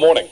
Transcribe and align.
the 0.00 0.06
morning. 0.06 0.28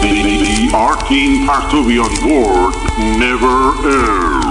The, 0.00 0.12
the, 0.44 0.76
arcane 0.76 1.46
Partovian 1.46 2.12
board 2.24 2.74
never 3.18 3.56
ends. 3.86 4.42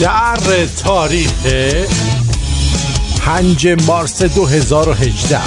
در 0.00 0.66
تاریخ 0.84 1.32
5 3.18 3.68
مارس 3.86 4.22
2018 4.22 5.40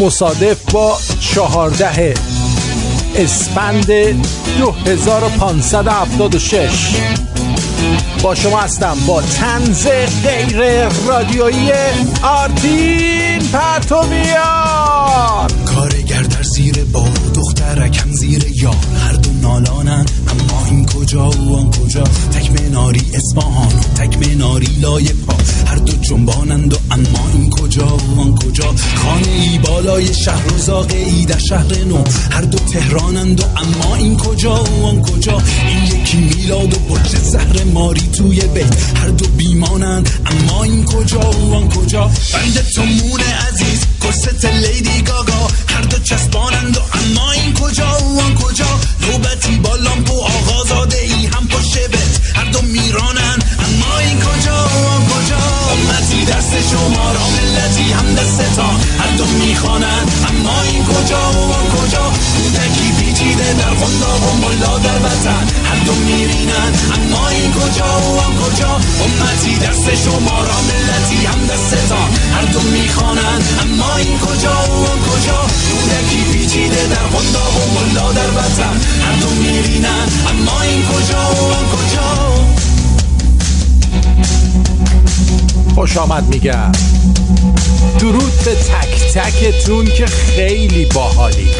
مصادف 0.00 0.72
با 0.72 0.98
14 1.20 2.29
اسفند 3.20 3.92
2576 4.84 6.96
با 8.22 8.34
شما 8.34 8.60
هستم 8.60 8.96
با 9.06 9.22
تنز 9.22 9.86
غیر 10.24 10.88
رادیویی 10.88 11.72
آرتین 12.22 13.42
پرتومیان 13.52 15.50
کارگر 15.64 16.22
در 16.22 16.42
زیر 16.42 16.84
بار 16.84 17.10
دخترکم 17.34 18.12
زیر 18.12 18.46
یار 18.62 18.76
هر 19.06 19.12
دو 19.12 19.30
نالانن 19.42 20.06
اما 20.28 20.66
این 20.70 20.86
کجا 20.86 21.30
و 21.30 21.56
آن 21.56 21.70
کجا؟ 21.70 22.04
تک 22.04 22.50
مناری 22.50 23.10
اصفهان 23.14 23.66
و 23.66 23.94
تک 23.96 24.28
مناری 24.28 24.68
لای 24.80 25.08
هر 25.70 25.76
دو 25.76 25.92
جنبانند 25.92 26.72
و 26.72 26.76
اما 26.90 27.30
این 27.32 27.50
کجا 27.50 27.86
و 27.86 28.20
آن 28.20 28.34
کجا؟ 28.34 28.74
خانه 28.94 29.28
ای 29.28 29.58
بالای 29.58 30.14
شهر 30.14 30.52
و 30.54 30.58
زاغه 30.58 30.96
ای 30.96 31.24
در 31.24 31.38
شهر 31.38 31.84
نو. 31.88 32.04
هر 32.30 32.40
دو 32.40 32.58
تهرانند 32.58 33.40
و 33.40 33.44
اما 33.56 33.96
این 33.96 34.16
کجا 34.16 34.64
و 34.64 34.86
آن 34.86 35.02
کجا؟ 35.02 35.42
این 35.68 35.84
یکی 35.84 36.16
میلاد 36.16 36.74
و 36.74 36.78
برج 36.78 37.16
زهر 37.16 37.64
ماری 37.64 38.00
توی 38.00 38.40
بیت. 38.40 38.96
هر 38.96 39.08
دو 39.08 39.26
بیمانند 39.26 40.10
اما 40.26 40.62
این 40.64 40.84
کجا 40.84 41.30
و 41.30 41.54
آن 41.54 41.68
کجا؟ 41.68 42.10
بند 42.32 42.70
تو 42.74 42.82
مون 42.82 43.20
عزیز 43.20 43.86
کست 44.04 44.44
لیدی 44.44 45.02
گاگا. 45.02 45.48
هر 45.68 45.82
دو 45.82 45.98
چسبانند 45.98 46.76
و 46.76 46.80
اما 46.80 47.32
این 47.32 47.54
کجا 47.54 47.98
و 48.00 48.20
آن 48.20 48.34
کجا؟ 48.34 48.80
نوبتی 49.00 49.56
با 49.56 49.76
لامپ 49.76 50.10
و 50.10 50.20
آغازاده 50.20 50.89
دست 56.50 56.70
شما 56.70 57.12
را 57.12 57.26
ملتی 57.36 57.92
هم 57.92 58.14
دستتان 58.14 58.80
هر 58.98 59.16
دو 59.16 59.24
می‌خوانند 59.24 60.10
اما 60.28 60.62
این 60.62 60.84
کجا 60.84 61.30
و 61.30 61.52
کجا؟ 61.76 62.12
کودکی 62.36 62.92
پیچیده 62.98 63.52
در 63.52 63.70
قنداق 63.70 64.22
و 64.22 64.36
ملا 64.36 64.78
در 64.78 64.98
وطن. 64.98 65.46
هر 65.64 65.84
دو 65.86 65.94
میرینند 65.94 66.78
اما 66.94 67.28
این 67.28 67.52
کجا 67.52 68.00
و 68.00 68.18
آن 68.18 68.36
کجا؟ 68.36 68.80
امتی 69.04 69.58
دست 69.58 69.94
شما 70.04 70.44
را 70.44 70.58
ملتی 70.68 71.26
هم 71.26 71.46
دستتان 71.46 72.10
هر 72.34 72.44
دو 72.44 72.60
می‌خوانند 72.60 73.44
اما 73.62 73.96
این 73.96 74.18
کجا 74.18 74.56
و 74.82 74.86
کجا؟ 74.86 75.40
کودکی 75.70 76.32
پیچیده 76.32 76.86
در 76.86 77.06
قنداق 77.14 77.54
و 77.56 77.78
ملا 77.78 78.12
در 78.12 78.30
وطن. 78.30 78.80
هر 79.04 79.16
دو 79.20 79.30
میرینند 79.30 80.12
اما 80.30 80.60
این 80.60 80.82
کجا 80.82 81.30
و 81.30 81.76
کجا؟ 81.76 82.29
خوش 85.80 85.96
آمد 85.96 86.28
میگم. 86.28 86.72
درود 87.98 88.32
به 88.44 88.54
تک 88.54 89.12
تکتون 89.12 89.84
که 89.84 90.06
خیلی 90.06 90.84
باحالی. 90.84 91.50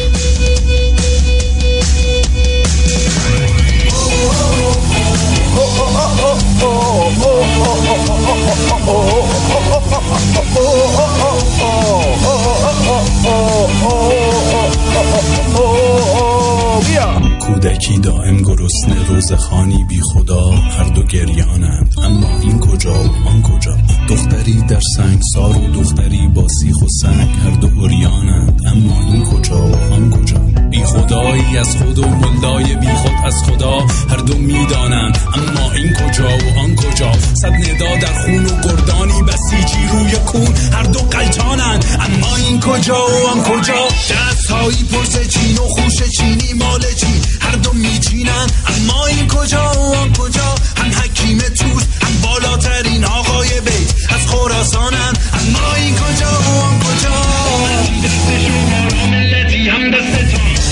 کودکی 17.41 17.99
دائم 17.99 18.37
گرسنه 18.37 19.07
روز 19.07 19.33
خانی 19.33 19.83
بی 19.83 20.01
خدا 20.01 20.49
هر 20.51 20.83
دو 20.83 21.03
گریانند. 21.03 21.95
اما 22.03 22.39
این 22.39 22.59
کجا 22.59 22.93
و 22.93 23.27
آن 23.27 23.41
کجا؟ 23.41 23.77
دختری 24.09 24.61
در 24.61 24.79
سنگ 24.97 25.21
سار 25.33 25.57
و 25.57 25.67
دختری 25.67 26.27
با 26.27 26.47
سیخ 26.47 26.81
و 26.81 26.87
سنگ 27.01 27.29
هر 27.43 27.51
دو 27.51 27.67
اوریانند 27.75 28.61
اما 28.65 29.01
این 29.01 29.23
کجا 29.25 29.67
و 29.67 29.75
آن 29.93 30.09
کجا؟ 30.09 30.37
بی 30.71 30.83
خدایی 30.83 31.57
از 31.57 31.75
خود 31.75 31.99
و 31.99 32.07
ملای 32.07 32.75
بی 32.75 32.87
خود 32.87 33.11
از 33.25 33.43
خدا 33.43 33.79
هر 34.09 34.17
دو 34.17 34.37
می‌دانند. 34.37 35.17
اما 35.33 35.71
این 35.71 35.93
کجا 35.93 36.29
و 36.29 36.59
آن 36.59 36.75
کجا؟ 36.75 37.11
صد 37.33 37.53
ندا 37.53 37.95
در 38.01 38.13
خون 38.13 38.45
و 38.45 38.61
گردانی 38.63 39.21
بسیجی 39.23 39.87
روی 39.91 40.11
کون 40.11 40.55
هر 40.73 40.83
دو 40.83 40.99
قلتانند 40.99 41.85
اما 41.99 42.35
این 42.35 42.59
کجا 42.59 43.05
و 43.07 43.27
آن 43.27 43.43
کجا؟ 43.43 43.87
دستهایی 44.11 44.83
پرس 44.83 45.27
چین 45.27 45.57
و 45.57 45.61
خوش 45.61 46.03
چینی 46.03 46.53
مال 46.53 46.81
چین. 46.99 47.21
هر 47.51 47.57
دو 47.57 47.73
میچینن 47.73 48.47
اما 48.67 49.05
این 49.05 49.27
کجا 49.27 49.71
و 49.75 49.95
آن 49.95 50.13
کجا؟ 50.13 50.55
هم 50.77 50.91
حکیم 50.91 51.37
توس 51.39 51.83
هم 52.01 52.13
بالاترین 52.23 53.05
آقای 53.05 53.49
بیت. 53.49 53.89
از 54.09 54.27
خراسانن. 54.27 55.13
اما 55.39 55.75
این 55.75 55.95
کجا 55.95 56.31
و 56.31 56.61
آن 56.61 56.79
کجا؟ 56.79 57.15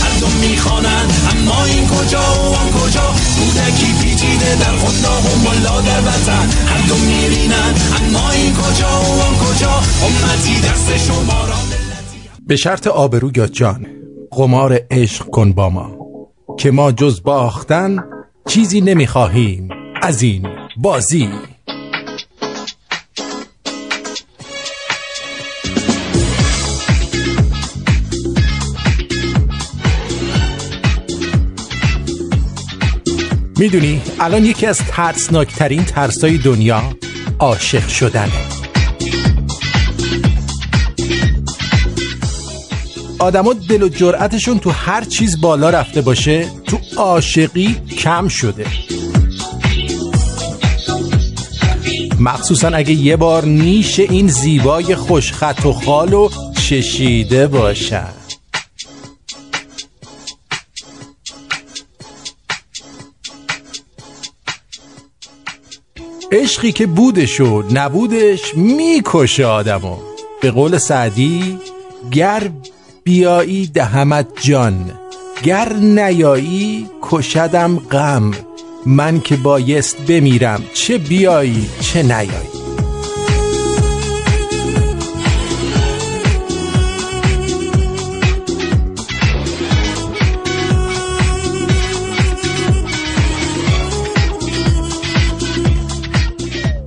هر 0.04 0.20
دو 0.20 0.28
می‌خوانن 0.28 1.06
اما 1.32 1.66
این 1.66 1.88
کجا 1.88 2.22
و 2.22 2.56
آن 2.56 2.72
کجا؟ 2.72 3.14
کودکی 3.36 3.94
پیچیده 4.02 4.56
در 4.56 4.72
قنداق 4.72 5.26
و 5.26 5.50
ملا 5.50 5.82
در 5.82 6.02
وطن. 6.02 6.50
هر 6.68 6.94
میرینن. 7.08 7.74
اما 8.00 8.32
این 8.32 8.54
کجا 8.54 9.02
و 9.02 9.22
آن 9.22 9.36
کجا؟ 9.36 9.82
امتی 10.06 10.62
دست 10.62 11.08
شما 11.08 11.46
را 11.48 11.56
به 12.48 12.56
شرط 12.56 12.88
آبرو 12.88 13.32
یا 13.36 13.48
جان 13.48 13.86
قمار 14.32 14.80
عشق 14.92 15.26
کن 15.26 15.54
با 15.54 15.70
ما. 15.70 15.99
که 16.60 16.72
ما 16.72 16.92
جز 16.92 17.24
باختن 17.24 18.04
چیزی 18.48 18.82
نمی‌خواهیم. 18.82 19.70
از 20.02 20.22
این 20.22 20.48
بازی. 20.78 21.30
می‌دونی 33.58 34.02
الان 34.20 34.46
یکی 34.46 34.66
از 34.66 34.78
ترسناکترین 34.78 35.84
ترسای 35.84 36.38
دنیا 36.38 36.82
عاشق 37.40 37.88
شدنه. 37.88 38.59
آدما 43.20 43.54
دل 43.54 43.84
و 43.84 43.90
جرأتشون 43.90 44.60
تو 44.60 44.70
هر 44.70 45.04
چیز 45.04 45.42
بالا 45.42 45.70
رفته 45.70 46.02
باشه 46.02 46.48
تو 46.66 46.78
عاشقی 46.98 47.76
کم 47.98 48.28
شده. 48.28 48.66
مخصوصا 52.20 52.68
اگه 52.68 52.92
یه 52.92 53.16
بار 53.16 53.46
نیش 53.46 54.00
این 54.00 54.28
زیبای 54.28 54.96
خوشخط 54.96 55.66
و 55.66 55.74
خال 55.74 56.14
و 56.14 56.30
چشیده 56.68 57.48
باشن. 57.48 58.14
عشقی 66.32 66.72
که 66.72 66.86
بودش 66.88 67.42
و 67.42 67.64
نبودش 67.72 68.56
می‌کشه 68.56 69.46
آدمو. 69.46 69.98
به 70.42 70.52
قول 70.52 70.78
سعدی 70.78 71.60
گر 72.12 72.50
بیایی 73.10 73.68
دهمت 73.68 74.28
جان. 74.42 74.92
گر 75.44 75.74
نیایی 75.74 76.90
کشدم 77.02 77.80
غم. 77.80 78.32
من 78.86 79.22
که 79.22 79.36
بایست 79.36 79.98
بمیرم 79.98 80.64
چه 80.74 80.98
بیایی 80.98 81.70
چه 81.82 82.04
نیایی. 82.04 82.59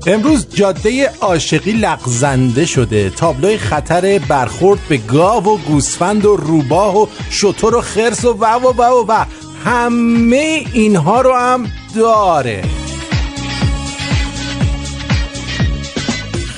امروز 0.06 0.46
جاده 0.54 1.10
عاشقی 1.20 1.72
لغزنده 1.72 2.66
شده. 2.66 3.10
تابلوی 3.10 3.58
خطر 3.58 4.20
برخورد 4.28 4.81
به 4.88 4.96
گاو 4.96 5.44
و 5.44 5.56
گوسفند 5.56 6.25
و 6.25 6.37
روباه 6.37 6.96
و 6.96 7.06
شتر 7.31 7.75
و 7.75 7.81
خرس 7.81 8.25
و 8.25 8.28
و 8.28 8.44
و 8.44 8.82
و 8.82 9.04
و. 9.08 9.25
همه 9.64 10.64
اینها 10.72 11.20
رو 11.20 11.34
هم 11.34 11.66
داره. 11.96 12.62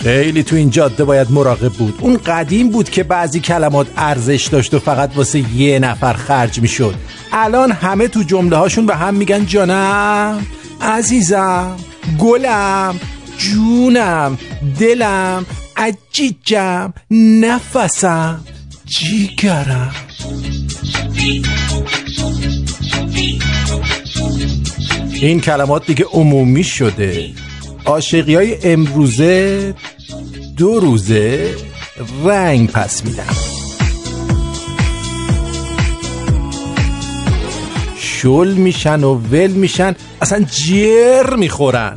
خیلی 0.03 0.43
تو 0.43 0.57
این 0.57 0.71
جاده 0.71 1.05
باید 1.05 1.31
مراقب 1.31 1.73
بود. 1.73 1.99
اون 2.01 2.17
قدیم 2.27 2.71
بود 2.71 2.91
که 2.91 3.03
بعضی 3.03 3.41
کلمات 3.41 3.87
ارزش 3.97 4.49
داشت 4.53 4.75
و 4.75 4.79
فقط 4.79 5.11
واسه 5.17 5.57
یه 5.57 5.79
نفر 5.79 6.13
خرج 6.13 6.61
می‌شد. 6.61 6.95
الان 7.33 7.73
همه 7.73 8.09
تو 8.09 8.23
جمله 8.23 8.57
هاشون 8.57 8.87
به 8.87 8.97
هم 8.97 9.15
میگن 9.15 9.47
جانم 9.47 10.47
عزیزم 10.81 11.77
گلم 12.19 13.01
جونم 13.45 14.39
دلم 14.81 15.47
عجیجم 15.77 16.93
نفسم. 17.11 18.45
جیگرم 18.87 19.95
این 25.21 25.41
کلمات 25.41 25.87
دیگه 25.87 26.05
عمومی 26.05 26.65
شده. 26.65 27.31
عاشقی 27.85 28.35
های 28.35 28.73
امروزه 28.73 29.75
دو 30.57 30.81
روزه 30.81 31.55
رنگ 32.25 32.71
پس 32.71 33.05
میدن 33.05 33.35
شل 37.99 38.53
میشن 38.53 39.05
و 39.05 39.15
ول 39.15 39.51
میشن 39.51 39.97
اصلا 40.21 40.41
جر 40.41 41.37
می‌خورن. 41.37 41.95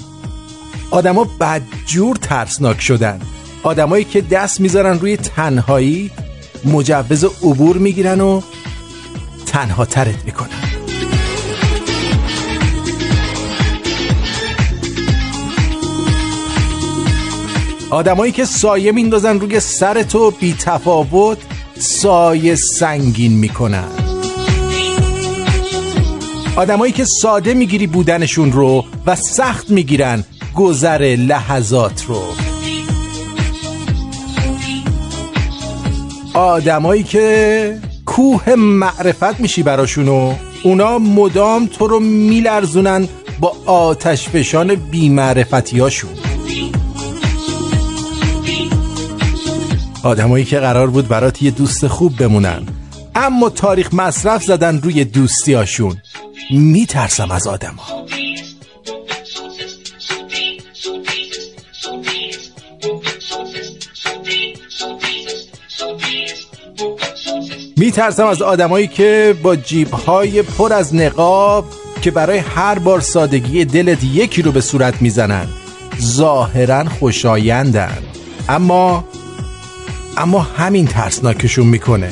آدما 0.91 1.23
بدجور 1.39 2.15
ترسناک 2.15 2.81
شدن. 2.81 3.21
آدمایی 3.63 4.03
که 4.03 4.21
دست 4.21 4.61
می‌ذارن 4.61 4.99
روی 4.99 5.17
تنهایی 5.17 6.11
مجوز 6.65 7.23
عبور 7.23 7.77
می‌گیرن 7.77 8.21
و 8.21 8.41
تنها 9.45 9.85
ترت 9.85 10.25
می‌کنن. 10.25 10.47
آدمایی 17.89 18.31
که 18.31 18.45
سایه 18.45 18.91
میندازن 18.91 19.39
روی 19.39 19.59
سر 19.59 20.03
تو 20.03 20.31
بی 20.31 20.53
تفاوت 20.53 21.37
سایه 21.79 22.55
سنگین 22.55 23.33
می‌کنن. 23.33 23.87
آدمایی 26.55 26.93
که 26.93 27.05
ساده 27.05 27.53
می‌گیری 27.53 27.87
بودنشون 27.87 28.51
رو 28.51 28.85
و 29.05 29.15
سخت 29.15 29.69
می‌گیرن 29.69 30.23
گذر 30.57 31.15
لحظات 31.19 32.05
رو. 32.05 32.21
آدمایی 36.33 37.03
که 37.03 37.79
کوه 38.05 38.55
معرفت 38.55 39.39
میشی 39.39 39.63
براشون 39.63 40.07
و 40.07 40.33
اونا 40.63 40.99
مدام 40.99 41.65
تو 41.65 41.87
رو 41.87 41.99
میلرزونن 41.99 43.07
با 43.39 43.55
آتش 43.65 44.29
فشان 44.29 44.75
آدمایی 50.03 50.45
که 50.45 50.59
قرار 50.59 50.87
بود 50.87 51.07
برات 51.07 51.41
یه 51.41 51.51
دوست 51.51 51.87
خوب 51.87 52.17
بمونن. 52.17 52.61
اما 53.15 53.49
تاریخ 53.49 53.93
مصرف 53.93 54.43
زدن 54.43 54.81
روی 54.81 55.03
دوستی 55.03 55.53
هاشون 55.53 55.97
میترسم 56.51 57.31
از 57.31 57.47
آدم 57.47 57.75
ها 57.75 58.16
میترسم 67.77 68.25
از 68.25 68.41
آدمایی 68.41 68.87
که 68.87 69.35
با 69.43 69.55
جیبهای 69.55 70.41
پر 70.41 70.73
از 70.73 70.95
نقاب 70.95 71.65
که 72.01 72.11
برای 72.11 72.37
هر 72.37 72.79
بار 72.79 72.99
سادگی 72.99 73.65
دلت 73.65 74.03
یکی 74.03 74.41
رو 74.41 74.51
به 74.51 74.61
صورت 74.61 75.01
می‌زنن 75.01 75.47
ظاهرا 76.01 76.83
خوشایندن. 76.99 77.97
اما 78.49 79.03
اما 80.17 80.39
همین 80.39 80.87
ترسناکشون 80.87 81.67
می‌کنه. 81.67 82.11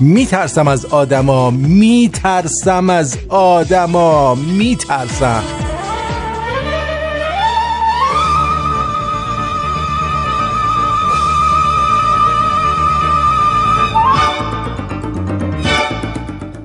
میترسم 0.00 0.68
از 0.68 0.84
آدما 0.84 1.50
میترسم 1.50 2.90
از 2.90 3.18
آدما 3.28 4.34
میترسم. 4.34 5.42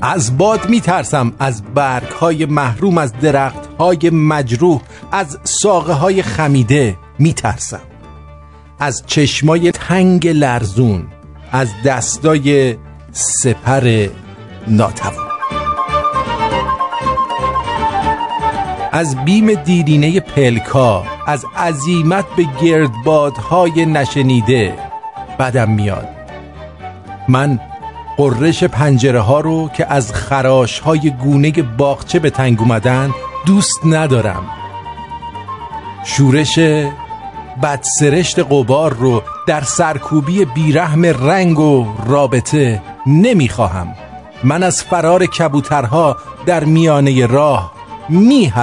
از 0.06 0.38
باد 0.38 0.70
میترسم 0.70 1.34
از 1.40 1.64
برگ 1.64 2.08
های 2.08 2.46
محروم 2.46 2.98
از 2.98 3.14
درخت 3.14 3.70
های 3.80 4.10
مجروح 4.10 4.82
از 5.12 5.40
ساقه 5.44 5.94
های 5.94 6.22
خمیده 6.22 6.98
میترسم. 7.20 7.82
از 8.80 9.04
چشمای 9.08 9.72
تنگ 9.72 10.28
لرزون 10.28 11.08
از 11.52 11.70
دستای 11.86 12.78
سپر 13.12 14.08
ناتوان. 14.68 15.28
از 18.92 19.26
بیم 19.26 19.54
دیرینه 19.54 20.20
پلکا 20.20 21.04
از 21.28 21.46
عزیمت 21.58 22.26
به 22.38 22.46
گردبادهای 22.62 23.86
نشنیده 23.86 24.74
بدم 25.40 25.72
میاد. 25.72 26.08
من 27.30 27.60
قررش 28.18 28.64
پنجره 28.64 29.20
ها 29.20 29.40
رو 29.40 29.70
که 29.70 29.94
از 29.94 30.14
خراش 30.14 30.80
های 30.80 31.10
گونه 31.10 31.52
باغچه 31.52 32.20
به 32.20 32.30
تنگ 32.30 32.60
اومدن 32.60 33.14
دوست 33.46 33.80
ندارم. 33.86 34.44
شورش 36.06 36.60
بدسرشت 37.64 38.40
قبار 38.40 38.94
رو 38.94 39.22
در 39.48 39.62
سرکوبی 39.62 40.46
بیرحم 40.46 41.06
رنگ 41.06 41.60
و 41.60 41.86
رابطه 42.08 42.82
نمی‌خواهم. 43.08 43.96
من 44.44 44.64
از 44.64 44.84
فرار 44.84 45.26
کبوترها 45.26 46.18
در 46.46 46.64
میانه 46.64 47.26
راه 47.26 47.74
می 48.10 48.54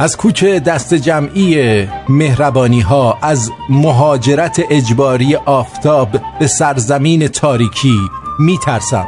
از 0.00 0.16
کوچه 0.16 0.60
دست 0.60 0.94
جمعی 0.94 1.86
مهربانی 2.08 2.80
ها 2.80 3.18
از 3.22 3.50
مهاجرت 3.68 4.62
اجباری 4.70 5.36
آفتاب 5.36 6.08
به 6.38 6.46
سرزمین 6.46 7.28
تاریکی 7.28 7.98
می 8.38 8.58
ترسم 8.58 9.06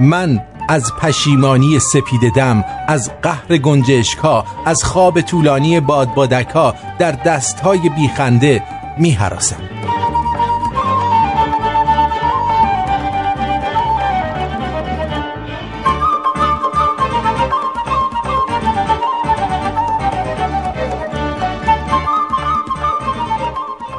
من 0.00 0.40
از 0.68 0.92
پشیمانی 1.00 1.78
سپید 1.78 2.32
دم 2.36 2.64
از 2.88 3.10
قهر 3.22 3.58
گنجشک 3.58 4.18
ها 4.18 4.44
از 4.66 4.84
خواب 4.84 5.20
طولانی 5.20 5.80
بادبادک 5.80 6.48
ها 6.48 6.74
در 6.98 7.12
دست 7.12 7.60
های 7.60 7.88
بیخنده 7.88 8.62
می 8.98 9.10
حراسم. 9.10 9.71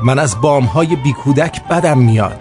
من 0.03 0.19
از 0.19 0.41
بام 0.41 0.63
های 0.63 0.95
بیکودک 0.95 1.67
بدم 1.67 1.97
میاد. 1.97 2.39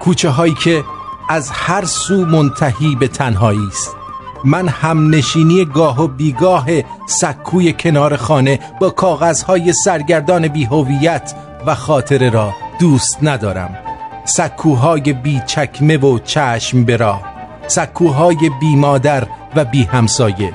کوچه 0.00 0.30
هایی 0.30 0.54
که 0.54 0.84
از 1.28 1.50
هر 1.50 1.84
سو 1.84 2.26
منتهی 2.26 2.96
به 2.96 3.08
تنهایی 3.08 3.66
است. 3.68 3.96
من 4.44 4.68
هم 4.68 5.14
نشینی 5.14 5.64
گاه 5.64 6.02
و 6.02 6.08
بیگاه 6.08 6.66
سکوی 7.06 7.72
کنار 7.72 8.16
خانه 8.16 8.58
با 8.80 8.90
کاغذهای 8.90 9.72
سرگردان 9.72 10.48
بیهویت 10.48 11.34
و 11.66 11.74
خاطره 11.74 12.30
را 12.30 12.54
دوست 12.80 13.18
ندارم. 13.22 13.78
سکوهای 14.24 15.12
بی 15.12 15.42
چکمه 15.46 15.96
و 15.96 16.18
چشم 16.18 16.84
برا 16.84 17.20
سکوهای 17.66 18.50
بی 18.60 18.76
مادر 18.76 19.26
و 19.56 19.64
بی 19.64 19.82
همسایه 19.82 20.52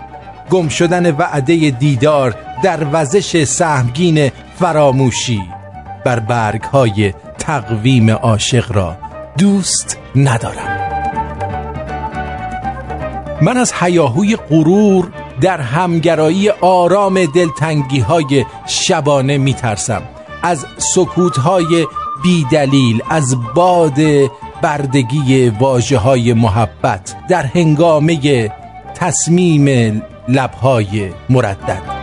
گم 0.49 0.67
شدن 0.67 1.11
وعده 1.11 1.55
دیدار 1.69 2.35
در 2.63 2.87
وزش 2.93 3.43
سهمگین 3.43 4.31
فراموشی. 4.59 5.58
بر 6.05 6.19
برگ 6.19 6.61
های 6.61 7.13
تقویم 7.37 8.09
عاشق 8.09 8.71
را 8.71 8.97
دوست 9.37 9.97
ندارم. 10.15 10.79
من 13.41 13.57
از 13.57 13.73
حیاهوی 13.73 14.35
غرور 14.35 15.11
در 15.41 15.61
همگرایی 15.61 16.49
آرام 16.49 17.25
دلتنگی 17.25 17.99
های 17.99 18.45
شبانه 18.67 19.37
میترسم. 19.37 20.01
از 20.43 20.65
سکوت 20.77 21.37
های 21.37 21.87
بیدلیل 22.23 23.01
از 23.09 23.35
باد 23.55 23.99
بردگی 24.61 25.49
واجه 25.49 25.97
های 25.97 26.33
محبت 26.33 27.15
در 27.29 27.45
هنگامه 27.45 28.49
تصمیم 28.95 30.01
لبهای 30.27 31.09
مردد. 31.29 31.98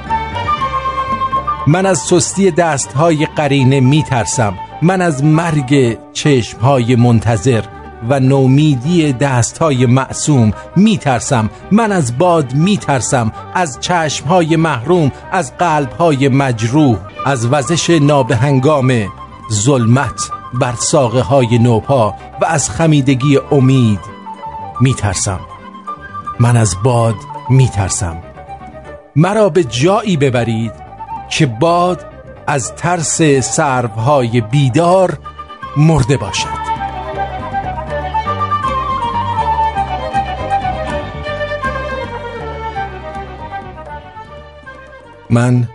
من 1.68 1.86
از 1.86 1.98
سستی 1.98 2.50
دست 2.50 2.92
های 2.92 3.26
قرینه 3.26 3.80
میترسم. 3.80 4.54
من 4.82 5.00
از 5.00 5.24
مرگ 5.24 5.98
چشم 6.12 6.58
های 6.58 6.96
منتظر 6.96 7.64
و 8.08 8.20
نومیدی 8.20 9.12
دست 9.12 9.58
های 9.58 9.86
معصوم 9.86 10.52
میترسم. 10.76 11.50
من 11.70 11.92
از 11.92 12.18
باد 12.18 12.54
میترسم 12.54 13.32
از 13.54 13.78
چشم 13.80 14.26
های 14.26 14.56
محروم 14.56 15.12
از 15.32 15.56
قلب 15.56 15.92
های 15.92 16.28
مجروح 16.28 16.96
از 17.24 17.46
وزش 17.46 17.90
نابهنگام 17.90 18.92
ظلمت 19.52 20.30
بر 20.60 20.74
ساقه 20.78 21.20
های 21.20 21.58
نوپا 21.58 22.14
و 22.40 22.44
از 22.44 22.70
خمیدگی 22.70 23.38
امید 23.50 24.00
میترسم. 24.80 25.40
من 26.40 26.56
از 26.56 26.76
باد 26.82 27.16
میترسم. 27.50 28.16
مرا 29.16 29.48
به 29.48 29.64
جایی 29.64 30.16
ببرید 30.16 30.85
که 31.30 31.46
باد 31.46 32.06
از 32.46 32.74
ترس 32.74 33.22
سربهای 33.40 34.40
بیدار 34.40 35.18
مرده 35.76 36.16
باشد. 36.16 36.66
من 45.30 45.68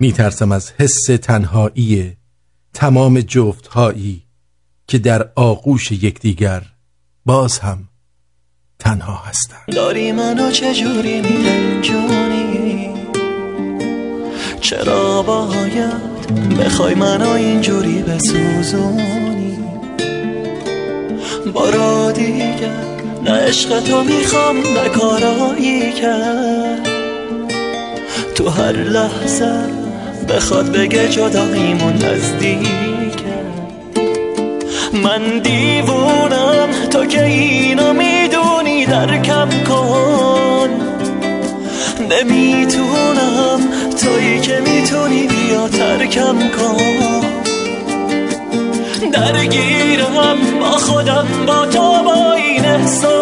میترسم 0.00 0.52
از 0.52 0.72
حس 0.78 1.04
تنهایی 1.22 2.16
تمام 2.74 3.20
جفتهایی 3.20 4.22
که 4.88 4.98
در 4.98 5.30
آغوش 5.34 5.92
یکدیگر 5.92 6.62
باز 7.26 7.58
هم 7.58 7.88
تنها 8.78 9.16
هستن 9.16 9.56
داری 9.72 10.12
منو 10.12 10.50
چجوری 10.50 11.20
میرنجونی 11.20 12.65
چرا 14.60 15.22
باید 15.22 16.56
بخوای 16.60 16.94
منو 16.94 17.30
اینجوری 17.30 18.02
بسوزونی؟ 18.02 19.58
بارا 21.54 22.12
دیگر 22.12 22.86
نه 23.24 23.30
عشق 23.30 23.80
تو 23.80 24.04
می‌خوام 24.04 24.56
نه 24.56 24.88
کارایی 24.88 25.92
کرد. 25.92 26.88
تو 28.34 28.48
هر 28.48 28.72
لحظه 28.72 29.52
بخواد 30.28 30.72
بگه 30.72 31.08
جداییمون 31.08 31.92
نزدیکه 31.92 33.36
من 34.92 35.38
دیوونم 35.38 36.68
تو 36.90 37.06
که 37.06 37.24
اینو 37.24 37.92
می‌دونی 37.92 38.86
درکم 38.86 39.48
کن. 39.68 40.70
نمی‌تونم 42.10 43.60
تویی 43.96 44.40
که 44.40 44.60
می‌تونی 44.60 45.26
بیا 45.26 45.68
ترکم 45.68 46.38
کن. 46.38 46.76
درگیرم 49.12 50.38
با 50.60 50.70
خودم 50.70 51.26
با 51.46 51.66
تو 51.66 52.02
با 52.04 52.32
این 52.32 52.64
احساسم 52.64 53.15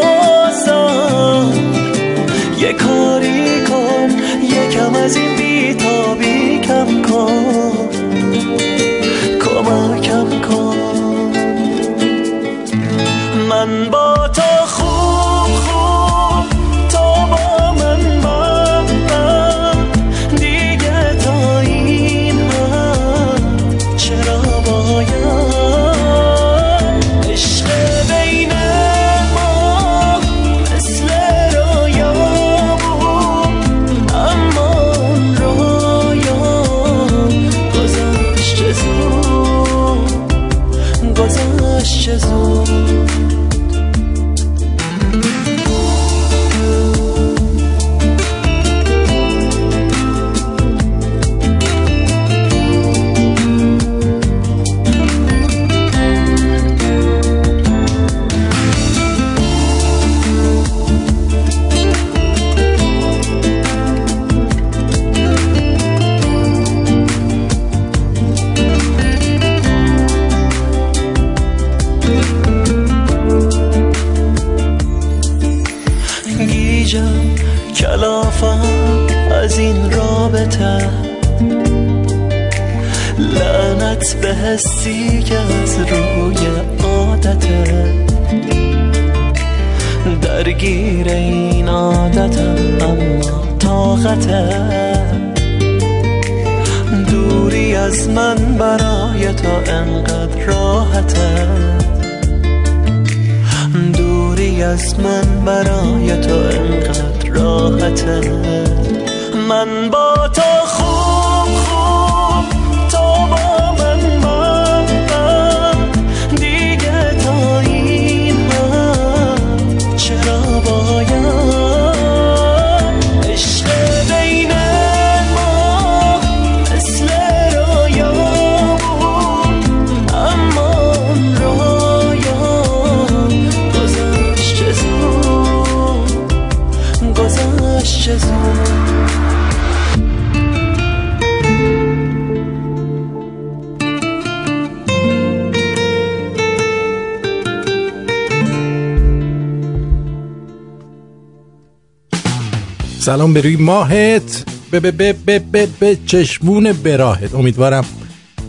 به 153.35 153.41
روی 153.41 153.57
ماهت. 153.57 154.45
به 154.71 154.81
به 154.81 154.91
به 154.91 155.13
به 155.13 155.39
به 155.39 155.69
به 155.81 155.99
چشمون 156.07 156.73
براهت. 156.73 157.35
امیدوارم 157.35 157.85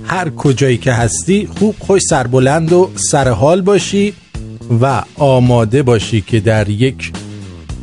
هر 0.07 0.29
کجایی 0.29 0.77
که 0.77 0.93
هستی 0.93 1.49
خوب 1.59 1.75
خوش 1.79 2.01
سربلند 2.01 2.73
و 2.73 2.91
سرحال 2.95 3.61
باشی 3.61 4.13
و 4.81 5.03
آماده 5.15 5.83
باشی 5.83 6.21
که 6.21 6.39
در 6.39 6.69
یک 6.69 7.11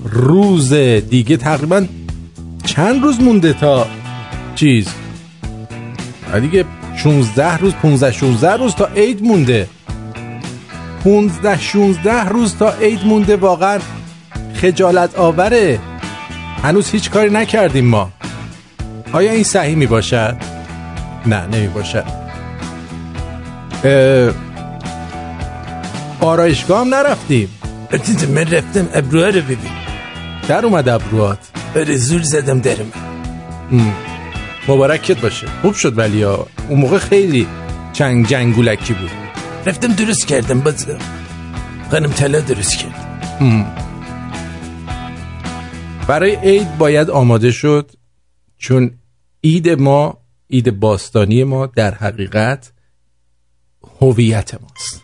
روز 0.05 0.73
دیگه 0.73 1.37
تقریبا 1.37 1.85
چند 2.65 3.03
روز 3.03 3.21
مونده 3.21 3.53
تا 3.53 3.87
چیز؟ 4.55 4.87
دیگه 6.41 6.65
16 6.97 7.57
روز 7.57 7.73
15 7.73 8.13
16 8.13 8.53
روز 8.53 8.75
تا 8.75 8.87
عید 8.87 9.23
مونده. 9.23 9.67
15 11.05 11.61
16 11.61 12.29
روز 12.29 12.57
تا 12.57 12.73
عید 12.73 13.07
مونده 13.07 13.37
واقعا 13.37 13.79
خجالت 14.55 15.19
آوره. 15.19 15.92
هنوز 16.63 16.91
هیچ 16.91 17.11
کاری 17.11 17.31
نکردیم 17.31 17.85
ما. 17.85 18.13
آیا 19.13 19.33
این 19.33 19.45
صحیح 19.45 19.77
می 19.77 19.87
باشد؟ 19.87 20.37
نه 21.27 21.47
نمی 21.47 21.67
باشد 21.67 22.05
اه، 23.85 24.35
آرایشگاه 26.21 26.81
هم 26.81 26.95
نرفتیم 26.95 27.49
من 28.29 28.51
رفتم 28.51 28.89
ابروها 28.95 29.27
رو 29.27 29.41
ببین. 29.41 29.73
در 30.49 30.67
اومد 30.67 30.89
ابروات 30.89 31.39
بره 31.75 31.97
زور 31.97 32.23
زدم 32.23 32.61
درم 32.61 32.93
مبارکت 34.69 35.21
باشه. 35.21 35.47
خوب 35.63 35.75
شد 35.75 35.99
ولی 35.99 36.23
ها. 36.23 36.47
اون 36.69 36.81
موقع 36.81 36.99
خیلی 36.99 37.47
چنگ 37.93 38.27
جنگولکی 38.27 38.93
بود. 38.93 39.11
رفتم 39.67 39.93
درست 39.93 40.27
کردم 40.27 40.61
باز 40.61 40.87
خانم 41.91 42.11
طلا 42.11 42.41
درست 42.41 42.79
کرد. 42.79 43.33
برای 46.09 46.37
عید 46.37 46.79
باید 46.79 47.11
آماده 47.11 47.51
شد 47.51 47.91
چون 48.59 48.91
عید 49.45 49.69
ما 49.69 50.19
عید 50.51 50.81
باستانی 50.81 51.45
ما 51.45 51.67
در 51.67 51.95
حقیقت 51.95 52.73
هویت 54.01 54.55
ماست. 54.55 55.03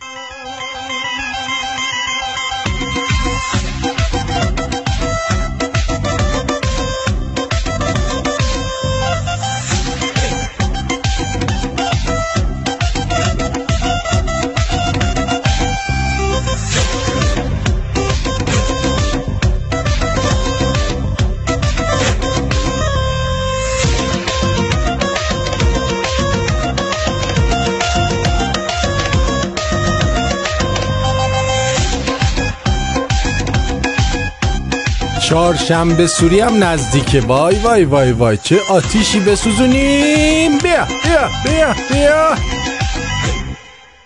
چهارشنبه 35.58 36.06
سوری 36.06 36.40
هم 36.40 36.64
نزدیکه. 36.64 37.20
وای 37.20 37.58
وای 37.58 37.84
وای 37.84 38.12
وای. 38.12 38.36
چه 38.36 38.58
آتیشی 38.70 39.20
بسوزونیم. 39.20 40.58
بیا 40.58 40.86
بیا 41.04 41.28
بیا 41.44 41.74
بیا. 41.90 42.34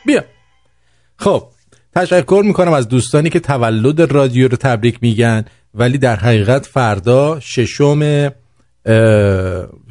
بیا. 0.06 0.24
خب 1.16 1.44
تشکر 1.96 2.42
می‌کنم 2.46 2.72
از 2.72 2.88
دوستانی 2.88 3.30
که 3.30 3.40
تولد 3.40 4.00
رادیو 4.00 4.48
رو 4.48 4.56
تبریک 4.56 4.98
میگن. 5.02 5.44
ولی 5.74 5.98
در 5.98 6.16
حقیقت 6.16 6.66
فردا 6.66 7.40
ششم 7.40 8.30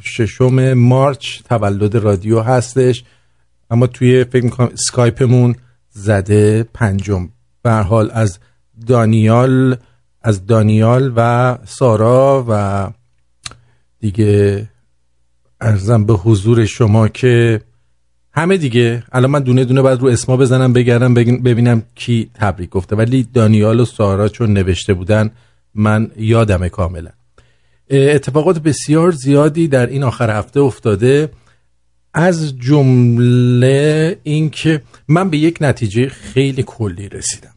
ششم 0.02 0.72
مارچ 0.72 1.38
تولد 1.48 1.96
رادیو 1.96 2.40
هستش. 2.40 3.04
اما 3.70 3.86
توی 3.86 4.24
فکر 4.24 4.44
می‌کنم 4.44 4.70
سکایپمون 4.74 5.56
زده 5.90 6.62
پنجم. 6.74 7.28
به 7.62 7.72
حال 7.72 8.10
از 8.14 8.38
دانیال 8.86 9.76
از 10.22 10.46
دانیال 10.46 11.12
و 11.16 11.58
سارا 11.64 12.44
و 12.48 12.90
دیگه 14.00 14.68
ارزم 15.60 16.04
به 16.04 16.12
حضور 16.12 16.64
شما 16.64 17.08
که 17.08 17.60
همه 18.34 18.56
دیگه 18.56 19.02
الان 19.12 19.30
من 19.30 19.40
دونه 19.40 19.64
دونه 19.64 19.82
باید 19.82 20.00
رو 20.00 20.08
اسما 20.08 20.36
بزنم 20.36 20.72
بگردم 20.72 21.14
ببینم 21.14 21.82
کی 21.94 22.30
تبریک 22.34 22.70
گفته. 22.70 22.96
ولی 22.96 23.28
دانیال 23.34 23.80
و 23.80 23.84
سارا 23.84 24.28
چون 24.28 24.52
نوشته 24.52 24.94
بودن 24.94 25.30
من 25.74 26.10
یادمه 26.16 26.68
کاملا. 26.68 27.10
اتفاقات 27.90 28.58
بسیار 28.58 29.10
زیادی 29.10 29.68
در 29.68 29.86
این 29.86 30.02
آخر 30.02 30.38
هفته 30.38 30.60
افتاده. 30.60 31.30
از 32.14 32.58
جمله 32.58 34.18
اینکه 34.22 34.82
من 35.08 35.30
به 35.30 35.38
یک 35.38 35.58
نتیجه 35.60 36.08
خیلی 36.08 36.62
کلی 36.66 37.08
رسیدم. 37.08 37.54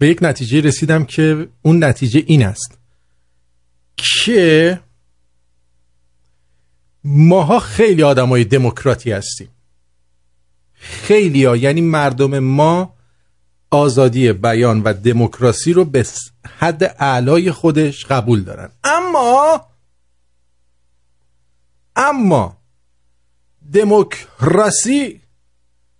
به 0.00 0.08
یک 0.08 0.18
نتیجه 0.22 0.60
رسیدم 0.60 1.04
که 1.04 1.48
اون 1.62 1.84
نتیجه 1.84 2.22
این 2.26 2.46
است 2.46 2.78
که 3.96 4.80
ماها 7.04 7.58
خیلی 7.58 8.02
آدمای 8.02 8.44
دموکراتی 8.44 9.12
هستیم. 9.12 9.48
خیلی 10.74 11.44
ها 11.44 11.56
یعنی 11.56 11.80
مردم 11.80 12.38
ما 12.38 12.94
آزادی 13.70 14.32
بیان 14.32 14.82
و 14.82 14.92
دموکراسی 14.92 15.72
رو 15.72 15.84
به 15.84 16.06
حد 16.58 16.96
اعلای 16.98 17.52
خودش 17.52 18.06
قبول 18.06 18.42
دارن. 18.42 18.70
اما 18.84 19.66
اما 21.96 22.56
دموکراسی 23.72 25.20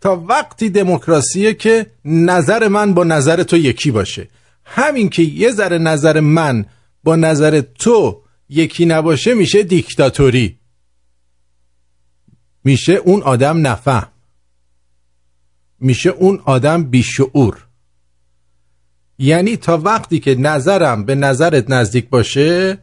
تا 0.01 0.17
وقتی 0.29 0.71
دموکراسیه 0.71 1.55
که 1.55 1.87
نظر 2.05 2.69
من 2.69 2.95
با 2.95 3.05
نظر 3.05 3.43
تو 3.43 3.57
یکی 3.57 3.91
باشه. 3.91 4.29
همین 4.65 5.09
که 5.09 5.23
یه 5.23 5.51
ذره 5.51 5.79
نظر 5.79 6.21
من 6.21 6.67
با 7.05 7.17
نظر 7.17 7.61
تو 7.61 8.23
یکی 8.49 8.87
نباشه 8.87 9.35
میشه 9.35 9.63
دیکتاتوری. 9.63 10.59
میشه 12.65 12.93
اون 12.93 13.23
آدم 13.23 13.67
نفهم. 13.67 14.09
میشه 15.81 16.11
اون 16.11 16.41
آدم 16.45 16.85
بیشعور. 16.85 17.67
یعنی 19.19 19.57
تا 19.57 19.79
وقتی 19.79 20.19
که 20.19 20.35
نظرم 20.35 21.05
به 21.05 21.15
نظرت 21.15 21.71
نزدیک 21.71 22.09
باشه 22.09 22.79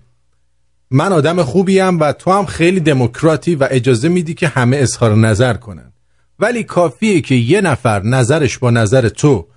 من 0.92 1.14
آدم 1.14 1.44
خوبیم 1.44 2.00
و 2.00 2.14
تو 2.14 2.32
هم 2.32 2.46
خیلی 2.46 2.80
دموکراتی 2.80 3.56
و 3.56 3.68
اجازه 3.72 4.10
میدی 4.10 4.34
که 4.34 4.48
همه 4.48 4.78
اظهار 4.78 5.16
نظر 5.16 5.54
کنن. 5.54 5.94
ولی 6.40 6.64
کافیه 6.64 7.22
که 7.22 7.36
یه 7.36 7.62
نفر 7.62 8.04
نظرش 8.04 8.58
با 8.58 8.72
نظر 8.72 9.10
تو 9.10 9.48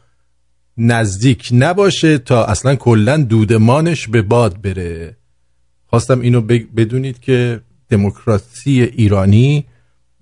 نزدیک 0.77 1.49
نباشه 1.53 2.19
تا 2.19 2.45
اصلا 2.45 2.75
کلا 2.75 3.17
دودمانش 3.17 4.09
به 4.09 4.23
باد 4.23 4.61
بره. 4.63 5.17
خواستم 5.87 6.21
اینو 6.21 6.41
بدونید 6.77 7.21
که 7.21 7.61
دموکراسی 7.89 8.83
ایرانی 8.83 9.67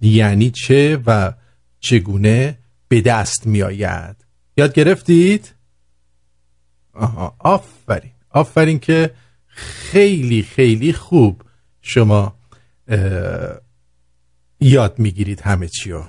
یعنی 0.00 0.50
چه 0.50 1.02
و 1.06 1.32
چگونه 1.80 2.58
به 2.88 3.00
دست 3.00 3.46
می 3.46 3.62
آید 3.62 4.16
یاد 4.56 4.72
گرفتید؟ 4.72 5.54
آها 6.94 7.36
آفرین. 7.38 8.12
آفرین 8.30 8.78
که 8.78 9.10
خیلی 9.46 10.42
خیلی 10.42 10.92
خوب 10.92 11.42
شما 11.82 12.38
یاد 14.60 14.98
می‌گیرید 14.98 15.40
همه 15.40 15.68
چی 15.68 15.90
رو 15.90 16.04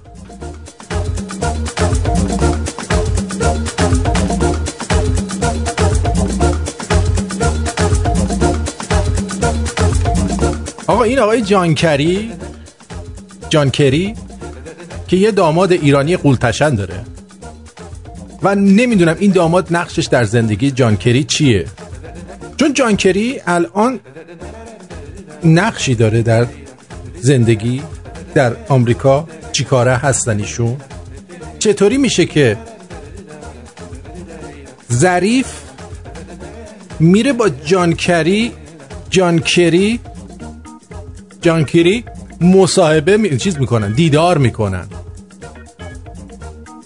آقا 10.90 11.04
این 11.04 11.20
آقای 11.20 11.42
جانکری 11.42 12.32
جانکری 13.50 14.14
که 15.08 15.18
یه 15.18 15.32
داماد 15.32 15.72
ایرانی 15.72 16.18
قولتشن 16.18 16.76
داره. 16.76 17.02
و 18.44 18.56
نمی‌دونم 18.56 19.16
این 19.20 19.32
داماد 19.32 19.68
نقشش 19.72 20.06
در 20.06 20.24
زندگی 20.24 20.72
جانکری 20.72 21.24
چیه. 21.24 21.66
چون 22.58 22.74
جانکری 22.74 23.42
الان 23.48 24.00
نقشی 25.44 25.96
داره 25.96 26.22
در 26.22 26.48
زندگی 27.22 27.82
در 28.34 28.56
آمریکا. 28.70 29.28
چیکاره 29.52 29.96
هستن 29.96 30.40
ایشون؟ 30.40 30.78
چطوری 31.60 31.98
میشه 31.98 32.26
که 32.26 32.58
ظریف 34.92 35.48
میره 37.00 37.34
با 37.34 37.50
جانکری 37.50 38.52
جانکری 39.10 40.00
جانکری 41.42 42.04
مصاحبه 42.42 43.18
می... 43.18 43.38
چیز 43.38 43.60
می‌کنن 43.60 43.92
دیدار 43.92 44.38
می‌کنن. 44.38 44.88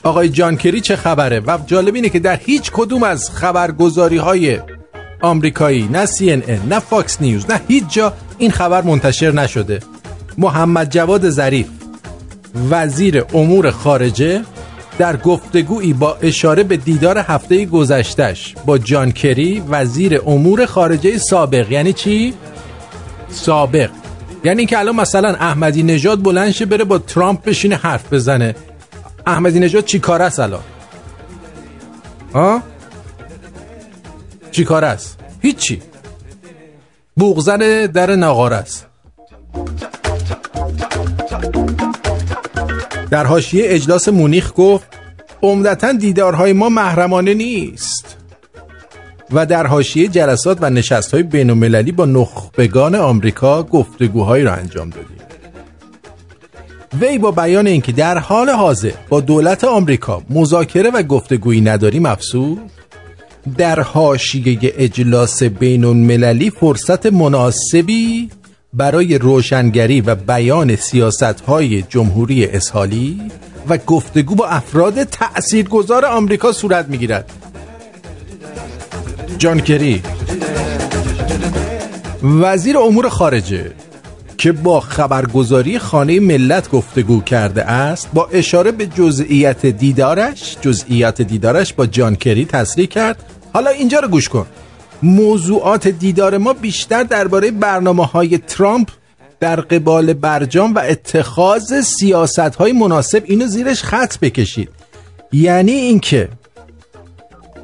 آقای 0.03 0.29
جان 0.29 0.47
کری 0.47 0.81
چه 0.81 0.95
خبره؟ 0.95 1.39
و 1.39 1.57
جالب 1.67 1.95
اینه 1.95 2.09
که 2.09 2.19
در 2.19 2.35
هیچ 2.35 2.71
کدوم 2.71 3.03
از 3.03 3.29
خبرگزاری 3.29 4.17
های 4.17 4.59
آمریکایی 5.21 5.89
نه 5.91 6.05
CNN 6.05 6.67
نه 6.69 6.79
Fox 6.79 7.21
News 7.21 7.51
نه 7.51 7.61
هیچ 7.67 7.83
جا 7.89 8.13
این 8.37 8.51
خبر 8.51 8.81
منتشر 8.81 9.31
نشده. 9.31 9.79
محمد 10.37 10.89
جواد 10.89 11.29
ظریف 11.29 11.67
وزیر 12.69 13.23
امور 13.33 13.71
خارجه 13.71 14.41
در 14.97 15.17
گفتگویی 15.17 15.93
با 15.93 16.17
اشاره 16.21 16.63
به 16.63 16.77
دیدار 16.77 17.17
هفته 17.17 17.65
گذشتش 17.65 18.55
با 18.65 18.77
جان 18.77 19.11
کری 19.11 19.63
وزیر 19.69 20.21
امور 20.25 20.65
خارجه 20.65 21.17
سابق. 21.17 21.71
یعنی 21.71 21.93
چی؟ 21.93 22.33
سابق. 23.29 23.89
یعنی 24.43 24.65
که 24.65 24.79
الان 24.79 24.95
مثلا 24.95 25.29
احمدی 25.29 25.83
نژاد 25.83 26.21
بلند 26.21 26.51
شه 26.51 26.65
بره 26.65 26.83
با 26.83 26.97
ترامپ 26.97 27.43
بشینه 27.43 27.75
حرف 27.75 28.13
بزنه. 28.13 28.55
احمدی 29.25 29.59
نژاد 29.59 29.85
چی 29.85 29.99
کار 29.99 30.21
است 30.21 30.39
الان؟ 30.39 30.63
ها؟ 32.33 32.61
چی 34.51 34.63
کار 34.63 34.85
است؟ 34.85 35.19
هیچی. 35.41 35.81
بوغزن 37.17 37.85
در 37.85 38.15
نقاره 38.15 38.55
است. 38.55 38.85
در 43.09 43.25
حاشیه 43.25 43.63
اجلاس 43.67 44.09
مونیخ 44.09 44.51
گفت 44.55 44.87
عمدتا 45.41 45.91
دیدارهای 45.91 46.53
ما 46.53 46.69
محرمانه 46.69 47.33
نیست. 47.33 48.22
و 49.31 49.45
در 49.45 49.67
حاشیه 49.67 50.07
جلسات 50.07 50.57
و 50.61 50.69
نشستهای 50.69 51.23
بین 51.23 51.91
با 51.91 52.05
نخبگان 52.05 52.95
آمریکا 52.95 53.63
گفتگوهایی 53.63 54.43
را 54.43 54.53
انجام 54.53 54.89
دادیم. 54.89 55.17
وی 57.01 57.17
با 57.17 57.31
بیان 57.31 57.67
اینکه 57.67 57.91
در 57.91 58.17
حال 58.17 58.49
حاضر 58.49 58.91
با 59.09 59.21
دولت 59.21 59.63
آمریکا 59.63 60.21
مذاکره 60.29 60.89
و 60.89 61.03
گفتگویی 61.03 61.61
نداریم 61.61 62.05
افسود. 62.05 62.59
در 63.57 63.79
حاشیه 63.79 64.57
اجلاس 64.61 65.43
بین 65.43 65.85
المللی 65.85 66.49
فرصت 66.49 67.05
مناسبی 67.05 68.29
برای 68.73 69.17
روشنگری 69.17 70.01
و 70.01 70.15
بیان 70.15 70.75
سیاست 70.75 71.23
های 71.23 71.81
جمهوری 71.81 72.45
اسحالی 72.45 73.21
و 73.69 73.77
گفتگو 73.77 74.35
با 74.35 74.47
افراد 74.47 75.03
تأثیرگذار 75.03 76.05
آمریکا 76.05 76.51
صورت 76.51 76.87
می‌گیرد. 76.87 77.31
جان 79.37 79.59
کری. 79.59 80.01
وزیر 82.23 82.77
امور 82.77 83.09
خارجه 83.09 83.71
که 84.37 84.51
با 84.51 84.79
خبرگزاری 84.79 85.79
خانه 85.79 86.19
ملت 86.19 86.69
گفتگو 86.69 87.21
کرده 87.21 87.63
است 87.63 88.09
با 88.13 88.27
اشاره 88.31 88.71
به 88.71 88.87
جزئیات 88.87 89.65
دیدارش 89.65 90.57
جزئیات 90.61 91.21
دیدارش 91.21 91.73
با 91.73 91.85
جان 91.85 92.15
کری 92.15 92.45
تصریح 92.45 92.87
کرد. 92.87 93.23
حالا 93.53 93.69
اینجا 93.69 93.99
رو 93.99 94.07
گوش 94.07 94.29
کن. 94.29 94.45
موضوعات 95.03 95.87
دیدار 95.87 96.37
ما 96.37 96.53
بیشتر 96.53 97.03
درباره 97.03 97.51
برنامه 97.51 98.05
های 98.05 98.37
ترامپ 98.37 98.89
در 99.39 99.55
قبال 99.55 100.13
برجام 100.13 100.75
و 100.75 100.79
اتخاذ 100.79 101.81
سیاست 101.81 102.39
های 102.39 102.71
مناسب 102.71 103.23
اینو 103.25 103.47
زیرش 103.47 103.83
خط 103.83 104.17
بکشید. 104.19 104.69
یعنی 105.31 105.71
اینکه 105.71 106.29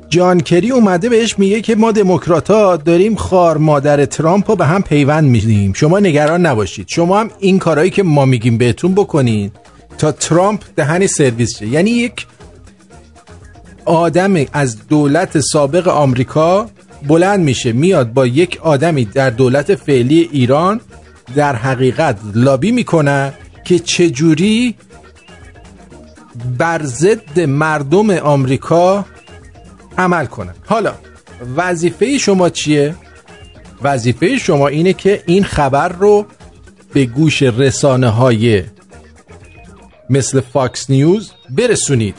جان 0.09 0.39
کری 0.39 0.71
اومده 0.71 1.09
بهش 1.09 1.39
میگه 1.39 1.61
که 1.61 1.75
ما 1.75 1.91
دموکرات 1.91 2.51
ها 2.51 2.75
داریم 2.75 3.15
خار 3.15 3.57
مادر 3.57 4.05
ترامپ 4.05 4.49
رو 4.49 4.55
به 4.55 4.65
هم 4.65 4.81
پیوند 4.81 5.29
میدیم. 5.29 5.73
شما 5.73 5.99
نگران 5.99 6.45
نباشید. 6.45 6.87
شما 6.87 7.19
هم 7.19 7.29
این 7.39 7.59
کارهایی 7.59 7.89
که 7.89 8.03
ما 8.03 8.25
میگیم 8.25 8.57
بهتون 8.57 8.95
بکنین 8.95 9.51
تا 9.97 10.11
ترامپ 10.11 10.61
دهنی 10.75 11.07
سرویس 11.07 11.57
شه. 11.57 11.67
یعنی 11.67 11.91
یک 11.91 12.25
آدم 13.85 14.45
از 14.53 14.87
دولت 14.87 15.39
سابق 15.39 15.87
آمریکا 15.87 16.69
بلند 17.07 17.39
میشه 17.39 17.71
میاد 17.71 18.13
با 18.13 18.27
یک 18.27 18.59
آدمی 18.61 19.05
در 19.05 19.29
دولت 19.29 19.75
فعلی 19.75 20.29
ایران 20.31 20.81
در 21.35 21.55
حقیقت 21.55 22.19
لابی 22.35 22.71
می‌کنه 22.71 23.33
که 23.65 23.79
چجوری 23.79 24.75
بر 26.57 26.83
ضد 26.83 27.39
مردم 27.39 28.09
آمریکا 28.09 29.05
عمل 29.99 30.25
کنن 30.25 30.53
حالا 30.65 30.93
وظیفه 31.55 32.17
شما 32.17 32.49
چیه؟ 32.49 32.95
وظیفه 33.81 34.37
شما 34.37 34.67
اینه 34.67 34.93
که 34.93 35.23
این 35.25 35.43
خبر 35.43 35.89
رو 35.89 36.25
به 36.93 37.05
گوش 37.05 37.41
رسانه 37.41 38.09
های 38.09 38.63
مثل 40.09 40.41
فاکس 40.41 40.89
نیوز 40.89 41.31
برسونید 41.49 42.15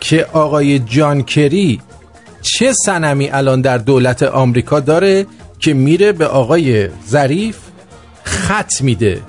که 0.00 0.26
آقای 0.32 0.78
جان 0.78 1.22
کری 1.22 1.80
چه 2.42 2.72
سنمی 2.72 3.30
الان 3.30 3.60
در 3.60 3.78
دولت 3.78 4.22
آمریکا 4.22 4.80
داره 4.80 5.26
که 5.58 5.74
میره 5.74 6.12
به 6.12 6.26
آقای 6.26 6.88
ظریف 7.08 7.58
خط 8.22 8.80
میده؟ 8.80 9.22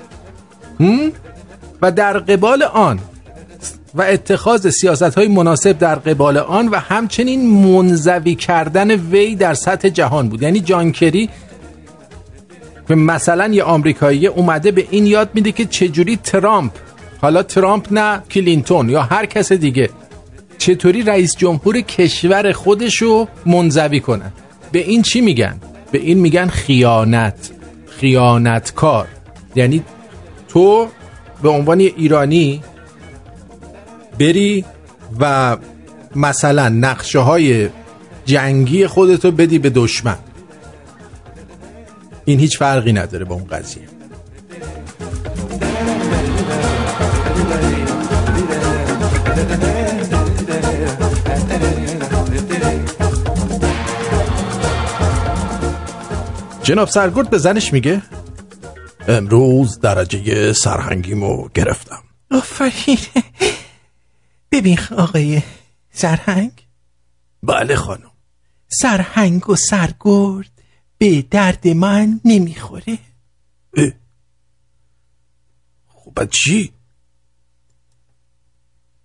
و 1.82 1.92
در 1.92 2.18
قبال 2.18 2.62
آن 2.62 3.00
و 3.94 4.02
اتخاذ 4.02 4.68
سیاست 4.68 5.14
های 5.14 5.28
مناسب 5.28 5.78
در 5.78 5.94
قبال 5.94 6.36
آن 6.36 6.68
و 6.68 6.76
همچنین 6.76 7.50
منزوی 7.50 8.34
کردن 8.34 8.90
وی 8.90 9.34
در 9.34 9.54
سطح 9.54 9.88
جهان 9.88 10.28
بود. 10.28 10.42
یعنی 10.42 10.60
جانکری 10.60 11.28
به 12.86 12.94
مثلا 12.94 13.46
یه 13.46 13.62
آمریکایی 13.62 14.26
اومده 14.26 14.70
به 14.70 14.86
این 14.90 15.06
یاد 15.06 15.30
میده 15.34 15.52
که 15.52 15.64
چجوری 15.64 16.16
ترامپ 16.16 16.72
حالا 17.22 17.42
ترامپ 17.42 17.86
نه 17.90 18.22
کلینتون 18.30 18.88
یا 18.88 19.02
هر 19.02 19.26
کس 19.26 19.52
دیگه 19.52 19.90
چطوری 20.58 21.02
رئیس 21.02 21.36
جمهور 21.36 21.80
کشور 21.80 22.52
خودشو 22.52 23.28
منزوی 23.46 24.00
کنن 24.00 24.32
به 24.72 24.78
این 24.78 25.02
چی 25.02 25.20
میگن؟ 25.20 25.60
به 25.92 25.98
این 25.98 26.18
میگن 26.18 26.46
خیانت 26.46 27.50
خیانتکار. 27.86 29.08
یعنی 29.54 29.82
تو 30.48 30.88
به 31.42 31.48
عنوان 31.48 31.80
ایرانی 31.80 32.62
بری 34.20 34.64
و 35.20 35.56
مثلا 36.16 36.68
نقشه 36.68 37.18
های 37.18 37.68
جنگی 38.24 38.86
خودتو 38.86 39.30
بدی 39.30 39.58
به 39.58 39.70
دشمن. 39.70 40.18
این 42.24 42.40
هیچ 42.40 42.58
فرقی 42.58 42.92
نداره 42.92 43.24
با 43.24 43.34
اون 43.34 43.44
قضیه. 43.44 43.82
جناب 56.62 56.88
سرگرد 56.88 57.30
به 57.30 57.38
زنش 57.38 57.72
میگه؟ 57.72 58.02
امروز 59.08 59.80
درجه 59.80 60.52
سرهنگیمو 60.52 61.48
گرفتم. 61.54 62.02
آفرین. 62.30 62.98
ببین 64.52 64.78
آقای 64.98 65.42
سرهنگ. 65.90 66.52
بله 67.42 67.74
خانم. 67.74 68.10
سرهنگ 68.68 69.50
و 69.50 69.56
سرگرد 69.56 70.50
به 70.98 71.22
درد 71.30 71.68
من 71.68 72.20
نمی‌خوره. 72.24 72.98
خب 75.86 76.24
چی؟ 76.24 76.72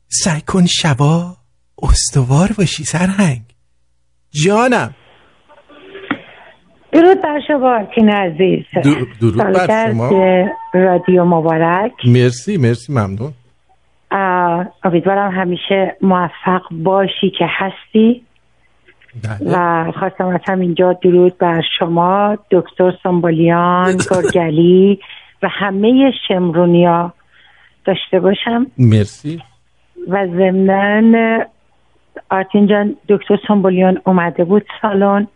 سعی 0.08 0.42
کن 0.42 0.66
شبا 0.66 1.38
استوار 1.82 2.52
باشی 2.58 2.84
سرهنگ. 2.84 3.42
جانم. 4.30 4.96
درود 6.94 7.22
بر 7.24 7.40
شما 7.48 7.76
آرتین 7.76 8.10
عزیز. 8.10 8.66
درود 9.22 9.38
بر 9.38 9.92
شما. 9.92 10.10
رادیو 10.74 11.26
مبارک. 11.26 11.92
مرسی 12.08 12.58
مرسی 12.58 12.94
ممنون. 12.94 13.34
امیدوارم 14.12 15.32
همیشه 15.32 15.98
موفق 16.02 16.62
باشی 16.72 17.30
که 17.40 17.46
هستی. 17.50 18.22
بله. 19.24 19.52
و 19.52 19.92
خواستم 19.92 20.28
از 20.28 20.40
همینجا 20.48 20.94
درود 20.94 21.38
بر 21.38 21.62
شما 21.80 22.38
دکتر 22.52 22.94
سامبولیان 23.04 23.98
گرگلی 24.12 25.00
و 25.44 25.48
همه 25.52 26.12
شمرونیا. 26.28 27.14
داشته 27.86 28.20
باشم. 28.20 28.68
مرسی. 28.78 29.42
و 30.08 30.28
ضمنا 30.28 31.46
آرتین 32.30 32.68
جان 32.68 32.96
دکتر 33.10 33.38
سامبولیان 33.48 34.02
اومده 34.06 34.44
بود 34.44 34.66
سالن. 34.82 35.28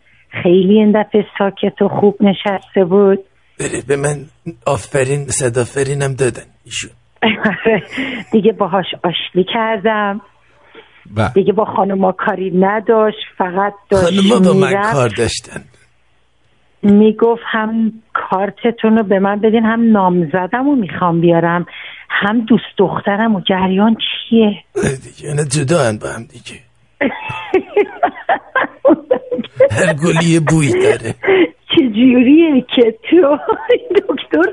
خیلی 0.44 0.74
این 0.74 0.92
دفعه 1.02 1.26
ساکت 1.38 1.82
و 1.82 1.88
خوب 1.88 2.18
نشسته 2.22 2.86
بود. 2.86 3.20
بله 3.60 3.82
به 3.88 3.96
من 3.96 4.26
آفرین 4.68 5.28
صدافرینم 5.28 6.14
دادن 6.14 6.44
ایشون. 6.66 6.92
دیگه 8.34 8.52
باهاش 8.52 8.86
آشتی 9.04 9.46
کردم. 9.54 10.22
با. 11.16 11.28
دیگه 11.34 11.54
با 11.54 11.66
خانوما 11.66 12.12
کاری 12.12 12.52
نداشت 12.52 13.18
فقط 13.38 13.74
داشت 13.90 14.06
خانوما 14.06 14.40
با 14.40 14.54
من 14.60 14.92
کار 14.92 15.10
داشتن. 15.10 15.64
می‌گفت 16.84 17.42
هم 17.46 17.94
کارتتون 18.14 18.98
رو 18.98 19.04
به 19.04 19.20
من 19.20 19.40
بدین 19.40 19.66
هم 19.66 19.92
نامزدم 19.92 20.66
رو 20.66 20.76
می‌خوام 20.76 21.22
بیارم 21.22 21.66
هم 22.10 22.42
دوست 22.42 22.78
دخترم 22.78 23.36
و 23.36 23.42
جریان 23.42 23.96
چیه؟ 23.96 24.64
دیگه 25.04 25.34
نه 25.34 25.46
جدا 25.46 25.94
با 26.02 26.10
هم 26.10 26.24
دیگه. 26.24 26.60
هر 29.72 29.94
گلی 29.94 30.40
بوی 30.40 30.74
داره. 30.74 31.16
چجوریه 31.80 32.66
که 32.76 32.96
تو 33.10 33.38
دکتر 33.96 34.52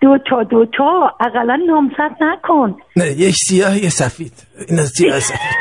دو 0.00 0.18
تا 0.30 0.42
دو 0.42 0.66
تا 0.66 1.12
اقلا 1.20 1.56
نامزد 1.66 2.16
نکن. 2.20 2.76
نه 2.96 3.06
یک 3.06 3.34
سیاه 3.34 3.84
یه 3.84 3.88
سفید. 3.88 4.32
این 4.68 4.78
از 4.78 4.92
سیاه 4.96 5.20
سفید. 5.20 5.56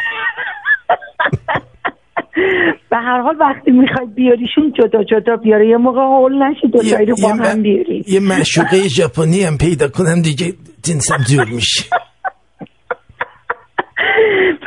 به 2.89 2.97
هر 2.97 3.21
حال 3.21 3.35
وقتی 3.39 3.71
می‌خوای 3.71 4.07
بیاریشون 4.15 4.73
جدا 4.73 5.03
جدا 5.03 5.35
بیاره. 5.35 5.67
یه 5.67 5.77
موقع 5.77 6.01
حول 6.01 6.43
نشی 6.43 6.67
دو 6.67 6.79
تایی 6.79 7.05
رو 7.05 7.15
با 7.23 7.29
هم 7.29 7.61
بیاری. 7.61 8.03
یه 8.07 8.19
معشوقه 8.19 8.77
ژاپنی 8.77 9.43
هم 9.43 9.57
پیدا 9.57 9.87
کنم 9.87 10.21
دیگه 10.21 10.53
جنسم 10.83 11.17
جور 11.17 11.45
میشه. 11.55 11.83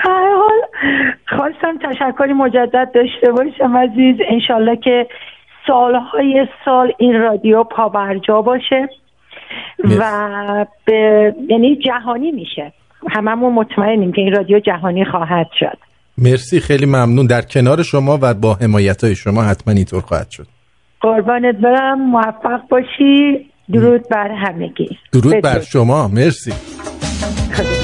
هر 0.05 0.35
حال 0.35 0.61
خواستم 1.29 1.79
تشکری 1.79 2.33
مجدد 2.33 2.91
داشته 2.95 3.33
باشم 3.33 3.77
عزیز. 3.77 4.17
انشالله 4.31 4.77
که 4.77 5.07
سالهای 5.68 6.46
سال 6.64 6.92
این 6.98 7.14
رادیو 7.14 7.64
پابرجا 7.64 8.42
باشه 8.42 8.88
و 9.98 10.66
به 10.85 11.35
یعنی 11.48 11.76
جهانی 11.76 12.33
میشه. 12.33 12.72
هممون 13.11 13.52
مطمئنیم 13.52 14.12
که 14.12 14.20
این 14.20 14.33
رادیو 14.33 14.61
جهانی 14.61 15.04
خواهد 15.04 15.46
شد. 15.59 15.78
مرسی 16.18 16.61
خیلی 16.61 16.87
ممنون. 16.87 17.26
در 17.26 17.42
کنار 17.42 17.83
شما 17.83 18.18
و 18.22 18.35
با 18.35 18.54
حمایت 18.54 19.04
های 19.04 19.14
شما 19.14 19.42
حتما 19.42 19.74
اینطور 19.74 20.00
خواهد 20.00 20.31
شد. 20.31 20.46
قربانت 21.00 21.54
برم. 21.54 22.11
موفق 22.11 22.61
باشی. 22.68 23.50
درود 23.72 24.09
بر 24.11 24.31
همگی. 24.31 24.98
درود 25.12 25.42
بر 25.42 25.61
شما. 25.61 26.09
مرسی. 26.09 26.52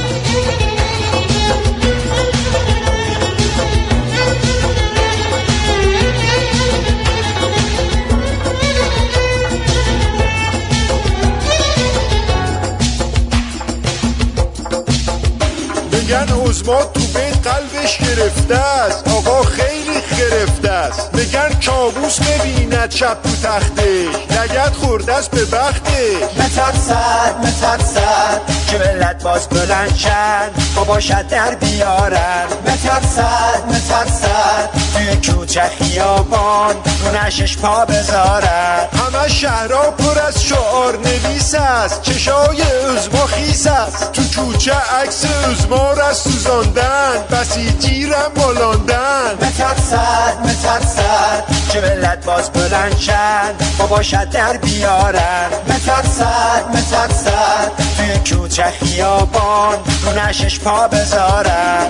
میگن 16.05 16.29
عزما 16.47 16.85
تو 16.85 17.01
بیت 17.01 17.43
قلبش 17.85 17.99
گرفته 17.99 18.55
است. 18.55 19.09
آقا 19.09 19.43
خیلی 19.43 20.01
گرفته 20.19 20.71
است. 20.71 21.15
میگن 21.15 21.49
کابوس 21.67 22.21
ببیند 22.21 22.91
شب 22.91 23.17
تو 23.23 23.49
تختش 23.49 24.15
لگت 24.31 24.77
خورده 24.77 25.15
است 25.15 25.31
به 25.31 25.45
بخته. 25.45 26.17
مترسد 26.39 27.37
مترسد 27.39 28.41
که 28.71 28.79
ملت 28.79 29.23
باز 29.23 29.49
بلند 29.49 29.97
شد. 29.97 30.85
باشد 30.87 31.29
در 31.29 31.55
بیارن. 31.55 32.47
مترسد 32.67 33.63
مترسد 33.69 34.71
توی 34.95 35.33
کوچه 35.33 35.63
خیابان 35.79 36.75
رو 37.05 37.27
نشش 37.27 37.57
پا 37.57 37.85
بذارن. 37.85 38.89
همه 38.93 39.29
شهرها 39.29 39.91
پر 39.91 40.19
از 40.19 40.43
شعار 40.43 40.99
نویس 40.99 41.55
است. 41.55 42.03
چشای 42.03 42.63
ازما 42.63 43.27
خیس 43.27 43.67
است. 43.67 44.13
تو 44.13 44.23
کوچه 44.23 44.75
عکس 45.03 45.25
ازما 45.25 45.93
را 45.93 46.13
سوزاندن. 46.13 47.25
بسیجی 47.33 47.74
را 47.83 48.33
مالاندن 48.37 49.35
مترسد 49.43 50.39
مترسد. 50.45 51.45
که 51.73 51.81
ملت 51.81 52.25
باز 52.25 52.51
بلند 52.51 52.99
شد 52.99 53.87
باشد 53.89 54.31
در 54.31 54.57
بیارن. 54.57 55.49
مترسد 55.69 56.65
مترسد. 56.69 57.73
توی 57.97 58.37
کوچه 58.37 58.65
خیابان. 58.65 59.77
رو 60.05 60.29
نشش 60.29 60.61
پا 60.61 60.89
بذارن. 60.89 61.87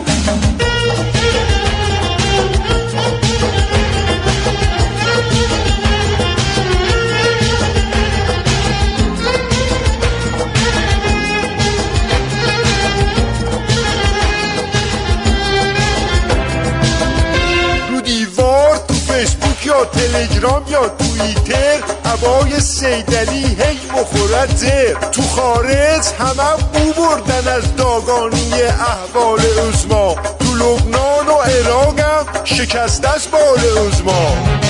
یا 19.67 19.85
تلگرام 19.85 20.65
یا 20.69 20.89
توییتر 20.89 21.81
عبای 22.05 22.61
سیدلی 22.61 23.45
هی 23.45 23.79
مخورد 23.93 24.57
زر. 24.57 24.95
تو 24.95 25.23
خارج 25.23 26.05
همه 26.19 26.57
بو 26.73 27.03
بردن 27.03 27.49
از 27.49 27.77
داگانی 27.77 28.53
احوال 28.63 29.41
ازما 29.69 30.15
تو 30.15 30.55
لبنان 30.55 31.29
و 31.29 31.33
عراقم 31.33 32.27
شکست 32.45 33.05
است 33.05 33.31
بال 33.31 33.79
ازما 33.89 34.64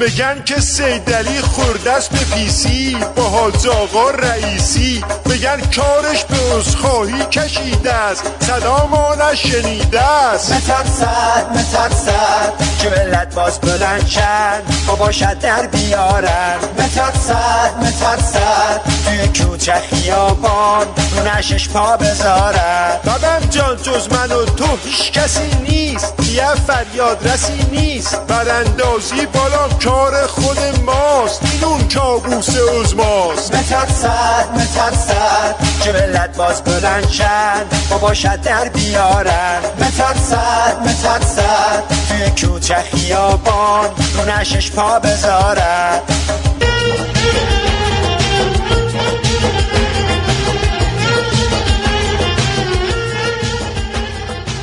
میگن 0.00 0.42
که 0.44 0.60
سیدلی 0.60 1.40
خورده 1.40 1.92
است 1.92 2.10
به 2.10 2.18
پیسی 2.18 2.96
با 3.16 3.22
حاج 3.22 3.68
آقا 3.68 4.10
رئیسی. 4.10 5.04
میگن 5.26 5.60
کارش 5.76 6.24
به 6.24 6.36
عذرخواهی 6.56 7.24
کشیده 7.30 7.92
است 7.92 8.22
صدامانش 8.40 9.42
شنیده 9.42 10.00
است. 10.00 10.52
مترسد 10.52 11.46
مترسد 11.50 12.52
که 12.82 12.88
ملت 12.88 13.34
باز 13.34 13.60
بلند 13.60 14.06
شد 14.06 14.96
باشد 14.98 15.38
در 15.38 15.66
بیارن. 15.66 16.56
مترسد 16.78 17.74
مترسد 17.80 18.80
توی 19.04 19.44
کوچه 19.44 19.74
خیابان 19.90 20.86
رو 21.16 21.36
نشش 21.36 21.68
پا 21.68 21.96
بذارن. 21.96 22.96
ببم 23.04 23.46
جان 23.50 23.76
جز 23.76 24.12
من 24.12 24.32
و 24.32 24.44
تو 24.44 24.64
هیچ 24.84 25.12
کسی 25.12 25.50
نیست. 25.68 26.14
یه 26.38 26.54
فریاد 26.54 27.28
رسی 27.28 27.66
نیست. 27.70 28.26
براندازی 28.26 29.26
بالا 29.26 29.68
کار 29.84 30.26
خود 30.26 30.58
ماست. 30.86 31.42
این 31.42 31.64
اون 31.64 31.88
کابوس 31.88 32.48
ازماست 32.48 33.54
مترسد 33.54 34.48
مترسد 34.54 35.56
که 35.84 35.92
ملت 35.92 36.36
باز 36.36 36.64
بلند 36.64 37.08
شد. 37.08 37.98
باشد 38.00 38.40
در 38.40 38.68
بیارن 38.68 39.60
مترسد 39.78 40.76
مترسد 40.80 41.82
توی 42.08 42.46
کوچه 42.46 42.74
خیابان 42.74 43.88
رو 44.14 44.30
نشش 44.30 44.70
پا 44.70 44.98
بذارن 44.98 46.00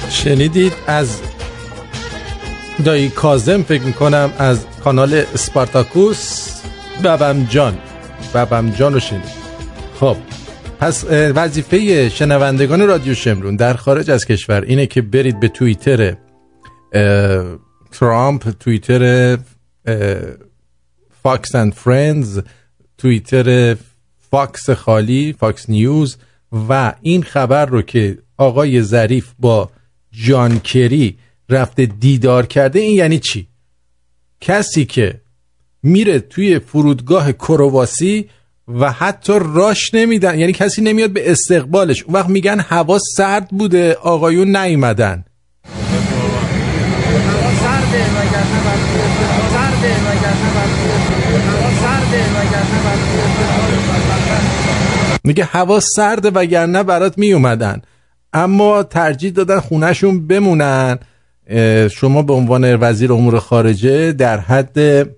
شنیدید 0.10 0.74
از 0.88 1.08
دایی 2.84 3.10
کاظم 3.10 3.62
فکر 3.62 3.82
می‌کنم 3.82 4.34
از 4.38 4.66
کانال 4.84 5.14
اسپارتاکوس 5.34 6.50
ببم 7.04 7.46
جان. 7.50 7.78
ببم 8.36 8.70
جان 8.70 8.94
رو 8.94 9.00
شنید. 9.00 9.46
خب 10.00 10.18
پس 10.80 11.06
وظیفه 11.10 12.10
شنوندگان 12.10 12.88
رادیو 12.88 13.14
شمرون 13.14 13.56
در 13.56 13.74
خارج 13.74 14.12
از 14.12 14.26
کشور 14.26 14.62
اینه 14.62 14.86
که 14.86 15.02
برید 15.02 15.40
به 15.40 15.48
توییتر 15.48 16.16
ترامپ 17.92 18.50
Twitter 18.60 19.38
Fox 21.24 21.56
and 21.56 21.74
Friends 21.74 22.41
Twitter 22.98 23.76
Fox 24.32 24.70
خالی 24.70 25.36
Fox 25.39 25.70
News 25.70 26.18
و 26.70 26.94
این 27.02 27.24
خبر 27.24 27.66
رو 27.66 27.82
که 27.82 28.18
آقای 28.38 28.82
ظریف 28.82 29.28
با 29.40 29.70
جان 30.12 30.60
کری 30.60 31.18
رفته 31.50 31.86
دیدار 31.86 32.46
کرده 32.46 32.80
این 32.80 32.96
یعنی 32.96 33.20
چی؟ 33.20 33.48
کسی 34.42 34.86
که 34.86 35.22
میره 35.84 36.20
توی 36.20 36.60
فرودگاه 36.60 37.32
کرواسی 37.34 38.30
و 38.68 38.92
حتی 38.92 39.34
راش 39.40 39.94
نمیدن 39.94 40.40
یعنی 40.40 40.54
کسی 40.54 40.82
نمیاد 40.82 41.10
به 41.10 41.32
استقبالش. 41.32 42.04
اون 42.04 42.14
وقت 42.14 42.30
میگن 42.30 42.60
هوا 42.60 43.00
سرد 43.16 43.50
بوده 43.50 43.94
آقایون 43.94 44.56
نیومدن. 44.56 45.26
میگه 55.24 55.44
هوا 55.46 55.80
سرده 55.80 56.30
وگرنه 56.30 56.84
برات 56.84 57.18
میومدن. 57.18 57.82
اما 58.34 58.84
ترجیح 58.84 59.32
دادن 59.32 59.60
خونهشون 59.60 60.28
بمونن. 60.28 61.00
شما 61.92 62.22
به 62.22 62.34
عنوان 62.34 62.76
وزیر 62.76 63.14
امور 63.14 63.40
خارجه 63.40 64.12
در 64.12 64.40
حد 64.40 65.10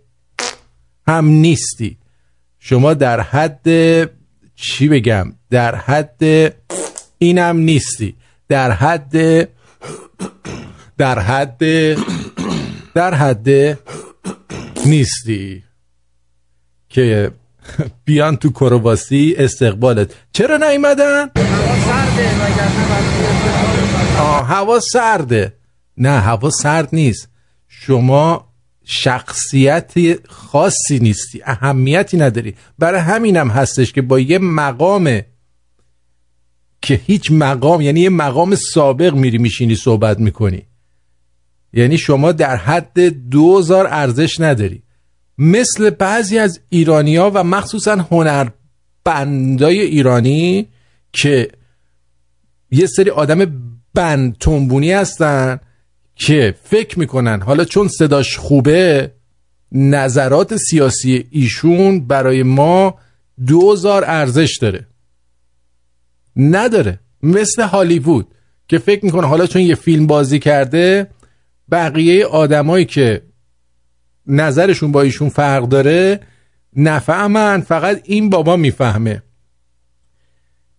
هم 1.07 1.25
نیستی. 1.25 1.97
شما 2.59 2.93
در 2.93 3.21
حد 3.21 3.67
چی 4.55 4.87
بگم 4.87 5.33
در 5.49 5.75
حد 5.75 6.53
اینم 7.17 7.57
نیستی. 7.57 8.15
در 8.49 8.71
حد 8.71 9.49
در 10.97 11.19
حد 11.19 11.63
در 12.93 13.13
حد 13.13 13.79
نیستی. 14.85 15.63
که 16.89 17.31
بیان 18.05 18.37
تو 18.37 18.49
کرواسی 18.51 19.35
استقبالت. 19.37 20.11
چرا 20.33 20.57
نیومدن؟ 20.57 21.29
آه 24.19 24.47
هوا 24.47 24.79
سرده. 24.79 25.56
نه 25.97 26.09
هوا 26.09 26.49
سرد 26.49 26.89
نیست. 26.93 27.29
شما 27.67 28.53
شخصیت 28.83 29.93
خاصی 30.29 30.99
نیستی 30.99 31.41
اهمیتی 31.45 32.17
نداری. 32.17 32.55
برای 32.79 33.01
همینم 33.01 33.49
هستش 33.49 33.93
که 33.93 34.01
با 34.01 34.19
یه 34.19 34.39
مقام 34.39 35.21
که 36.81 37.01
هیچ 37.05 37.31
مقام 37.31 37.81
یعنی 37.81 37.99
یه 37.99 38.09
مقام 38.09 38.55
سابق 38.55 39.13
میری 39.13 39.37
میشینی 39.37 39.75
صحبت 39.75 40.19
می‌کنی. 40.19 40.65
یعنی 41.73 41.97
شما 41.97 42.31
در 42.31 42.55
حد 42.55 42.99
دوزار 43.29 43.87
ارزش 43.87 44.39
نداری. 44.39 44.83
مثل 45.37 45.89
بعضی 45.89 46.37
از 46.37 46.59
ایرانیا 46.69 47.31
و 47.33 47.43
مخصوصا 47.43 47.95
هنربندای 47.95 49.81
ایرانی 49.81 50.67
که 51.13 51.51
یه 52.71 52.85
سری 52.85 53.09
آدم 53.09 53.61
بند 53.93 54.37
تنبونی 54.37 54.91
هستن 54.91 55.59
که 56.17 56.55
فکر 56.63 56.99
می‌کنن. 56.99 57.41
حالا 57.41 57.65
چون 57.65 57.87
صداش 57.87 58.37
خوبه 58.37 59.11
نظرات 59.71 60.57
سیاسی 60.57 61.27
ایشون 61.31 62.07
برای 62.07 62.43
ما 62.43 62.95
دوزار 63.45 64.03
ارزش 64.07 64.57
داره. 64.61 64.87
نداره. 66.35 66.99
مثل 67.23 67.61
هالیوود 67.61 68.27
که 68.67 68.77
فکر 68.77 69.05
می‌کنه 69.05 69.27
حالا 69.27 69.47
چون 69.47 69.61
یه 69.61 69.75
فیلم 69.75 70.07
بازی 70.07 70.39
کرده 70.39 71.07
بقیه 71.71 72.25
آدمایی 72.25 72.85
که 72.85 73.21
نظرشون 74.27 74.91
با 74.91 75.01
ایشون 75.01 75.29
فرق 75.29 75.67
داره 75.67 76.19
نفهمن. 76.75 77.61
فقط 77.61 78.01
این 78.03 78.29
بابا 78.29 78.55
می‌فهمه. 78.55 79.23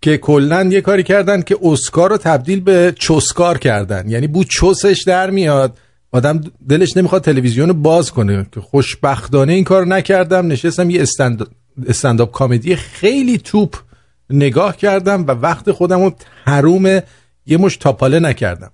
که 0.00 0.18
کلا 0.18 0.64
یه 0.64 0.80
کاری 0.80 1.02
کردن 1.02 1.42
که 1.42 1.56
اسکار 1.62 2.10
رو 2.10 2.16
تبدیل 2.16 2.60
به 2.60 2.94
چوسکار 2.98 3.58
کردن. 3.58 4.08
یعنی 4.08 4.26
بو 4.26 4.44
چوسش 4.44 5.02
در 5.06 5.30
میاد 5.30 5.78
آدم 6.12 6.40
دلش 6.68 6.96
نمی‌خواد 6.96 7.22
تلویزیون 7.22 7.68
رو 7.68 7.74
باز 7.74 8.10
کنه. 8.12 8.46
که 8.52 8.60
خوشبختانه 8.60 9.52
این 9.52 9.64
کار 9.64 9.86
نکردم. 9.86 10.46
نشستم 10.46 10.90
یه 10.90 11.02
استند 11.02 11.46
استنداپ 11.86 12.32
کامدی 12.32 12.76
خیلی 12.76 13.38
توپ 13.38 13.76
نگاه 14.30 14.76
کردم 14.76 15.26
و 15.26 15.30
وقت 15.30 15.72
خودم 15.72 16.00
رو 16.00 16.14
حروم 16.44 17.00
یه 17.46 17.58
مش 17.58 17.76
تاپاله 17.76 18.18
نکردم. 18.18 18.70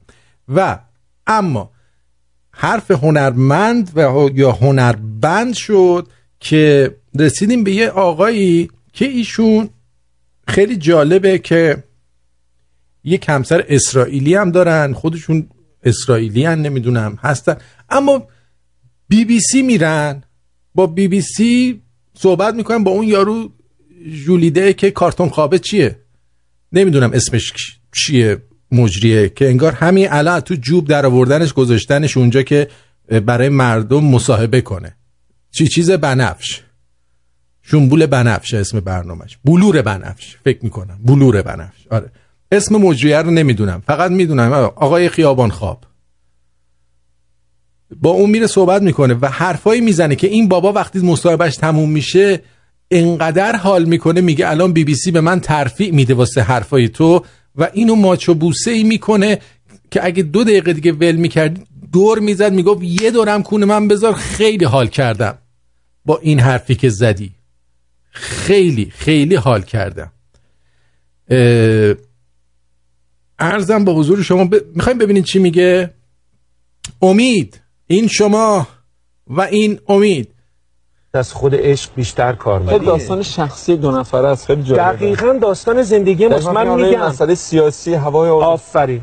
و 0.49 0.79
اما 1.27 1.71
حرف 2.51 2.91
هنرمند 2.91 3.91
و 3.97 4.31
یا 4.35 4.53
هنربند 4.53 5.55
شد 5.55 6.09
که 6.41 6.95
رسیدیم 7.19 7.65
به 7.65 7.73
یه 7.73 7.89
آقایی 7.89 8.71
که 8.93 9.05
ایشون 9.05 9.69
خیلی 10.47 10.77
جالبه 10.77 11.39
که 11.39 11.85
یه 13.05 13.19
کمسر 13.19 13.65
اسرائیلی 13.69 14.35
هم 14.35 14.51
دارن 14.51 14.93
خودشون 14.93 15.49
اسرائیلی 15.83 16.45
هم 16.45 16.61
نمی‌دونم 16.61 17.19
هستن. 17.23 17.57
اما 17.91 18.29
بی 19.09 19.25
بی 19.25 19.41
سی 19.41 19.63
میرن 19.63 20.23
با 20.75 20.87
بی 20.87 21.09
بی 21.09 21.21
سی 21.21 21.83
صحبت 22.15 22.55
می‌کنن 22.55 22.85
با 22.85 22.91
اون 22.91 23.07
یارو 23.07 23.53
جولیده 24.25 24.73
که 24.73 24.91
کارتون 24.91 25.29
خوابه 25.29 25.59
چیه؟ 25.59 25.99
نمی‌دونم 26.73 27.13
اسمش 27.13 27.53
چیه 27.93 28.43
مجریه 28.73 29.29
که 29.29 29.49
انگار 29.49 29.73
همین 29.73 30.09
الان 30.11 30.41
تو 30.41 30.55
جوب 30.55 30.89
در 30.89 31.07
آوردنش 31.07 31.53
گذاشتنش 31.53 32.17
اونجا 32.17 32.43
که 32.43 32.69
برای 33.27 33.49
مردم 33.49 34.05
مصاحبه 34.05 34.61
کنه. 34.61 34.97
چی 35.51 35.69
چیز 35.69 35.91
بنفش. 35.91 36.61
شنبول 37.67 38.07
بنفش 38.07 38.55
اسم 38.55 38.81
برنامهش. 38.81 39.39
بلور 39.45 39.83
بنفش 39.83 40.37
فکر 40.45 40.59
می‌کنم. 40.63 40.99
بلور 41.05 41.43
بنفش. 41.43 41.87
آره. 41.91 42.11
اسم 42.53 42.77
مجریه 42.77 43.19
رو 43.19 43.31
نمی‌دونم. 43.31 43.83
فقط 43.87 44.11
می‌دونم. 44.11 44.53
آقای 44.53 45.09
خیابان 45.09 45.51
خواب. 45.51 45.85
با 48.03 48.11
اون 48.11 48.31
میره 48.31 48.47
صحبت 48.47 48.83
می‌کنه 48.83 49.15
و 49.15 49.27
حرفایی 49.27 49.81
می‌زنه 49.81 50.17
که 50.17 50.27
این 50.27 50.49
بابا 50.49 50.73
وقتی 50.73 50.99
مصاحبهش 50.99 51.57
تموم 51.57 51.91
میشه 51.91 52.41
انقدر 52.91 53.57
حال 53.57 53.85
می‌کنه 53.85 54.21
میگه 54.21 54.51
الان 54.51 54.73
بی 54.73 54.85
بی 54.85 54.95
سی 54.95 55.11
به 55.11 55.21
من 55.21 55.41
ترفیع 55.41 55.93
میده 55.93 56.15
واسه 56.15 56.43
حرفای 56.43 56.89
تو 56.89 57.25
و 57.57 57.69
اینو 57.73 57.95
ماچو 57.95 58.35
بوسه 58.35 58.71
ای 58.71 58.83
می‌کنه 58.83 59.39
که 59.91 60.05
اگه 60.05 60.23
دو 60.23 60.45
دقیقه 60.45 60.73
دیگه 60.73 60.93
ول 60.93 61.17
می‌کرد 61.17 61.67
دور 61.93 62.19
می‌زد 62.19 62.53
می‌گفت 62.53 62.83
یه 62.83 63.11
دورم 63.11 63.43
کونه 63.43 63.67
من 63.67 63.89
بذار. 63.89 64.13
خیلی 64.13 64.65
حال 64.65 64.87
کردم 64.87 65.39
با 66.05 66.19
این 66.19 66.41
حرفی 66.41 66.75
که 66.75 66.89
زدی. 66.89 67.31
خیلی 68.15 68.93
خیلی 68.97 69.35
حال 69.35 69.63
کردم. 69.63 70.13
ارزم 73.39 73.85
با 73.85 73.95
حضور 73.95 74.23
شما 74.23 74.45
ب... 74.45 74.55
می‌خوایم 74.75 74.99
ببینید 74.99 75.25
چی 75.25 75.39
میگه؟ 75.39 75.91
امید 77.03 77.61
این 77.87 78.09
شما 78.09 78.67
و 79.27 79.41
این 79.41 79.81
امید. 79.89 80.31
از 81.15 81.33
خود 81.33 81.55
عشق 81.55 81.91
بیشتر 81.95 82.33
کار 82.33 82.61
می‌کنه. 82.61 82.79
داستان 82.79 83.23
شخصی 83.23 83.77
دو 83.77 83.91
نفره 83.91 84.29
است 84.29 84.47
خیلی 84.47 84.63
جالبه. 84.63 84.83
دقیقاً 84.83 85.39
داستان 85.43 85.83
زندگی 85.83 86.27
ماست. 86.27 86.49
من 86.49 86.69
میگم. 86.69 87.07
مسئله 87.07 87.35
سیاسی 87.35 87.95
هوای 87.95 88.31
آفرین. 88.31 89.03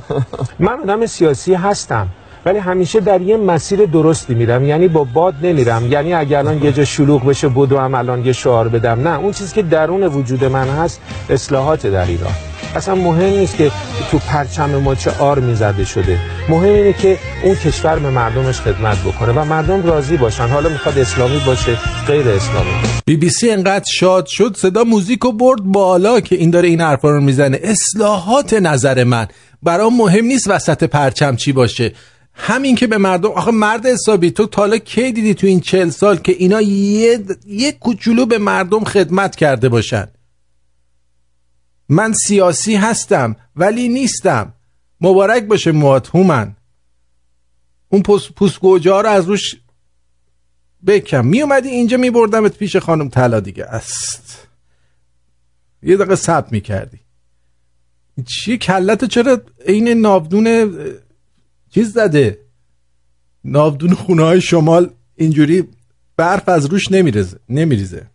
من 0.59 0.79
آدم 0.79 1.05
سیاسی 1.05 1.53
هستم. 1.53 2.09
ولی 2.45 2.59
همیشه 2.59 2.99
در 2.99 3.21
یه 3.21 3.37
مسیر 3.37 3.85
درستی 3.85 4.33
میرم. 4.33 4.65
یعنی 4.65 4.87
با 4.87 5.03
باد 5.03 5.33
نمیرم. 5.41 5.91
یعنی 5.91 6.13
اگر 6.13 6.39
الان 6.39 6.63
یه 6.63 6.71
جا 6.71 6.85
شلوغ 6.85 7.25
بشه 7.25 7.49
بدو 7.49 7.77
هم 7.77 7.95
الان 7.95 8.25
یه 8.25 8.33
شعار 8.33 8.67
بدم. 8.67 9.07
نه 9.07 9.19
اون 9.19 9.31
چیزی 9.31 9.55
که 9.55 9.61
درون 9.61 10.03
وجود 10.03 10.43
من 10.43 10.67
هست 10.67 11.01
اصلاحات 11.29 11.87
در 11.87 12.05
ایران. 12.05 12.33
اصلا 12.75 12.95
مهم 12.95 13.29
نیست 13.29 13.57
که 13.57 13.71
تو 14.11 14.19
پرچم 14.19 14.69
ما 14.69 14.95
چه 14.95 15.11
آر 15.19 15.39
می‌زده 15.39 15.85
شده. 15.85 16.17
مهم 16.49 16.73
اینه 16.73 16.93
که 16.93 17.17
اون 17.43 17.55
کشور 17.55 17.99
به 17.99 18.09
مردمش 18.09 18.61
خدمت 18.61 18.97
بکنه 18.97 19.31
و 19.31 19.45
مردم 19.45 19.83
راضی 19.83 20.17
باشن. 20.17 20.47
حالا 20.47 20.69
می‌خواد 20.69 20.97
اسلامی 20.97 21.41
باشه 21.45 21.77
غیر 22.07 22.29
اسلامی 22.29 22.69
بی 23.05 23.17
بی 23.17 23.29
سی 23.29 23.49
انقدر 23.49 23.85
شاد 23.93 24.25
شد 24.25 24.55
صدا 24.57 24.83
موزیکو 24.83 25.31
برد 25.31 25.63
بالا 25.63 26.19
که 26.19 26.35
این 26.35 26.49
داره 26.49 26.67
این 26.67 26.81
حرفا 26.81 27.09
رو 27.09 27.21
می‌زنه. 27.21 27.59
اصلاحات 27.63 28.53
نظر 28.53 29.03
من. 29.03 29.27
برام 29.63 29.97
مهم 29.97 30.25
نیست 30.25 30.49
وسط 30.49 30.83
پرچم 30.83 31.35
چی 31.35 31.51
باشه. 31.51 31.93
همین 32.33 32.75
که 32.75 32.87
به 32.87 32.97
مردم 32.97 33.31
آخه 33.31 33.51
مرد 33.51 33.85
حسابی 33.85 34.31
تو 34.31 34.45
تالا 34.45 34.77
کی 34.77 35.11
دیدی 35.11 35.33
تو 35.33 35.47
این 35.47 35.59
چل 35.59 35.89
سال 35.89 36.17
که 36.17 36.31
اینا 36.31 36.61
یه, 36.61 37.25
یه 37.45 37.71
کوچولو 37.71 38.25
به 38.25 38.37
مردم 38.37 38.83
خدمت 38.83 39.35
کرده 39.35 39.69
باشن؟ 39.69 40.07
من 41.89 42.13
سیاسی 42.13 42.75
هستم 42.75 43.35
ولی 43.55 43.89
نیستم. 43.89 44.53
مبارک 45.01 45.43
باشه 45.43 45.71
موات 45.71 46.15
هومن. 46.15 46.55
اون 47.89 48.01
پوس 48.01 48.31
پوسگوجا 48.31 49.01
رو 49.01 49.09
از 49.09 49.25
روش 49.25 49.55
بکم. 50.87 51.25
می 51.25 51.41
اومدی 51.41 51.69
اینجا 51.69 51.97
می 51.97 52.09
بردمت 52.09 52.57
پیش 52.57 52.75
خانم 52.77 53.09
طلا 53.09 53.39
دیگه. 53.39 53.65
است. 53.65 54.47
یه 55.83 55.97
دقیقه 55.97 56.15
سب 56.15 56.47
می 56.51 56.61
کردی. 56.61 56.99
چیه 58.25 58.57
کلتو 58.57 59.07
چرا 59.07 59.41
این 59.65 59.87
نابدون 59.87 60.73
چیز 61.73 61.93
زده؟ 61.93 62.39
نابدون 63.43 63.93
خونه 63.93 64.23
های 64.23 64.41
شمال 64.41 64.89
اینجوری 65.15 65.63
برف 66.17 66.49
از 66.49 66.65
روش 66.65 66.91
نمیریزه 66.91 67.39
نمیریزه. 67.49 68.07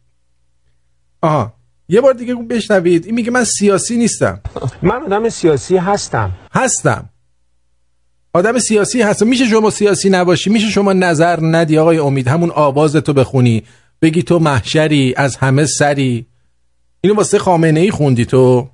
آها 1.23 1.53
یه 1.89 2.01
بار 2.01 2.13
دیگه 2.13 2.35
بشنوید. 2.35 3.07
این 3.07 3.15
میگه 3.15 3.31
من 3.31 3.45
سیاسی 3.45 3.97
نیستم. 3.97 4.41
من 4.83 5.03
آدم 5.03 5.29
سیاسی 5.29 5.77
هستم. 5.77 6.33
هستم. 6.53 7.09
آدم 8.33 8.59
سیاسی 8.59 9.03
هستم 9.03 9.27
میشه 9.27 9.47
شما 9.47 9.71
سیاسی 9.71 10.11
نباشی 10.11 10.51
میشه 10.51 10.71
شما 10.71 10.93
نظر 10.93 11.39
ندی. 11.43 11.79
آقای 11.79 11.99
امید 11.99 12.29
همون 12.29 12.51
آواز 12.51 12.97
تو 12.97 13.13
بخونی. 13.13 13.63
بگی 14.03 14.23
تو 14.23 14.39
محشری 14.39 15.15
از 15.17 15.37
همه 15.37 15.67
سری. 15.67 16.27
اینو 17.01 17.17
واسه 17.17 17.39
خامنه 17.39 17.81
ای 17.81 17.91
خوندی 17.91 18.25
تو. 18.25 18.69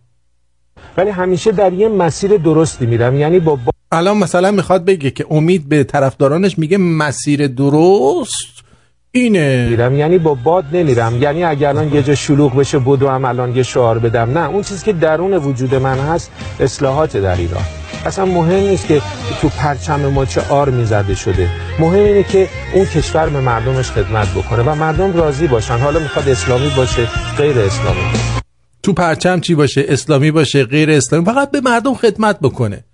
ولی 0.96 1.10
همیشه 1.10 1.52
در 1.52 1.72
یه 1.72 1.88
مسیر 1.88 2.36
درستی 2.36 2.86
میرم. 2.86 3.16
یعنی 3.16 3.38
با, 3.38 3.56
با... 3.56 3.72
الان 3.92 4.16
مثلا 4.16 4.50
می‌خواد 4.50 4.84
بگه 4.84 5.10
که 5.10 5.26
امید 5.30 5.68
به 5.68 5.84
طرفدارانش 5.84 6.58
میگه 6.58 6.78
مسیر 6.78 7.46
درست 7.46 8.62
اینه. 9.10 9.68
میرم. 9.70 9.98
یعنی 9.98 10.18
با 10.18 10.34
باد 10.34 10.64
نمیرم. 10.72 11.22
یعنی 11.22 11.44
اگر 11.44 11.68
الان 11.68 11.94
یه 11.94 12.02
جا 12.02 12.14
شلوغ 12.14 12.56
بشه 12.56 12.78
بدو 12.78 13.08
هم 13.08 13.24
الان 13.24 13.56
یه 13.56 13.62
شعار 13.62 13.98
بدم. 13.98 14.38
نه 14.38 14.48
اون 14.48 14.62
چیزی 14.62 14.84
که 14.84 14.92
درون 14.92 15.32
وجود 15.34 15.74
من 15.74 15.98
هست 15.98 16.30
اصلاحات 16.60 17.16
در 17.16 17.36
ایران. 17.36 17.64
اصلا 18.06 18.24
مهم 18.24 18.60
نیست 18.60 18.86
که 18.86 19.02
تو 19.40 19.48
پرچم 19.48 20.06
ما 20.06 20.24
چه 20.24 20.40
آر 20.48 20.70
می‌زده 20.70 21.14
شده. 21.14 21.48
مهم 21.78 22.04
اینه 22.04 22.22
که 22.22 22.48
اون 22.74 22.84
کشور 22.84 23.28
به 23.28 23.40
مردمش 23.40 23.90
خدمت 23.90 24.28
بکنه 24.28 24.62
و 24.62 24.74
مردم 24.74 25.12
راضی 25.12 25.46
باشن. 25.46 25.78
حالا 25.78 25.98
می‌خواد 25.98 26.28
اسلامی 26.28 26.70
باشه 26.76 27.08
غیر 27.38 27.58
اسلامی. 27.58 28.41
تو 28.82 28.92
پرچم 28.92 29.40
چی 29.40 29.54
باشه؟ 29.54 29.84
اسلامی 29.88 30.30
باشه 30.30 30.64
غیر 30.64 30.90
اسلامی 30.90 31.24
فقط 31.24 31.50
به 31.50 31.60
مردم 31.60 31.94
خدمت 31.94 32.40
بکنه. 32.40 32.84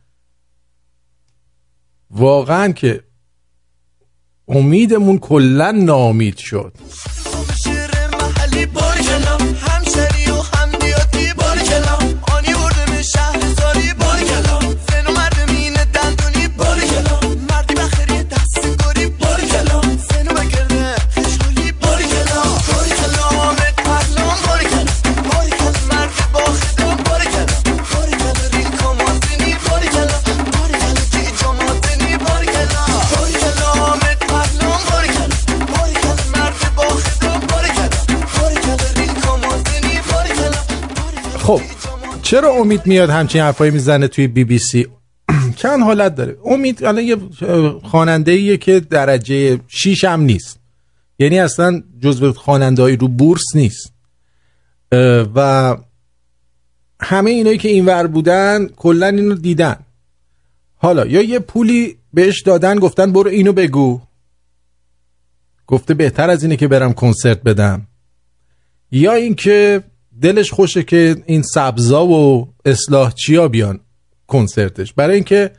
واقعا 2.10 2.72
که 2.72 3.04
امیدمون 4.48 5.18
کلا 5.18 5.70
نامید 5.70 6.36
شد. 6.36 6.72
خب 41.48 41.60
چرا 42.22 42.52
امید 42.52 42.86
میاد 42.86 43.10
همچین 43.10 43.40
حرفایی 43.40 43.70
می‌زنه 43.70 44.08
توی 44.08 44.26
بی 44.26 44.44
بی 44.44 44.58
سی؟ 44.58 44.86
چند 45.62 45.82
حالت 45.82 46.14
داره. 46.14 46.36
امید 46.44 46.84
الان 46.84 47.04
یه 47.04 47.16
خواننده 47.82 48.32
ایه 48.32 48.56
که 48.56 48.80
درجه 48.80 49.60
6 49.68 50.04
هم 50.04 50.20
نیست. 50.20 50.60
یعنی 51.18 51.38
اصلا 51.38 51.82
جزو 52.00 52.32
خواننده 52.32 52.96
رو 52.96 53.08
بورس 53.08 53.44
نیست. 53.54 53.92
و 55.34 55.76
همه 57.00 57.30
اینایی 57.30 57.58
که 57.58 57.68
اینور 57.68 58.06
بودن 58.06 58.66
کلا 58.66 59.06
اینو 59.06 59.34
دیدن. 59.34 59.76
حالا 60.76 61.06
یا 61.06 61.22
یه 61.22 61.38
پولی 61.38 61.96
بهش 62.14 62.42
دادن 62.42 62.78
گفتن 62.78 63.12
برو 63.12 63.30
اینو 63.30 63.52
بگو. 63.52 64.00
گفته 65.66 65.94
بهتر 65.94 66.30
از 66.30 66.42
اینه 66.42 66.56
که 66.56 66.68
برم 66.68 66.92
کنسرت 66.92 67.42
بدم. 67.42 67.86
یا 68.90 69.12
اینکه 69.12 69.82
دلش 70.22 70.50
خوشه 70.50 70.82
که 70.82 71.16
این 71.26 71.42
سبزا 71.42 72.06
و 72.06 72.48
اصلاح 72.64 73.12
چیا 73.12 73.48
بیان 73.48 73.80
کنسرتش. 74.26 74.92
برای 74.92 75.14
اینکه 75.14 75.50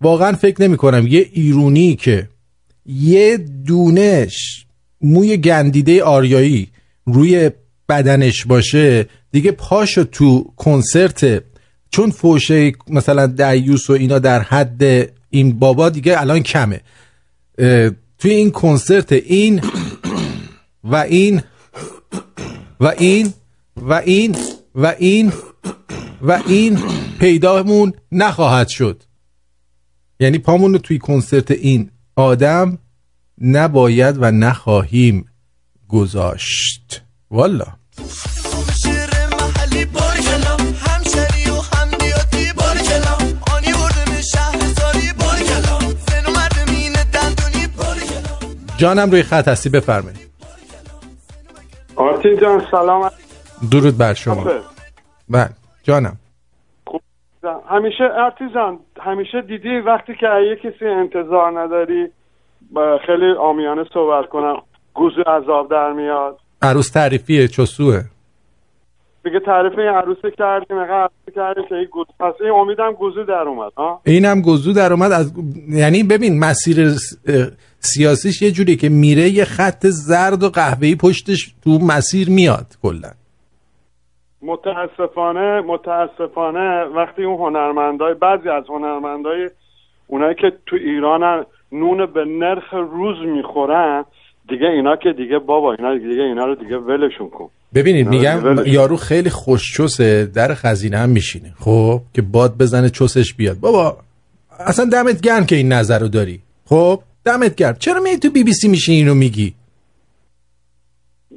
واقعا 0.00 0.32
فکر 0.32 0.62
نمی 0.62 0.76
کنم 0.76 1.06
یه 1.06 1.30
ایرونی 1.32 1.96
که 1.96 2.28
یه 2.86 3.36
دونش 3.66 4.66
موی 5.00 5.36
گندیده 5.36 6.02
آریایی 6.02 6.68
روی 7.06 7.50
بدنش 7.88 8.44
باشه 8.44 9.06
دیگه 9.32 9.52
پاشو 9.52 10.04
تو 10.04 10.52
کنسرت 10.56 11.42
چون 11.90 12.10
فوشه 12.10 12.72
مثلا 12.88 13.26
دیوس 13.26 13.90
و 13.90 13.92
اینا 13.92 14.18
در 14.18 14.42
حد 14.42 14.82
این 15.30 15.58
بابا 15.58 15.88
دیگه 15.88 16.20
الان 16.20 16.40
کمه. 16.40 16.80
توی 18.18 18.30
این 18.30 18.50
کنسرت 18.50 19.12
این 19.12 19.60
و 20.84 20.96
این 20.96 21.42
و 22.80 22.86
این 22.98 23.32
و 23.76 23.92
این 23.92 24.36
و 24.74 24.94
این 24.98 25.32
و 26.22 26.42
این 26.46 26.78
پیدامون 27.20 27.92
نخواهد 28.12 28.68
شد. 28.68 29.02
یعنی 30.20 30.38
پامون 30.38 30.72
رو 30.72 30.78
توی 30.78 30.98
کنسرت 30.98 31.50
این 31.50 31.90
آدم 32.16 32.78
نباید 33.40 34.16
و 34.20 34.30
نخواهیم 34.30 35.26
گذاشت. 35.88 37.02
والا. 37.30 37.66
جانم 48.76 49.10
روی 49.10 49.22
خط 49.22 49.48
هستی 49.48 49.68
بفرمایید. 49.68 50.18
آرتین 51.96 52.38
جان 52.40 52.66
سلام. 52.70 53.10
درود 53.70 53.98
بر 53.98 54.14
شما. 54.14 54.44
بله 55.28 55.48
جانم. 55.82 56.16
همیشه 57.70 58.04
آرتیزان 58.04 58.78
همیشه 59.00 59.42
دیدی 59.42 59.78
وقتی 59.78 60.12
که 60.20 60.26
یه 60.26 60.56
کسی 60.56 60.84
انتظار 60.84 61.60
نداری 61.60 62.08
خیلی 63.06 63.32
آمیانه 63.40 63.84
صحبت 63.94 64.28
کنم. 64.28 64.56
گوزو 64.94 65.22
آب 65.50 65.70
در 65.70 65.92
میاد. 65.92 66.38
عروس 66.62 66.90
تعریفیه 66.90 67.48
چسوه 67.48 68.04
دیگه 69.24 69.40
تعریف 69.40 69.78
این 69.78 69.88
عروسی 69.88 70.30
کردیم 70.38 70.78
عروسی 70.78 71.32
کردیم 71.34 71.64
که 71.68 71.74
این 71.74 71.84
گوزو 71.84 72.12
پس 72.20 72.34
این 72.40 72.50
امیدم 72.50 72.92
گوزو 72.92 73.24
در 73.24 73.34
اومد 73.34 73.72
ها؟ 73.76 74.00
اینم 74.06 74.42
گزو 74.42 74.72
در 74.72 74.92
اومد. 74.92 75.12
از 75.12 75.32
یعنی 75.68 76.02
ببین 76.02 76.38
مسیر 76.38 76.88
سیاسیش 77.78 78.42
یه 78.42 78.50
جوری 78.50 78.76
که 78.76 78.88
میره 78.88 79.28
یه 79.28 79.44
خط 79.44 79.86
زرد 79.86 80.42
و 80.42 80.48
قهوه‌ای 80.48 80.96
پشتش 80.96 81.54
تو 81.64 81.70
مسیر 81.70 82.30
میاد 82.30 82.66
کلا. 82.82 83.10
متاسفانه 84.44 85.60
متاسفانه 85.60 86.84
وقتی 86.84 87.24
اون 87.24 87.38
هنرمندای 87.38 88.14
بعضی 88.14 88.48
از 88.48 88.64
هنرمندای 88.68 89.50
اونایی 90.06 90.34
که 90.34 90.52
تو 90.66 90.76
ایران 90.76 91.46
نون 91.72 92.06
به 92.06 92.24
نرخ 92.24 92.74
روز 92.74 93.16
می‌خورن 93.36 94.04
دیگه 94.48 94.66
اینا 94.66 94.96
که 94.96 95.12
دیگه 95.12 95.38
بابا 95.38 95.74
اینا 95.74 95.98
دیگه 95.98 96.22
اینا 96.22 96.46
رو 96.46 96.54
دیگه 96.54 96.76
ولشون 96.76 97.30
کن. 97.30 97.48
ببینید 97.74 98.08
میگم. 98.08 98.56
یارو 98.66 98.96
خیلی 98.96 99.30
خوشچسه 99.30 100.26
در 100.26 100.54
خزینه 100.54 100.98
هم 100.98 101.08
میشینه 101.08 101.52
خب 101.60 102.00
که 102.14 102.22
باد 102.22 102.58
بزنه 102.58 102.88
چسش 102.88 103.34
بیاد. 103.34 103.56
بابا 103.60 103.96
اصلا 104.66 104.84
دمت 104.84 105.20
گرم 105.20 105.46
که 105.46 105.56
این 105.56 105.72
نظر 105.72 105.98
رو 105.98 106.08
داری. 106.08 106.40
خب 106.66 107.00
دمت 107.24 107.54
گرم. 107.54 107.76
چرا 107.78 108.00
می 108.00 108.18
تو 108.18 108.30
بی 108.30 108.44
بی 108.44 108.52
سی 108.52 108.68
میشین 108.68 108.94
اینو 108.94 109.14
میگی؟ 109.14 109.54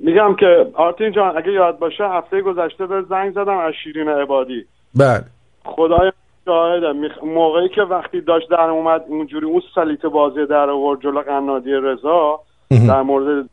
میگم 0.08 0.36
که 0.36 0.72
آرتین 0.74 1.12
جان 1.12 1.38
اگه 1.38 1.51
یاد 1.51 1.80
باشه 1.80 2.03
هفته 2.03 2.41
گذشته 2.41 2.86
به 2.86 3.01
زنگ 3.01 3.32
زدم 3.32 3.58
از 3.58 3.74
شیرین 3.84 4.10
عبادی. 4.10 4.66
بله. 4.95 5.24
خدای 5.66 6.12
شاهده. 6.45 6.93
موقعی 7.24 7.70
که 7.70 7.82
وقتی 7.82 8.22
داشت 8.22 8.49
در 8.49 8.70
اومد 8.70 9.03
اونجوری 9.08 9.45
اون 9.45 9.62
سلیت 9.76 10.01
بازی 10.01 10.45
در 10.45 10.70
آورد 10.70 11.01
جلو 11.01 11.22
قنادی 11.22 11.72
رضا. 11.72 12.39
در 12.70 13.01
مورد 13.01 13.49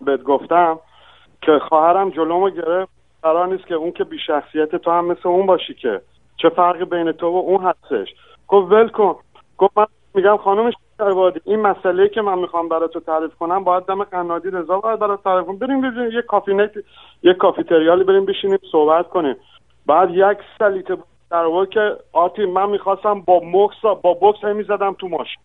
بهت 0.00 0.22
گفتم 0.22 0.78
که 1.42 1.58
خواهرم 1.68 2.10
جلومو 2.10 2.50
گرفت. 2.50 2.92
قرار 3.22 3.46
نیست 3.46 3.66
که 3.66 3.74
اون 3.74 3.92
که 3.92 4.04
بی 4.04 4.18
شخصیت 4.26 4.76
تو 4.76 4.90
هم 4.90 5.04
مثل 5.04 5.28
اون 5.28 5.46
باشی 5.46 5.74
که. 5.74 6.00
چه 6.36 6.48
فرقی 6.48 6.84
بین 6.84 7.12
تو 7.12 7.26
و 7.26 7.36
اون 7.36 7.64
هستش؟ 7.64 8.08
گفت 8.48 8.72
ول 8.72 8.88
کن. 8.88 9.16
گفت 9.58 9.78
من 9.78 9.86
میگم 10.14 10.36
خانم 10.36 10.70
عبادی 11.02 11.40
این 11.44 11.60
مسئله 11.60 12.08
که 12.08 12.22
من 12.22 12.38
می‌خوام 12.38 12.68
برای 12.68 12.88
تو 12.88 13.00
تعریف 13.00 13.34
کنم 13.34 13.64
باید 13.64 13.84
دم 13.84 14.04
قنادی 14.04 14.50
رضا 14.50 14.80
باید 14.80 14.98
برای 14.98 15.18
تعریف 15.24 15.46
کنم. 15.46 15.58
بریم 15.58 15.80
بریم 15.80 16.10
یه 16.12 16.22
کافی 16.22 16.54
نت 16.54 16.70
یه 17.22 17.34
کافتریالی 17.34 18.04
بریم 18.04 18.24
بشینیم 18.24 18.58
صحبت 18.72 19.08
کنیم. 19.08 19.36
بعد 19.86 20.10
یک 20.10 20.38
سلیت 20.58 20.86
در 21.30 21.44
آورد 21.44 21.70
که 21.70 21.96
آتی 22.12 22.46
من 22.46 22.70
می‌خواستم 22.70 23.20
با 23.20 23.40
مکس 23.44 24.00
با 24.02 24.14
بکس 24.14 24.44
می‌زدم 24.44 24.96
تو 24.98 25.08
ماشین. 25.08 25.42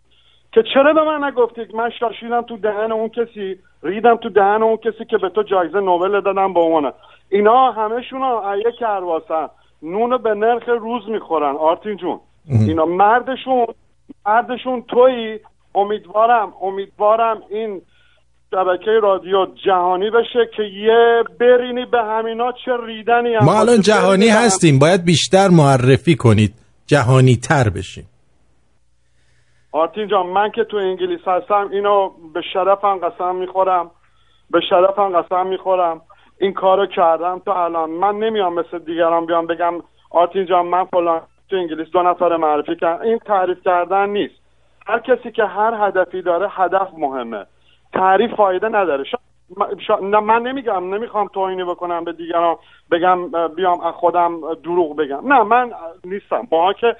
که 0.52 0.62
چرا 0.74 0.92
به 0.92 1.02
من 1.02 1.24
نگفتی 1.24 1.66
من 1.74 1.90
شاشیدم 1.90 2.42
تو 2.42 2.56
دهن 2.56 2.92
اون 2.92 3.08
کسی 3.08 3.58
ریدم 3.82 4.16
تو 4.16 4.28
دهن 4.28 4.62
اون 4.62 4.76
کسی 4.76 5.04
که 5.04 5.18
به 5.18 5.28
تو 5.28 5.42
جایزه 5.42 5.80
نوبل 5.80 6.20
دادم 6.20 6.52
به 6.52 6.60
عنوان. 6.60 6.92
اینا 7.30 7.70
همشون 7.70 8.20
یک 8.58 8.74
کرواسن 8.74 9.48
نون 9.82 10.16
به 10.16 10.34
نرخ 10.34 10.68
روز 10.68 11.08
می‌خورن 11.08 11.56
آرتین 11.56 11.96
جون. 11.96 12.20
اینا 12.48 12.84
مردشون. 12.84 13.66
مردشون 14.26 14.82
تویی. 14.82 15.40
امیدوارم 15.74 16.52
امیدوارم 16.62 17.42
این 17.50 17.82
شبکه 18.50 18.90
رادیو 19.02 19.46
جهانی 19.64 20.10
بشه 20.10 20.50
که 20.56 20.62
یه 20.62 21.24
برینی 21.40 21.84
به 21.84 21.98
همینا 21.98 22.52
چه 22.52 22.72
ریدنی 22.86 23.34
هم 23.34 23.44
ما 23.44 23.60
الان. 23.60 23.80
جهانی 23.80 24.28
هستیم. 24.28 24.78
باید 24.78 25.04
بیشتر 25.04 25.48
معرفی 25.48 26.16
کنید. 26.16 26.54
جهانی 26.86 27.36
تر 27.36 27.70
بشیم. 27.70 28.08
آرتین 29.72 30.08
جان 30.08 30.26
من 30.26 30.50
که 30.50 30.64
تو 30.64 30.76
انگلیس 30.76 31.20
هستم 31.26 31.68
اینو 31.72 32.10
به 32.34 32.40
شرفم 32.52 32.98
قسم 32.98 33.36
می‌خورم. 33.36 33.90
به 34.50 34.60
شرفم 34.70 35.20
قسم 35.20 35.46
می‌خورم. 35.46 36.00
این 36.40 36.52
کارو 36.52 36.86
کردم 36.86 37.42
تا 37.46 37.64
الان. 37.64 37.90
من 37.90 38.14
نمیام 38.14 38.54
مثل 38.54 38.78
دیگران 38.78 39.26
بیام 39.26 39.46
بگم 39.46 39.74
آرتین 40.10 40.46
جان 40.46 40.66
من 40.66 40.84
فلان. 40.84 41.20
تو 41.50 41.56
انگلیس 41.56 41.88
دو 41.88 42.02
نفر 42.02 42.36
معرفی 42.36 42.76
کردم 42.76 43.02
این 43.02 43.18
تعریف 43.18 43.58
کردن 43.64 44.08
نیست. 44.08 44.34
هر 44.86 44.98
کسی 44.98 45.30
که 45.30 45.44
هر 45.44 45.88
هدفی 45.88 46.22
داره 46.22 46.48
هدف 46.50 46.88
مهمه. 46.98 47.46
تعریف 47.92 48.34
فایده 48.34 48.68
نداره. 48.68 49.04
شا... 49.04 49.18
شا... 49.86 49.98
نه 49.98 50.20
من 50.20 50.42
نمیگم 50.42 50.94
نمی‌خوام 50.94 51.28
توهینی 51.28 51.64
بکنم 51.64 52.04
به 52.04 52.12
دیگران 52.12 52.56
بگم 52.90 53.48
بیام 53.48 53.80
از 53.80 53.94
خودم 53.94 54.54
دروغ 54.54 54.96
بگم. 54.96 55.32
نه 55.32 55.42
من 55.42 55.72
نیستم. 56.04 56.48
ما 56.52 56.72
که 56.72 56.96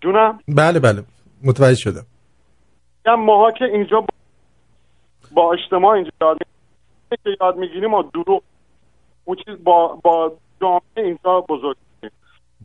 جونم؟ 0.00 0.38
بله 0.48 0.80
بله. 0.80 1.02
متوجه 1.44 1.74
شدم. 1.74 2.06
ماها 3.18 3.50
که 3.50 3.64
اینجا 3.64 4.00
با- 4.00 4.06
با 5.34 5.52
اجتماع 5.52 5.94
اینجا 5.94 6.10
یاد 6.20 6.38
که 7.10 7.36
یاد 7.40 7.56
می‌گیریم 7.56 7.90
ما 7.90 8.02
دروغ 8.02 8.42
اون 9.24 9.36
چیز 9.44 9.64
با 9.64 9.98
با 10.04 10.32
جامعه 10.60 10.80
اینجا 10.96 11.40
بزرگ. 11.40 11.76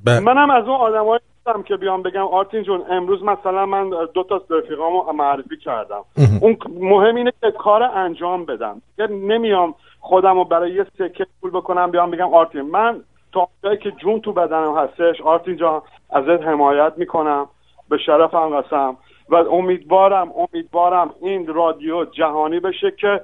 بله. 0.05 0.19
منم 0.19 0.49
از 0.49 0.67
اون 0.67 0.75
آدمایی 0.75 1.21
هستم 1.47 1.63
که 1.63 1.77
بیام 1.77 2.01
بگم 2.01 2.27
آرتین 2.27 2.63
جون 2.63 2.83
امروز 2.89 3.23
مثلا 3.23 3.65
من 3.65 3.89
دو 4.13 4.23
تا 4.23 4.41
رفیقامو 4.49 5.11
معرفی 5.11 5.57
کردم. 5.57 6.03
اون 6.41 6.57
مهم 6.69 7.15
اینه 7.15 7.33
که 7.41 7.51
کار 7.51 7.83
انجام 7.83 8.45
بدم. 8.45 8.81
دیگه 8.95 9.13
نمیام 9.13 9.75
خودم 9.99 10.35
رو 10.35 10.45
برای 10.45 10.73
یه 10.73 10.85
سکه 10.97 11.27
پول 11.41 11.51
بکنم 11.51 11.91
بیام 11.91 12.11
بگم 12.11 12.33
آرتین 12.33 12.61
من 12.61 13.01
تا 13.33 13.47
جایی 13.63 13.77
که 13.77 13.91
جون 13.91 14.21
تو 14.21 14.33
بدنم 14.33 14.77
هستش 14.77 15.21
آرتین 15.21 15.57
جان 15.57 15.81
ازت 16.09 16.43
حمایت 16.43 16.93
می‌کنم. 16.97 17.47
به 17.89 17.97
شرفم 17.97 18.61
قسم. 18.61 18.97
و 19.29 19.35
امیدوارم 19.35 20.31
امیدوارم 20.35 21.13
این 21.21 21.47
رادیو 21.47 22.05
جهانی 22.05 22.59
بشه 22.59 22.91
که 22.91 23.21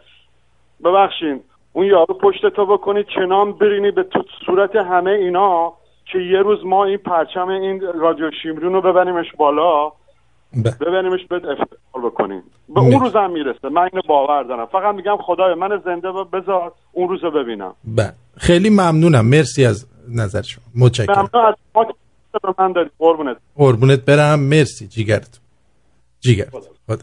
ببخشین 0.84 1.40
اون 1.78 1.86
یارو 1.86 2.14
پشت 2.22 2.50
تو 2.56 2.66
بکنی 2.66 3.04
کنام 3.16 3.52
برینی 3.52 3.92
به 3.92 4.04
تو 4.04 4.24
صورت 4.46 4.76
همه 4.76 5.12
اینا 5.12 5.74
که 6.12 6.20
یه 6.20 6.40
روز 6.40 6.66
ما 6.66 6.86
این 6.86 6.98
پرچم 6.98 7.48
این 7.48 7.82
رادیو 8.00 8.32
شیمرون 8.44 8.74
رو 8.74 8.82
ببریمش 8.82 9.26
بالا 9.38 9.92
ببریمش 10.82 11.20
به 11.30 11.36
افتخار 11.36 12.02
بکنیم. 12.06 12.44
به 12.70 12.80
اون 12.80 13.00
روز 13.00 13.16
هم 13.16 13.32
می‌رسه. 13.32 13.70
من 13.70 13.82
اینو 13.82 14.02
باور 14.08 14.44
دارم. 14.44 14.66
فقط 14.66 14.96
میگم 14.96 15.18
خدای 15.18 15.54
من 15.54 15.82
زنده 15.86 16.08
و 16.08 16.24
بذار 16.24 16.72
اون 16.92 17.10
روز 17.10 17.24
رو 17.24 17.32
ببینم. 17.32 17.76
بله. 17.84 18.14
خیلی 18.38 18.70
ممنونم. 18.70 19.26
مرسی 19.26 19.66
از 19.66 19.88
نظر 20.16 20.42
شما. 20.42 20.64
متشکرم. 20.76 21.30
ممنون 21.34 21.46
از 21.46 21.56
شما 21.74 21.86
که 21.86 22.54
من 22.60 22.72
دارید. 22.72 22.92
قربونت. 23.00 23.38
قربونت 23.56 24.06
برم. 24.06 24.40
مرسی. 24.40 24.88
جیگرت 24.88 25.40
جیگرت 26.22 26.50
خدا. 26.88 26.98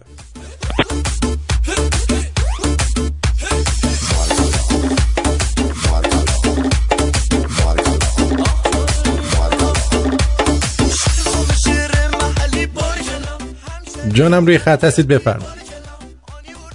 جانم 14.12 14.46
روی 14.46 14.58
خط 14.58 14.84
هستید 14.84 15.08
بفرمایید. 15.08 15.64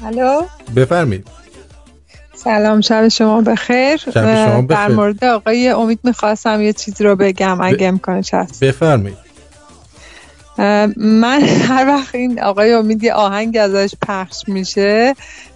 الو؟ 0.06 0.42
بفرمایید. 0.76 1.28
سلام 2.36 2.82
شب 2.82 3.08
شما 3.08 3.42
بخیر. 3.42 3.98
شب 3.98 4.12
شما 4.12 4.56
اه، 4.56 4.62
در. 4.62 4.88
مورد 4.88 5.24
آقای 5.24 5.70
امید 5.70 6.00
می‌خواستم 6.04 6.62
یه 6.62 6.74
چیزی 6.74 7.04
رو 7.04 7.16
بگم 7.16 7.62
اگه 7.62 7.88
امکانش 7.88 8.34
هست. 8.34 8.64
بفرمایید. 8.64 9.18
من 10.98 11.42
هر 11.70 11.88
وقت 11.88 12.16
این 12.16 12.42
آقای 12.42 12.74
امید 12.74 13.04
یه 13.04 13.14
آهنگ 13.14 13.58
ازش 13.58 13.94
پخش 14.08 14.44
میشه 14.48 15.16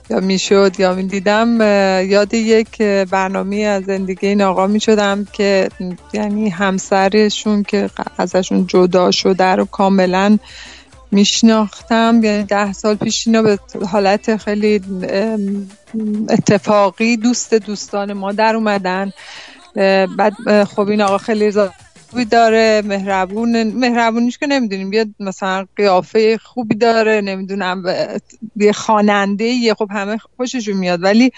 یا 0.09 0.19
می‌شد 0.19 0.79
یا 0.79 0.93
می‌دیدم 0.93 1.61
یاد 2.09 2.33
یک 2.33 2.81
برنامه 2.81 3.55
از 3.55 3.83
زندگی 3.83 4.27
این 4.27 4.41
آقا 4.41 4.67
می‌شدم 4.67 5.27
که 5.33 5.69
یعنی 6.13 6.49
همسرشون 6.49 7.63
که 7.63 7.89
ازشون 8.17 8.67
جدا 8.67 9.11
شده 9.11 9.43
رو 9.55 9.65
کاملا 9.65 10.37
میشناختم 11.13 12.19
یعنی 12.23 12.43
ده 12.43 12.73
سال 12.73 12.95
پیش 12.95 13.27
اینا 13.27 13.41
به 13.41 13.59
حالت 13.91 14.37
خیلی 14.37 14.81
اتفاقی 16.29 17.17
دوست 17.17 17.53
دوستان 17.53 18.13
ما 18.13 18.31
در 18.31 18.55
اومدن. 18.55 19.11
بعد 20.17 20.63
خب 20.63 20.87
این 20.87 21.01
آقا 21.01 21.17
خیلی 21.17 21.51
خوبی 22.09 22.25
داره 22.25 22.81
مهربون 22.85 23.63
مهربونیش 23.63 24.37
که 24.37 24.47
نمی‌دونیم 24.47 24.89
بیاد 24.89 25.07
مثلا 25.19 25.65
قیافه 25.75 26.37
خوبی 26.37 26.75
داره 26.75 27.21
نمی‌دونم 27.21 27.83
یه 28.55 28.71
خواننده 28.71 29.43
یه 29.43 29.73
خب 29.73 29.87
همه 29.91 30.17
خوششون 30.37 30.77
میاد. 30.77 31.03
ولی 31.03 31.31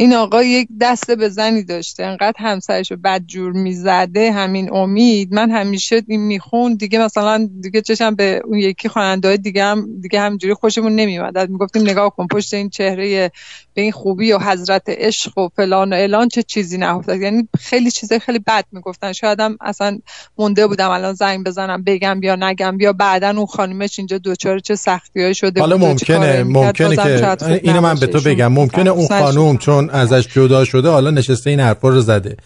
این 0.00 0.14
آقا 0.14 0.42
یک 0.42 0.68
دست 0.80 1.10
به 1.10 1.28
زنی 1.28 1.62
داشته 1.62 2.04
انقدر 2.04 2.34
همسرش 2.38 2.90
رو 2.90 2.96
بدجور 2.96 3.52
می‌زده 3.52 4.32
همین 4.32 4.74
امید. 4.74 5.34
من 5.34 5.50
همیشه 5.50 6.02
این 6.08 6.20
میخون 6.20 6.74
دیگه 6.74 6.98
مثلا 6.98 7.48
دیگه 7.60 7.82
چشم 7.82 8.14
به 8.14 8.42
اون 8.44 8.58
یکی 8.58 8.88
خواننده 8.88 9.36
دیگه 9.36 9.64
هم 9.64 10.00
دیگه 10.00 10.20
همجوری 10.20 10.54
خوشمون 10.54 10.94
نمیومد 10.94 11.50
می‌گفتیم 11.50 11.82
نگاه 11.82 12.10
کن 12.10 12.26
پشت 12.26 12.54
این 12.54 12.70
چهره 12.70 13.30
به 13.74 13.82
این 13.82 13.92
خوبی 13.92 14.32
و 14.32 14.38
حضرت 14.38 14.82
عشق 14.86 15.38
و 15.38 15.48
فلان 15.56 15.92
و 15.92 15.96
اعلان 15.96 16.28
چه 16.28 16.42
چیزی 16.42 16.78
نهفتاد 16.78 17.20
یعنی 17.20 17.48
خیلی 17.58 17.90
چیزای 17.90 18.18
خیلی 18.18 18.38
بد 18.38 18.64
می‌گفتن. 18.72 19.12
شایدم 19.12 19.56
اصلا 19.60 19.98
مونده 20.38 20.66
بودم 20.66 20.90
الان 20.90 21.14
زنگ 21.14 21.46
بزنم 21.46 21.82
بگم 21.82 22.20
یا 22.22 22.36
نگم 22.36 22.76
بیا 22.76 22.92
بعدا 22.92 23.30
اون 23.30 23.46
خانمش 23.46 23.98
اینجا 23.98 24.18
دوچار 24.18 24.58
چه 24.58 24.74
سختی 24.74 25.34
شده 25.34 25.60
حالا 25.60 25.76
ممکنه 25.76 26.42
ممکنه 26.42 26.96
که 26.96 27.60
اینو 27.62 27.80
من 27.80 27.94
به 27.94 28.06
تو 28.06 28.20
بگم. 28.20 28.52
ممکنه 28.52 28.90
اون 28.90 29.06
خانم 29.08 29.56
چون 29.58 29.89
ازش 29.92 30.28
جدا 30.28 30.64
شده 30.64 30.88
حالا 30.88 31.10
نشسته 31.10 31.50
این 31.50 31.60
حرفا 31.60 31.88
رو 31.88 32.00
زده. 32.00 32.36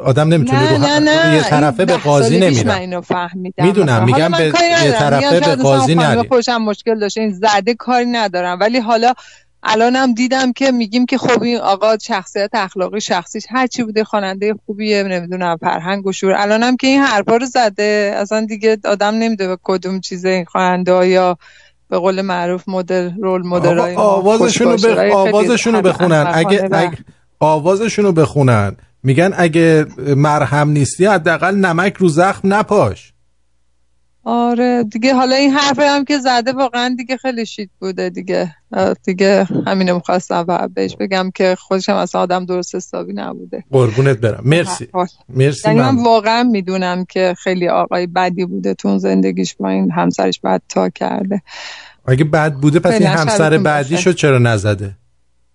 آدم 0.00 0.28
نمی‌تونه 0.28 0.70
رو 0.70 0.78
نه 0.78 0.98
نه 0.98 1.34
یه 1.36 1.42
طرفه 1.42 1.84
به 1.84 1.96
قاضی 1.96 2.38
نمیره 2.38 2.86
می‌دونم 3.56 4.04
میگم 4.04 4.30
به 4.30 4.44
یه 4.84 4.92
طرفه 4.92 5.40
به 5.40 5.62
قاضی 5.62 5.94
نره 5.94 6.22
خوشم 6.28 6.56
مشکل 6.56 6.98
داشته 6.98 7.20
این 7.20 7.32
زده 7.32 7.74
کاری 7.74 8.06
ندارم. 8.06 8.60
ولی 8.60 8.78
حالا 8.78 9.12
الانم 9.62 10.14
دیدم 10.14 10.52
که 10.52 10.70
میگیم 10.70 11.06
که 11.06 11.18
خب 11.18 11.42
این 11.42 11.58
آقا 11.58 11.98
شخصیت 11.98 12.50
اخلاقی 12.52 13.00
شخصیش 13.00 13.44
هر 13.50 13.66
چی 13.66 13.82
بوده 13.82 14.04
خواننده 14.04 14.54
خوبیه 14.66 15.02
نمی‌دونم 15.02 15.56
فرهنگ 15.56 16.06
و 16.06 16.12
شور 16.12 16.32
الانم 16.32 16.76
که 16.76 16.86
این 16.86 17.00
حرفا 17.00 17.36
رو 17.36 17.46
زده 17.46 18.14
اصلا 18.16 18.46
دیگه 18.46 18.78
آدم 18.84 19.14
نمیده 19.14 19.48
به 19.48 19.58
کدوم 19.62 20.00
چیز 20.00 20.24
این 20.24 20.44
خواننده 20.44 21.08
یا 21.08 21.38
به 21.88 21.98
قول 21.98 22.22
معروف 22.22 22.68
مدل 22.68 23.10
رول 23.22 23.46
مدل 23.46 23.78
آوازشون 23.96 24.66
رو 24.66 24.76
بخ... 24.76 25.14
آوازشون 25.14 25.80
بخونن. 25.80 26.30
اگه, 26.34 26.68
اگه 26.72 26.98
آوازشون 27.40 28.04
رو 28.04 28.12
بخونن 28.12 28.76
میگن 29.02 29.32
اگه 29.36 29.86
مرهم 29.98 30.68
نیستی 30.68 31.06
حداقل 31.06 31.54
نمک 31.54 31.94
رو 31.94 32.08
زخم 32.08 32.54
نپاش. 32.54 33.12
آره 34.28 34.84
دیگه 34.84 35.14
حالا 35.14 35.36
این 35.36 35.50
حرف 35.50 35.78
هم 35.78 36.04
که 36.04 36.18
زده 36.18 36.52
واقعا 36.52 36.94
دیگه 36.98 37.16
خیلی 37.16 37.46
شید 37.46 37.70
بوده 37.80 38.10
دیگه. 38.10 38.54
دیگه 39.04 39.44
همینو 39.66 39.94
می‌خواستم 39.94 40.68
بهش 40.74 40.96
بگم 40.96 41.30
که 41.34 41.56
خودش 41.58 41.88
هم 41.88 41.96
اصلا 41.96 42.20
آدم 42.20 42.46
درست 42.46 42.74
حسابی 42.74 43.12
نبوده. 43.12 43.64
قربونت 43.70 44.16
برم. 44.18 44.40
مرسی. 44.44 44.88
مرسی 45.28 45.68
یعنی 45.68 45.80
من 45.80 46.02
واقعا 46.02 46.42
می‌دونم 46.42 47.04
که 47.04 47.34
خیلی 47.38 47.68
آقای 47.68 48.06
بدی 48.06 48.44
بوده 48.44 48.74
تو 48.74 48.98
زندگیش 48.98 49.54
با 49.54 49.68
این 49.68 49.90
همسرش 49.90 50.40
بد 50.44 50.62
تا 50.68 50.88
کرده. 50.88 51.42
اگه 52.06 52.24
بد 52.24 52.54
بوده 52.54 52.78
پس 52.78 52.92
این 52.92 53.06
همسر 53.06 53.58
بعدیشو 53.58 54.12
چرا 54.12 54.38
نزده؟ 54.38 54.96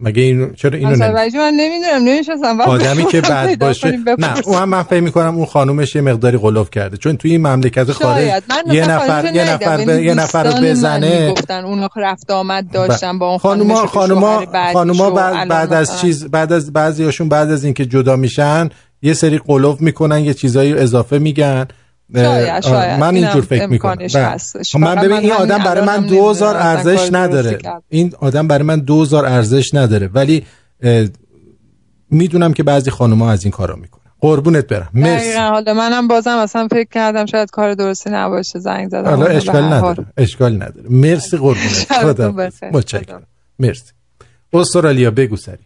مگه 0.01 0.21
این 0.21 0.53
چرا 0.53 0.77
اینو 0.77 0.89
نمی... 0.89 0.99
من 1.37 1.53
نمی‌دونم 1.57 2.03
نمی‌شناسم. 2.03 2.61
آدمی 2.61 3.05
که 3.05 3.21
بعد 3.21 3.59
باشه 3.59 3.99
نه 4.17 4.33
اون 4.45 4.57
هم 4.57 4.69
من 4.69 4.83
فکر 4.83 4.99
می‌کنم 4.99 5.35
اون 5.35 5.45
خانومش 5.45 5.95
یه 5.95 6.01
مقداری 6.01 6.37
قلوف 6.37 6.69
کرده. 6.69 6.97
چون 6.97 7.17
توی 7.17 7.31
این 7.31 7.47
مملکت 7.47 7.91
خارج 7.91 8.23
یه 8.71 8.91
نفر 8.91 9.31
یه 9.33 9.51
نفر 9.51 9.85
به 9.85 10.03
یه 10.03 10.13
نفر 10.13 10.43
رو 10.43 10.63
بزنه. 10.63 11.31
گفتن 11.31 11.65
اون 11.65 11.89
رفت 11.95 12.31
آمد 12.31 12.71
داشتن 12.71 13.19
با 13.19 13.29
اون 13.29 13.37
خانوما 13.37 13.87
خانوما 13.87 14.45
خانوما 14.73 15.09
بعد, 15.09 15.47
بعد 15.47 15.73
از 15.73 16.01
چیز 16.01 16.27
بعد 16.27 16.53
از 16.53 16.73
بعضیاشون 16.73 17.29
بعد 17.29 17.51
از 17.51 17.63
اینکه 17.63 17.85
جدا 17.85 18.15
میشن 18.15 18.69
یه 19.01 19.13
سری 19.13 19.37
قلوف 19.37 19.81
می‌کنن 19.81 20.19
یه 20.19 20.33
چیزایی 20.33 20.73
اضافه 20.73 21.19
میگن. 21.19 21.67
شاید 22.15 22.63
شاید. 22.63 22.99
من 22.99 23.15
اینجور 23.15 23.41
فکر 23.41 23.65
می‌کنم. 23.65 23.95
بله. 23.95 24.37
خب 24.71 24.79
من 24.79 24.95
ببین 24.95 25.17
این 25.17 25.31
آدم 25.31 25.57
برای 25.57 25.85
من 25.85 26.01
دوزار 26.01 26.57
ارزش 26.57 27.09
نداره. 27.11 27.59
این 27.89 28.13
آدم 28.19 28.47
برای 28.47 28.63
من 28.63 28.79
دوزار 28.79 29.25
ارزش 29.25 29.73
نداره. 29.73 30.07
ولی 30.07 30.45
می‌دونم 32.09 32.53
که 32.53 32.63
بعضی 32.63 32.91
خانوما 32.91 33.31
از 33.31 33.43
این 33.45 33.51
کارا 33.51 33.75
می‌کنن. 33.75 34.01
قربونت 34.19 34.67
برم. 34.67 34.89
مرسی. 34.93 35.37
حالا 35.37 35.73
منم 35.73 36.07
بازم 36.07 36.37
اصلا 36.37 36.67
فکر 36.67 36.89
کردم 36.91 37.25
شاید 37.25 37.49
کار 37.49 37.73
درستی 37.73 38.09
نباشه. 38.09 38.59
زنگ 38.59 38.89
زدم. 38.89 39.09
حالا 39.09 39.25
اشکال 39.25 39.63
نداره. 39.63 40.05
اشکال 40.17 40.55
نداره. 40.55 40.89
مرسی 40.89 41.37
قربونت. 41.37 41.93
خدا. 42.01 42.31
متشکرم. 42.71 43.23
مرسی. 43.59 43.91
استرالیا 44.53 45.11
بگو 45.11 45.35
سری. 45.35 45.57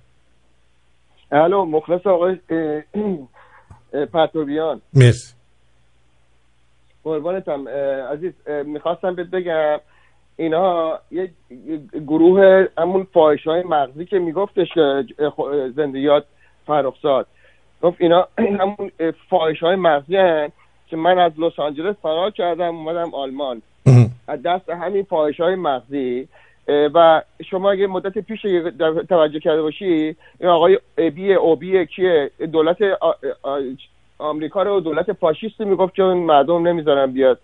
الو 1.32 1.66
مخلص 1.66 2.08
آقای 2.08 2.38
پتوبیان 4.14 4.82
مرسی. 4.94 5.34
قربانتم 7.06 7.68
عزیز 8.12 8.34
می‌خواستم 8.66 9.16
بهت 9.16 9.28
بگم 9.28 9.80
اینا 10.38 11.00
یه 11.12 11.32
گروه 12.08 12.68
همون 12.78 13.08
فاحش 13.14 13.48
های 13.48 13.64
مغزی 13.64 14.06
که 14.06 14.20
میگفتش 14.20 14.68
که 14.74 15.06
زندگیات 15.76 16.26
فرخزاد. 16.68 17.28
گفت 17.82 18.02
اینا 18.02 18.28
همون 18.60 18.92
فاحش 19.30 19.60
های 19.60 19.76
مغزی 19.76 20.16
هن 20.16 20.52
که 20.88 20.98
من 20.98 21.20
از 21.20 21.32
لس 21.38 21.60
آنجلس 21.60 21.96
فرار 22.02 22.32
کردم 22.32 22.76
اومدم 22.76 23.14
آلمان. 23.14 23.62
از 24.28 24.42
دست 24.42 24.70
همین 24.70 25.04
فاحش 25.04 25.40
های 25.40 25.56
مغزی 25.56 26.28
و 26.68 27.22
شما 27.50 27.72
اگه 27.72 27.88
مدت 27.88 28.18
پیش 28.18 28.42
توجه 29.10 29.40
کرده 29.40 29.62
باشی 29.62 30.16
این 30.40 30.50
آقای 30.50 30.80
ابی 30.98 31.34
اوبی 31.34 31.86
کیه؟ 31.86 32.32
دولت 32.52 32.78
آمریکا 34.20 34.64
رو 34.64 34.80
دولت 34.80 35.14
فاشیستی 35.14 35.66
می‌گفت 35.66 35.96
که 35.96 36.04
مردم 36.04 36.68
نمی‌ذارن 36.68 37.12
بیاد. 37.12 37.40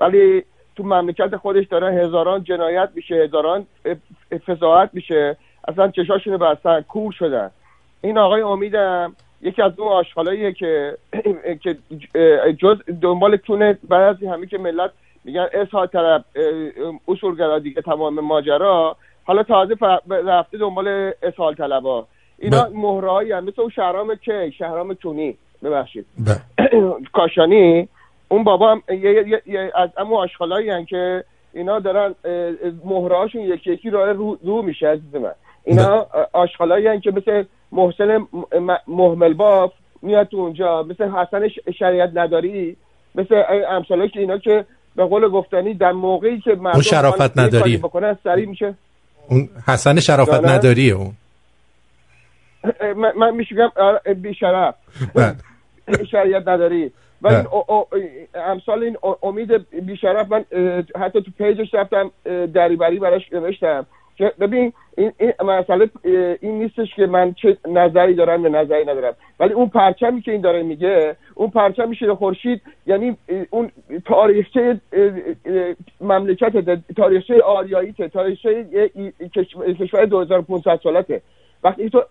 ولی 0.00 0.42
تو 0.76 0.82
مملکت 0.82 1.36
خودش 1.36 1.66
داره 1.66 1.92
هزاران 1.94 2.44
جنایت 2.44 2.88
میشه 2.94 3.14
هزاران 3.14 3.66
فضاحت 4.46 4.90
میشه. 4.92 5.36
اصلا 5.68 5.88
چشاشون 5.88 6.36
بستن 6.36 6.80
کور 6.80 7.12
شدن. 7.12 7.50
این 8.02 8.18
آقای 8.18 8.42
امیدم 8.42 9.16
یکی 9.42 9.62
از 9.62 9.72
اون 9.78 9.88
آشغالاییه 9.88 10.52
که 10.52 10.96
که 11.62 11.76
جز 12.58 12.76
دنبال 13.02 13.36
تونه 13.36 13.78
بعد 13.88 14.02
از 14.02 14.22
همین 14.22 14.48
که 14.48 14.58
ملت 14.58 14.90
میگن 15.24 15.46
اصحا 15.52 15.86
طرف 15.86 16.24
اصولگرا 17.08 17.58
دیگه 17.58 17.82
تمام 17.82 18.20
ماجرا. 18.20 18.96
حالا 19.24 19.42
تازه 19.42 19.74
رفته 20.10 20.58
دنبال 20.58 21.12
اسهال 21.22 21.54
طلبا. 21.54 22.06
اینا 22.38 22.68
مهرهایی 22.74 23.32
هم 23.32 23.44
مثل 23.44 23.60
اون 23.60 23.70
شهرام 23.70 24.14
که 24.14 24.52
شهرام 24.58 24.94
تونی. 24.94 25.36
ببخشید. 25.64 26.06
کاشانی 27.12 27.88
اون 28.28 28.44
بابا 28.44 28.72
هم 28.72 28.82
یه, 28.88 29.42
یه, 29.46 29.72
از 29.74 29.90
اما 29.96 30.22
آشغالایی 30.22 30.84
که 30.84 31.24
اینا 31.52 31.78
دارن 31.78 32.14
مهرهاشون 32.84 33.42
یکی 33.42 33.72
یکی 33.72 33.90
راه 33.90 34.12
رو, 34.12 34.38
رو 34.42 34.62
میشه 34.62 34.88
عزیز 34.88 35.14
من. 35.14 35.32
اینا 35.64 36.06
آشغالایی 36.32 37.00
که 37.00 37.10
مثل 37.10 37.44
محسن 37.72 38.26
محمل 38.86 39.34
باف 39.34 39.72
میاد 40.02 40.28
تو 40.28 40.36
اونجا 40.36 40.82
مثل 40.82 41.10
حسن 41.10 41.48
شریعت 41.78 42.10
نداری 42.14 42.76
مثل 43.14 43.42
امثاله 43.68 44.08
که 44.08 44.20
اینا 44.20 44.38
که 44.38 44.64
به 44.96 45.04
قول 45.04 45.28
گفتنی 45.28 45.74
در 45.74 45.92
موقعی 45.92 46.40
که 46.40 46.50
مردم 46.50 46.74
اون 46.74 46.82
شرافت 46.82 47.38
نداری. 47.38 47.76
بکنن 47.76 48.18
سریع 48.24 48.46
میشه. 48.46 48.74
اون 49.28 49.48
حسن 49.66 50.00
شرافت 50.00 50.44
نداری 50.44 50.90
اون. 50.90 51.12
من 53.16 53.34
میشگم 53.34 53.70
بیشرف. 54.16 54.74
بله. 55.14 55.34
شریعت 56.10 56.48
نداری. 56.48 56.92
و 57.22 57.28
این 57.28 58.26
امثال 58.34 58.82
این 58.82 58.96
امید 59.22 59.70
بیشرف 59.86 60.32
من 60.32 60.44
حتی 61.00 61.22
تو 61.22 61.30
پیجش 61.38 61.74
رفتم 61.74 62.10
دریبری 62.54 62.98
براش 62.98 63.32
نوشتم. 63.32 63.86
که 64.16 64.32
ببین 64.40 64.72
این, 64.96 65.12
این 65.18 65.32
مسئله 65.44 65.90
این 66.40 66.58
نیستش 66.58 66.94
که 66.96 67.06
من 67.06 67.34
چه 67.34 67.56
نظری 67.68 68.14
دارم 68.14 68.42
یا 68.42 68.62
نظری 68.62 68.82
ندارم. 68.82 69.14
ولی 69.40 69.52
اون 69.54 69.68
پرچمی 69.68 70.20
که 70.20 70.32
این 70.32 70.40
داره 70.40 70.62
میگه 70.62 71.16
اون 71.34 71.50
پرچم 71.50 71.88
میشه 71.88 72.14
خورشید 72.14 72.62
یعنی 72.86 73.16
اون 73.50 73.70
تاریخچه 74.04 74.80
مملکت 76.00 76.52
تاریخچه 76.96 77.42
آریایی 77.42 77.92
تاریخچه 78.12 78.66
کشور 79.78 80.04
2500 80.04 80.80
سالته. 80.82 81.22
وقتی 81.64 81.90
تو 81.90 82.02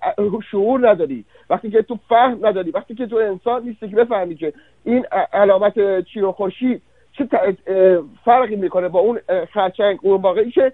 شعور 0.51 0.89
نداری 0.89 1.25
وقتی 1.49 1.69
که 1.71 1.81
تو 1.81 1.99
فهم 2.09 2.45
نداری 2.45 2.71
وقتی 2.71 2.95
که 2.95 3.07
تو 3.07 3.15
انسان 3.15 3.63
نیستی 3.63 3.89
که 3.89 3.95
بفهمی 3.95 4.35
که 4.35 4.53
این 4.83 5.05
علامت 5.33 6.05
چیر 6.05 6.25
و 6.25 6.31
خورشید 6.31 6.81
چه 7.17 7.27
فرقی 8.25 8.55
می‌کنه 8.55 8.87
با 8.87 8.99
اون 8.99 9.19
خرچنگ 9.53 9.99
قورباغه‌ای 9.99 10.51
که 10.51 10.71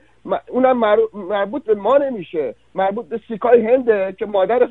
اونم 0.49 0.77
مربوط 1.13 1.63
به 1.63 1.75
ما 1.75 1.97
نمیشه 1.97 2.55
مربوط 2.75 3.05
به 3.05 3.19
سیکای 3.27 3.67
هنده 3.67 4.15
که 4.19 4.25
مادر 4.25 4.69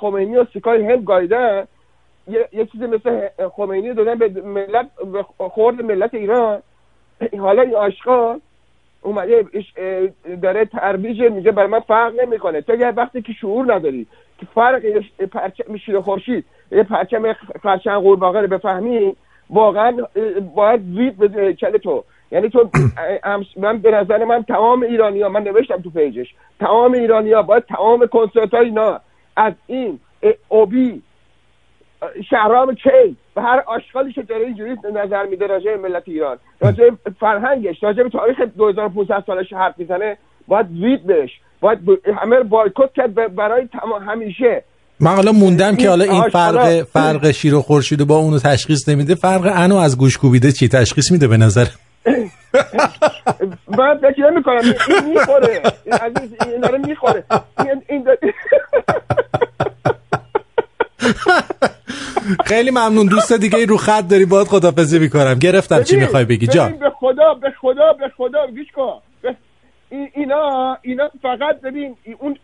خمینی 0.00 0.36
و 0.36 0.46
سیکای 0.52 0.84
هند 0.84 1.04
گایدن 1.04 1.66
یه, 2.28 2.66
چیزی 2.72 2.86
مثل 2.86 3.28
خمینی 3.56 3.94
دادن 3.94 4.14
به 4.14 4.28
ملت 4.28 4.90
به 5.12 5.48
خورد 5.48 5.82
ملت 5.82 6.14
ایران. 6.14 6.62
حالا 7.38 7.62
این 7.62 7.74
آشقال 7.74 8.40
اومده 9.04 9.44
داره 10.42 10.64
ترویج 10.64 11.22
میگه 11.22 11.52
برای 11.52 11.68
من 11.68 11.80
فرق 11.80 12.12
نمی‌کنه. 12.20 12.60
تو 12.60 12.74
یه 12.74 12.88
وقتی 12.88 13.22
که 13.22 13.32
شعور 13.32 13.74
نداری 13.74 14.06
که 14.38 14.46
فرق 14.54 14.82
پرچم 15.32 15.76
شیر 15.76 16.00
خورشید 16.00 16.44
یه 16.72 16.82
پرچم 16.82 17.32
خرچنگ 17.62 18.02
قورباغه 18.02 18.40
رو 18.40 18.46
بفهمی 18.46 19.16
واقعا 19.50 19.96
باید 20.54 20.80
زید 20.80 21.16
به 21.16 21.52
کل 21.52 21.76
تو. 21.76 22.04
یعنی 22.32 22.48
تو 22.48 22.70
من 23.56 23.78
به 23.78 23.90
نظر 23.90 24.24
من 24.24 24.42
تمام 24.42 24.82
ایرانی 24.82 25.20
ها 25.22 25.28
من 25.28 25.42
نوشتم 25.42 25.80
تو 25.82 25.90
پیجش 25.90 26.34
تمام 26.60 26.92
ایرانی 26.92 27.32
ها 27.32 27.42
باید 27.42 27.64
تمام 27.64 28.06
کنسرت 28.06 28.54
های 28.54 28.64
اینا 28.64 29.00
از 29.36 29.52
این 29.66 30.00
اوبی 30.48 31.02
شهرام 32.30 32.74
کی؟ 32.74 33.16
و 33.36 33.40
هر 33.40 33.62
آشغالی 33.66 34.12
که 34.12 34.22
داره 34.22 34.44
اینجوری 34.46 34.76
نظر 34.94 35.26
میده 35.26 35.46
راجع 35.46 35.76
ملت 35.76 36.02
ایران. 36.06 36.36
راجع 36.60 36.84
فرهنگش 37.20 37.82
راجع 37.82 38.02
به 38.02 38.10
تاریخ 38.10 38.36
2500 38.56 39.22
سالش 39.26 39.52
حرف 39.52 39.74
می‌زنه 39.78 40.16
باید 40.48 40.66
زید 40.68 41.06
بهش. 41.06 41.30
باید 41.60 41.84
ب- 41.84 42.08
همه 42.22 42.36
رو 42.36 42.44
بایکوت 42.44 42.90
کرد 42.96 43.14
ب- 43.14 43.28
برای 43.28 43.68
تمام 43.80 44.02
همیشه. 44.02 44.64
من 45.00 45.10
حالا 45.14 45.32
موندم 45.32 45.76
که 45.76 45.88
حالا 45.88 46.04
این 46.04 46.22
فرق 46.22 46.82
فرق 46.82 47.30
شیر 47.30 47.54
و 47.54 47.62
خورشید 47.62 48.00
و 48.00 48.06
با 48.06 48.16
اونو 48.16 48.38
تشخیص 48.38 48.88
نمیده. 48.88 49.14
فرق 49.14 49.50
انو 49.54 49.76
از 49.76 49.98
گوش 49.98 50.18
کوبیده 50.18 50.52
چی 50.52 50.68
تشخیص 50.68 51.12
میده 51.12 51.28
به 51.28 51.36
نظر؟ 51.36 51.64
من 53.78 53.98
فکر 53.98 54.30
نمی 54.30 54.42
کنم 54.42 54.60
این 54.88 55.04
می‌خوره. 55.14 55.62
این 55.84 55.94
عزیز 55.94 56.30
این 56.52 56.60
داره 56.60 56.78
می‌خوره. 56.78 57.24
این, 57.88 57.88
خیلی 62.46 62.70
ممنون. 62.70 63.06
دوست 63.06 63.32
دیگه 63.32 63.66
رو 63.66 63.76
خط 63.76 64.08
داری 64.08 64.24
باید 64.24 64.46
خدافزی 64.46 64.98
می‌کنم. 64.98 65.34
گرفتم 65.34 65.82
چی 65.82 65.96
می‌خوای 65.96 66.24
بگی؟ 66.24 66.46
جان. 66.46 66.72
به 66.72 66.90
خدا 67.00 67.34
به 67.34 67.50
خدا 67.60 67.92
به 67.92 68.08
خدا 68.16 68.46
گوش 68.46 68.66
کن. 68.76 69.00
اینا 70.14 70.76
اینا 70.82 71.10
فقط 71.22 71.60
ببین 71.64 71.96
اون 72.18 72.36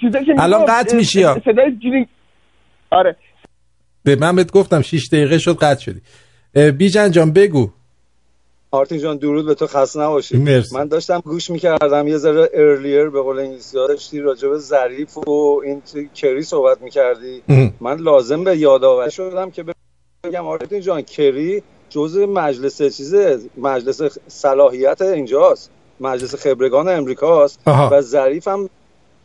چیزایی 0.00 0.24
که 0.24 0.32
الان 0.38 0.64
قطع 0.64 0.96
میشی. 0.96 1.22
صدای 1.22 1.76
جیرینگ 1.82 2.06
آره. 2.90 3.16
به 4.04 4.16
من 4.16 4.36
بهت 4.36 4.52
گفتم 4.52 4.82
6 4.82 5.08
دقیقه 5.12 5.38
شد 5.38 5.56
قطع 5.56 5.80
شدی. 5.80 6.00
بیژن 6.70 7.10
جان 7.10 7.32
بگو. 7.32 7.70
آرتین 8.70 8.98
جان 8.98 9.16
درود 9.16 9.46
به 9.46 9.54
تو 9.54 9.66
خسته 9.66 10.00
نباشی 10.00 10.36
مرسی. 10.36 10.76
من 10.76 10.88
داشتم 10.88 11.20
گوش 11.24 11.50
می‌کردم 11.50 12.08
یه 12.08 12.16
ذره 12.16 12.50
ارلیر 12.54 13.08
به 13.08 13.22
قول 13.22 13.38
انگلیسی 13.38 13.74
داشتی 13.74 14.20
راجع 14.20 14.48
به 14.48 14.58
ظریف 14.58 15.18
و 15.18 15.60
این 15.64 15.82
کری 16.14 16.42
صحبت 16.42 16.82
می‌کردی 16.82 17.42
اه. 17.48 17.70
من 17.80 17.96
لازم 17.96 18.44
به 18.44 18.56
یادآوری 18.56 19.10
شدم 19.10 19.50
که 19.50 19.64
بگم 20.24 20.46
آرتین 20.46 20.80
جان 20.80 21.02
کری 21.02 21.62
جزء 21.90 22.26
مجلس 22.26 22.82
چیزه 22.82 23.38
مجلس 23.56 24.00
صلاحیت 24.28 25.02
اینجاست 25.02 25.70
مجلس 26.00 26.34
خبرگان 26.34 26.88
امریکاست 26.88 27.60
آها. 27.66 27.88
و 27.92 28.00
ظریف 28.00 28.48
هم 28.48 28.68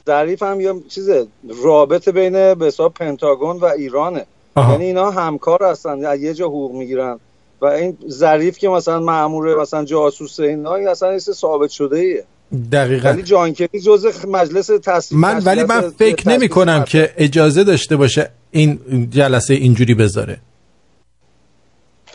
ظریف 0.08 0.44
هم 0.44 0.62
یه 0.62 0.74
چیزه 0.90 1.28
رابطه 1.64 2.12
بین 2.12 2.54
به 2.54 2.66
حساب 2.66 2.94
پنتاگون 2.94 3.58
و 3.58 3.66
ایرانه 3.66 4.26
آها. 4.56 4.72
یعنی 4.72 4.86
اینا 4.86 5.12
همکار 5.12 5.64
هستن 5.64 6.06
از 6.06 6.22
یه 6.22 6.34
جا 6.34 6.48
حقوق 6.48 6.72
می‌گیرن 6.72 7.20
و 7.64 7.66
این 7.66 7.98
ظریف 8.10 8.58
که 8.58 8.70
مثلا 8.70 9.00
مامور 9.00 9.62
مثلا 9.62 9.86
جاسوس 9.86 10.40
اینا 10.40 10.76
این 10.76 10.88
اصلا 10.88 11.14
چیز 11.14 11.32
ثابت 11.32 11.70
شده 11.70 11.98
ایه 11.98 12.24
دقیقا. 12.72 13.10
ولی 13.10 13.24
جان 13.24 13.54
کری 13.54 13.80
جزء 13.80 14.12
مجلس 14.28 14.68
تصویب 14.68 15.22
من 15.22 15.44
ولی 15.44 15.64
من 15.64 15.90
فکر 15.90 16.30
نمی 16.30 16.50
کنم 16.50 16.84
که 16.84 17.14
اجازه 17.18 17.64
داشته 17.64 17.96
باشه 17.96 18.30
این 18.52 18.80
جلسه 19.12 19.54
اینجوری 19.54 19.94
بذاره. 19.94 20.38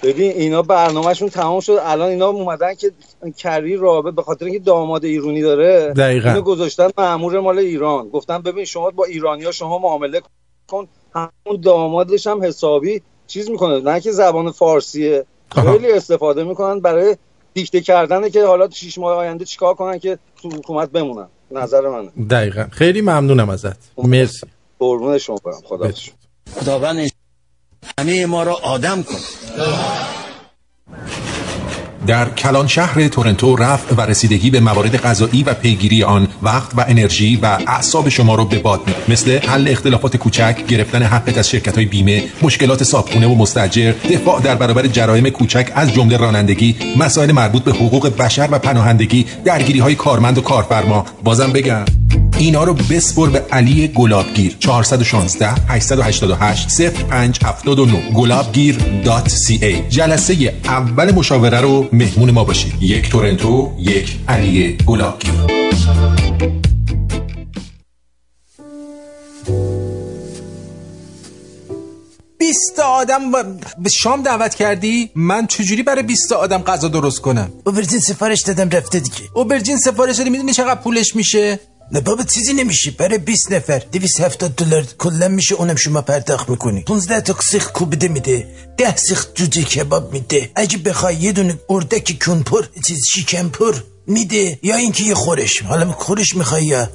ببین 0.02 0.32
اینا 0.32 0.62
برنامهشون 0.62 1.28
تمام 1.28 1.60
شد. 1.60 1.78
الان 1.82 2.08
اینا 2.08 2.26
اومدن 2.26 2.74
که 2.74 2.90
کری 3.36 3.76
رابط 3.76 4.14
به 4.14 4.22
خاطر 4.22 4.44
اینکه 4.44 4.60
داماد 4.60 5.04
ایرانی 5.04 5.42
داره 5.42 5.92
دقیقاً. 5.96 6.28
اینو 6.28 6.42
گذاشتن 6.42 6.90
مامور 6.98 7.40
مال 7.40 7.58
ایران. 7.58 8.08
گفتن 8.08 8.38
ببین 8.38 8.64
شما 8.64 8.90
با 8.90 9.04
ایرانیا 9.04 9.52
شما 9.52 9.78
معامله 9.78 10.20
کن. 10.68 10.88
همون 11.14 11.60
دامادش 11.62 12.26
هم 12.26 12.44
حسابی 12.44 13.02
چیز 13.26 13.50
می‌کنه. 13.50 13.80
نه 13.80 14.00
که 14.00 14.12
زبان 14.12 14.50
فارسیه. 14.50 15.24
خیلی 15.54 15.92
استفاده 15.92 16.44
می‌کنن 16.44 16.80
برای 16.80 17.16
دیکته 17.54 17.80
کردنه 17.80 18.30
که 18.30 18.44
حالا 18.44 18.70
شیش 18.70 18.98
ماه 18.98 19.16
آینده 19.16 19.44
چیکار 19.44 19.74
کنن 19.74 19.98
که 19.98 20.18
تو 20.42 20.48
حکومت 20.48 20.90
بمونن. 20.90 21.26
نظر 21.50 21.80
منه. 21.80 22.10
دقیقا. 22.30 22.66
خیلی 22.70 23.00
ممنونم 23.00 23.48
ازت. 23.48 23.76
مرسی. 23.98 24.46
قربون 24.78 25.18
شما 25.18 25.36
برم. 25.44 25.60
خدا 25.64 25.92
خداوند 26.60 27.10
همه 27.98 28.26
ما 28.26 28.42
را 28.42 28.54
آدم 28.54 29.02
کن. 29.02 29.18
در 32.08 32.28
کلان 32.28 32.66
شهر 32.66 33.08
تورنتو 33.08 33.56
رفع 33.56 33.94
و 33.94 34.00
رسیدگی 34.00 34.50
به 34.50 34.60
موارد 34.60 34.96
غذایی 34.96 35.42
و 35.42 35.54
پیگیری 35.54 36.02
آن 36.02 36.28
وقت 36.42 36.70
و 36.76 36.84
انرژی 36.88 37.36
و 37.36 37.58
اعصاب 37.66 38.08
شما 38.08 38.34
رو 38.34 38.44
به 38.44 38.58
باد 38.58 38.80
میده 38.86 38.98
مثل 39.08 39.38
حل 39.38 39.68
اختلافات 39.68 40.16
کوچک 40.16 40.66
گرفتن 40.68 41.02
حقت 41.02 41.38
از 41.38 41.50
شرکت 41.50 41.74
های 41.74 41.84
بیمه 41.84 42.24
مشکلات 42.42 42.84
صابخونه 42.84 43.26
و 43.26 43.34
مستجر 43.34 43.92
دفاع 44.10 44.40
در 44.40 44.54
برابر 44.54 44.86
جرایم 44.86 45.30
کوچک 45.30 45.72
از 45.74 45.94
جمله 45.94 46.16
رانندگی 46.16 46.76
مسائل 46.96 47.32
مربوط 47.32 47.62
به 47.62 47.72
حقوق 47.72 48.16
بشر 48.16 48.48
و 48.50 48.58
پناهندگی 48.58 49.26
درگیری 49.44 49.78
های 49.78 49.94
کارمند 49.94 50.38
و 50.38 50.40
کارفرما. 50.40 51.06
بازم 51.24 51.52
بگم. 51.52 51.84
اینا 52.38 52.64
رو 52.64 52.74
بسپر 52.74 53.28
به 53.28 53.38
علی 53.52 53.88
گلابگیر. 53.88 54.56
416 54.60 55.48
888 55.68 56.80
0579 56.80 58.10
گلابگیر.ca 58.14 59.88
جلسه 59.88 60.54
اول 60.64 61.14
مشاوره 61.14 61.60
رو 61.60 61.88
مهمون 61.92 62.30
ما 62.30 62.44
باشید. 62.44 62.72
یک 62.80 63.08
تورنتو 63.10 63.72
یک 63.78 64.16
علی 64.28 64.76
گلابگیر. 64.86 65.32
بیست 72.38 72.78
آدم 72.78 73.32
و- 73.34 73.42
به 73.78 73.90
شام 73.90 74.22
دعوت 74.22 74.54
کردی؟ 74.54 75.10
من 75.14 75.46
چجوری 75.46 75.82
برای 75.82 76.02
20 76.02 76.32
آدم 76.32 76.58
غذا 76.62 76.88
درست 76.88 77.20
کنم؟ 77.20 77.50
اوبرجین 77.66 78.00
سفارش 78.00 78.42
دادم 78.42 78.68
رفته 78.70 79.00
دیگه. 79.00 79.16
اوبرجین 79.34 79.76
سفارش 79.78 80.16
دادی 80.16 80.30
می‌دونی 80.30 80.52
چقدر 80.52 80.80
پولش 80.80 81.16
میشه؟ 81.16 81.60
نه 81.92 82.00
بابا 82.00 82.22
چیزی 82.22 82.52
نمیشه 82.52 82.90
برای 82.90 83.18
20 83.18 83.52
نفر 83.52 83.78
270 83.78 84.54
دلار 84.54 84.84
کلا 84.98 85.28
میشه 85.28 85.54
اونم 85.54 85.76
شما 85.76 86.02
پرداخت 86.02 86.48
می‌کنی 86.48 86.82
15 86.82 87.20
تا 87.20 87.36
سیخ 87.40 87.72
کوبیده 87.72 88.08
میده 88.08 88.46
10 88.76 88.96
سیخ 88.96 89.26
جوجه 89.34 89.62
کباب 89.62 90.12
میده 90.12 90.50
اگه 90.54 90.78
بخوای 90.78 91.14
یه 91.16 91.32
دونه 91.32 91.58
اردک 91.68 92.24
کونپر 92.24 92.64
چیز 92.86 92.98
شیکن 93.12 93.48
پر 93.48 93.74
میده 94.06 94.58
یا 94.62 94.76
اینکه 94.76 95.04
یه 95.04 95.14
خورش 95.14 95.62
حالا 95.62 95.92
خورش 95.92 96.36
می‌خوای 96.36 96.64
یا 96.64 96.90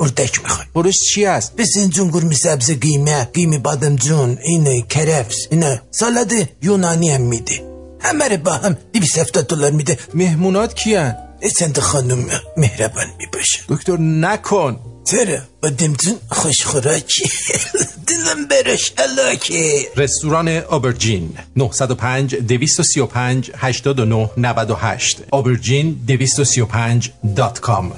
اردک 0.00 0.42
می‌خوای 0.42 0.66
خورش 0.72 0.98
چی 0.98 1.24
هست 1.24 1.56
به 1.56 1.64
زنجون 1.64 2.10
گرمی 2.10 2.34
سبز 2.34 2.70
قیمه 2.70 3.24
قیمه 3.24 3.58
بادمجون 3.58 4.38
اینه 4.42 4.82
کرفس 4.82 5.36
اینه 5.50 5.82
سالاد 5.90 6.32
یونانی 6.62 7.10
هم 7.10 7.20
میده 7.20 7.68
همه 8.00 8.36
با 8.36 8.52
هم 8.52 8.76
270 8.92 9.46
دلار 9.46 9.70
میده 9.70 9.98
مهمونات 10.14 10.74
کیان 10.74 11.27
چند 11.58 11.78
خانم 11.78 12.26
مهربان 12.56 13.06
می‌باشه 13.18 13.58
دکتر 13.68 13.96
نکن. 13.98 14.80
چرا 15.10 15.38
با 15.62 15.68
دمتون 15.68 16.16
خوش 16.30 16.64
خوراکی. 16.64 17.30
دلم 18.08 18.48
برش 18.50 18.92
علاکه 18.98 19.86
رستوران 19.96 20.48
آبرجین 20.48 21.38
905 21.56 22.34
235 22.34 23.50
89 23.56 24.30
98 24.36 25.22
آبرجین 25.30 26.00
235 26.06 27.10
دات 27.36 27.60
کام. 27.60 27.92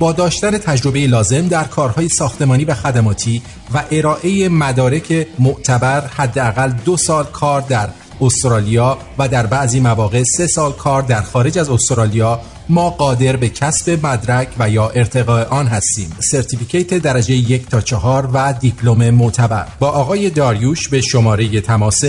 با 0.03 0.11
داشتن 0.11 0.57
تجربه 0.57 1.07
لازم 1.07 1.47
در 1.47 1.63
کارهای 1.63 2.09
ساختمانی 2.09 2.65
و 2.65 2.73
خدماتی 2.73 3.41
و 3.73 3.83
ارائه 3.91 4.49
مدارک 4.49 5.27
معتبر 5.39 6.01
حداقل 6.07 6.71
دو 6.85 6.97
سال 6.97 7.23
کار 7.23 7.61
در 7.61 7.89
استرالیا 8.21 8.97
و 9.17 9.27
در 9.27 9.45
بعضی 9.45 9.79
مواقع 9.79 10.23
سه 10.23 10.47
سال 10.47 10.71
کار 10.71 11.01
در 11.01 11.21
خارج 11.21 11.59
از 11.59 11.69
استرالیا 11.69 12.39
ما 12.69 12.89
قادر 12.89 13.35
به 13.35 13.49
کسب 13.49 14.05
مدرک 14.05 14.47
و 14.59 14.69
یا 14.69 14.89
ارتقاء 14.89 15.45
آن 15.45 15.67
هستیم. 15.67 16.17
certificate 16.31 16.93
درجه 16.93 17.33
یک 17.33 17.69
تا 17.69 17.81
چهار 17.81 18.29
و 18.33 18.53
دیپلم 18.53 19.09
معتبر. 19.09 19.67
با 19.79 19.89
آقای 19.89 20.29
داریوش 20.29 20.89
به 20.89 21.01
شماره 21.01 21.61
تماس 21.61 22.01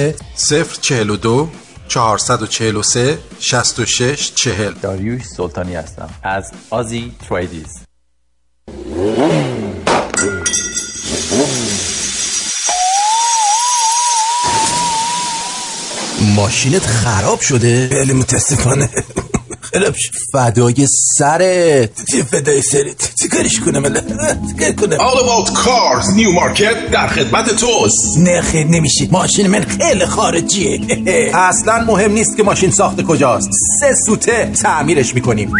042 0.80 1.48
443 1.88 3.18
66 3.40 4.32
40 4.34 4.72
داریوش 4.82 5.22
سلطانی 5.36 5.74
هستم 5.74 6.08
از 6.22 6.52
Aussie 6.70 7.12
Tradies. 7.28 7.83
ماشینت 16.36 16.86
خراب 16.86 17.40
شده؟ 17.40 17.88
بله 17.92 18.12
متاسفانه. 18.12 18.88
خراب 19.60 19.94
شد 19.94 20.10
فدای 20.32 20.86
سرت. 21.18 22.04
چه 22.10 22.22
فدای 22.22 22.62
سرت؟ 22.62 23.12
چی 23.22 23.28
کارش 23.28 23.60
کنم 23.60 23.84
الان؟ 23.84 24.02
چیکار 24.48 24.72
کنم؟ 24.72 24.98
All 24.98 25.18
about 25.18 25.50
cars 25.50 26.06
new 26.06 26.40
market 26.40 26.92
در 26.92 27.06
خدمت 27.06 27.50
توست. 27.56 28.18
نه 28.18 28.40
خیر 28.40 28.66
نمیشه. 28.66 29.08
ماشین 29.10 29.46
من 29.46 29.60
خیلی 29.60 30.06
خارجیه. 30.06 30.80
اصلا 31.34 31.84
مهم 31.84 32.12
نیست 32.12 32.36
که 32.36 32.42
ماشین 32.42 32.70
ساخت 32.70 33.02
کجاست. 33.02 33.50
سه 33.80 33.94
سوته 34.06 34.52
تعمیرش 34.62 35.14
می‌کنیم. 35.14 35.52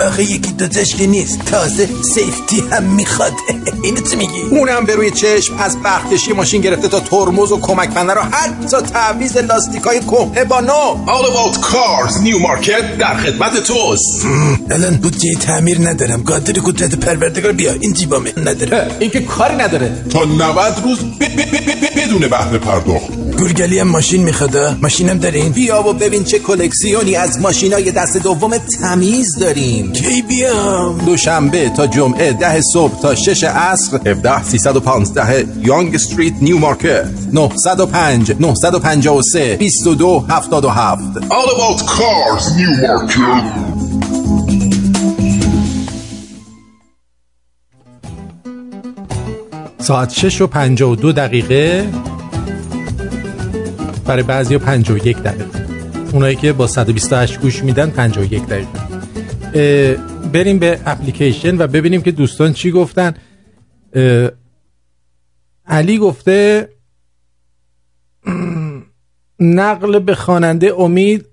آخه 0.00 0.22
یکی 0.22 0.52
دوتاش 0.52 0.94
که 0.94 1.06
نیست. 1.06 1.44
تازه 1.44 1.88
سیفتی 2.14 2.60
هم 2.70 2.82
می‌خواد. 2.82 3.32
اینو 3.84 4.00
چی 4.00 4.16
میگی؟ 4.16 4.40
اونم 4.50 4.84
به 4.84 4.94
روی 4.94 5.10
چشم 5.10 5.54
از 5.58 5.76
بخکشی 5.82 6.32
ماشین 6.32 6.60
گرفته 6.60 6.88
تا 6.88 7.00
ترمز 7.00 7.52
و 7.52 7.60
کمک 7.60 7.90
پنه 7.90 8.14
رو 8.14 8.20
حتی 8.20 8.76
تعویز 8.76 9.36
لاستیکای 9.36 10.00
کهنه 10.00 10.44
با 10.44 10.60
نو. 10.60 11.06
All 11.06 11.26
about 11.26 11.56
cars 11.56 12.12
new 12.12 12.38
market 12.46 12.98
در 12.98 13.16
خدمت 13.16 13.56
توست. 13.62 14.26
الان 14.74 14.96
بودجه 14.96 15.34
تعمیر 15.34 15.88
ندارم. 15.88 16.22
قادر 16.22 16.52
قدرت 16.52 16.94
پروردگار 16.94 17.52
بیا. 17.52 17.72
این 17.72 17.92
جیبامه. 17.92 18.32
ندارم. 18.36 18.96
این 19.00 19.10
که 19.10 19.20
کاری 19.20 19.54
نداره. 19.56 20.04
تا 20.10 20.24
90 20.24 20.82
روز 20.84 20.98
بدون 21.96 22.28
بهره 22.28 22.58
پرداخت. 22.58 23.33
گورگلی 23.38 23.78
هم 23.78 23.88
ماشین 23.88 24.22
می‌خواد 24.22 24.56
ماشینم 24.82 25.18
دارین؟ 25.18 25.52
بیا 25.52 25.88
و 25.88 25.92
ببین 25.92 26.24
چه 26.24 26.38
کلکسیونی 26.38 27.16
از 27.16 27.40
ماشینای 27.40 27.90
دست 27.90 28.16
دوم 28.16 28.58
تمیز 28.58 29.38
داریم. 29.38 29.92
کی 29.92 30.22
بیام؟ 30.22 30.98
دوشنبه 30.98 31.68
تا 31.68 31.86
جمعه 31.86 32.32
ده 32.32 32.60
صبح 32.60 33.00
تا 33.00 33.14
شش 33.14 33.44
عصر 33.44 33.96
17 34.06 34.42
315 34.42 35.46
یانگ 35.62 35.94
استریت 35.94 36.34
نیو 36.40 36.58
مارکت. 36.58 37.06
905 37.32 38.32
953 38.40 39.56
22 39.56 40.24
77 40.28 41.02
All 41.16 41.30
about 41.30 41.80
cars 41.86 42.44
new 42.56 42.86
market. 42.86 43.74
ساعت 49.78 50.12
6 50.12 50.40
و 50.40 50.46
52 50.46 51.12
دقیقه. 51.12 51.88
برای 54.06 54.22
بعضی 54.22 54.58
51 54.58 55.18
دقیقه. 55.18 55.74
اونایی 56.12 56.36
که 56.36 56.52
با 56.52 56.66
128 56.66 57.40
گوش 57.40 57.62
میدن 57.62 57.90
51 57.90 58.42
دقیقه. 58.46 58.68
بریم 60.32 60.58
به 60.58 60.80
اپلیکیشن 60.86 61.58
و 61.58 61.66
ببینیم 61.66 62.02
که 62.02 62.10
دوستان 62.10 62.52
چی 62.52 62.70
گفتن. 62.70 63.14
علی 65.66 65.98
گفته 65.98 66.68
نقل 69.40 69.98
به 69.98 70.14
خواننده 70.14 70.74
امید 70.78 71.26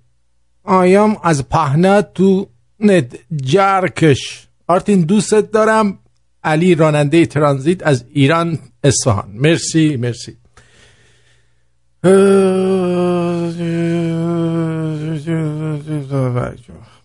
آیام 0.63 1.17
از 1.23 1.49
پهنا 1.49 2.01
تو 2.01 2.47
ند 2.79 3.19
جرکش. 3.43 4.47
آرتین 4.67 5.01
دوستت 5.01 5.51
دارم. 5.51 5.99
علی 6.43 6.75
راننده 6.75 7.25
ترانزیت 7.25 7.87
از 7.87 8.05
ایران 8.13 8.59
اصفهان. 8.83 9.31
مرسی 9.33 9.97
مرسی. 9.97 10.40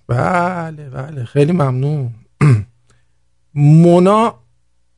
بله 0.08 0.90
بله 0.90 1.24
خیلی 1.24 1.52
ممنون. 1.52 2.10
مونا 3.54 4.34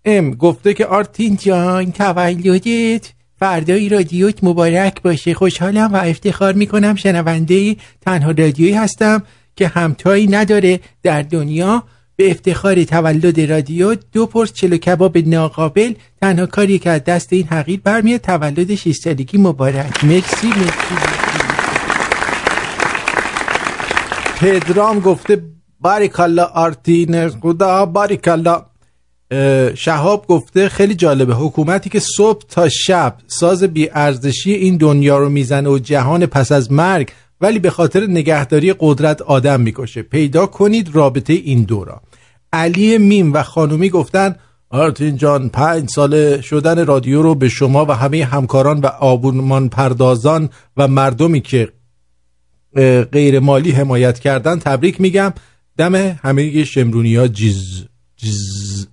ام 0.04 0.34
گفته 0.34 0.74
که 0.74 0.86
آرتین 0.86 1.36
جان 1.36 1.92
تولدت 1.92 3.12
فردای 3.38 3.88
رادیوت 3.88 4.44
مبارک 4.44 5.02
باشه. 5.02 5.34
خوشحالم 5.34 5.92
و 5.92 5.96
افتخار 5.96 6.52
می‌کنم. 6.52 6.94
شنونده 6.94 7.76
تنها 8.00 8.30
رادیویی 8.30 8.72
هستم 8.72 9.22
که 9.56 9.68
همتایی 9.68 10.26
نداره 10.26 10.80
در 11.02 11.22
دنیا. 11.22 11.82
به 12.18 12.30
افتخار 12.30 12.84
تولد 12.84 13.40
رادیو 13.40 13.94
دو 14.12 14.26
پرس 14.26 14.52
چلو 14.52 14.76
کباب 14.76 15.18
ناقابل 15.18 15.92
تنها 16.20 16.46
کاری 16.46 16.78
که 16.78 16.90
از 16.90 17.04
دست 17.04 17.32
این 17.32 17.46
حقیر 17.46 17.80
برمیاد 17.84 18.20
تولد 18.20 18.74
6 18.74 18.92
سالگی 18.92 19.38
مبارک. 19.38 20.04
مرسی 20.04 20.46
مرسی 20.46 20.94
پدرام 24.36 25.00
گفته 25.00 25.42
باریکالا 25.80 26.44
آرتین 26.44 27.28
خدا 27.28 27.86
باریکالا. 27.86 28.66
شهاب 29.74 30.26
گفته 30.26 30.68
خیلی 30.68 30.94
جالبه 30.94 31.34
حکومتی 31.34 31.90
که 31.90 32.00
صبح 32.16 32.42
تا 32.48 32.68
شب 32.68 33.16
ساز 33.26 33.64
بیارزشی 33.64 34.52
این 34.52 34.76
دنیا 34.76 35.18
رو 35.18 35.28
می‌زنه 35.28 35.68
و 35.68 35.78
جهان 35.78 36.26
پس 36.26 36.52
از 36.52 36.72
مرگ 36.72 37.08
ولی 37.40 37.58
به 37.58 37.70
خاطر 37.70 38.06
نگهداری 38.06 38.74
قدرت 38.78 39.22
آدم 39.22 39.60
می‌کشه. 39.60 40.02
پیدا 40.02 40.46
کنید 40.46 40.94
رابطه 40.94 41.32
این 41.32 41.62
دورا 41.62 42.02
علی 42.52 42.98
میم 42.98 43.32
و 43.32 43.42
خانومی 43.42 43.90
گفتن 43.90 44.36
آرتین 44.70 45.16
جان 45.16 45.48
پنج 45.48 45.90
ساله 45.90 46.40
شدن 46.40 46.86
رادیو 46.86 47.22
رو 47.22 47.34
به 47.34 47.48
شما 47.48 47.84
و 47.84 47.90
همه 47.90 48.24
همکاران 48.24 48.80
و 48.80 48.86
آبونمان 48.86 49.68
پردازان 49.68 50.50
و 50.76 50.88
مردمی 50.88 51.40
که 51.40 51.72
غیر 53.12 53.40
مالی 53.40 53.70
حمایت 53.70 54.18
کردن 54.18 54.58
تبریک 54.58 55.00
میگم. 55.00 55.32
دم 55.76 55.94
همه 55.94 56.64
شمرونی 56.64 57.16
ها 57.16 57.28
جیز 57.28 57.84
جیز. 58.16 58.88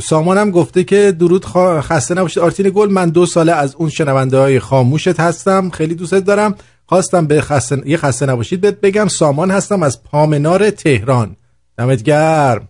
سامان 0.00 0.38
هم 0.38 0.50
گفته 0.50 0.84
که 0.84 1.12
درود 1.12 1.44
خسته 1.80 2.14
نباشید. 2.14 2.42
آرتین 2.42 2.70
گل 2.74 2.90
من 2.90 3.10
دو 3.10 3.26
ساله 3.26 3.52
از 3.52 3.74
اون 3.74 3.88
شنونده 3.88 4.38
های 4.38 4.60
خاموشت 4.60 5.20
هستم. 5.20 5.70
خیلی 5.70 5.94
دوستت 5.94 6.24
دارم. 6.24 6.54
خواستم 6.86 7.26
به 7.26 7.40
خسته 7.40 7.82
یه 7.86 7.96
خسته 7.96 8.26
نباشید 8.26 8.60
بهت 8.60 8.80
بگم. 8.80 9.08
سامان 9.08 9.50
هستم 9.50 9.82
از 9.82 10.02
پامنار 10.02 10.70
تهران. 10.70 11.36
دمت 11.78 12.02
گرم. 12.02 12.68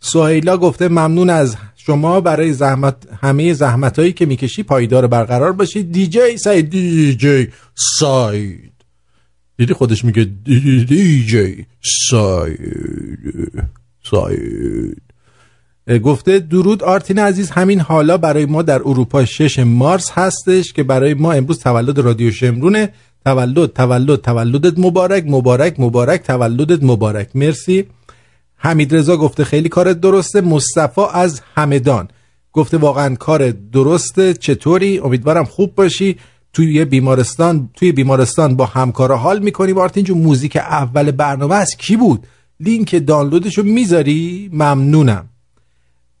سهیلا 0.00 0.56
گفته 0.56 0.88
ممنون 0.88 1.30
از 1.30 1.56
شما 1.76 2.20
برای 2.20 2.52
زحمت 2.52 2.96
همه 3.22 3.52
زحمت 3.52 3.98
هایی 3.98 4.12
که 4.12 4.26
می‌کشی. 4.26 4.62
پایدار 4.62 5.06
برقرار 5.06 5.52
باشید 5.52 5.92
دیجی 5.92 6.36
سعید 6.36 6.70
دیجی 6.70 7.48
ساید 7.98 8.72
دیدی 9.58 9.74
خودش 9.74 10.04
میگه 10.04 10.24
دی- 10.24 10.84
دیجی 10.84 11.66
ساید 12.08 13.62
ساید 14.10 15.05
گفته 15.88 16.38
درود 16.38 16.82
آرتین 16.82 17.18
عزیز 17.18 17.50
همین 17.50 17.80
حالا 17.80 18.18
برای 18.18 18.46
ما 18.46 18.62
در 18.62 18.80
اروپا 18.84 19.24
6 19.24 19.58
مارس 19.58 20.10
هستش 20.10 20.72
که 20.72 20.82
برای 20.82 21.14
ما 21.14 21.32
امروز 21.32 21.58
تولد 21.58 21.98
رادیو 21.98 22.30
شمرونه. 22.30 22.92
تولد 23.24 23.72
تولد 23.72 24.20
تولدت 24.20 24.78
مبارک 24.78 25.24
مبارک 25.28 25.80
مبارک 25.80 26.22
تولدت 26.22 26.82
مبارک. 26.82 27.28
مرسی. 27.34 27.84
حمید 28.56 28.94
رضا 28.94 29.16
گفته 29.16 29.44
خیلی 29.44 29.68
کارت 29.68 30.00
درسته. 30.00 30.40
مصطفی 30.40 31.00
از 31.12 31.40
همدان 31.54 32.08
گفته 32.52 32.76
واقعا 32.76 33.14
کار 33.14 33.50
درسته. 33.50 34.34
چطوری؟ 34.34 34.98
امیدوارم 34.98 35.44
خوب 35.44 35.74
باشی. 35.74 36.16
توی 36.52 36.84
بیمارستان 36.84 37.70
توی 37.74 37.92
بیمارستان 37.92 38.56
با 38.56 38.66
همکارا 38.66 39.16
حال 39.16 39.38
می‌کنی 39.38 39.72
آرتین 39.72 40.04
جون 40.04 40.18
موزیک 40.18 40.56
اول 40.56 41.10
برنامه 41.10 41.54
از 41.54 41.76
کی 41.76 41.96
بود؟ 41.96 42.26
لینک 42.60 43.06
دانلودشو 43.06 43.62
می‌ذاری؟ 43.62 44.50
ممنونم. 44.52 45.28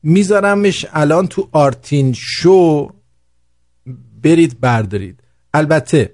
میذارمش 0.06 0.86
الان 0.92 1.26
تو 1.26 1.48
آرتین 1.52 2.12
شو 2.12 2.90
برید 4.22 4.60
بردارید. 4.60 5.20
البته 5.54 6.12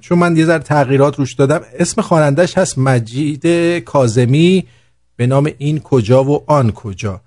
چون 0.00 0.18
من 0.18 0.36
یه 0.36 0.44
ذره 0.44 0.62
تغییرات 0.62 1.18
روش 1.18 1.34
دادم 1.34 1.60
اسم 1.78 2.02
خوانندش 2.02 2.58
هست 2.58 2.78
مجید 2.78 3.46
کازمی 3.78 4.64
به 5.16 5.26
نام 5.26 5.50
این 5.58 5.80
کجا 5.80 6.24
و 6.24 6.50
آن 6.50 6.72
کجا. 6.72 7.20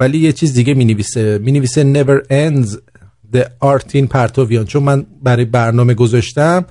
ولی 0.00 0.18
یه 0.18 0.32
چیز 0.32 0.54
دیگه 0.54 0.74
می 0.74 0.84
نویسه 0.84 1.38
می 1.38 1.52
نویسه 1.52 1.92
never 1.94 2.26
ends 2.26 2.76
the 3.32 3.46
آرتین 3.60 4.06
پرتویان 4.06 4.64
چون 4.64 4.82
من 4.82 5.06
برای 5.22 5.44
برنامه 5.44 5.94
گذاشتم 5.94 6.64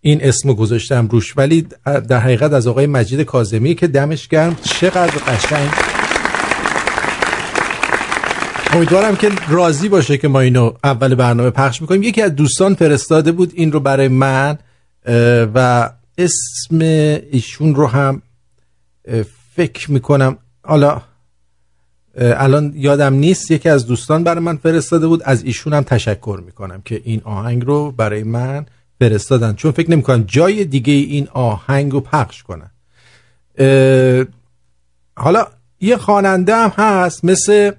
این 0.00 0.24
اسمو 0.24 0.54
گذاشتم 0.54 1.08
روش. 1.08 1.38
ولی 1.38 1.66
در 1.84 2.20
حقیقت 2.20 2.52
از 2.52 2.66
آقای 2.66 2.86
مجید 2.86 3.20
کازمی 3.20 3.74
که 3.74 3.86
دمش 3.86 4.28
گرم 4.28 4.54
چقدر 4.54 5.18
قشنگ. 5.18 5.99
امیدوارم 8.72 9.16
که 9.16 9.30
راضی 9.48 9.88
باشه 9.88 10.18
که 10.18 10.28
ما 10.28 10.40
اینو 10.40 10.72
اول 10.84 11.14
برنامه 11.14 11.50
پخش 11.50 11.80
می‌کنیم 11.82 12.02
یکی 12.02 12.22
از 12.22 12.36
دوستان 12.36 12.74
فرستاده 12.74 13.32
بود 13.32 13.52
این 13.54 13.72
رو 13.72 13.80
برای 13.80 14.08
من 14.08 14.58
و 15.54 15.90
اسم 16.18 16.78
ایشون 17.32 17.74
رو 17.74 17.86
هم 17.86 18.22
فکر 19.56 19.90
می‌کنم 19.90 20.38
حالا 20.64 21.02
الان 22.16 22.72
یادم 22.76 23.14
نیست 23.14 23.50
یکی 23.50 23.68
از 23.68 23.86
دوستان 23.86 24.24
برای 24.24 24.44
من 24.44 24.56
فرستاده 24.56 25.06
بود. 25.06 25.22
از 25.24 25.44
ایشون 25.44 25.72
هم 25.72 25.82
تشکر 25.82 26.42
می‌کنم 26.46 26.82
که 26.84 27.00
این 27.04 27.20
آهنگ 27.24 27.64
رو 27.64 27.92
برای 27.92 28.22
من 28.22 28.66
فرستادن. 29.00 29.54
چون 29.54 29.72
فکر 29.72 29.90
نمی‌کنم 29.90 30.24
جای 30.26 30.64
دیگه 30.64 30.92
این 30.92 31.28
آهنگ 31.32 31.92
رو 31.92 32.00
پخش 32.00 32.42
کنن. 32.42 32.70
حالا 35.16 35.46
یه 35.80 35.96
خواننده 35.96 36.56
هم 36.56 36.72
هست 36.76 37.24
مثل 37.24 37.72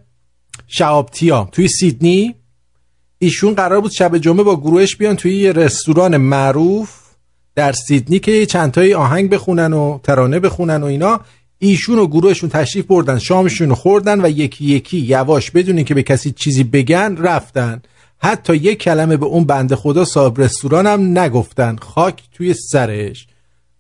شعابتیا 0.74 1.50
توی 1.52 1.68
سیدنی؟ 1.68 2.36
ایشون 3.20 3.54
قرار 3.54 3.82
بود 3.82 3.92
شب 3.92 4.18
جمعه 4.18 4.44
با 4.44 4.60
گروهش 4.60 4.96
بیان 4.96 5.16
توی 5.16 5.36
یه 5.36 5.52
رستوران 5.52 6.18
معروف 6.18 6.90
در 7.56 7.72
سیدنی 7.72 8.20
که 8.20 8.46
چندتایی 8.46 8.94
آهنگ 8.94 9.30
بخونن 9.30 9.74
و 9.74 10.00
ترانه 10.04 10.40
بخونن 10.40 10.84
و 10.84 10.86
اینا. 10.86 11.20
ایشون 11.58 12.00
و 12.00 12.08
گروهشون 12.08 12.50
تشریف 12.50 12.86
بردن 12.86 13.20
شامشون 13.20 13.74
خوردن 13.74 14.26
و 14.26 14.30
یکی 14.30 14.66
یکی 14.66 14.98
یواش 14.98 15.52
بدونین 15.52 15.86
که 15.86 15.94
به 15.94 16.04
کسی 16.04 16.32
چیزی 16.32 16.64
بگن 16.64 17.18
رفتن. 17.18 17.82
حتی 18.18 18.56
یک 18.56 18.80
کلمه 18.80 19.18
به 19.18 19.26
اون 19.26 19.44
بنده 19.44 19.76
خدا 19.76 20.06
صاحب 20.06 20.42
رستوران 20.42 20.88
هم 20.88 21.20
نگفتن. 21.20 21.76
خاک 21.76 22.24
توی 22.34 22.54
سرش. 22.54 23.28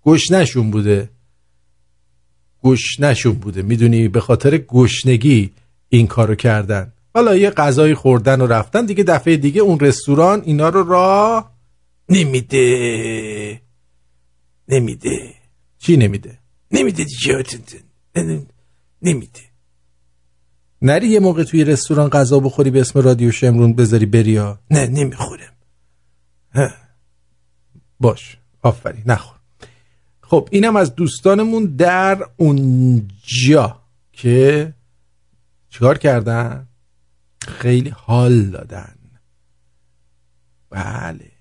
گشنشون 0.05 0.71
بوده. 0.71 1.09
گشنشون 2.63 3.33
بوده. 3.33 3.61
می‌دونی؟ 3.61 4.07
به 4.07 4.19
خاطر 4.19 4.57
گشنگی. 4.57 5.51
این 5.93 6.07
کارو 6.07 6.35
کردن. 6.35 6.93
حالا 7.13 7.35
یه 7.35 7.49
غذایی 7.49 7.95
خوردن 7.95 8.41
و 8.41 8.47
رفتن 8.47 8.85
دیگه 8.85 9.03
دفعه 9.03 9.37
دیگه 9.37 9.61
اون 9.61 9.79
رستوران 9.79 10.41
اینا 10.45 10.69
رو 10.69 10.83
را 10.83 11.45
نمیده. 12.09 13.61
نمیده. 14.67 15.33
چی 15.79 15.97
نمیده؟ 15.97 16.37
نمیده 16.71 17.03
دیگه. 17.03 17.43
نمیده. 19.01 19.39
نری 20.81 21.07
یه 21.07 21.19
موقع 21.19 21.43
توی 21.43 21.63
رستوران 21.63 22.09
غذا 22.09 22.39
بخوری 22.39 22.69
به 22.69 22.81
اسم 22.81 22.99
رادیو 22.99 23.31
شمرون 23.31 23.73
بذاری 23.73 24.05
بریا 24.05 24.59
نه 24.71 24.87
نمی‌خورم. 24.87 25.53
باش 27.99 28.37
آفرین 28.61 29.03
نخور. 29.05 29.35
خب 30.21 30.49
اینم 30.51 30.75
از 30.75 30.95
دوستانمون 30.95 31.65
در 31.65 32.25
اونجا 32.37 33.81
که 34.11 34.73
چیکار 35.71 35.97
کردن؟ 35.97 36.67
خیلی 37.47 37.89
حال 37.89 38.49
دادن. 38.49 38.97
بله. 40.69 41.31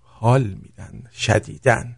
حال 0.00 0.42
میدن. 0.42 1.02
شدیدن 1.12 1.96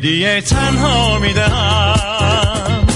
دیدی 0.00 0.40
تنها 0.40 1.18
میدم 1.18 2.86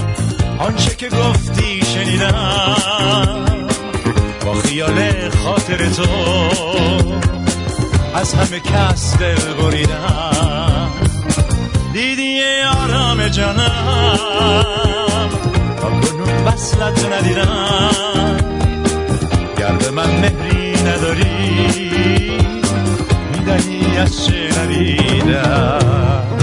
آنچه 0.59 0.95
که 0.95 1.09
گفتی 1.09 1.83
شنیدم. 1.85 3.45
با 4.45 4.55
خیال 4.55 5.31
خاطر 5.45 5.89
تو 5.89 6.03
از 8.15 8.35
همه 8.35 8.61
کس 8.61 9.17
دل 9.19 9.55
بریدم. 9.63 10.91
دیدی 11.93 12.41
آرام 12.83 13.29
جانم. 13.29 14.19
تا 15.81 15.91
کنون 15.91 16.45
وصلت 16.47 17.13
ندیدم. 17.13 18.37
گر 19.59 19.73
به 19.73 19.91
من 19.91 20.11
مهری 20.11 20.83
نداری 20.83 21.63
می‌دهی 23.33 23.99
از 23.99 24.27
چه 24.27 24.61
ندیدم. 24.61 26.42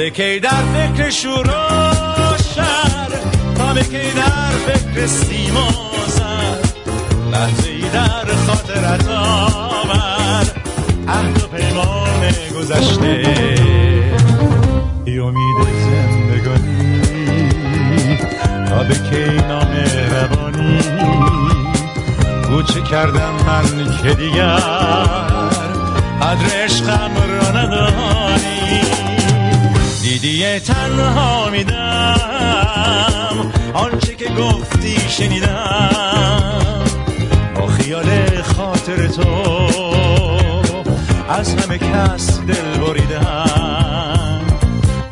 به 0.00 0.10
کی 0.10 0.40
در 0.40 0.48
فکر 0.48 1.10
شور 1.10 1.46
و 1.46 2.38
شر؟ 2.54 3.10
تا 3.56 3.74
کی 3.74 4.12
در 4.16 4.50
فکر 4.66 5.06
سیم 5.06 5.56
و 5.56 5.70
زر؟ 6.06 6.56
لحظه 7.32 7.70
ای 7.70 7.80
در 7.80 8.34
خاطرت 8.46 9.08
آور 9.08 10.46
عهد 11.08 11.42
و 11.42 11.46
پیمان 11.46 12.32
گذشته. 12.58 13.24
ای 15.04 15.18
امید 15.18 15.66
زندگانی 15.80 17.00
تا 18.68 18.82
به 18.82 18.94
کی 18.94 19.24
نامهربانی 19.48 20.78
گوچه 22.48 22.80
کردم 22.80 23.34
من 23.46 23.96
که 24.02 24.14
دیگر 24.14 24.60
قدر 26.20 26.64
عشقم 26.64 27.12
را 27.16 27.60
ندانی. 27.60 29.09
دیدی 30.10 30.58
تنها 30.58 31.50
میدم. 31.50 32.16
آنچه 33.74 34.14
که 34.14 34.28
گفتی 34.28 34.96
شنیدم. 35.08 36.84
با 37.54 37.66
خیال 37.66 38.06
خاطر 38.42 39.06
تو 39.06 39.22
از 41.28 41.54
همه 41.54 41.78
کس 41.78 42.40
دل 42.40 42.80
بریدم. 42.80 44.40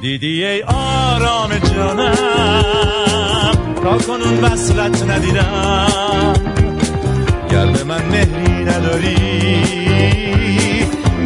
دیدی 0.01 0.45
ای 0.45 0.63
آرام 0.63 1.59
جانم. 1.59 2.15
تا 3.83 3.99
کنون 3.99 4.45
وصلت 4.45 5.03
ندیدم. 5.11 6.33
گر 7.51 7.67
به 7.67 7.85
من 7.85 8.03
مهری 8.05 8.65
نداری 8.65 9.17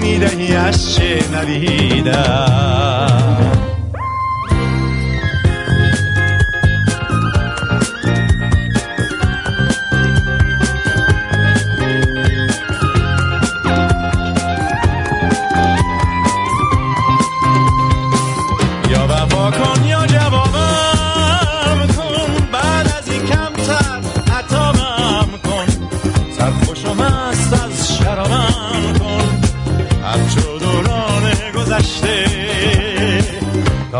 می‌دهی 0.01 0.57
از 0.57 0.95
چه 0.95 1.23
ندیدم. 1.35 2.73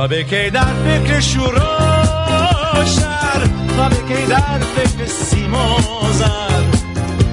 تا 0.03 0.09
به 0.09 0.23
کی 0.25 0.51
در 0.51 0.61
فکر 0.61 1.21
شور 1.21 1.55
و 1.55 2.85
شر 2.85 3.47
تا 3.77 3.89
به 3.89 3.97
کی 3.97 4.27
در 4.27 4.59
فکر 4.59 5.07
سیم 5.07 5.55
و 5.55 6.13
زر. 6.13 6.63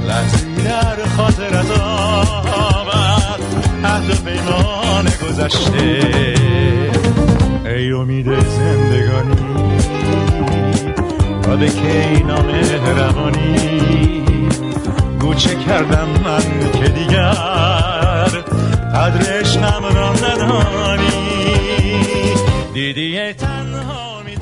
لحظی 0.07 0.55
در 0.63 1.05
خاطرت 1.17 1.71
آور 1.71 3.39
عهد 3.83 4.23
پیمان 4.25 5.05
گذشته. 5.05 6.03
ای 7.65 7.91
امید 7.91 8.25
زندگانی 8.39 9.35
که 11.69 12.07
اینا 12.07 12.41
مهربانی 12.41 14.23
گوچه 15.19 15.55
کردم 15.55 16.07
من 16.23 16.71
که 16.79 16.89
دیگر 16.89 17.33
قدر 18.93 19.39
عشقم 19.39 19.83
را 19.95 20.13
ندانی 20.13 21.18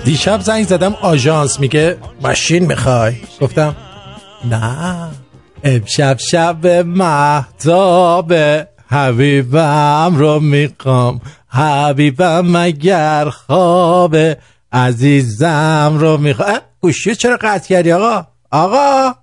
دیشب 0.05 0.41
زنگ 0.41 0.65
زدم 0.65 0.93
آژانس 1.01 1.59
میگه 1.59 1.97
ماشین 2.21 2.65
می‌خوای؟ 2.65 3.15
گفتم 3.41 3.75
نه. 4.49 5.09
امشب 5.63 6.17
شب 6.19 6.67
محتاب 6.85 8.33
حبیبم 8.89 10.15
رو 10.15 10.39
می‌خوام. 10.39 11.21
حبیبم 11.49 12.41
مگر 12.45 13.29
خواب 13.29 14.15
عزیزم 14.71 15.97
رو 15.99 16.17
می‌خوام. 16.17 16.59
گوشی 16.81 17.15
چرا 17.15 17.37
قطع 17.41 17.67
کردی 17.67 17.91
آقا؟ 17.91 18.27
آقا! 18.51 19.13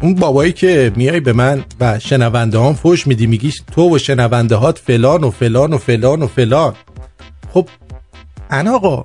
اون 0.00 0.14
بابایی 0.14 0.52
که 0.52 0.92
میای 0.96 1.20
به 1.20 1.32
من 1.32 1.64
و 1.80 1.98
شنونده 1.98 2.60
هم 2.60 2.74
فوش 2.74 3.06
میدی 3.06 3.26
میگی 3.26 3.52
تو 3.72 3.94
و 3.94 3.98
شنونده 3.98 4.56
هات 4.56 4.78
فلان 4.78 5.24
و 5.24 5.30
فلان 5.30 5.72
و 5.72 5.78
فلان 5.78 6.22
و 6.22 6.26
فلان. 6.26 6.74
خب 7.54 7.68
ان 8.50 8.68
آقا 8.68 9.04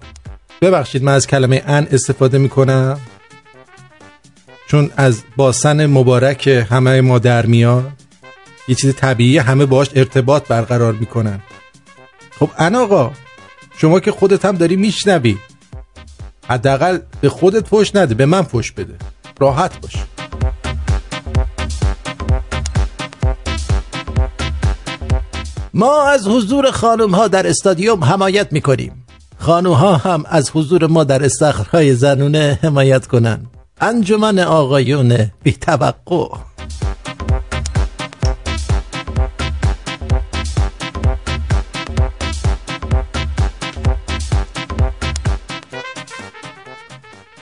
ببخشید 0.61 1.03
من 1.03 1.13
از 1.13 1.27
کلمه 1.27 1.63
ان 1.67 1.87
استفاده 1.91 2.37
می‌کنم؟ 2.37 2.99
چون 4.67 4.91
از 4.97 5.23
باسن 5.35 5.85
مبارک 5.85 6.47
همه 6.47 7.01
ما 7.01 7.19
در 7.19 7.45
میاد. 7.45 7.91
یه 8.67 8.75
چیز 8.75 8.95
طبیعی 8.95 9.37
همه 9.37 9.65
باش 9.65 9.89
ارتباط 9.95 10.47
برقرار 10.47 10.93
می‌کنن. 10.93 11.39
خب 12.39 12.49
ان 12.57 12.75
آقا 12.75 13.11
شما 13.77 13.99
که 13.99 14.11
خودت 14.11 14.45
هم 14.45 14.55
داری 14.55 14.75
میشنوی. 14.75 15.37
حداقل 16.49 16.99
به 17.21 17.29
خودت 17.29 17.67
فوش 17.67 17.95
نده 17.95 18.15
به 18.15 18.25
من 18.25 18.41
فوش 18.41 18.71
بده. 18.71 18.95
راحت 19.39 19.81
باش. 19.81 19.93
ما 25.75 26.03
از 26.03 26.27
حضور 26.27 26.71
خانم 26.71 27.15
ها 27.15 27.27
در 27.27 27.47
استادیوم 27.47 28.03
حمایت 28.03 28.53
می‌کنیم. 28.53 29.05
خانوم 29.37 29.73
ها 29.73 29.95
هم 29.95 30.23
از 30.27 30.51
حضور 30.53 30.87
ما 30.87 31.03
در 31.03 31.25
استخرهای 31.25 31.95
زنونه 31.95 32.59
حمایت 32.61 33.07
کنن. 33.07 33.45
انجمن 33.81 34.39
آقایون 34.39 35.31
بی 35.43 35.51
توقع 35.51 36.37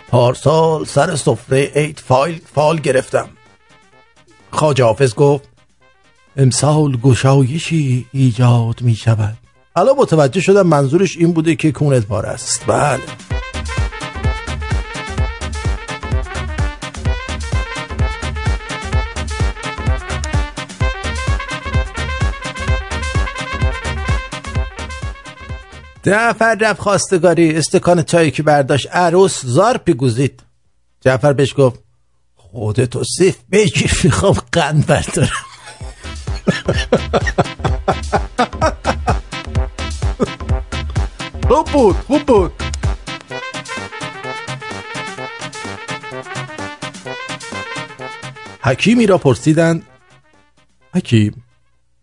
پارسال 0.10 0.86
سر 0.86 1.16
سفره 1.16 1.72
عید 1.76 2.00
فایل 2.00 2.42
فال 2.54 2.80
گرفتم. 2.80 3.30
خواجه 4.52 4.84
حافظ 4.84 5.16
گفت 5.16 5.51
امسال 6.38 6.98
گشایشی 6.98 8.06
ایجاد 8.12 8.82
می 8.82 8.96
شود. 8.96 9.38
الان 9.76 9.96
متوجه 9.98 10.42
شدم 10.42 10.68
منظورش 10.68 11.18
این 11.18 11.32
بوده 11.32 11.56
که 11.56 11.72
کونت 11.72 12.08
بار 12.08 12.26
است. 12.26 12.66
بله. 12.68 13.00
جعفر 26.04 26.58
رفت 26.62 26.82
خواستگاری. 26.82 27.56
استکان 27.56 28.04
چایی 28.04 28.32
که 28.32 28.44
برداشت 28.44 28.88
عروس 28.92 29.46
زار 29.46 29.78
پیگوزید. 29.78 30.44
جعفر 31.02 31.34
بهش 31.34 31.54
گفت 31.58 31.80
خودتو 32.36 33.04
سیف 33.04 33.38
بگیر 33.52 34.00
می‌خوام 34.04 34.34
قند 34.52 34.86
بردارم. 34.88 35.51
خوب 42.08 42.26
بود 42.26 42.52
حکیمی 48.62 49.06
را 49.06 49.18
پرسیدند 49.18 49.84
حکیم 50.94 51.44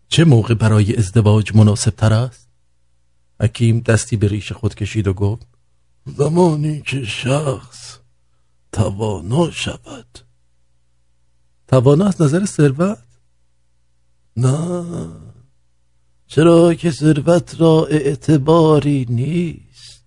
چه 0.07 0.25
موقع 0.25 0.53
برای 0.53 0.95
ازدواج 0.95 1.55
مناسب 1.55 1.91
تر 1.91 2.13
است؟ 2.13 2.49
حکیم 3.41 3.79
دستی 3.79 4.17
به 4.17 4.27
ریش 4.27 4.51
خود 4.51 4.75
کشید 4.75 5.07
و 5.07 5.13
گفت 5.13 5.47
زمانی 6.05 6.81
که 6.81 7.05
شخص 7.05 7.97
توانا 8.71 9.51
شود. 9.51 10.19
توانا 11.67 12.05
از 12.07 12.21
نظر 12.21 12.45
ثروت؟ 12.45 13.08
نه. 14.39 15.09
چرا 16.27 16.73
که 16.73 16.91
ثروت 16.91 17.61
را 17.61 17.85
اعتباری 17.85 19.05
نیست؟ 19.09 20.05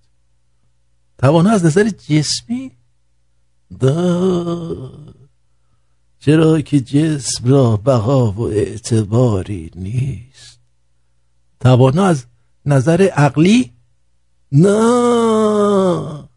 توانا 1.18 1.50
از 1.50 1.64
نظر 1.64 1.88
جسمی؟ 1.88 2.72
نه. 3.82 4.90
چرا 6.18 6.60
که 6.60 6.80
جسم 6.80 7.50
را 7.50 7.76
بقا 7.76 8.32
و 8.32 8.40
اعتباری 8.40 9.70
نیست؟ 9.74 10.60
توانا 11.60 12.04
از 12.04 12.26
نظر 12.66 13.02
عقلی؟ 13.02 13.72
نه. 14.52 16.28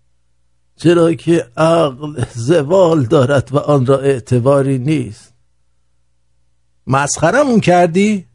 چرا 0.75 1.13
که 1.13 1.47
عقل 1.57 2.25
زوال 2.35 3.05
دارد 3.05 3.53
و 3.53 3.57
آن 3.57 3.85
را 3.85 3.99
اعتباری 3.99 4.77
نیست؟ 4.77 5.34
مسخرمون 6.87 7.59
کردی؟ 7.59 8.25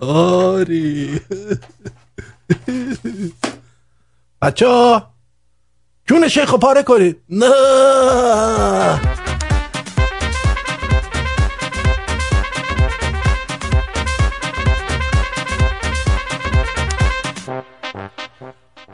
آری 0.00 1.20
بچه 4.42 4.68
ها 4.68 5.10
جون 6.06 6.28
شیخ 6.28 6.54
پاره 6.54 6.82
کنید 6.82 7.22
نه 7.28 7.50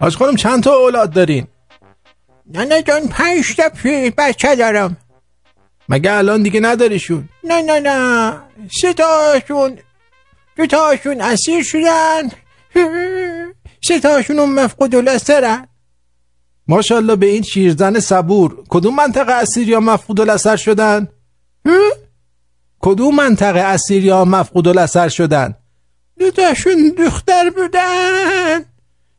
آج 0.01 0.17
خانم 0.17 0.37
چند 0.37 0.63
تا 0.63 0.75
اولاد 0.75 1.11
دارین؟ 1.11 1.47
نه 2.47 2.65
نه 2.65 2.83
جان 2.83 3.09
پنج 3.09 3.57
تا 3.57 4.11
بچه 4.11 4.57
دارم 4.57 4.97
مگه 5.89 6.13
الان 6.13 6.43
دیگه 6.43 6.61
نداریشون؟ 6.61 7.29
نه 7.45 7.63
نه 7.63 7.81
نه. 7.81 8.41
سه 8.81 8.93
تاشون 8.93 9.79
دو 10.57 10.67
تاشون 10.67 11.21
اسیر 11.21 11.63
شدن. 11.63 12.31
سه 13.89 14.01
تاشون 14.01 14.45
مفقود 14.45 14.95
ماشاءالله 16.69 17.17
به 17.17 17.27
این 17.27 17.43
شیرزن 17.43 18.01
صبور. 18.01 18.65
کدوم 18.69 18.95
منطقه 18.95 19.33
اسیر 19.33 19.69
یا 19.69 19.81
مفقود 19.81 20.21
الاثر 20.21 20.57
شدن؟ 20.57 21.09
کدوم 22.85 23.15
منطقه 23.15 23.61
اسیر 23.61 24.05
یا 24.05 24.25
مفقود 24.25 24.69
الاثر 24.69 25.09
شدن؟ 25.09 25.55
دو 26.19 26.31
تاشون 26.31 26.95
دختر 26.99 27.51
بودن. 27.51 28.65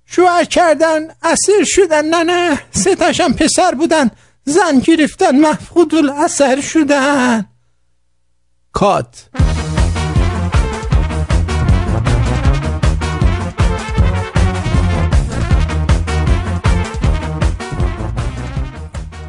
شوهر 0.05 0.43
کردن 0.43 1.01
اسیر 1.23 1.63
شدن. 1.63 2.05
نه 2.05 2.23
نه. 2.23 2.59
سه 2.71 2.95
تاشم 2.95 3.33
پسر 3.33 3.71
بودن. 3.71 4.11
زن 4.45 4.79
گرفتن 4.79 5.39
مفقود 5.39 5.95
الاثر 5.95 6.61
شدن. 6.61 7.45
کات. 8.73 9.29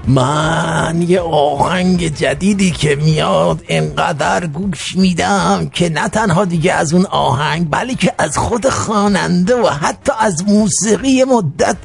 من 0.08 1.04
یه 1.08 1.20
آهنگ 1.20 2.14
جدیدی 2.14 2.70
که 2.70 2.96
میاد 2.96 3.64
انقدر 3.68 4.46
گوش 4.46 4.96
میدم 4.96 5.70
که 5.72 5.88
نه 5.88 6.08
تنها 6.08 6.44
دیگه 6.44 6.72
از 6.72 6.92
اون 6.92 7.06
آهنگ 7.06 7.70
بلکه 7.70 8.12
از 8.18 8.38
خود 8.38 8.68
خواننده 8.68 9.54
و 9.54 9.66
حتی 9.66 10.12
از 10.20 10.44
موسیقی 10.48 11.24
مدت 11.24 11.76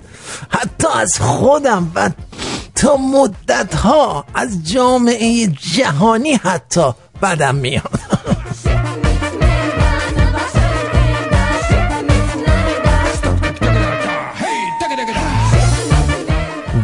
حتی 0.50 0.88
از 0.96 1.20
خودم 1.20 1.92
و 1.96 2.10
تا 2.76 2.98
مدت 2.98 3.76
ها 3.76 4.26
از 4.34 4.72
جامعه 4.72 5.48
جهانی 5.48 6.34
حتی 6.34 6.92
بدم 7.22 7.56
میاد. 7.56 8.00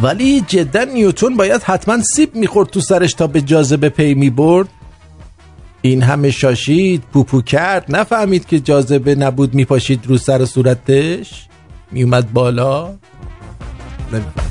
ولی 0.02 0.40
جدا 0.40 0.84
نیوتون 0.84 1.36
باید 1.36 1.62
حتما 1.62 2.02
سیب 2.02 2.34
می‌خورد 2.34 2.70
تو 2.70 2.80
سرش 2.80 3.14
تا 3.14 3.26
به 3.26 3.40
جاذبه 3.40 3.88
پی 3.88 4.14
می‌برد. 4.14 4.68
این 5.82 6.02
همه 6.02 6.30
شاشید 6.30 7.02
پوپو 7.12 7.42
کرد. 7.42 7.84
نفهمید 7.88 8.46
که 8.46 8.60
جاذبه 8.60 9.14
نبود 9.14 9.54
میپاشید 9.54 10.06
رو 10.06 10.18
سر 10.18 10.44
صورتش. 10.44 11.46
میومد 11.90 12.32
بالا. 12.32 12.94
نمی‌فهم. 14.12 14.48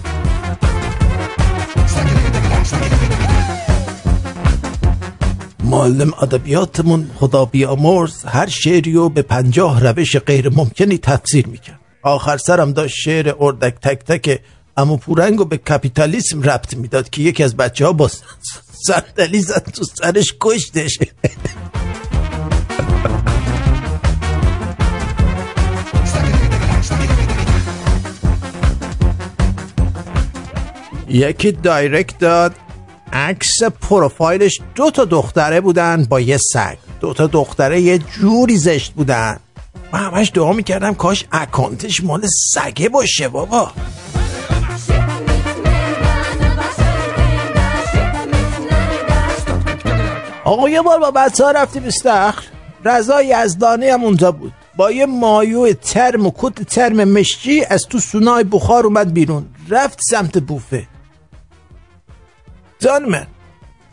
معلم 5.64 6.14
ادبیاتمون 6.22 7.10
خدا 7.16 7.46
بیامرز 7.46 8.26
هر 8.26 8.48
شعری 8.48 8.94
رو 8.94 9.10
به 9.10 9.22
پنجاه 9.22 9.80
روش 9.80 10.18
غیر 10.18 10.50
ممکنی 10.50 10.98
تفسیر 10.98 11.48
می‌کرد 11.48 11.80
آخر 12.04 12.38
سرم 12.38 12.72
داشت 12.74 12.96
شعر 12.96 13.34
اردک 13.40 13.76
تک 13.82 14.00
تک 14.04 14.42
امو 14.78 14.98
پورنگ 14.98 15.40
رو 15.40 15.46
به 15.46 15.58
کپیتالیسم 15.58 16.42
ربط 16.42 16.74
می‌داد 16.74 17.10
که 17.10 17.22
یکی 17.22 17.44
از 17.44 17.58
بچه 17.58 17.86
ها 17.86 17.94
با 17.94 18.10
صندلی 18.88 19.42
زد 19.42 19.72
تو 19.74 19.84
سرش 19.84 20.34
کشتش 20.40 21.00
یکی 31.10 31.52
دایرکت 31.52 32.20
داد. 32.20 32.56
عکس 33.14 33.64
پروفایلش 33.64 34.62
دو 34.76 34.92
تا 34.92 35.06
دختره 35.06 35.62
بودن 35.62 36.06
با 36.10 36.20
یه 36.20 36.38
سگ. 36.38 36.78
دو 37.00 37.14
تا 37.14 37.28
دختره 37.28 37.82
یه 37.82 37.98
جوری 37.98 38.58
زشت 38.58 38.94
بودن. 38.94 39.38
من 39.94 40.00
همش 40.00 40.32
دعا 40.34 40.54
می‌کردم 40.54 40.94
کاش 40.94 41.26
اکانتش 41.32 42.04
مال 42.04 42.28
سگه 42.54 42.90
باشه 42.90 43.28
بابا. 43.28 43.72
آقا 50.44 50.70
یه 50.70 50.82
بار 50.82 51.00
با 51.00 51.12
بچه 51.12 51.44
ها 51.44 51.52
رفتیم 51.52 51.84
استخر. 51.84 52.44
رضا 52.86 53.22
یزدانی 53.22 53.88
هم 53.88 54.04
اونجا 54.04 54.32
بود. 54.32 54.54
با 54.78 54.92
یه 54.92 55.06
مایو 55.06 55.74
ترم 55.74 56.26
و 56.26 56.32
کت 56.38 56.64
ترم 56.64 57.04
مشکی 57.04 57.66
از 57.66 57.86
تو 57.90 58.00
سونای 58.00 58.44
بخار 58.44 58.86
اومد 58.86 59.14
بیرون. 59.14 59.46
رفت 59.70 60.00
سمت 60.02 60.38
بوفه. 60.38 60.88
جان 62.80 63.10
من 63.10 63.28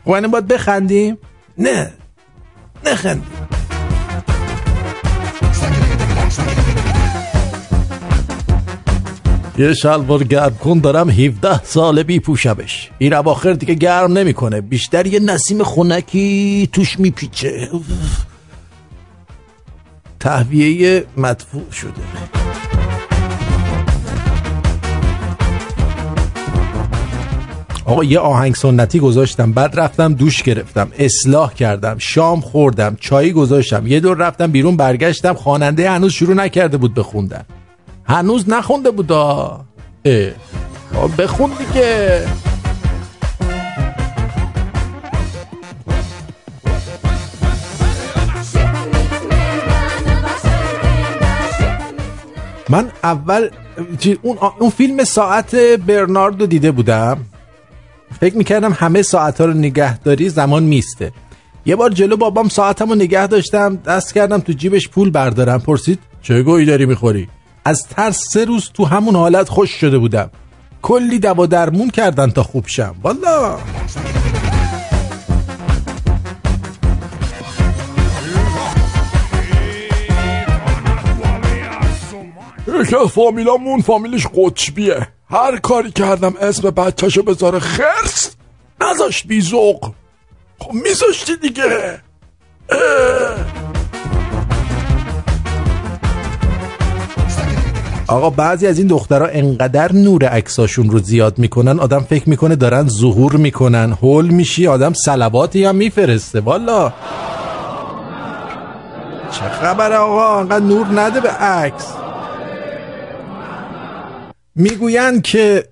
وانه 0.05 0.27
باید 0.27 0.47
بخندیم؟ 0.47 1.17
نه. 1.57 1.93
نخندیم. 2.85 3.31
یه 9.57 9.73
شلوار 9.73 10.23
گرم 10.23 10.55
کن 10.55 10.79
دارم 10.79 11.09
17 11.09 11.63
ساله 11.63 12.03
بی 12.03 12.19
پوشمش 12.19 12.89
این 12.97 13.13
اواخر 13.13 13.53
دیگه 13.53 13.73
گرم 13.73 14.17
نمی‌کنه. 14.17 14.61
بیشتر 14.61 15.05
یه 15.05 15.19
نسیم 15.19 15.63
خونکی 15.63 16.69
توش 16.71 16.99
میپیچه. 16.99 17.69
تهویه 20.19 21.05
مدفوع 21.17 21.71
شده. 21.71 21.91
آقا 27.85 28.03
یه 28.03 28.19
آهنگ 28.19 28.55
سنتی 28.55 28.99
گذاشتم 28.99 29.51
بعد 29.51 29.79
رفتم 29.79 30.13
دوش 30.13 30.43
گرفتم 30.43 30.91
اصلاح 30.99 31.53
کردم 31.53 31.95
شام 31.97 32.41
خوردم 32.41 32.97
چایی 32.99 33.31
گذاشتم 33.31 33.87
یه 33.87 33.99
دور 33.99 34.17
رفتم 34.17 34.51
بیرون 34.51 34.77
برگشتم 34.77 35.33
خواننده 35.33 35.89
هنوز 35.89 36.11
شروع 36.11 36.35
نکرده 36.35 36.77
بود 36.77 36.93
بخوندن 36.93 37.45
هنوز 38.05 38.49
نخونده 38.49 38.91
بود 38.91 39.11
اه. 39.11 39.61
اه. 40.05 40.31
بخون 41.17 41.51
دیگه. 41.59 42.25
من 52.69 52.91
اول 53.03 53.49
اون, 54.21 54.37
اون 54.59 54.69
فیلم 54.69 55.03
ساعت 55.03 55.55
برنارد 55.55 56.41
رو 56.41 56.47
دیده 56.47 56.71
بودم. 56.71 57.17
فکر 58.19 58.37
می‌کردم 58.37 58.73
همه 58.73 59.01
ساعت 59.01 59.41
رو 59.41 59.53
نگهداری 59.53 60.29
زمان 60.29 60.63
میسته. 60.63 61.11
یه 61.65 61.75
بار 61.75 61.89
جلو 61.89 62.17
بابام 62.17 62.49
ساعتم 62.49 62.89
رو 62.89 62.95
نگه 62.95 63.27
داشتم 63.27 63.75
دست 63.75 64.13
کردم 64.13 64.39
تو 64.39 64.53
جیبش 64.53 64.89
پول 64.89 65.09
بردارم. 65.09 65.59
پرسید 65.59 65.99
چه 66.21 66.43
گویی 66.43 66.65
داری 66.65 66.85
می‌خوری؟ 66.85 67.27
از 67.65 67.87
ترس 67.87 68.25
سه 68.29 68.45
روز 68.45 68.71
تو 68.73 68.85
همون 68.85 69.15
حالت 69.15 69.49
خوش 69.49 69.69
شده 69.69 69.97
بودم. 69.97 70.29
کلی 70.81 71.19
دوا 71.19 71.45
درمون 71.45 71.89
کردن 71.89 72.29
تا 72.31 72.43
خوب 72.43 72.67
شم. 72.67 72.95
والا 73.03 73.57
یکی 82.67 82.95
از 82.95 83.07
فامیلش 83.83 84.27
قطبیه. 84.27 85.07
هر 85.35 85.57
کاری 85.57 85.91
کردم 85.91 86.33
اسم 86.41 86.69
بچهشو 86.69 87.23
بذاره 87.23 87.59
خرس 87.59 88.35
نذاشت 88.81 89.27
بیزوق 89.27 89.91
خب 90.59 90.71
میذاشتی 90.73 91.35
دیگه. 91.41 91.99
آقا 98.07 98.29
بعضی 98.29 98.67
از 98.67 98.77
این 98.77 98.87
دخترها 98.87 99.27
انقدر 99.27 99.91
نور 99.91 100.25
عکساشون 100.25 100.89
رو 100.89 100.99
زیاد 100.99 101.39
می‌کنن 101.39 101.79
آدم 101.79 101.99
فکر 101.99 102.29
می‌کنه 102.29 102.55
دارن 102.55 102.87
ظهور 102.87 103.35
می‌کنن. 103.35 103.91
هول 103.91 104.27
میشی 104.27 104.67
آدم 104.67 104.93
سلواتی 104.93 105.65
هم 105.65 105.75
میفرسته. 105.75 106.39
والا. 106.39 106.93
چه 109.31 109.49
خبره 109.49 109.95
آقا؟ 109.95 110.39
انقدر 110.39 110.65
نور 110.65 110.87
نده 111.01 111.19
به 111.19 111.29
عکس. 111.29 112.04
می‌گویند 114.55 115.21
که 115.21 115.69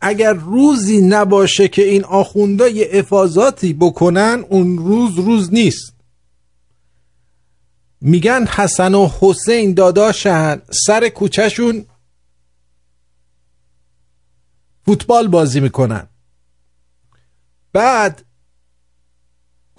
اگر 0.00 0.32
روزی 0.32 1.00
نباشه 1.00 1.68
که 1.68 1.82
این 1.82 2.04
آخوندا 2.04 2.68
یه 2.68 2.88
افاظاتی 2.92 3.72
بکنن 3.72 4.44
اون 4.48 4.78
روز 4.78 5.18
روز 5.18 5.54
نیست. 5.54 5.92
میگن 8.00 8.46
حسن 8.46 8.94
و 8.94 9.10
حسین 9.20 9.74
داداشن 9.74 10.62
سر 10.86 11.08
کوچهشون 11.08 11.86
فوتبال 14.86 15.28
بازی 15.28 15.60
می‌کنن. 15.60 16.08
بعد 17.72 18.24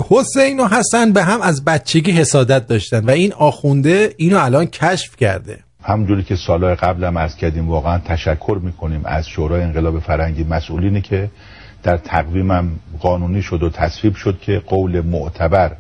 حسین 0.10 0.60
و 0.60 0.68
حسن 0.68 1.12
به 1.12 1.24
هم 1.24 1.42
از 1.42 1.66
بچگی 1.66 2.12
حسادت 2.12 2.68
داشتن 2.68 3.06
و 3.06 3.10
این 3.10 3.34
آخونده 3.34 4.16
اینو 4.18 4.38
الان 4.38 4.66
کشف 4.66 5.16
کرده. 5.16 5.67
همونجوری 5.88 6.24
که 6.24 6.36
سالهای 6.36 6.76
قبل 6.76 7.04
هم 7.04 7.18
از 7.18 7.36
کردیم 7.36 7.70
واقعا 7.70 7.98
تشکر 7.98 8.60
می‌کنیم 8.64 9.02
از 9.06 9.28
شورای 9.28 9.62
انقلاب 9.64 10.00
فرنگی 10.00 10.44
مسئولینی 10.44 11.02
که 11.02 11.30
در 11.84 11.98
تقویمم 11.98 12.72
قانونی 13.00 13.42
شد 13.42 13.64
و 13.64 13.70
تصویب 13.70 14.16
شد 14.16 14.40
که 14.42 14.60
قول 14.60 15.02
معتبر 15.02 15.72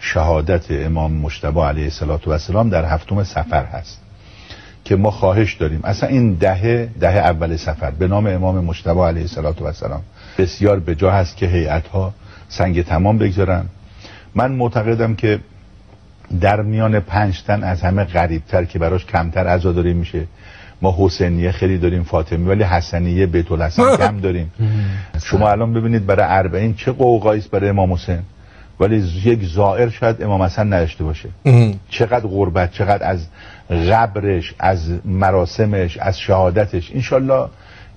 شهادت 0.00 0.70
امام 0.70 1.12
مشتبه 1.12 1.60
علیه 1.60 1.90
السلام 2.28 2.68
در 2.68 2.84
هفتم 2.84 3.24
سفر 3.24 3.64
هست 3.64 4.00
که 4.84 4.96
ما 4.96 5.10
خواهش 5.10 5.54
داریم. 5.54 5.80
اصلا 5.84 6.08
این 6.08 6.34
دهه 6.34 6.88
دهه 7.00 7.16
اول 7.16 7.56
سفر 7.56 7.90
به 7.90 8.08
نام 8.08 8.26
امام 8.26 8.64
مشتبه 8.64 9.00
علیه 9.00 9.22
السلام 9.22 10.02
بسیار 10.38 10.80
به 10.80 10.94
جا 10.94 11.10
هست 11.10 11.36
که 11.36 11.46
هیئت 11.46 11.88
ها 11.88 12.14
سنگ 12.48 12.82
تمام 12.84 13.18
بگذارن. 13.18 13.64
من 14.34 14.52
معتقدم 14.52 15.14
که 15.14 15.40
در 16.40 16.62
میان 16.62 17.00
پنج 17.00 17.42
تن 17.42 17.62
از 17.62 17.82
همه 17.82 18.04
غریبتر 18.04 18.64
که 18.64 18.78
براش 18.78 19.04
کمتر 19.06 19.46
عزاداری 19.46 19.94
میشه. 19.94 20.24
ما 20.82 20.94
حسینیه 20.98 21.52
خیلی 21.52 21.78
داریم 21.78 22.02
فاطمی 22.02 22.48
ولی 22.48 22.62
حسنیه 22.62 23.26
بیت 23.26 23.52
الحسن 23.52 23.96
کم 23.96 24.20
داریم. 24.20 24.52
شما 25.22 25.50
الان 25.50 25.72
ببینید 25.72 26.06
برای 26.06 26.26
اربعین 26.28 26.74
چه 26.74 26.92
قوقایی 26.92 27.40
است 27.40 27.50
برای 27.50 27.68
امام 27.68 27.92
حسین. 27.92 28.18
ولی 28.80 28.96
یک 29.24 29.44
زائر 29.44 29.88
شاید 29.88 30.22
امام 30.22 30.42
حسن 30.42 30.72
نداشته 30.72 31.04
باشه. 31.04 31.28
چقدر 31.90 32.26
غربت 32.26 32.72
چقدر 32.72 33.10
از 33.10 33.26
قبرش 33.90 34.54
از 34.58 34.90
مراسمش 35.04 35.98
از 35.98 36.20
شهادتش. 36.20 36.90
انشالله 36.94 37.48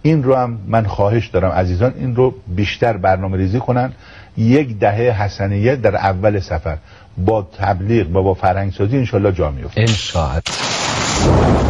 این 0.02 0.24
رو 0.24 0.36
هم 0.36 0.60
من 0.68 0.86
خواهش 0.86 1.28
دارم. 1.28 1.52
عزیزان 1.52 1.94
این 1.98 2.16
رو 2.16 2.34
بیشتر 2.56 2.98
برنامه 2.98 3.38
ریزی 3.38 3.60
کنن. 3.60 3.92
یک 4.38 4.80
دهه 4.80 5.24
حسنیه 5.24 5.76
در 5.76 5.96
اول 5.96 6.40
سفر. 6.40 6.78
با 7.18 7.50
تبلیغ 7.60 8.16
و 8.16 8.24
با 8.24 8.34
فرهنگسازی 8.34 8.98
انشالله 8.98 9.32
جا 9.32 9.52
میفته 9.52 9.86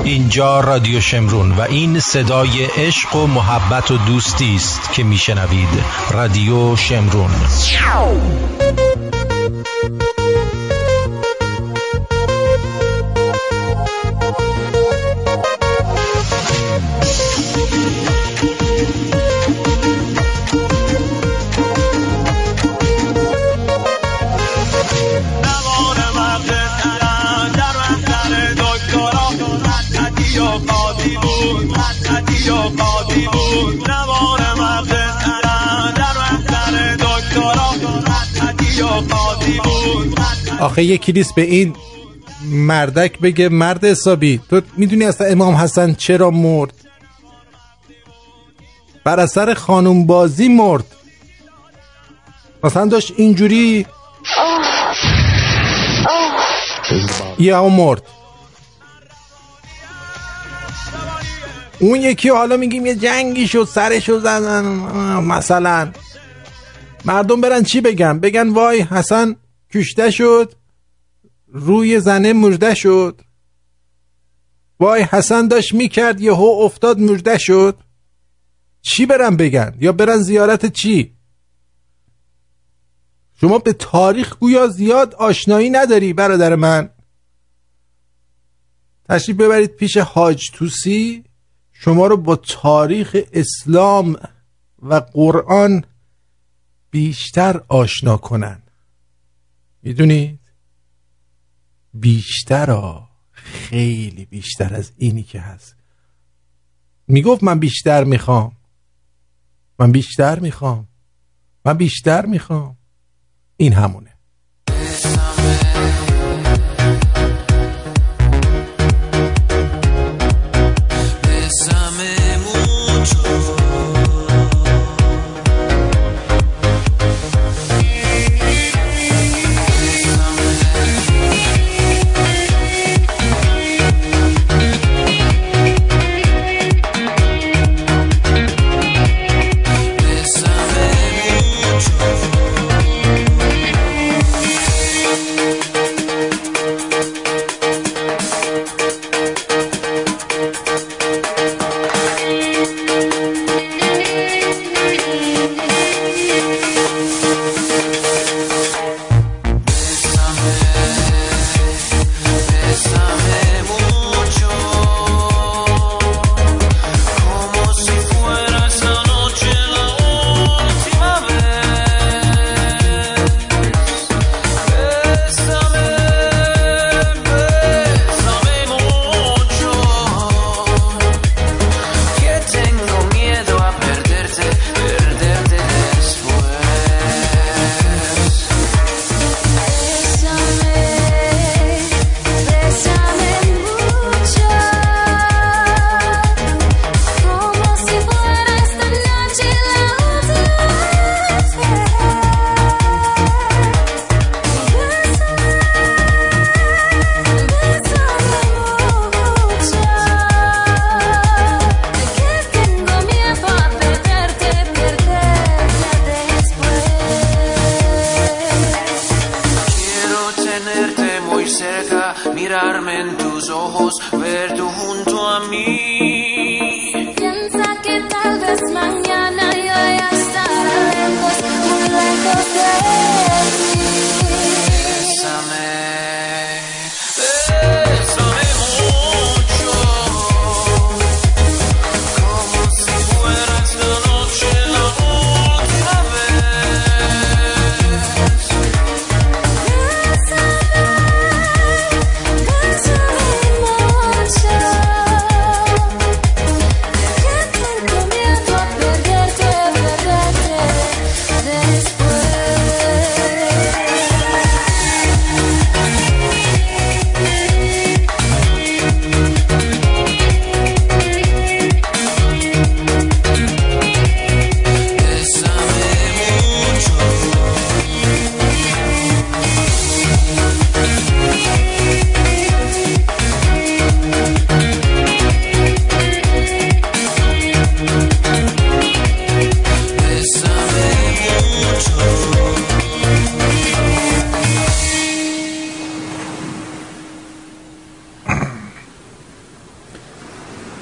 اینجا 0.03 0.59
رادیو 0.59 1.01
شمرون 1.01 1.51
و 1.51 1.61
این 1.61 1.99
صدای 1.99 2.65
عشق 2.77 3.15
و 3.15 3.27
محبت 3.27 3.91
و 3.91 3.97
دوستی 3.97 4.55
است 4.55 4.93
که 4.93 5.03
میشنوید. 5.03 5.69
رادیو 6.11 6.75
شمرون. 6.75 7.31
آخه 40.61 40.83
یکی 40.83 41.11
نیست 41.11 41.35
به 41.35 41.41
این 41.41 41.75
مردک 42.45 43.19
بگه 43.19 43.49
مرد 43.49 43.85
حسابی 43.85 44.41
تو 44.49 44.61
می‌دونی 44.77 45.05
اصلا 45.05 45.27
امام 45.27 45.55
حسن 45.55 45.93
چرا 45.93 46.31
مرد؟ 46.31 46.73
بر 49.03 49.19
اثر 49.19 49.53
خانوم 49.53 50.05
بازی 50.05 50.47
مرد. 50.47 50.85
مثلا 52.63 52.85
داشت 52.85 53.13
اینجوری 53.17 53.85
یه 57.39 57.57
هم 57.57 57.65
مرد. 57.65 58.01
اون 61.79 62.01
یکی 62.01 62.29
حالا 62.29 62.57
میگیم 62.57 62.85
یه 62.85 62.95
جنگی 62.95 63.47
شد 63.47 63.67
سرشو 63.73 64.19
زدن 64.19 64.65
مثلا. 65.21 65.91
مردم 67.05 67.41
برن 67.41 67.63
چی 67.63 67.81
بگن؟ 67.81 68.19
بگن 68.19 68.49
وای 68.49 68.81
حسن 68.81 69.35
کشته 69.73 70.11
شد 70.11 70.55
روی 71.47 71.99
زنه 71.99 72.33
مرده 72.33 72.73
شد. 72.73 73.21
وای 74.79 75.01
حسن 75.01 75.47
داشت 75.47 75.73
می‌کرد 75.73 76.21
یهو 76.21 76.59
افتاد 76.61 76.99
مرده 76.99 77.37
شد. 77.37 77.79
چی 78.81 79.05
برن 79.05 79.35
بگن؟ 79.35 79.75
یا 79.79 79.91
برن 79.91 80.17
زیارت 80.17 80.65
چی؟ 80.65 81.15
شما 83.41 83.57
به 83.57 83.73
تاریخ 83.73 84.37
گویا 84.37 84.67
زیاد 84.67 85.15
آشنایی 85.15 85.69
نداری 85.69 86.13
برادر 86.13 86.55
من. 86.55 86.89
تشریف 89.09 89.37
ببرید 89.37 89.75
پیش 89.75 89.97
حاج 89.97 90.51
توسی. 90.53 91.23
شما 91.71 92.07
رو 92.07 92.17
با 92.17 92.35
تاریخ 92.35 93.17
اسلام 93.33 94.17
و 94.81 94.95
قرآن 94.95 95.83
بیشتر 96.91 97.61
آشنا 97.67 98.17
کنن. 98.17 98.60
می‌دونید؟ 99.83 100.39
بیشتر 101.93 102.69
ها 102.69 103.09
خیلی 103.31 104.25
بیشتر 104.25 104.75
از 104.75 104.91
اینی 104.97 105.23
که 105.23 105.39
هست. 105.39 105.75
می‌گفت 107.07 107.43
من 107.43 107.59
بیشتر 107.59 108.03
می‌خوام. 108.03 108.57
من 109.79 109.91
بیشتر 109.91 110.39
می‌خوام. 110.39 110.87
من 111.65 111.73
بیشتر 111.73 112.25
می‌خوام. 112.25 112.77
این 113.57 113.73
همونه. 113.73 114.10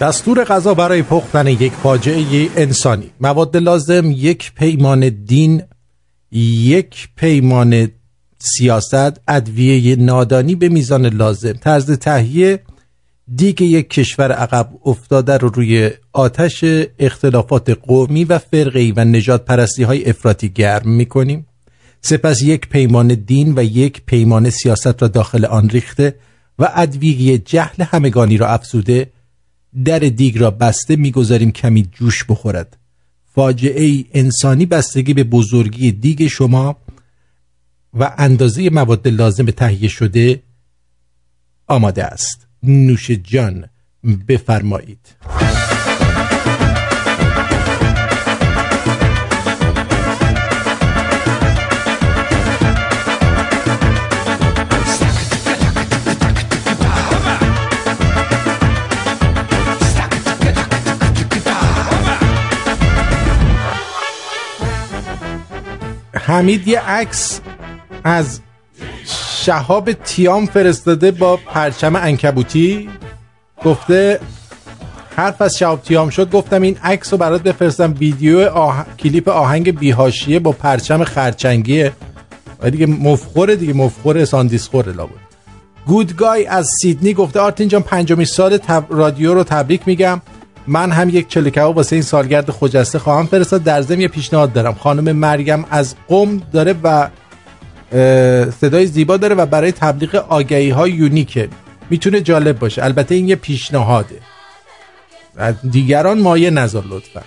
دستور 0.10 0.44
غذا 0.44 0.74
برای 0.74 1.02
پختن 1.02 1.48
یک 1.48 1.74
فاجعه 1.74 2.50
انسانی. 2.56 3.10
مواد 3.22 3.58
لازم 3.58 4.12
یک 4.12 4.52
پیمان 4.54 5.10
دین 5.10 5.64
یک 6.32 7.10
پیمان 7.16 7.88
سیاست 8.40 9.22
ادویه 9.28 9.96
نادانی 9.96 10.56
به 10.56 10.70
میزان 10.70 11.06
لازم. 11.06 11.54
طرز 11.54 11.92
تهیه 11.92 12.60
دیگ 13.36 13.62
یک 13.62 13.90
کشور 13.90 14.32
عقب 14.32 14.70
افتاده 14.86 15.38
رو 15.38 15.50
روی 15.50 15.92
آتش 16.14 16.64
اختلافات 17.00 17.70
قومی 17.70 18.24
و 18.24 18.38
فرقی 18.38 18.92
و 18.92 19.06
نجات 19.06 19.46
پرستی 19.46 19.84
های 19.84 20.10
افراطی 20.10 20.50
گرم 20.50 20.90
می‌کنیم. 20.90 21.46
سپس 22.02 22.42
یک 22.42 22.70
پیمان 22.70 23.08
دین 23.08 23.54
و 23.58 23.64
یک 23.64 24.02
پیمان 24.06 24.50
سیاست 24.50 25.02
را 25.02 25.08
داخل 25.08 25.46
آن 25.46 25.70
ریخته 25.70 26.16
و 26.60 26.72
ادویه 26.76 27.38
جهل 27.38 27.84
همگانی 27.84 28.38
را 28.38 28.48
افزوده 28.48 29.12
در 29.86 30.00
دیگ 30.00 30.38
را 30.38 30.52
بسته 30.52 30.96
می‌گذاریم 30.96 31.52
کمی 31.52 31.90
جوش 31.92 32.24
بخورد. 32.24 32.78
فاجعه 33.34 33.84
ای 33.84 34.06
انسانی 34.14 34.66
بستگی 34.66 35.14
به 35.14 35.24
بزرگی 35.24 35.92
دیگ 35.92 36.28
شما 36.28 36.78
و 37.94 38.16
اندازه 38.18 38.70
مواد 38.70 39.08
لازم 39.08 39.46
تهیه 39.46 39.90
شده 39.90 40.44
آماده 41.68 42.04
است. 42.04 42.48
نوش 42.64 43.12
جان 43.12 43.66
بفرمایید. 44.28 45.16
حمید 66.30 66.68
یه 66.68 66.80
عکس 66.80 67.42
از 68.04 68.40
شهاب 69.44 69.92
تیام 69.92 70.46
فرستاده 70.46 71.12
با 71.12 71.38
پرچم 71.38 71.96
انکبوتی. 71.96 72.90
گفته 73.66 74.20
حرف 75.16 75.42
از 75.42 75.58
شهاب 75.58 75.82
تیام 75.82 76.10
شد. 76.10 76.32
گفتم 76.32 76.62
این 76.62 76.78
عکس 76.84 77.14
رو 77.14 77.18
برات 77.18 77.44
بفرستم. 77.44 77.96
ویدیو 78.00 78.40
آه... 78.40 78.86
کلیپ 79.00 79.30
آهنگ 79.30 79.80
بیهاشیه 79.80 80.40
با 80.40 80.52
پرچم 80.52 81.04
خرچنگیه. 81.04 81.92
دیگه 82.72 82.86
مفخوره 82.86 83.56
دیگه. 83.56 83.74
مفخور 83.74 84.26
ساندیسخوره 84.26 84.92
لابد. 84.92 85.30
گودگای 85.88 86.46
از 86.46 86.70
سیدنی 86.82 87.14
گفته 87.14 87.40
آرتین 87.40 87.68
جان 87.68 87.82
پنجمی 87.82 88.26
سال 88.26 88.58
تب... 88.58 88.86
رادیو 88.90 89.34
رو 89.34 89.44
تبریک 89.44 89.82
میگم. 89.86 90.22
من 90.68 90.92
هم 90.92 91.10
یک 91.10 91.28
چلو 91.28 91.50
کباب 91.50 91.78
واسه 91.78 91.96
این 91.96 92.04
سالگرد 92.04 92.52
خجسته 92.52 93.00
خواهم 93.00 93.26
فرستاد. 93.26 93.64
در 93.64 93.82
ضمن 93.82 94.02
یه 94.02 94.08
پیشنهاد 94.08 94.54
دارم. 94.54 94.74
خانم 94.74 95.16
مریم 95.16 95.66
از 95.70 95.96
قم 96.08 96.42
داره 96.54 96.76
و 96.84 97.10
صدای 98.62 98.86
زیبا 98.86 99.18
داره 99.18 99.36
و 99.36 99.46
برای 99.46 99.72
تبلیغ 99.72 100.16
آگهی 100.16 100.70
های 100.70 100.92
یونیکه. 100.92 101.50
می‌تونه 101.90 102.22
جالب 102.22 102.60
باشه. 102.60 102.84
البته 102.84 103.16
این 103.16 103.30
یه 103.30 103.36
پیشنهاده. 103.36 104.20
و 105.36 105.54
دیگران 105.72 106.20
مایه 106.20 106.50
نظر 106.50 106.82
لطفا. 106.90 107.22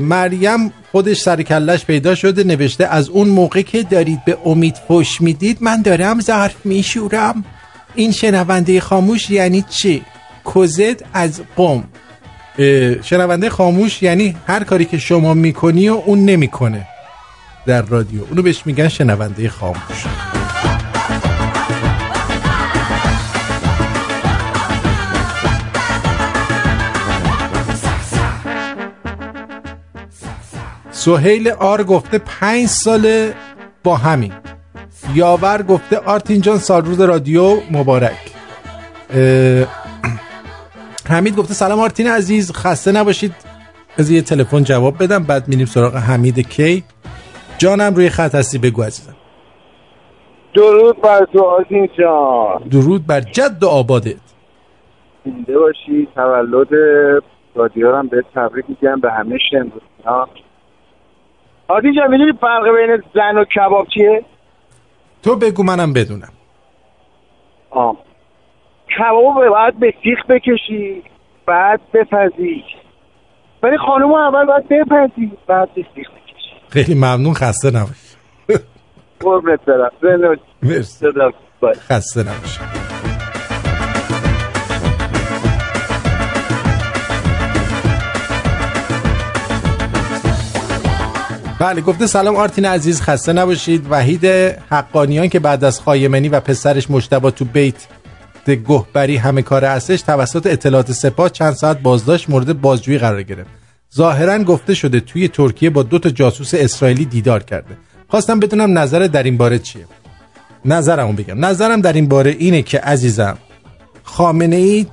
مریم 0.00 0.72
خودش 0.92 1.20
سر 1.20 1.42
کلش 1.42 1.84
پیدا 1.84 2.14
شده 2.14 2.44
نوشته 2.44 2.86
از 2.86 3.08
اون 3.08 3.28
موقع 3.28 3.62
که 3.62 3.82
دارید 3.82 4.24
به 4.24 4.38
امید 4.44 4.76
فش 4.88 5.20
می‌دید 5.20 5.58
من 5.60 5.82
دارم 5.82 6.20
ظرف 6.20 6.66
میشورم. 6.66 7.44
این 7.94 8.12
شنونده 8.12 8.80
خاموش 8.80 9.30
یعنی 9.30 9.64
چی؟ 9.70 10.02
کوزت 10.44 11.02
از 11.14 11.42
قم 11.56 11.84
شنونده 13.02 13.50
خاموش 13.50 14.02
یعنی 14.02 14.36
هر 14.46 14.64
کاری 14.64 14.84
که 14.84 14.98
شما 14.98 15.34
می‌کنی 15.34 15.88
و 15.88 16.02
اون 16.06 16.24
نمی‌کنه 16.24 16.86
در 17.66 17.82
رادیو. 17.82 18.20
اونو 18.30 18.42
بهش 18.42 18.62
میگن 18.66 18.88
شنونده 18.88 19.48
خاموش. 19.48 20.04
سهیل 30.90 31.48
آر 31.48 31.84
گفته 31.84 32.18
پنج 32.18 32.66
ساله 32.66 33.34
با 33.84 33.96
همین. 33.96 34.32
یاور 35.14 35.62
گفته 35.62 35.98
آرتین 35.98 36.40
جان 36.40 36.58
سال 36.58 36.84
روز 36.84 37.00
رادیو 37.00 37.60
مبارک. 37.70 38.18
حمید 41.08 41.36
گفته 41.36 41.54
سلام 41.54 41.80
آرتین 41.80 42.06
عزیز 42.06 42.52
خسته 42.52 42.92
نباشید. 42.92 43.34
از 43.98 44.10
یه 44.10 44.22
تلفن 44.22 44.62
جواب 44.62 45.02
بدم 45.02 45.24
بعد 45.24 45.48
میریم 45.48 45.66
سراغ 45.66 45.96
حمید 45.96 46.48
کی. 46.48 46.84
جانم 47.58 47.94
روی 47.94 48.08
خط 48.08 48.34
هستی 48.34 48.58
بگو 48.58 48.82
عزیزم. 48.82 49.16
درود 50.54 51.00
بر 51.02 51.26
تو 51.32 51.42
آزین 51.42 51.88
جان. 51.98 52.68
درود 52.68 53.06
بر 53.06 53.20
جد 53.20 53.62
و 53.62 53.68
آبادت. 53.68 54.16
زنده 55.24 55.58
باشی 55.58 56.08
تولد 56.14 56.68
رادیو 57.54 57.96
هم 57.96 58.08
به 58.08 58.24
تبریک 58.34 58.64
میگم 58.68 59.00
به 59.00 59.12
همه 59.12 59.38
شنوندگان. 59.50 60.28
آدین 61.68 61.94
جان 61.96 62.10
می‌دونی 62.10 62.32
فرق 62.40 62.64
بین 62.64 63.02
زن 63.14 63.38
و 63.38 63.44
کباب 63.44 63.86
چیه؟ 63.94 64.24
تو 65.22 65.36
بگو 65.36 65.62
منم 65.62 65.92
بدونم. 65.92 66.32
آه. 67.70 67.96
کباب 68.98 69.48
باید 69.48 69.80
به 69.80 69.94
سیخ 70.02 70.18
بکشی 70.28 71.02
بعد 71.46 71.80
بپزی. 71.94 72.64
ولی 73.62 73.78
خانم 73.78 74.12
اول 74.12 74.46
باید 74.46 74.68
بپزی 74.68 75.32
بعد 75.46 75.74
به 75.74 75.84
سیخ 75.94 76.06
بکشی. 76.10 76.56
خیلی 76.68 76.94
ممنون 76.94 77.34
خسته 77.34 77.70
نباشی. 77.70 78.16
قربونت 79.20 79.60
برم. 79.64 80.36
مرسی. 80.62 81.06
خسته 81.88 82.20
نباشی. 82.20 82.60
بله 91.60 91.80
گفته 91.80 92.06
سلام 92.06 92.36
آرتین 92.36 92.64
عزیز 92.64 93.02
خسته 93.02 93.32
نباشید. 93.32 93.86
وحید 93.90 94.24
حقانیان 94.70 95.28
که 95.28 95.40
بعد 95.40 95.64
از 95.64 95.80
خایمنی 95.80 96.28
و 96.28 96.40
پسرش 96.40 96.90
مجتبا 96.90 97.30
تو 97.30 97.44
بیت 97.44 97.86
گهبری 98.50 99.16
همه 99.16 99.42
کار 99.42 99.64
هستش 99.64 100.02
توسط 100.02 100.46
اطلاعات 100.46 100.92
سپاه 100.92 101.28
چند 101.28 101.52
ساعت 101.52 101.80
بازداشت 101.80 102.30
مورد 102.30 102.60
بازجویی 102.60 102.98
قرار 102.98 103.22
گرفت. 103.22 103.50
ظاهرا 103.94 104.38
گفته 104.38 104.74
شده 104.74 105.00
توی 105.00 105.28
ترکیه 105.28 105.70
با 105.70 105.82
دو 105.82 105.98
تا 105.98 106.10
جاسوس 106.10 106.54
اسرائیلی 106.54 107.04
دیدار 107.04 107.42
کرده. 107.42 107.76
خواستم 108.08 108.40
بدونم 108.40 108.78
نظر 108.78 109.06
در 109.06 109.22
این 109.22 109.36
باره 109.36 109.58
چیه. 109.58 109.86
نظرمو 110.64 111.12
بگم. 111.12 111.44
نظرم 111.44 111.80
در 111.80 111.92
این 111.92 112.08
باره 112.08 112.30
اینه 112.30 112.62
که 112.62 112.80
عزیزم 112.80 113.38
خامنه 114.02 114.56
ای 114.56 114.86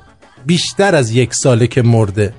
بیشتر 0.46 0.96
از 0.96 1.12
یک 1.12 1.34
ساله 1.34 1.68
که 1.68 1.82
مرده. 1.82 2.34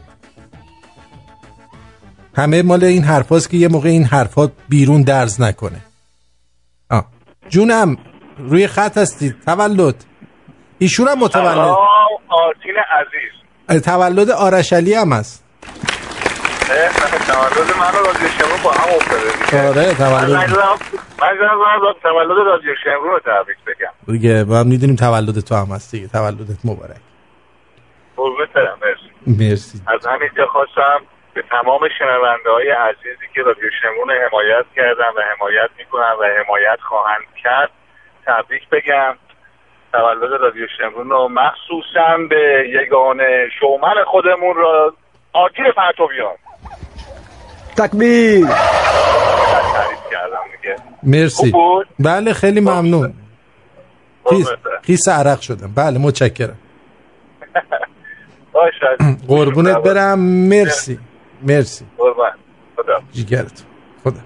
همه 2.35 2.62
مال 2.62 2.85
این 2.85 3.03
حرفاست 3.03 3.51
که 3.51 3.57
یه 3.57 3.69
موقع 3.69 3.89
این 3.89 4.05
حرفات 4.05 4.53
بیرون 4.69 5.03
درز 5.03 5.41
نکنه. 5.41 5.81
آه. 6.91 7.07
جونم 7.49 7.97
روی 8.39 8.66
خط 8.66 8.99
هستی. 8.99 9.35
تولد. 9.47 9.95
ایشون 10.81 11.09
هم 11.09 11.19
متولد. 11.19 11.77
آرتین 12.28 12.74
عزیز. 13.01 13.85
تولد 13.85 14.31
آرش 14.31 14.73
علی 14.73 14.94
هم 14.94 15.12
هست. 15.12 15.44
تولد 17.27 17.77
من 17.78 18.01
و 18.01 18.07
رادیو 18.07 18.28
شمرون 18.28 18.62
با 18.65 18.70
هم 18.70 18.94
افتاده 18.97 19.44
دیگه. 19.44 19.69
آره، 19.69 19.94
تولد. 19.94 20.31
من 20.31 21.94
تولد 22.02 22.47
رادیو 22.47 22.74
شمرون 22.85 23.11
رو 23.11 23.20
تبریک 23.20 23.59
بگم. 23.66 24.12
دیگه 24.12 24.44
ما 24.44 24.57
هم 24.61 24.66
می‌دونیم 24.66 24.97
تولد 24.97 25.40
تو 25.40 25.55
هم 25.55 25.66
هست 25.74 25.90
دیگه. 25.93 26.09
تولدت 26.09 26.61
مبارک. 26.65 27.01
قربونت 28.16 28.52
برم 28.52 28.78
مرسی. 28.82 29.11
مرسی. 29.40 29.81
از 29.86 30.07
همینجا 30.07 30.47
خواستم 30.47 31.01
به 31.35 31.43
تمام 31.51 31.81
شنونده 31.98 32.51
های 32.51 32.70
عزیزی 32.70 33.27
که 33.35 33.43
رادیو 33.43 33.70
شمرون 33.82 34.09
رو 34.09 34.15
حمایت 34.28 34.66
کردن 34.77 35.11
و 35.16 35.20
حمایت 35.36 35.70
می‌کنن 35.78 36.12
و 36.20 36.24
حمایت 36.44 36.81
خواهند 36.89 37.27
کرد 37.44 37.70
تبریک 38.27 38.69
بگم. 38.69 39.15
تولد 39.93 40.41
رادیو 40.41 40.67
شمرون 40.79 41.11
رو 41.11 41.29
مخصوصا 41.29 42.17
به 42.31 42.65
یگانه 42.83 43.49
شومن 43.61 44.05
خودمون 44.07 44.57
را 44.57 44.95
آتیل 45.33 45.73
پرتویان 45.77 46.35
تکبیر. 47.77 48.47
مرسی. 51.03 51.51
بود؟ 51.51 51.87
بله 51.99 52.33
خیلی 52.33 52.61
ممنون. 52.61 53.15
خیس, 54.83 55.09
عرق 55.09 55.41
شدم 55.41 55.73
بله 55.77 55.99
متشکرم. 55.99 56.59
قربونت 59.29 59.77
برم. 59.77 60.19
مرسی. 60.19 60.99
مرسی. 61.43 61.85
قربان. 61.99 62.31
خدا. 62.77 63.01
جیگرت 63.12 63.65
خدا 64.05 64.21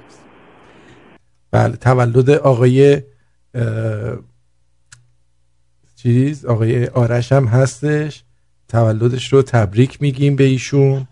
بله 1.52 1.76
تولد 1.76 2.30
آقای 2.30 3.02
چیز 6.04 6.44
آقای 6.44 6.86
آرش 6.86 7.32
هم 7.32 7.46
هستش 7.46 8.22
تولدش 8.68 9.32
رو 9.32 9.42
تبریک 9.42 10.02
میگیم 10.02 10.36
به 10.36 10.44
ایشون 10.44 11.08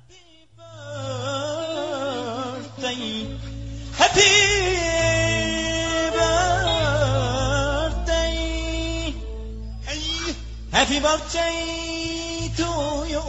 Happy 10.79 10.99
birthday 11.07 11.59
to 12.59 12.71
you. 13.13 13.25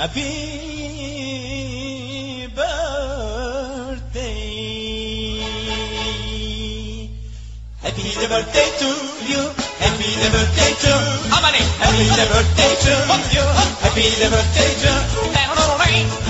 Happy 0.00 0.30
birthday. 2.56 3.03
Happy 7.94 8.26
birthday 8.26 8.68
to 8.80 8.90
you. 9.30 9.42
Happy 9.78 10.10
birthday 10.34 10.72
to 10.82 10.92
Amani. 11.36 11.62
Happy 11.78 12.04
birthday 12.32 12.72
to 12.84 12.94
you. 13.34 13.44
Happy 13.84 14.06
birthday 14.32 14.70
to 14.82 14.92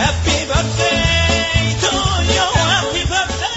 Happy 0.04 0.36
birthday 0.50 0.94
to 1.82 1.92
you. 2.36 2.46
Happy 2.68 3.02
birthday. 3.12 3.54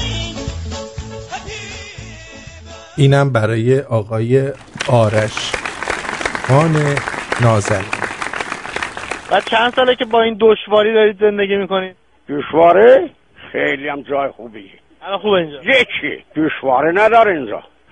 اینم 2.98 3.30
برای 3.30 3.80
آقای 3.80 4.52
آرش 4.90 5.52
خان 6.48 6.76
نازنین 7.42 7.90
و 9.32 9.42
چند 9.42 9.74
ساله 9.74 9.96
که 9.96 10.06
با 10.06 10.22
این 10.22 10.38
دشواری 10.42 10.94
دارید 10.94 11.20
زندگی 11.20 11.56
می‌کنید 11.56 11.96
دشواره 12.30 13.10
خیلی 13.52 13.88
هم 13.88 14.02
جای 14.02 14.30
خوبی 14.32 14.72
الان 15.02 15.20
خوبه 15.20 15.38
اینجا 15.38 15.62
یکی 15.62 16.24
دشواره 16.36 16.92
نداره 16.92 17.32
اینجا 17.32 17.64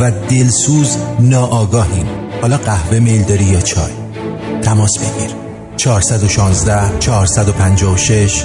و 0.00 0.10
دلسوز 0.10 0.96
ناآگاهیم. 1.20 2.06
حالا 2.42 2.56
قهوه 2.56 2.98
میل 2.98 3.22
داری 3.22 3.44
یا 3.44 3.60
چای؟ 3.60 3.92
تماس 4.62 4.98
بگیر. 4.98 5.42
416 5.76 6.98
456 6.98 8.44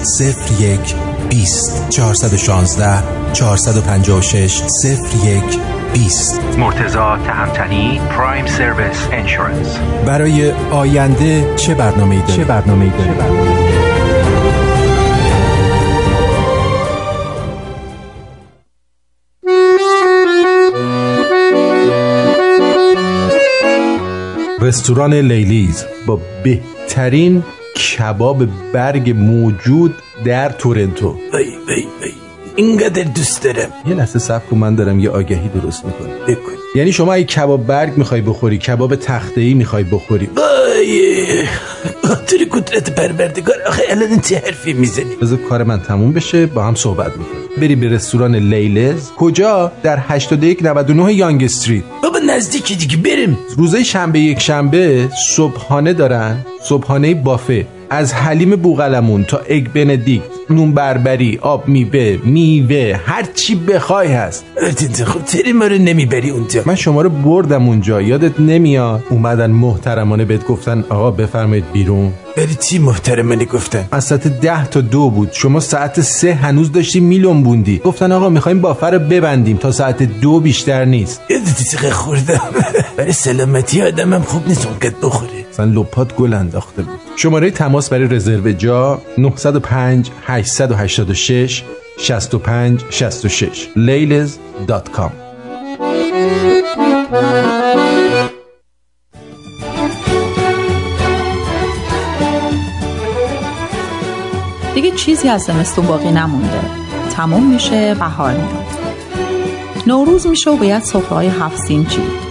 01 0.60 0.80
20 1.30 1.90
416 1.90 3.04
456 3.34 4.62
01 5.24 5.44
20 5.94 6.40
مرتزا 6.58 7.18
تهمتنی 7.18 8.02
پرایم 8.10 8.46
سرویس 8.46 9.08
انشورنس 9.12 9.78
برای 10.06 10.52
آینده 10.72 11.56
چه 11.56 11.76
برنامه 11.76 12.16
ای 12.16 12.36
چه 12.36 12.44
برنامه 12.44 12.86
ای 12.86 12.92
رستوران 24.68 25.14
لیلیز. 25.14 25.86
با 26.06 26.20
بهترین 26.44 27.44
کباب 27.76 28.46
برگ 28.74 29.10
موجود 29.10 29.96
در 30.26 30.50
تورنتو. 30.50 31.10
وی 31.34 31.44
وی 31.68 31.86
وی 32.02 32.27
اینقدر 32.58 33.04
دوست 33.04 33.44
دارم. 33.44 33.70
یه 33.88 33.94
لحظه 33.94 34.20
صبر 34.20 34.46
کن 34.52 34.58
من 34.58 34.76
دارم 34.76 35.00
یه 35.00 35.10
آگهی 35.10 35.50
درست 35.50 35.86
می‌کنم. 35.86 36.08
بکن. 36.28 36.52
یعنی 36.76 36.92
شما 36.92 37.14
اگه 37.14 37.24
کباب 37.24 37.68
برگ 37.68 37.98
می‌خوای 37.98 38.22
بخوری 38.22 38.58
کباب 38.58 38.96
تخته 38.96 39.42
ای 39.42 39.54
می‌خوای 39.54 39.84
بخوری. 39.84 40.30
وای. 40.36 41.46
خاطر 42.04 42.38
قدرت 42.52 42.96
پروردگار. 42.96 43.56
آخه 43.68 43.84
الان 43.90 44.20
چه 44.20 44.36
حرفی 44.46 44.74
می‌زنی؟ 44.74 45.16
بذار 45.22 45.40
کار 45.50 45.64
من 45.64 45.80
تموم 45.80 46.14
بشه 46.14 46.46
با 46.46 46.64
هم 46.64 46.76
صحبت 46.76 47.12
می‌کنیم. 47.18 47.44
بری 47.62 47.76
به 47.76 47.90
رستوران 47.90 48.36
لیلز. 48.36 49.12
کجا؟ 49.18 49.72
در 49.84 49.98
8199 50.08 51.14
یانگ 51.14 51.44
استریت. 51.44 51.84
بابا 52.04 52.20
نزدیکی 52.20 52.76
دیگه 52.76 52.98
بریم. 52.98 53.38
روزه 53.58 53.84
شنبه 53.84 54.20
یک 54.20 54.40
شنبه 54.40 55.10
صبحانه 55.30 55.94
دارن. 55.94 56.46
صبحانه 56.64 57.14
بافه. 57.14 57.68
از 57.90 58.14
حلیم 58.14 58.56
بوغلمون 58.56 59.24
تا 59.24 59.42
اگ 59.50 59.68
بندیکت 59.68 60.24
نون 60.50 60.72
بربری 60.72 61.40
آب 61.42 61.68
میوه 61.68 62.18
میوه 62.24 63.00
هر 63.06 63.24
چی 63.36 63.56
بخوای 63.56 64.08
هست. 64.08 64.46
خب 65.06 65.22
تری 65.22 65.54
ما 65.54 65.68
رو 65.68 65.78
نمی‌بری 65.78 66.30
اونجا؟ 66.30 66.64
من 66.66 66.76
شما 66.76 67.02
رو 67.02 67.10
بردم 67.10 67.68
اونجا 67.68 68.02
یادت 68.02 68.40
نمیاد؟ 68.40 69.04
اومدن 69.10 69.52
محترمانه 69.52 70.26
بهت 70.26 70.48
گفتن 70.48 70.84
آقا 70.90 71.12
بفرمایید 71.12 71.72
بیرون. 71.74 72.14
بری 72.38 72.56
چی 72.56 72.80
محترمانه 72.80 73.46
گفتن؟ 73.46 73.88
از 73.92 74.04
ساعت 74.04 74.28
ده 74.28 74.68
تا 74.68 74.82
دو 74.82 75.10
بود. 75.10 75.30
شما 75.32 75.60
ساعت 75.60 76.02
سه 76.02 76.34
هنوز 76.34 76.72
داشتی 76.72 77.00
میلون 77.00 77.44
بوندی. 77.44 77.82
گفتن 77.86 78.12
آقا 78.12 78.30
می‌خوایم 78.30 78.62
بافر 78.62 78.92
رو 78.92 79.00
ببندیم. 79.00 79.58
تا 79.58 79.72
ساعت 79.72 80.04
دو 80.04 80.40
بیشتر 80.40 80.86
نیست. 80.86 81.22
یادتی 81.30 81.64
چقدر 81.64 81.90
خوردم. 81.90 82.42
برای 82.98 83.12
سلامتی 83.12 83.82
آدمم 83.82 84.22
خوب 84.22 84.48
نیست 84.48 84.66
اونقدر 84.68 84.96
بخوره. 85.04 85.46
اصلا 85.52 85.66
لپات 85.66 86.16
گل 86.16 86.34
انداخته 86.34 86.82
بود. 86.82 87.00
شماره 87.16 87.52
تماس 87.52 87.90
برای 87.90 88.08
رزرو 88.08 88.52
جا 88.52 89.02
905 89.18 90.12
886 90.26 91.64
65 91.98 92.82
66 92.90 93.68
لیلز.com 93.76 95.12
دیگه 97.12 97.47
چیزی 104.98 105.30
از 105.30 105.42
زمستون 105.42 105.86
باقی 105.86 106.12
نمونده. 106.12 106.60
تموم 107.16 107.44
میشه 107.44 107.96
بهار 107.96 108.32
میاد. 108.32 108.66
نوروز 109.88 110.28
میشه 110.28 110.52
و 110.52 110.56
باید 110.56 110.84
سفره‌های 110.84 111.28
هفت 111.28 111.58
سین 111.58 111.86
چید. 111.86 112.28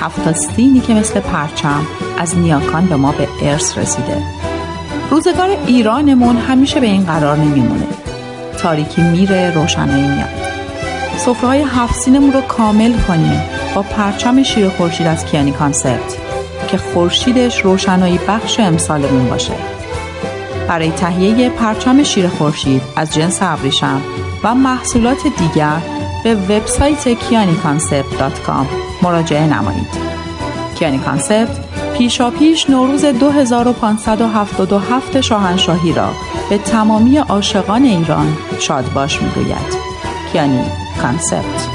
هفت 0.00 0.32
سینی 0.32 0.80
که 0.80 0.94
مثل 0.94 1.20
پرچم 1.20 1.86
از 2.18 2.38
نیاکان 2.38 2.86
به 2.86 2.96
ما 2.96 3.12
به 3.12 3.28
ارث 3.42 3.78
رسیده. 3.78 4.22
روزگار 5.10 5.48
ایرانمون 5.66 6.36
همیشه 6.36 6.80
به 6.80 6.86
این 6.86 7.04
قرار 7.04 7.36
نمیمونه. 7.36 7.86
تاریکی 8.58 9.02
میره 9.02 9.50
روشنایی 9.54 10.06
میاد. 10.06 10.28
سفره‌های 11.16 11.62
هفت 11.62 11.94
سینمون 11.94 12.32
رو 12.32 12.40
کامل 12.40 12.92
کنیم 13.08 13.42
با 13.74 13.82
پرچم 13.82 14.42
شیر 14.42 14.68
خورشید 14.68 15.06
از 15.06 15.24
Kiani 15.24 15.52
Concept 15.52 16.16
که 16.68 16.76
خورشیدش 16.76 17.60
روشنایی 17.60 18.20
بخش 18.28 18.60
امسالمون 18.60 19.28
باشه. 19.28 19.73
برای 20.68 20.90
تهیه 20.90 21.50
پرچم 21.50 22.02
شیر 22.02 22.28
خورشید 22.28 22.82
از 22.96 23.14
جنس 23.14 23.38
ابریشم 23.42 24.00
و 24.44 24.54
محصولات 24.54 25.26
دیگر 25.38 25.82
به 26.24 26.34
وبسایت 26.34 27.14
kianiconcept.com 27.14 28.66
مراجعه 29.02 29.46
نمایید. 29.46 29.86
Kiani 30.78 30.98
Concept 30.98 31.60
پیشا 31.98 32.30
پیش 32.30 32.70
نوروز 32.70 33.04
2577 33.04 35.20
شاهنشاهی 35.20 35.92
را 35.92 36.08
به 36.50 36.58
تمامی 36.58 37.18
عاشقان 37.18 37.84
ایران 37.84 38.36
شاد 38.58 38.92
باش 38.92 39.22
می‌گوید. 39.22 39.76
Kiani 40.32 40.64
Concept 41.02 41.68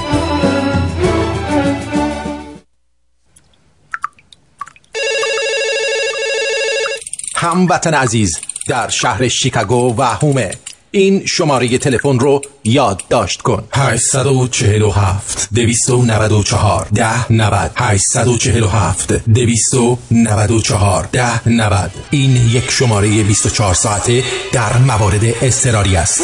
هموطن 7.36 7.94
عزیز 7.94 8.40
در 8.70 8.90
شهر 8.90 9.28
شیکاگو 9.28 9.96
و 9.98 10.02
هومه. 10.02 10.52
این 10.92 11.26
شماره 11.26 11.78
تلفن 11.78 12.20
رو 12.20 12.42
یادداشت 12.64 13.42
کن. 13.42 13.64
847 13.74 15.50
294 15.56 16.88
ده 16.96 17.32
90 17.32 17.72
847 17.76 19.14
294 19.14 21.10
ده 21.12 21.50
90 21.50 21.92
این 22.12 22.36
یک 22.36 22.72
شماره 22.72 23.24
24 23.24 23.74
ساعته 23.74 24.24
در 24.52 24.78
موارد 24.78 25.22
اضطراری 25.42 25.96
است. 25.96 26.22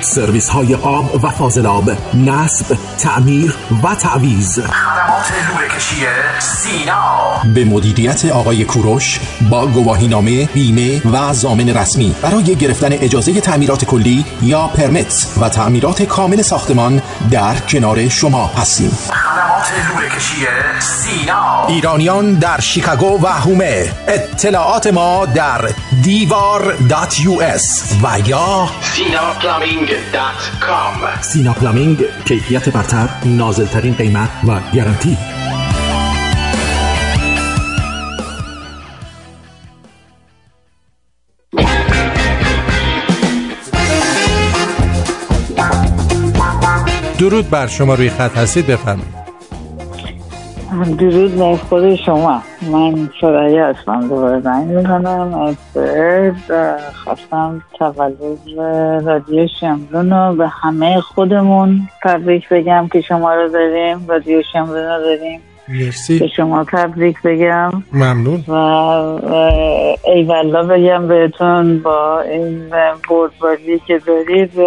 سرویس 0.00 0.48
های 0.48 0.74
آب 0.74 1.24
و 1.24 1.30
فاضلاب 1.30 1.90
نصب 2.14 2.76
تعمیر 2.98 3.54
و 3.84 3.94
تعویز 3.94 4.58
خدمات 4.58 5.32
لوله 5.50 5.68
کشی 5.76 5.96
سینا. 6.38 7.42
به 7.54 7.64
مدیریت 7.64 8.24
آقای 8.24 8.64
کوروش 8.64 9.20
با 9.50 9.66
گواهینامه 9.66 10.44
بیمه 10.46 11.02
و 11.12 11.34
ضامن 11.34 11.68
رسمی. 11.68 12.14
برای 12.22 12.42
گرفتن 12.44 12.81
اجازه 12.90 13.40
تعمیرات 13.40 13.84
کلی 13.84 14.24
یا 14.42 14.66
permit 14.66 15.26
و 15.40 15.48
تعمیرات 15.48 16.02
کامل 16.02 16.42
ساختمان 16.42 17.02
در 17.30 17.54
کنار 17.54 18.08
شما 18.08 18.46
هستیم. 18.46 18.98
ایرانیان 21.68 22.34
در 22.34 22.60
شیکاگو 22.60 23.18
و 23.22 23.26
هومه. 23.26 23.92
اطلاعات 24.08 24.86
ما 24.86 25.26
در 25.26 25.68
دیوار 26.02 26.76
dot 26.88 27.20
US 27.20 27.84
و 28.02 28.28
یا 28.28 28.68
Sina 28.80 29.32
Plumbing 29.40 29.88
dot 30.12 30.60
com 30.60 30.94
Sina 31.20 31.52
Plumbing 31.52 31.98
کیفیت 32.24 32.68
برتر 32.68 33.08
نازلترین 33.24 33.94
قیمت 33.94 34.28
و 34.48 34.60
گارانتی. 34.74 35.41
درود 47.22 47.50
بر 47.50 47.66
شما 47.66 47.94
روی 47.94 48.10
خط 48.10 48.38
هستید 48.38 48.66
بفرمایید. 48.66 49.14
درود 50.98 51.38
بر 51.38 51.56
خود 51.56 51.94
شما. 51.94 52.42
من 52.72 53.10
شرعی 53.20 53.58
هستم 53.58 54.08
دوباره 54.08 54.40
زنگ 54.40 54.66
می‌زنم. 54.66 55.34
از 55.34 55.56
خواستم 57.04 57.62
تولد 57.78 58.16
رادیو 59.06 59.48
شمرون 59.60 60.10
رو 60.12 60.34
به 60.34 60.48
همه 60.48 61.00
خودمون 61.00 61.88
تبریک 62.02 62.48
بگم 62.48 62.88
که 62.92 63.00
شما 63.00 63.34
رو 63.34 63.48
داریم 63.48 64.06
رادیو 64.08 64.42
شمرون 64.52 64.84
رو 64.84 64.98
داریم. 65.02 65.40
به 65.68 65.74
مرسی 65.74 66.30
شما 66.36 66.64
تبریک 66.64 67.16
بگم. 67.24 67.72
ممنون. 67.92 68.44
و 68.48 68.54
ایوالا 70.06 70.62
بگم 70.62 71.08
بهتون 71.08 71.78
با 71.78 72.20
این 72.20 72.68
بردباری 73.08 73.80
که 73.86 74.00
دارید 74.06 74.58
و 74.58 74.64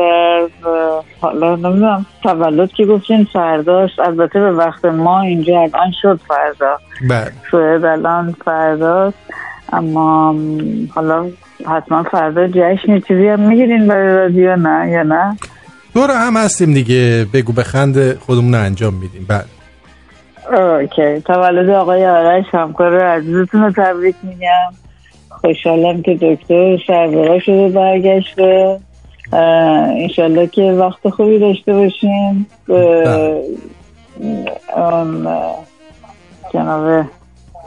حالا 1.22 1.56
نمی‌دونم 1.56 2.06
تولد 2.24 2.72
که 2.72 2.86
گفتین 2.86 3.28
فرداست. 3.34 4.00
البته 4.00 4.40
به 4.40 4.52
وقت 4.52 4.86
ما 4.86 5.22
اینجا 5.22 5.60
الان 5.60 5.92
شد 6.02 6.20
فردا. 6.28 6.78
بله. 7.10 7.32
سوئد 7.52 7.86
الان 7.86 8.36
فرداست. 8.46 9.18
اما 9.74 10.36
حالا 10.96 11.30
حتما 11.68 12.04
فردا 12.04 12.48
جشن 12.48 13.00
چیزی 13.00 13.28
هم 13.28 13.40
می‌گیرین 13.40 13.88
برای 13.88 14.16
رادیو 14.16 14.56
نه 14.56 14.90
یا 14.90 15.04
نه؟ 15.04 15.38
دور 15.94 16.12
هم 16.12 16.38
هستیم 16.38 16.74
دیگه. 16.74 17.26
بگو 17.34 17.54
بخند 17.54 18.18
خودمون 18.20 18.56
رو 18.56 18.62
انجام 18.62 18.94
میدیم. 18.94 19.26
بله. 19.30 19.46
اوکی. 20.52 21.22
تولد 21.22 21.70
آقای 21.70 22.08
آرش 22.08 22.46
همکار 22.52 23.04
عزیزتون 23.04 23.62
رو 23.62 23.72
تبریک 23.72 24.16
میگم. 24.24 24.74
خوشحالم 25.30 26.02
که 26.02 26.16
دکتر 26.22 26.78
سربرا 26.88 27.40
شده 27.40 27.70
برگشته. 27.70 28.80
انشالله 29.34 30.48
که 30.48 30.62
وقت 30.62 31.10
خوبی 31.10 31.40
داشته 31.40 31.74
اون، 31.74 32.46
اه، 32.70 33.38
جناب 36.54 37.06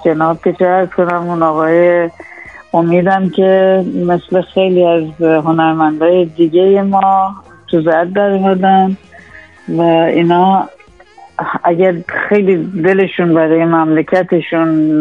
جناب 0.04 0.42
که 0.44 0.52
چه 0.52 0.88
کنم 0.96 1.28
اون 1.28 1.42
آقای 1.42 2.10
امیدم 2.74 3.30
که 3.30 3.84
مثل 3.94 4.40
خیلی 4.40 4.86
از 4.86 5.04
هنرمندای 5.20 6.24
دیگه 6.24 6.82
ما 6.82 7.34
تو 7.70 7.82
زد 7.82 8.12
در 8.12 8.30
و 9.68 9.82
اینا 9.82 10.68
اگر 11.64 11.94
خیلی 12.28 12.56
دلشون 12.84 13.34
برای 13.34 13.64
مملکتشون 13.64 15.00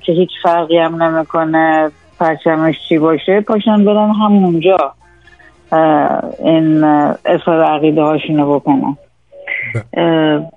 که 0.00 0.12
هیچ 0.12 0.30
فرقی 0.42 0.78
هم 0.78 1.02
نمی‌کنه 1.02 1.90
پرچمش 2.20 2.74
چی 2.88 2.98
باشه 2.98 3.40
پاشن 3.40 3.84
برن 3.84 4.10
همونجا 4.10 4.76
این 6.44 6.84
اظهار 7.24 7.64
عقیده 7.64 8.02
هاشونو 8.02 8.54
بکنن 8.54 8.96
اه، 9.96 10.50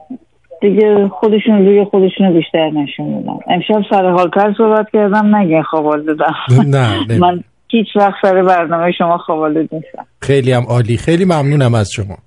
دیگه 0.61 1.07
خودشون 1.07 1.65
روی 1.65 1.83
خودشون 1.83 2.33
بیشتر 2.33 2.69
نشون 2.69 3.05
میدن. 3.05 3.39
امشب 3.47 3.81
سر 3.89 4.09
حالتر 4.09 4.53
صحبت 4.57 4.87
کردم 4.93 5.35
نگه 5.35 5.63
خوابال 5.63 6.03
دادم 6.05 6.35
نه. 6.67 7.05
من 7.23 7.43
هیچ 7.69 7.87
وقت 7.95 8.13
سر 8.21 8.43
برنامه 8.43 8.91
شما 8.91 9.17
خوابالود 9.17 9.69
نیستم. 9.71 10.05
خیلی 10.21 10.51
هم 10.51 10.63
عالی. 10.63 10.97
خیلی 10.97 11.25
ممنونم 11.25 11.73
از 11.73 11.91
شما. 11.91 12.17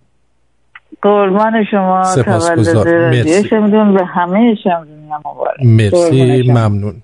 قربان 1.05 1.65
شما 1.71 2.05
سپاسگزار. 2.05 3.11
مرسی. 3.11 3.49
به 3.49 4.05
همه 4.05 4.57
مبارک 5.25 5.61
مرسی. 5.63 6.43
ممنون 6.43 7.03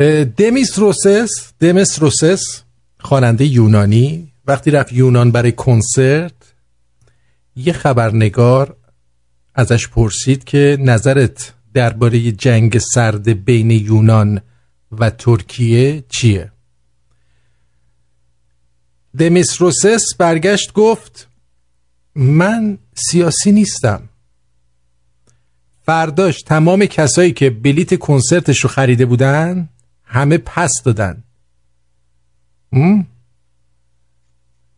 اه، 0.00 0.24
دمیس 0.24 0.78
روسس 0.78 1.52
دمس 1.60 2.02
روسس 2.02 2.62
خواننده 2.98 3.44
یونانی 3.44 4.32
وقتی 4.46 4.70
رفت 4.70 4.92
یونان 4.92 5.30
برای 5.30 5.52
کنسرت 5.52 6.54
یه 7.56 7.72
خبرنگار 7.72 8.76
ازش 9.54 9.88
پرسید 9.88 10.44
که 10.44 10.76
نظرت 10.80 11.52
درباره 11.74 12.32
جنگ 12.32 12.78
سرد 12.78 13.44
بین 13.44 13.70
یونان 13.70 14.40
و 14.98 15.10
ترکیه 15.10 16.04
چیه 16.08 16.52
دمیس 19.18 19.62
روسس 19.62 20.14
برگشت 20.18 20.72
گفت 20.72 21.29
من 22.14 22.78
سیاسی 22.94 23.52
نیستم. 23.52 24.08
فرداش 25.82 26.42
تمام 26.42 26.86
کسایی 26.86 27.32
که 27.32 27.50
بلیت 27.50 27.98
کنسرتش 27.98 28.60
رو 28.60 28.68
خریده 28.68 29.06
بودن 29.06 29.68
همه 30.04 30.38
پس 30.38 30.72
دادن. 30.84 31.24
هم؟ 32.72 33.06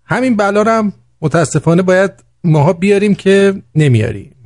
همین 0.04 0.36
بلا 0.36 0.62
رو 0.62 0.70
هم 0.70 0.92
متاسفانه 1.20 1.82
باید 1.82 2.12
ماها 2.44 2.72
بیاریم 2.72 3.14
که 3.14 3.62
نمیاریم 3.74 4.36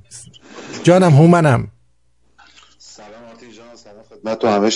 جانم 0.83 1.11
هومنم. 1.11 1.71
خدمت 4.11 4.39
تو 4.39 4.49
همه 4.49 4.71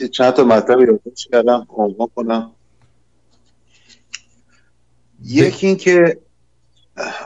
یه 0.00 0.08
چند 0.16 0.30
تا 0.30 0.44
مطلب 0.44 0.80
یادداشت 0.80 1.30
کردم 1.32 1.66
عنوان 1.68 2.08
کنم. 2.14 2.52
یکی 5.24 5.66
این 5.66 5.76
که 5.76 6.18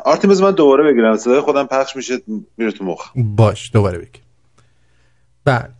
آرتیم 0.04 0.30
بذار 0.30 0.50
من 0.50 0.54
دوباره 0.56 0.92
بگیرم. 0.92 1.16
صدای 1.16 1.40
خودم 1.40 1.66
پخش 1.66 1.96
میشه 1.96 2.14
میره 2.56 2.72
تو 2.72 2.84
مخ. 2.84 3.10
باش 3.16 3.70
دوباره 3.72 3.98
بگیر. 3.98 4.22
بله. 5.44 5.70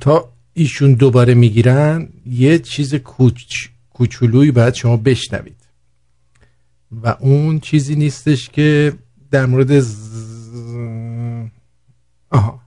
تا 0.00 0.32
ایشون 0.54 0.94
دوباره 0.94 1.34
می‌گیرن 1.34 2.08
یه 2.26 2.58
چیز 2.58 2.94
کوچ 2.94 3.68
کوچولویی 3.90 4.50
باید 4.50 4.74
شما 4.74 4.96
بشنوید. 4.96 5.66
و 7.02 7.08
اون 7.20 7.60
چیزی 7.60 7.96
نیستش 7.96 8.48
که 8.48 8.92
در 9.30 9.46
مورد 9.46 9.80
ز... 9.80 10.16
آها. 12.30 12.60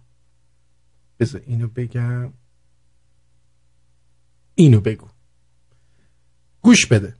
بذار 1.19 1.41
اینو 1.47 1.67
بگم. 1.67 2.33
اینو 4.55 4.81
بگو. 4.81 5.07
گوش 6.61 6.85
بده. 6.85 7.15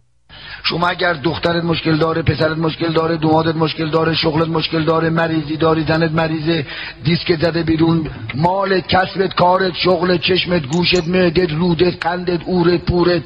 شما 0.69 0.87
اگر 0.87 1.13
دخترت 1.13 1.63
مشکل 1.63 1.97
داره 1.97 2.21
پسرت 2.21 2.57
مشکل 2.57 2.93
داره 2.93 3.17
دومادت 3.17 3.55
مشکل 3.55 3.89
داره 3.89 4.15
شغلت 4.15 4.47
مشکل 4.47 4.83
داره 4.83 5.09
مریضی 5.09 5.57
داری 5.57 5.85
زنت 5.87 6.11
مریضه 6.11 6.65
دیسک 7.03 7.35
زده 7.35 7.63
بیرون 7.63 8.09
مال 8.35 8.79
کسبت 8.79 9.33
کارت 9.35 9.73
شغلت 9.75 10.21
چشمت 10.21 10.61
گوشت 10.65 11.07
معدت 11.07 11.51
رودت 11.51 12.05
قندت 12.05 12.39
اورت 12.45 12.85
پورت. 12.85 13.21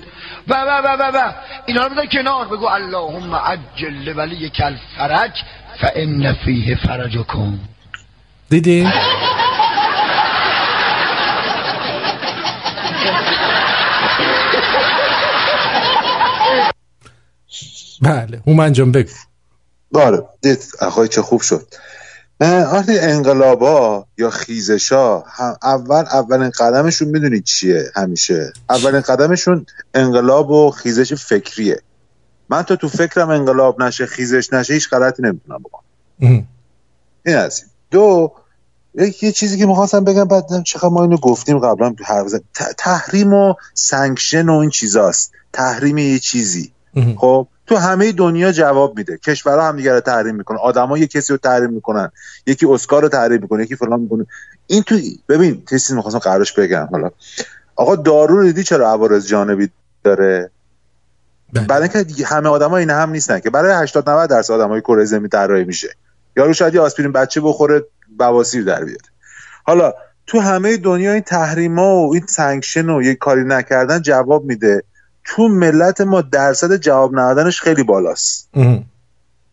و 0.47 0.53
و 0.53 0.81
و 0.83 0.87
و 0.99 1.11
و. 1.17 1.31
اینا 1.65 1.83
رو 1.83 1.89
بذار 1.89 2.05
کنار. 2.05 2.45
بگو 2.45 2.65
اللهم 2.65 3.35
عجل 3.35 4.17
ولی 4.17 4.49
کل 4.49 4.75
فرج 4.97 5.43
فان 5.81 6.33
فیه 6.33 6.75
فرجکم. 6.75 7.59
دیدی؟ 8.49 8.87
بله 18.03 18.41
هومن 18.47 18.73
جان 18.73 18.91
بگو. 18.91 19.13
باره 19.91 20.23
دید 20.41 20.63
اخوای 20.79 21.07
چه 21.07 21.21
خوب 21.21 21.41
شد. 21.41 21.67
نه 22.41 22.65
آرتی 22.65 22.99
انقلابا 22.99 24.05
یا 24.17 24.29
خیزشا 24.29 25.19
هم 25.19 25.57
اول 25.63 26.05
اولین 26.11 26.49
قدمشون 26.49 27.07
می‌دونی 27.07 27.41
چیه 27.41 27.91
همیشه؟ 27.95 28.53
اولین 28.69 29.01
قدمشون 29.01 29.65
انقلاب 29.93 30.51
و 30.51 30.71
خیزش 30.71 31.13
فکریه. 31.13 31.81
من 32.49 32.63
تا 32.63 32.75
تو 32.75 32.89
فکرم 32.89 33.29
انقلاب 33.29 33.81
نشه 33.81 34.05
خیزش 34.05 34.53
نشه 34.53 34.73
هیچ 34.73 34.89
غلطی 34.89 35.23
نمی‌تونم 35.23 35.59
بکنم. 35.59 35.83
این 37.25 37.35
از. 37.35 37.63
دو 37.91 38.31
یه 39.21 39.31
چیزی 39.31 39.57
که 39.57 39.65
می‌خواستم 39.65 40.03
بگم 40.03 40.23
بعد 40.23 40.63
چقدر 40.63 40.89
ما 40.89 41.03
اینو 41.03 41.17
گفتیم 41.17 41.59
قبلا 41.59 41.95
حرف 42.05 42.31
تحریم 42.77 43.33
و 43.33 43.53
sanction 43.73 44.49
و 44.49 44.53
این 44.53 44.69
چیزاست. 44.69 45.31
تحریم 45.53 45.97
یه 45.97 46.19
چیزی. 46.19 46.71
خب؟ 47.17 47.47
تو 47.67 47.75
همه 47.77 48.11
دنیا 48.11 48.51
جواب 48.51 48.97
میده. 48.97 49.17
کشورها 49.17 49.67
هم 49.67 49.77
دیگه 49.77 49.93
رو 49.93 49.99
تحریم 49.99 50.35
می‌کنن. 50.35 50.57
آدما 50.57 50.97
یه 50.97 51.07
کسی 51.07 51.33
رو 51.33 51.37
تحریم 51.37 51.69
می‌کنن. 51.69 52.11
یکی 52.45 52.65
اسکار 52.65 53.01
رو 53.01 53.09
تحریم 53.09 53.41
می‌کنه 53.41 53.63
یکی 53.63 53.75
فلان 53.75 53.99
می‌کنه. 53.99 54.25
این 54.67 54.83
تو 54.83 54.95
ببین 55.29 55.63
تیسی 55.65 55.95
می‌خواستم 55.95 56.19
قراش 56.19 56.53
بگم. 56.53 56.87
حالا. 56.91 57.11
آقا 57.75 57.95
دارو 57.95 58.37
رو 58.37 58.43
دیدی 58.43 58.63
چرا 58.63 58.89
عوارض 58.89 59.27
جانبی 59.27 59.69
داره؟ 60.03 60.49
برای 61.53 61.81
اینکه 61.81 62.03
دیگه 62.03 62.25
همه 62.25 62.49
آدما 62.49 62.77
این 62.77 62.89
هم 62.89 63.09
نیستن 63.09 63.39
که. 63.39 63.49
برای 63.49 63.83
80 63.83 64.09
90 64.09 64.29
درصد 64.29 64.53
آدمای 64.53 64.81
کره 64.81 65.05
زمین 65.05 65.29
طراحی 65.29 65.63
میشه. 65.63 65.89
یارو 66.37 66.53
شاید 66.53 66.75
یه 66.75 66.81
آسپرین 66.81 67.11
بچه 67.11 67.41
بخوره 67.41 67.83
بواسیر 68.17 68.63
در 68.63 68.83
بیاره. 68.83 69.01
حالا 69.63 69.93
تو 70.27 70.39
همه 70.39 70.77
دنیا 70.77 71.13
این 71.13 71.21
تحریما 71.21 71.95
و 71.95 72.13
این 72.13 72.25
سانکشن 72.27 72.89
و 72.89 73.01
یه 73.01 73.15
کاری 73.15 73.43
نکردن 73.43 74.01
جواب 74.01 74.45
میده. 74.45 74.83
تو 75.25 75.47
ملت 75.47 76.01
ما 76.01 76.21
درصد 76.21 76.75
جواب 76.75 77.19
ندادنش 77.19 77.61
خیلی 77.61 77.83
بالاست. 77.83 78.49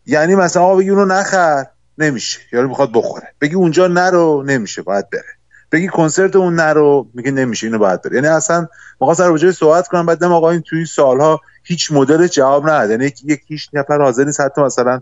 یعنی 0.05 0.35
مثلا 0.35 0.63
آقا 0.63 0.75
بگی 0.75 0.89
اونو 0.89 1.05
نخر 1.05 1.65
نمیشه. 1.97 2.39
یارو 2.53 2.67
می‌خواد 2.67 2.91
بخوره. 2.93 3.27
بگی 3.41 3.55
اونجا 3.55 3.87
نرو 3.87 4.43
نمیشه 4.43 4.81
باید 4.81 5.09
بره. 5.09 5.23
بگی 5.71 5.87
کنسرت 5.87 6.35
اون 6.35 6.55
نرو 6.55 7.07
میگه 7.13 7.31
نمیشه 7.31 7.67
اینو 7.67 7.79
باید 7.79 8.01
بره. 8.01 8.15
یعنی 8.15 8.27
اصلا 8.27 8.67
می‌خواستم 9.01 9.27
رو 9.27 9.37
جای 9.37 9.51
صحبت 9.51 9.87
کنم 9.87 10.05
بعد 10.05 10.23
آقا 10.23 10.51
این 10.51 10.61
توی 10.61 10.85
سالها 10.85 11.41
هیچ 11.63 11.91
مدل 11.91 12.27
جواب 12.27 12.69
نداد 12.69 12.89
یعنی 12.89 13.05
یک 13.05 13.41
هیچ 13.47 13.69
نفر 13.73 14.01
حاضر 14.01 14.23
نیست 14.23 14.41
حتی 14.41 14.61
مثلا 14.61 15.01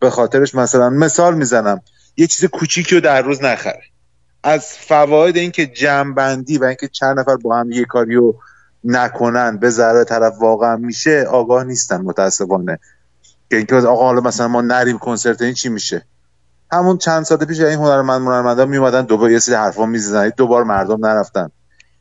به 0.00 0.10
خاطرش 0.10 0.54
مثلا 0.54 0.90
مثال 0.90 1.34
می‌زنم. 1.34 1.80
یه 2.16 2.26
چیز 2.26 2.44
کوچیکی 2.44 2.94
رو 2.94 3.00
در 3.00 3.22
روز 3.22 3.42
نخره. 3.42 3.82
از 4.42 4.66
فواید 4.66 5.36
اینکه 5.36 5.66
جمعبندی 5.66 6.58
و 6.58 6.64
اینکه 6.64 6.88
چند 6.88 7.20
نفر 7.20 7.36
با 7.36 7.58
هم 7.58 7.72
یه 7.72 7.84
کاری 7.84 8.14
رو 8.14 8.36
نکنن 8.86 9.56
به 9.56 9.70
ضرر 9.70 10.04
طرف 10.04 10.34
واقعا 10.40 10.76
میشه 10.76 11.24
آگاه 11.30 11.64
نیستن 11.64 12.00
متاسفانه. 12.00 12.78
که 13.50 13.56
اینکه 13.56 13.76
آقا 13.76 14.04
حالا 14.06 14.20
مثلا 14.20 14.48
ما 14.48 14.60
نریم 14.60 14.98
کنسرت 14.98 15.42
این 15.42 15.54
چی 15.54 15.68
میشه؟ 15.68 16.06
همون 16.72 16.98
چند 16.98 17.24
سال 17.24 17.38
پیش 17.38 17.60
این 17.60 17.78
هنرمند 17.78 18.22
هنرمندا 18.22 18.66
میومدن 18.66 19.02
دوباره 19.02 19.32
یه 19.32 19.38
سری 19.38 19.54
حرفا 19.54 19.86
می‌زدن 19.86 20.32
دوبار 20.36 20.64
مردم 20.64 21.06
نرفتن. 21.06 21.50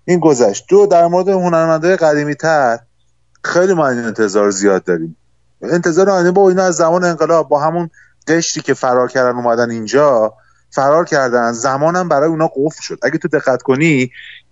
این 0.06 0.20
گذشت. 0.20 0.66
دو 0.70 0.86
در 0.86 1.08
مورد 1.08 1.30
هنرمندای 1.30 1.96
قدیمی 1.96 2.36
تر 2.36 2.80
خیلی 3.44 3.74
ما 3.74 3.88
انتظار 3.88 4.50
زیاد 4.50 4.84
داریم. 4.84 5.18
انتظار 5.62 6.10
آینده 6.10 6.32
با 6.32 6.50
اینا 6.50 6.64
از 6.64 6.76
زمان 6.76 7.04
انقلاب 7.04 7.50
با 7.50 7.62
همون 7.62 7.90
قشری 8.28 8.64
که 8.64 8.74
فرار 8.74 9.08
کردن 9.08 9.36
اومدن 9.38 9.70
اینجا 9.70 10.34
فرار 10.76 11.06
کردن 11.06 11.52
زمانم 11.52 12.10
برای 12.10 12.30
اونا 12.30 12.48
قفل 12.48 12.82
شد. 12.82 13.00
اگه 13.04 13.18
تو 13.18 13.28
دقت 13.28 13.62
کنی 13.62 14.12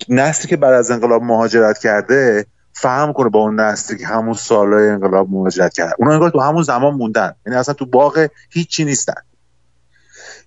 نسلی 0.09 0.49
که 0.49 0.57
بعد 0.57 0.73
از 0.73 0.91
انقلاب 0.91 1.23
مهاجرت 1.23 1.77
کرده 1.77 2.45
فهم 2.73 3.13
کنه 3.13 3.29
با 3.29 3.39
اون 3.39 3.59
نسلی 3.59 3.97
که 3.97 4.07
همون 4.07 4.33
سالهای 4.33 4.89
انقلاب 4.89 5.29
مهاجرت 5.29 5.73
کرد. 5.73 5.93
اونا 5.97 6.13
انگار 6.13 6.29
تو 6.29 6.39
همون 6.39 6.63
زمان 6.63 6.93
موندن. 6.93 7.35
یعنی 7.45 7.59
اصلا 7.59 7.73
تو 7.73 7.85
باغ 7.85 8.27
هیچی 8.49 8.85
نیستن. 8.85 9.21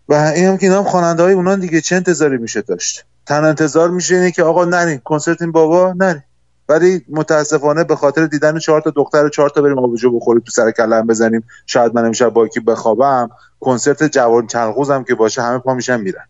و 0.08 0.14
این 0.14 0.46
هم 0.46 0.56
که 0.56 0.66
اینا 0.66 0.78
هم 0.78 0.84
خواننده 0.84 1.22
های 1.22 1.32
اونا 1.32 1.56
دیگه 1.56 1.80
چه 1.80 1.96
انتظاری 1.96 2.38
میشه 2.38 2.62
داشت؟ 2.62 3.04
تن 3.26 3.44
انتظار 3.44 3.90
میشه 3.90 4.14
اینه 4.14 4.30
که 4.30 4.42
آقا 4.42 4.64
نریم 4.64 5.00
کنسرت 5.04 5.42
این 5.42 5.52
بابا 5.52 5.94
نریم 5.96 6.24
ولی 6.68 7.04
متاسفانه 7.08 7.84
به 7.84 7.96
خاطر 7.96 8.26
دیدن 8.26 8.58
چهار 8.58 8.80
تا 8.80 8.90
دختر 8.90 9.28
چهار 9.28 9.50
تا 9.50 9.62
بریم 9.62 9.78
آبجو 9.78 10.18
بخوریم 10.18 10.42
تو 10.42 10.50
سر 10.50 10.70
کلم 10.70 11.06
بزنیم 11.06 11.44
شاید 11.66 11.94
من 11.94 12.04
امشب 12.04 12.28
با 12.28 12.48
کی 12.48 12.60
بخوابم 12.60 13.30
کنسرت 13.60 14.04
جوان 14.04 14.46
چلغوزم 14.46 15.04
که 15.04 15.14
باشه 15.14 15.42
همه 15.42 15.58
پا 15.58 15.74
میشن 15.74 16.00
میرن 16.00 16.24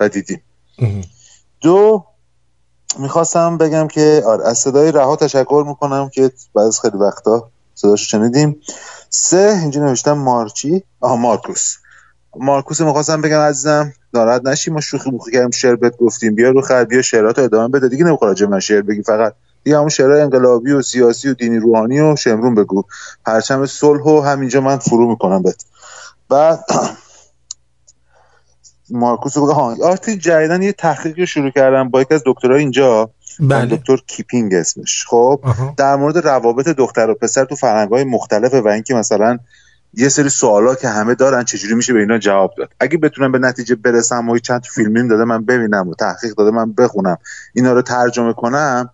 و 0.00 0.08
دیدیم. 0.08 0.42
دو 1.60 2.04
می‌خواستم 2.98 3.58
بگم 3.58 3.88
که 3.88 4.22
آره 4.26 4.48
از 4.48 4.58
صدای 4.58 4.92
رها 4.92 5.16
تشکر 5.16 5.64
می‌کنم 5.68 6.08
که 6.08 6.30
بعد 6.54 6.66
از 6.66 6.80
خیلی 6.80 6.98
وقتا 6.98 7.50
صداش 7.74 8.10
شنیدیم. 8.10 8.60
سه 9.10 9.58
اینجا 9.60 9.80
نوشتم 9.80 10.12
مارچی 10.12 10.82
آها 11.00 11.16
مارکوس. 11.16 11.76
مارکوس 12.36 12.80
می‌خواستم 12.80 13.20
بگم 13.20 13.38
عزیزم 13.38 13.92
ناراحت 14.14 14.44
نشی 14.44 14.70
ما 14.70 14.80
شوخی 14.80 15.10
موخی 15.10 15.32
کردیم 15.32 15.50
شعر 15.50 15.76
بهت 15.76 15.96
گفتیم 15.96 16.34
بیا 16.34 16.50
رو 16.50 16.60
خط 16.62 16.86
بیا 16.86 17.02
شعرات 17.02 17.38
ادامه 17.38 17.68
بده. 17.68 17.88
دیگه 17.88 18.04
نمی‌خواد 18.04 18.42
من 18.42 18.60
شعر 18.60 18.82
بگی 18.82 19.02
فقط 19.02 19.34
دیگه 19.68 19.76
همون 19.76 19.88
شعرهای 19.88 20.20
انقلابی 20.20 20.72
و 20.72 20.82
سیاسی 20.82 21.28
و 21.28 21.34
دینی 21.34 21.58
روحانی 21.58 22.00
و 22.00 22.16
شمرون 22.16 22.54
بگو. 22.54 22.82
پرچم 23.26 23.66
صلح 23.66 24.02
و 24.02 24.20
همینجا 24.20 24.60
من 24.60 24.76
فرو 24.76 25.10
می‌کنم 25.10 25.42
بهت. 25.42 25.64
بعد 26.28 26.64
مارکوس 28.90 29.38
گفت 29.38 29.52
ها 29.52 29.76
آرتی 29.82 30.16
جدیدن 30.16 30.62
یه 30.62 30.72
تحقیقی 30.72 31.26
شروع 31.26 31.50
کردم 31.50 31.88
با 31.88 32.00
یکی 32.00 32.14
از 32.14 32.22
دکترها 32.26 32.56
اینجا. 32.56 33.10
بله. 33.40 33.76
دکتر 33.76 33.96
کیپینگ 34.06 34.54
اسمش. 34.54 35.04
خب 35.08 35.40
در 35.76 35.96
مورد 35.96 36.18
روابط 36.18 36.68
دختر 36.68 37.10
و 37.10 37.14
پسر 37.14 37.44
تو 37.44 37.54
فرهنگ‌های 37.54 38.04
مختلفه 38.04 38.60
و 38.60 38.68
اینکه 38.68 38.94
مثلا 38.94 39.38
یه 39.94 40.08
سری 40.08 40.28
سوالا 40.28 40.74
که 40.74 40.88
همه 40.88 41.14
دارن 41.14 41.44
چجوری 41.44 41.74
میشه 41.74 41.92
به 41.92 42.00
اینا 42.00 42.18
جواب 42.18 42.54
داد. 42.58 42.68
اگه 42.80 42.98
بتونم 42.98 43.32
به 43.32 43.38
نتیجه 43.38 43.74
برسم 43.74 44.28
و 44.28 44.38
چند 44.38 44.64
فیلمیم 44.74 45.08
داده 45.08 45.24
من 45.24 45.44
ببینم 45.44 45.88
و 45.88 45.94
تحقیق 45.94 46.34
داده 46.34 46.50
من 46.50 46.72
بخونم. 46.72 47.18
اینا 47.54 47.72
رو 47.72 47.82
ترجمه 47.82 48.32
کنم. 48.32 48.90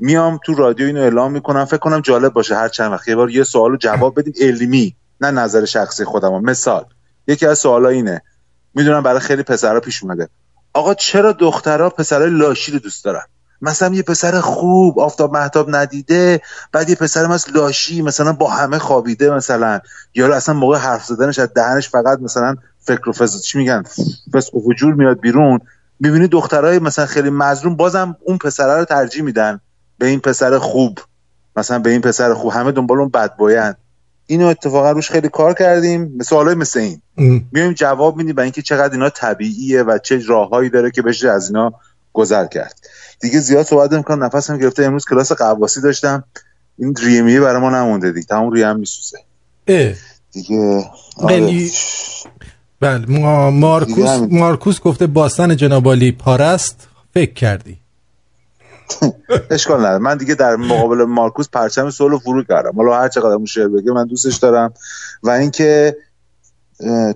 میام 0.00 0.40
تو 0.44 0.54
رادیو 0.54 0.86
اینو 0.86 1.00
اعلام 1.00 1.32
می‌کنم 1.32 1.64
فکر 1.64 1.76
کنم 1.78 2.00
جالب 2.00 2.32
باشه 2.32 2.56
هر 2.56 2.68
چند 2.68 2.92
وقت. 2.92 3.08
یه 3.08 3.16
بار 3.16 3.30
یه 3.30 3.44
سوالو 3.44 3.76
جواب 3.76 4.20
بدیم 4.20 4.32
علمی 4.40 4.96
نه 5.20 5.30
نظر 5.30 5.64
شخصی 5.64 6.04
خودم 6.04 6.42
مثال 6.42 6.84
یکی 7.26 7.46
از 7.46 7.58
سوالا 7.58 7.88
اینه. 7.88 8.22
می‌دونم 8.74 9.02
برای 9.02 9.20
خیلی 9.20 9.42
پسرا 9.42 9.80
پیش 9.80 10.02
اومده. 10.02 10.28
آقا 10.72 10.94
چرا 10.94 11.32
دخترها 11.32 11.90
پسرای 11.90 12.30
لاشی 12.30 12.72
رو 12.72 12.78
دوست 12.78 13.04
دارن؟ 13.04 13.22
مثلا 13.62 13.94
یه 13.94 14.02
پسر 14.02 14.40
خوب 14.40 14.98
آفتاب 14.98 15.32
محتاب 15.32 15.76
ندیده 15.76 16.40
بعد 16.72 16.88
یه 16.90 16.94
پسر 16.94 17.26
مثلا 17.26 17.54
لاشی 17.54 18.02
مثلا 18.02 18.32
با 18.32 18.50
همه 18.50 18.78
خوابیده 18.78 19.30
مثلا. 19.30 19.80
یا 20.14 20.34
اصلا 20.34 20.54
موقع 20.54 20.78
حرف 20.78 21.04
زدنش 21.04 21.38
از 21.38 21.54
دهنش 21.54 21.88
فقط 21.88 22.18
مثلا 22.20 22.56
فکر 22.78 23.08
و 23.08 23.12
فز 23.12 23.42
چی 23.42 23.58
میگن؟ 23.58 23.82
فسق 24.32 24.54
و 24.54 24.72
میاد 24.96 25.20
بیرون. 25.20 25.60
می‌بینی 26.00 26.28
دخترای 26.28 26.78
مثلا 26.78 27.06
خیلی 27.06 27.30
مظلوم 27.30 27.76
بازم 27.76 28.16
اون 28.24 28.38
پسره 28.38 28.78
رو 28.78 28.84
ترجیح 28.84 29.22
میدن. 29.22 29.60
به 29.98 30.06
این 30.06 30.20
پسر 30.20 30.58
خوب 30.58 30.98
مثلا 31.56 31.78
به 31.78 31.90
این 31.90 32.00
پسر 32.00 32.34
خوب 32.34 32.52
همه 32.52 32.72
دنبال 32.72 32.98
اون 32.98 33.08
بد 33.08 33.36
باین 33.36 33.74
اینو 34.26 34.46
اتفاقا 34.46 34.90
روش 34.90 35.10
خیلی 35.10 35.28
کار 35.28 35.54
کردیم. 35.54 36.18
سوالای 36.22 36.54
مثل 36.54 36.80
این. 36.80 37.00
میایم 37.52 37.72
جواب 37.72 38.16
میدیم 38.16 38.34
برای 38.34 38.46
اینکه 38.46 38.62
چقدر 38.62 38.92
اینا 38.92 39.10
طبیعیه 39.10 39.82
و 39.82 39.98
چه 39.98 40.20
راههایی 40.26 40.70
داره 40.70 40.90
که 40.90 41.02
بشه 41.02 41.30
از 41.30 41.48
اینا 41.48 41.72
گذر 42.12 42.46
کرد. 42.46 42.74
دیگه 43.20 43.40
زیاد 43.40 43.66
صحبت 43.66 43.92
نمی‌کنم. 43.92 44.24
نفسم 44.24 44.58
گرفته. 44.58 44.84
امروز 44.84 45.04
کلاس 45.04 45.32
قواسی 45.32 45.80
داشتم. 45.80 46.24
این 46.78 46.94
ریمیه 47.02 47.40
برای 47.40 47.60
ما 47.60 47.70
نمونده 47.70 48.12
دیگه. 48.12 48.26
تمام 48.26 48.50
ریم 48.50 48.76
میسوزه. 48.76 49.18
دیگه 50.32 50.84
خیلی 51.28 51.70
بله. 52.80 53.06
ما 53.06 53.50
مارکوس 53.50 54.08
مارکوس 54.30 54.80
گفته 54.80 55.06
باستن 55.06 55.56
جنابالی 55.56 56.12
پارست 56.12 56.88
فکر 57.14 57.32
کردی. 57.32 57.78
اشکال 59.50 59.80
نداره. 59.80 59.98
من 59.98 60.16
دیگه 60.16 60.34
در 60.34 60.56
مقابل 60.56 61.04
مارکوس 61.04 61.48
پرچم 61.48 61.90
سولو 61.90 62.18
فرو 62.18 62.42
کردم. 62.42 62.72
حالا 62.76 63.00
هر 63.00 63.08
چقدر 63.08 63.34
اون 63.34 63.46
شعر 63.46 63.68
بگه 63.68 63.92
من 63.92 64.06
دوستش 64.06 64.36
دارم. 64.36 64.72
و 65.22 65.30
اینکه 65.30 65.96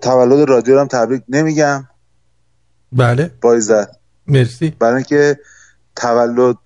تولد 0.02 0.48
رادیو 0.48 0.80
هم 0.80 0.86
تبریک 0.86 1.22
نمیگم. 1.28 1.88
بله. 2.92 3.30
بایزد 3.40 3.96
مرسی. 4.26 4.70
برای 4.78 4.94
اینکه 4.94 5.38
تولد 5.96 6.56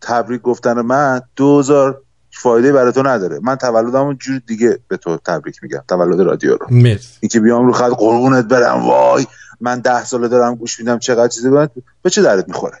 تبریک 0.00 0.42
گفتن 0.42 0.80
من 0.80 1.20
دوزار 1.36 2.02
فایده 2.30 2.72
برای 2.72 2.92
تو 2.92 3.02
نداره. 3.02 3.40
من 3.42 3.56
تولدمو 3.56 4.14
جور 4.14 4.42
دیگه 4.46 4.78
به 4.88 4.96
تو 4.96 5.16
تبریک 5.16 5.62
میگم. 5.62 5.82
تولد 5.88 6.20
رادیو 6.20 6.56
رو. 6.56 6.66
مرسی. 6.70 7.18
اینکه 7.20 7.40
بیام 7.40 7.66
رو 7.66 7.72
خط 7.72 7.90
قربونت 7.90 8.44
برم. 8.44 8.86
وای 8.86 9.26
من 9.60 9.80
ده 9.80 10.04
ساله 10.04 10.28
دارم 10.28 10.54
گوش 10.54 10.78
میدم 10.78 10.98
چقدر 10.98 11.28
چیزی 11.28 11.50
باید 11.50 11.70
به 12.02 12.10
چه 12.10 12.22
درد 12.22 12.48
می‌خوره؟ 12.48 12.78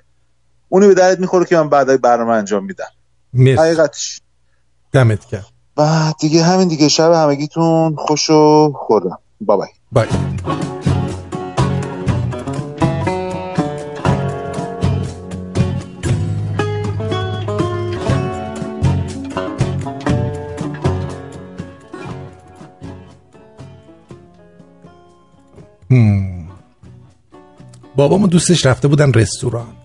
اونی 0.68 0.86
به 0.86 0.94
درد 0.94 1.20
می‌خوره 1.20 1.44
که 1.44 1.56
من 1.56 1.68
بعدای 1.68 1.96
برنامه 1.96 2.32
انجام 2.32 2.64
میدم. 2.64 2.84
مرسی. 3.32 3.60
حقیقتش. 3.60 4.20
دمت 4.92 5.24
کرد 5.24 5.46
و 5.76 6.12
دیگه 6.20 6.42
همین 6.42 6.68
دیگه. 6.68 6.88
شب 6.88 7.12
همگیتون 7.12 7.96
خوش 7.98 8.30
و 8.30 8.72
خورم 8.76 9.18
بابای 9.40 9.68
بای 9.92 10.08
هم. 10.08 10.38
بابامو 27.96 28.26
دوستش 28.26 28.66
رفته 28.66 28.88
بودن 28.88 29.12
رستوران. 29.12 29.77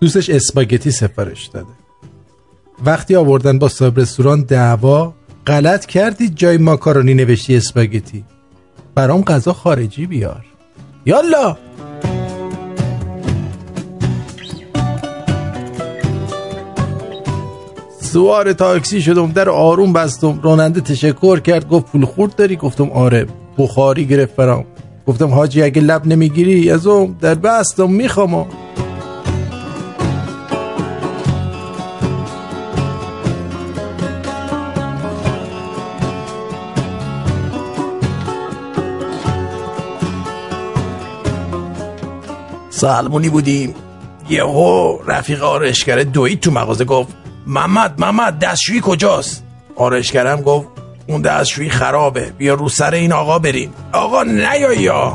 دوستش 0.00 0.30
اسپاگتی 0.30 0.90
سفارش 0.90 1.46
داده. 1.46 1.66
وقتی 2.84 3.16
آوردن 3.16 3.58
با 3.58 3.68
صاحب 3.68 4.00
رستوران 4.00 4.42
دعوا 4.42 5.14
غلط 5.46 5.86
کردی 5.86 6.28
جای 6.28 6.58
ماکارونی 6.58 7.14
نوشتی 7.14 7.56
اسپاگتی. 7.56 8.24
برام 8.94 9.22
غذا 9.22 9.52
خارجی 9.52 10.06
بیار. 10.06 10.44
یالا! 11.06 11.56
سوار 18.00 18.52
تاکسی 18.52 19.02
شدم 19.02 19.32
در 19.32 19.48
آروم 19.48 19.92
بستم. 19.92 20.40
راننده 20.42 20.80
تشکر 20.80 21.40
کرد 21.40 21.68
گفت 21.68 21.86
پول 21.86 22.04
خورد 22.04 22.34
داری؟ 22.36 22.56
گفتم 22.56 22.90
آره 22.90 23.26
بخاری 23.58 24.06
گرفت 24.06 24.36
برام. 24.36 24.64
گفتم 25.06 25.28
حاجی 25.28 25.62
اگه 25.62 25.82
لب 25.82 26.06
نمی‌گیری 26.06 26.70
از 26.70 26.86
اون 26.86 27.16
در 27.20 27.34
بستم 27.34 27.90
می‌خوام. 27.90 28.46
سلمونی 42.76 43.28
بودیم. 43.28 43.74
یهو 44.28 44.98
رفیق 45.06 45.42
آرشگر 45.42 46.02
دوید 46.02 46.40
تو 46.40 46.50
مغازه 46.50 46.84
گفت 46.84 47.08
محمد 47.46 48.00
محمد 48.00 48.38
دستشویی 48.38 48.80
کجاست؟ 48.84 49.44
آرشگرم 49.76 50.40
گفت 50.40 50.68
اون 51.06 51.22
دستشویی 51.22 51.70
خرابه 51.70 52.32
بیا 52.38 52.54
رو 52.54 52.68
سر 52.68 52.94
این 52.94 53.12
آقا 53.12 53.38
بریم. 53.38 53.74
آقا 53.92 54.22
نیا 54.22 54.72
یا 54.72 55.14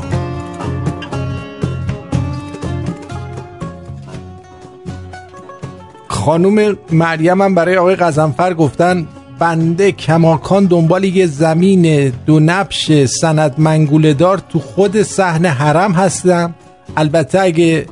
خانوم 6.08 6.76
مریم 6.92 7.42
هم 7.42 7.54
برای 7.54 7.76
آقای 7.76 7.96
غزنفر 7.96 8.54
گفتن 8.54 9.06
بنده 9.38 9.92
کماکان 9.92 10.66
دنبال 10.66 11.04
یه 11.04 11.26
زمین 11.26 12.12
دو 12.26 12.40
نبش 12.40 13.04
سند 13.04 13.54
منگوله 13.58 14.14
دار 14.14 14.42
تو 14.48 14.58
خود 14.58 15.02
صحن 15.02 15.46
حرم 15.46 15.92
هستم. 15.92 16.54
البته 16.96 17.40
اگه 17.40 17.86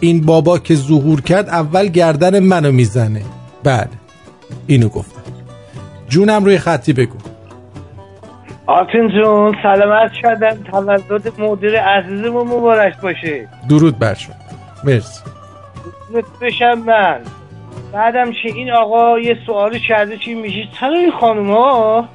این 0.00 0.26
بابا 0.26 0.58
که 0.58 0.74
ظهور 0.74 1.20
کرد 1.20 1.48
اول 1.48 1.86
گردن 1.86 2.38
منو 2.38 2.72
می‌زنه. 2.72 3.22
بله 3.64 3.88
اینو 4.66 4.88
گفتم. 4.88 5.22
جونم 6.08 6.44
روی 6.44 6.58
خطی 6.58 6.92
بگو. 6.92 7.18
آرتین 8.66 9.08
جون 9.08 9.56
سلامت 9.62 10.12
شدن 10.22 10.62
تولد 10.70 11.40
مدیر 11.40 11.80
عزیزمون 11.80 12.46
مبارک 12.46 13.00
باشه. 13.00 13.48
درود 13.68 13.98
بر 13.98 14.14
شما. 14.14 14.34
مرسی. 14.84 15.20
بشم 16.40 16.74
من. 16.74 17.20
بعدم 17.92 18.32
چه 18.32 18.48
این 18.48 18.72
آقا 18.72 19.18
یه 19.18 19.38
سوالی 19.46 19.80
کرده 19.80 20.16
چی 20.16 20.34
میشه 20.34 20.68
چرا 20.80 20.98
این 20.98 21.12
خانوم 21.20 21.50
ها 21.50 22.08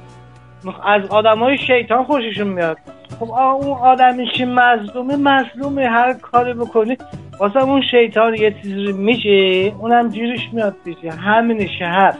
از 0.84 1.02
آدم 1.08 1.38
های 1.38 1.58
شیطان 1.58 2.04
خوششون 2.04 2.48
میاد. 2.48 2.76
خب 3.20 3.30
اون 3.32 3.78
آدمی 3.78 4.26
که 4.26 4.46
مظلومه 4.46 5.16
مظلومه 5.16 5.86
هر 5.88 6.12
کاری 6.12 6.54
بکنی. 6.54 6.96
واسه 7.38 7.56
اون 7.56 7.82
شیطان 7.90 8.34
یه 8.34 8.54
چیزی 8.62 8.92
میشه 8.92 9.72
اونم 9.78 10.08
جیرش 10.08 10.40
میاد 10.52 10.76
دیگه 10.84 11.12
همینشه 11.12 11.84
هست 11.84 12.18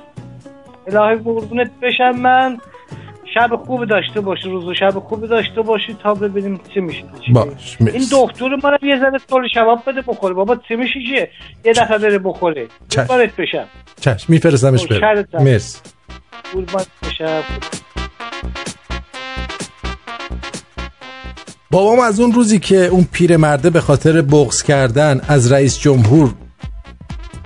الهی 0.87 1.17
قربونت 1.17 1.71
بشم 1.83 2.11
من. 2.11 2.59
شب 3.35 3.57
خوبی 3.57 3.87
داشته 3.87 4.21
باشی 4.21 4.49
روز 4.49 4.65
و 4.65 4.75
شب 4.75 4.91
خوبی 4.99 5.29
داشته 5.29 5.63
باشی 5.63 5.97
تا 6.03 6.15
ببینیم 6.15 6.61
چی 6.75 6.81
میشه. 6.81 7.05
باش 7.33 7.77
این 7.81 8.05
دکتر 8.13 8.57
ما 8.63 8.79
یه 8.83 9.01
ذره 9.01 9.19
طول 9.29 9.49
شباب 9.55 9.83
بده 9.87 10.03
بخوره. 10.03 10.35
بابا 10.35 10.57
چی 10.69 10.77
میشه 10.77 11.01
چیه 11.09 11.31
یه 11.65 11.73
دفعه 11.73 11.99
بره 11.99 12.19
بخوره. 12.19 12.67
قربانت 12.97 13.37
بشم. 13.37 13.65
چشم 14.01 14.33
میفرستمش 14.33 14.87
بره. 14.87 14.95
نوکرتم. 14.95 15.45
مرسی. 15.45 15.81
قربانت 16.53 16.89
بشم. 17.03 17.43
بابام 21.73 22.01
از 22.01 22.21
اون 22.21 22.33
روزی 22.33 22.59
که 22.59 22.87
اون 22.87 23.09
پیرمرده 23.13 23.71
به 23.71 23.81
خاطر 23.81 24.23
بغض 24.23 24.63
کردن 24.63 25.21
از 25.29 25.53
رئیس 25.53 25.79
جمهور 25.79 26.35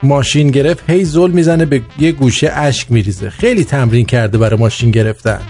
ماشین 0.03 0.51
گرفت 0.51 0.91
هی 0.91 1.05
زل 1.05 1.31
می‌زنه 1.31 1.65
به 1.65 1.83
یه 1.99 2.13
گوشه 2.13 2.53
اشک 2.53 2.93
میریزه. 2.93 3.31
خیلی 3.31 3.65
تمرین 3.65 4.07
کرده 4.07 4.39
برای 4.39 4.61
ماشین 4.61 4.91
گرفتن. 4.91 5.41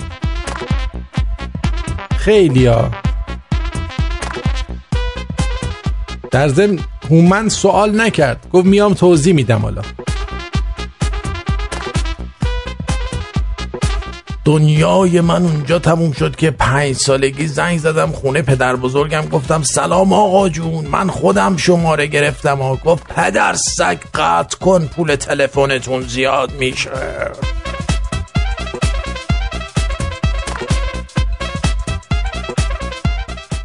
خیلی 2.17 2.67
ها 2.67 2.91
در 6.31 6.49
ضمن 6.49 6.79
هومن 7.11 7.49
سوال 7.49 8.01
نکرد. 8.01 8.47
گفت 8.53 8.67
میام 8.67 8.95
توضیح 8.95 9.35
میدم 9.35 9.59
حالا. 9.59 9.83
دنیای 14.45 15.21
من 15.21 15.43
اونجا 15.43 15.79
تموم 15.79 16.13
شد 16.13 16.37
که 16.37 16.51
پنج 16.51 16.97
سالگی 16.97 17.47
زنگ 17.47 17.79
زدم 17.79 18.13
خونه 18.13 18.43
پدر 18.43 18.77
بزرگم 18.77 19.29
گفتم 19.33 19.63
سلام 19.63 20.13
آقا 20.13 20.49
جون 20.49 20.87
من 20.87 21.09
خودم 21.09 21.57
شماره 21.57 22.07
گرفتم 22.07 22.61
و 22.61 22.77
گفت 22.77 23.07
پدر 23.07 23.55
سگ 23.55 23.99
قطع 24.15 24.59
کن 24.59 24.87
پول 24.87 25.17
تلفنتون 25.17 26.03
زیاد 26.03 26.53
میشه. 26.59 26.91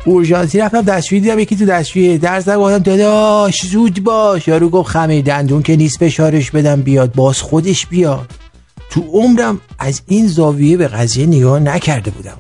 اورژانسی 0.06 0.60
رفتم 0.60 0.82
دستشویی 0.82 1.22
دیدم 1.22 1.40
یکی 1.40 1.56
تو 1.56 1.66
دستشویی 1.66 2.18
در 2.18 2.40
زد 2.40 2.56
گفتم 2.56 2.78
داداش 2.78 3.66
زود 3.66 4.04
باش. 4.04 4.48
یارو 4.48 4.70
گفت 4.70 4.90
خمه 4.90 5.22
دندون 5.22 5.64
که 5.64 5.76
نیست 5.76 6.00
فشارش 6.00 6.52
بدم 6.52 6.82
بیاد 6.82 7.14
باز 7.14 7.42
خودش 7.42 7.86
بیاد. 7.86 8.39
تو 8.90 9.02
عمرم 9.02 9.62
از 9.80 10.02
این 10.08 10.28
زاویه 10.28 10.78
به 10.78 10.88
قضیه 10.88 11.26
نگاه 11.26 11.60
نکرده 11.60 12.12
بودم. 12.12 12.38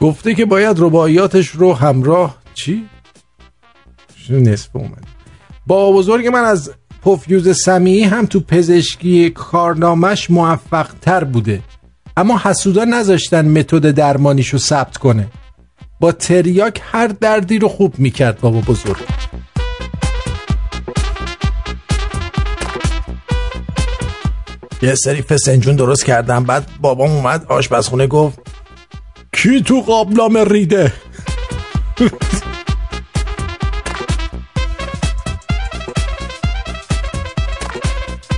گفته 0.00 0.34
که 0.34 0.44
باید 0.44 0.76
رباعیاتش 0.80 1.48
رو 1.48 1.74
همراه 1.74 2.38
چی؟ 2.54 2.88
نصف 4.30 4.76
اومد. 4.76 5.04
با 5.66 5.92
بزرگ 5.92 6.26
من 6.26 6.44
از 6.44 6.72
پفیوز 7.02 7.60
سمیعی 7.60 8.04
هم 8.04 8.26
تو 8.26 8.40
پزشکی 8.40 9.30
کارنامش 9.30 10.30
موفق 10.30 10.88
تر 11.00 11.24
بوده. 11.24 11.62
اما 12.18 12.38
حسودا 12.38 12.84
نذاشتن 12.84 13.48
متد 13.48 13.90
درمانیشو 13.90 14.58
ثبت 14.58 14.96
کنه. 14.96 15.26
با 16.00 16.12
تریاک 16.12 16.80
هر 16.84 17.06
دردی 17.06 17.58
رو 17.58 17.68
خوب 17.68 17.98
می‌کرد 17.98 18.40
بابا 18.40 18.60
بزرگ. 18.60 18.96
یه 24.82 24.94
سری 24.94 25.22
فسنجون 25.22 25.76
درست 25.76 26.04
کردم 26.04 26.44
بعد 26.44 26.66
بابام 26.80 27.10
اومد 27.10 27.46
آشپزخونه 27.48 28.06
گفت 28.06 28.38
کی 29.32 29.62
تو 29.62 29.80
قابلام 29.80 30.36
ریده؟ 30.38 30.92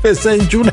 فسنجونه 0.02 0.72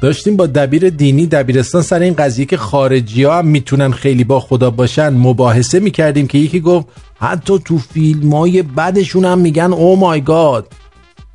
داشتیم 0.00 0.36
با 0.36 0.46
دبیر 0.46 0.90
دینی 0.90 1.26
دبیرستان 1.26 1.82
سر 1.82 2.00
این 2.00 2.14
قضیه 2.14 2.44
که 2.44 2.56
خارجی 2.56 3.24
ها 3.24 3.38
هم 3.38 3.46
می‌تونن 3.46 3.92
خیلی 3.92 4.24
با 4.24 4.40
خدا 4.40 4.70
باشن 4.70 5.08
مباحثه 5.08 5.80
می‌کردیم 5.80 6.26
که 6.26 6.38
یکی 6.38 6.60
گفت 6.60 6.86
حتی 7.20 7.58
تو 7.58 7.78
فیلم 7.78 8.34
های 8.34 8.62
بدشون 8.62 9.24
هم 9.24 9.38
میگن 9.38 9.72
او 9.72 9.96
مای 9.96 10.20
گاد 10.20 10.72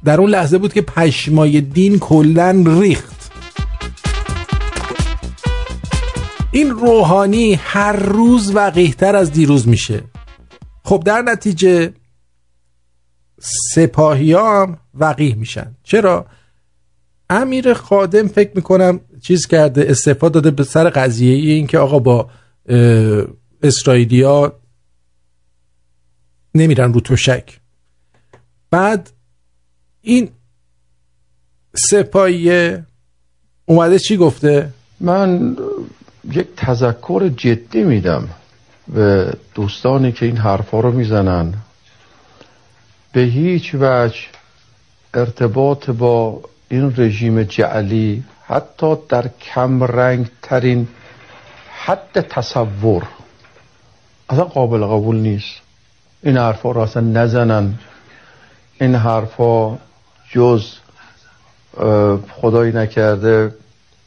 در 0.03 0.19
اون 0.19 0.29
لحظه 0.29 0.57
بود 0.57 0.73
که 0.73 0.81
پشمای 0.81 1.61
دین 1.61 1.99
کلن 1.99 2.81
ریخت. 2.81 3.31
این 6.51 6.69
روحانی 6.69 7.53
هر 7.53 7.93
روز 7.93 8.55
وقیهتر 8.55 9.15
از 9.15 9.31
دیروز 9.31 9.67
میشه. 9.67 10.03
خب 10.83 11.03
در 11.05 11.21
نتیجه 11.21 11.93
سپاهی 13.73 14.33
هم 14.33 14.77
وقیه 14.93 15.35
میشن. 15.35 15.75
چرا؟ 15.83 16.25
امیر 17.33 17.73
خادم 17.73 18.27
فکر 18.27 18.51
می‌کنم 18.55 18.99
چیز 19.21 19.47
کرده 19.47 19.85
استفاده 19.89 20.33
داده 20.33 20.51
به 20.51 20.63
سر 20.63 20.89
قضیه 20.89 21.35
این 21.35 21.67
که 21.67 21.77
آقا 21.77 21.99
با 21.99 22.29
اسرائیلیا 23.63 24.59
نمیرن 26.55 26.93
رو 26.93 27.01
تشک. 27.01 27.59
بعد 28.71 29.09
این 30.01 30.29
سپاهی 31.75 32.77
اومده 33.65 33.99
چی 33.99 34.17
گفته؟ 34.17 34.69
من 34.99 35.57
یک 36.31 36.47
تذکر 36.57 37.29
جدی 37.37 37.83
میدم 37.83 38.29
به 38.87 39.33
دوستانی 39.55 40.11
که 40.11 40.25
این 40.25 40.37
حرفا 40.37 40.79
رو 40.79 40.91
می‌زنن. 40.91 41.53
به 43.13 43.21
هیچ 43.21 43.75
وجه 43.75 44.19
ارتباط 45.13 45.89
با 45.89 46.41
این 46.73 46.93
رژیم 46.97 47.43
جعلی 47.43 48.23
حتی 48.45 48.95
در 49.09 49.27
کم 49.27 49.83
رنگ 49.83 50.27
ترین 50.41 50.87
حد 51.85 52.21
تصور 52.21 53.07
اصلا 54.29 54.43
قابل 54.43 54.83
قبول 54.85 55.15
نیست. 55.15 55.55
این 56.23 56.37
حرفا 56.37 56.71
رو 56.71 56.81
اصلا 56.81 57.03
نزنن. 57.03 57.73
این 58.81 58.95
حرفا 58.95 59.77
جز 60.31 60.65
خدایی 62.31 62.71
نکرده 62.71 63.55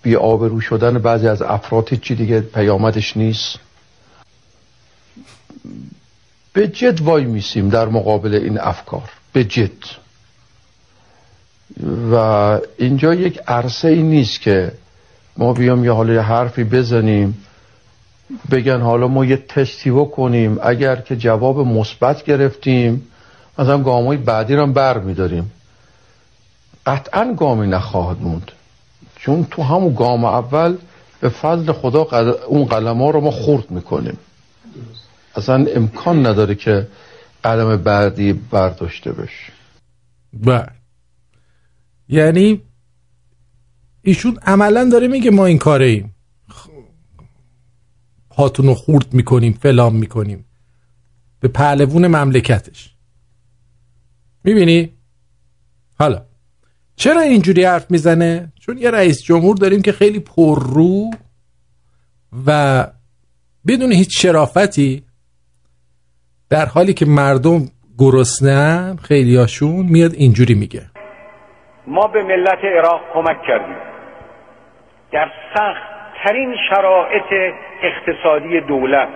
بی 0.02 0.16
آبرو 0.16 0.60
شدن 0.60 0.98
بعضی 0.98 1.28
از 1.28 1.42
افراد 1.42 1.94
چی 1.94 2.14
دیگه 2.14 2.40
پیامدش 2.40 3.16
نیست. 3.16 3.58
به 6.52 6.68
جد 6.68 7.00
وای 7.00 7.24
میسیم 7.24 7.68
در 7.68 7.88
مقابل 7.88 8.34
این 8.34 8.58
افکار. 8.60 9.10
به 9.32 9.44
جد. 9.44 10.05
و 12.12 12.14
اینجا 12.78 13.14
یک 13.14 13.40
عرصه 13.46 13.88
ای 13.88 14.02
نیست 14.02 14.40
که 14.40 14.72
ما 15.36 15.52
بیام 15.52 15.84
یه 15.84 15.92
حالا 15.92 16.22
حرفی 16.22 16.64
بزنیم 16.64 17.46
بگن 18.50 18.80
حالا 18.80 19.08
ما 19.08 19.24
یه 19.24 19.36
تستی 19.36 19.90
بکنیم. 19.90 20.58
اگر 20.62 20.96
که 20.96 21.16
جواب 21.16 21.58
مثبت 21.58 22.24
گرفتیم 22.24 23.06
مثلا 23.58 23.78
گامای 23.82 24.16
بعدی 24.16 24.54
رو 24.54 24.62
هم 24.62 24.72
بر 24.72 24.98
میداریم. 24.98 25.52
قطعا 26.86 27.34
گامی 27.38 27.66
نخواهد 27.66 28.22
موند. 28.22 28.52
چون 29.16 29.46
تو 29.50 29.62
همون 29.62 29.94
گام 29.94 30.24
اول 30.24 30.76
به 31.20 31.28
فضل 31.28 31.72
خدا 31.72 32.06
اون 32.46 32.64
قلم 32.64 33.02
ها 33.02 33.10
رو 33.10 33.20
ما 33.20 33.30
خورد 33.30 33.70
می‌کنیم. 33.70 34.18
اصلا 35.36 35.66
امکان 35.74 36.26
نداره 36.26 36.54
که 36.54 36.86
قدم 37.44 37.76
بعدی 37.76 38.32
برداشته 38.32 39.12
بشه. 39.12 39.52
بله. 40.32 40.75
یعنی 42.08 42.62
ایشون 44.02 44.38
عملا 44.42 44.88
داره 44.92 45.08
میگه 45.08 45.30
ما 45.30 45.46
این 45.46 45.58
کاره 45.58 45.86
ایم 45.86 46.14
پاتون 48.30 48.66
رو 48.66 48.74
خورد 48.74 49.14
می‌کنیم 49.14 49.52
فلان 49.52 49.96
می‌کنیم 49.96 50.44
به 51.40 51.48
پهلوون 51.48 52.06
مملکتش 52.06 52.94
می‌بینی؟ 54.44 54.92
حالا 55.98 56.26
چرا 56.96 57.20
اینجوری 57.20 57.64
حرف 57.64 57.90
می‌زنه؟ 57.90 58.52
چون 58.60 58.78
یه 58.78 58.90
رئیس 58.90 59.22
جمهور 59.22 59.56
داریم 59.56 59.82
که 59.82 59.92
خیلی 59.92 60.18
پررو 60.18 61.10
و 62.46 62.86
بدون 63.66 63.92
هیچ 63.92 64.22
شرافتی 64.22 65.02
در 66.48 66.66
حالی 66.66 66.94
که 66.94 67.06
مردم 67.06 67.70
گرسنه‌ان 67.98 68.96
خیلیاشون 68.96 69.86
میاد 69.86 70.14
اینجوری 70.14 70.54
میگه 70.54 70.90
ما 71.86 72.06
به 72.06 72.22
ملت 72.22 72.64
عراق 72.64 73.00
کمک 73.14 73.42
کردیم. 73.42 73.76
در 75.12 75.30
سخت 75.54 75.82
ترین 76.24 76.56
شرایط 76.70 77.54
اقتصادی 77.82 78.60
دولت 78.60 79.08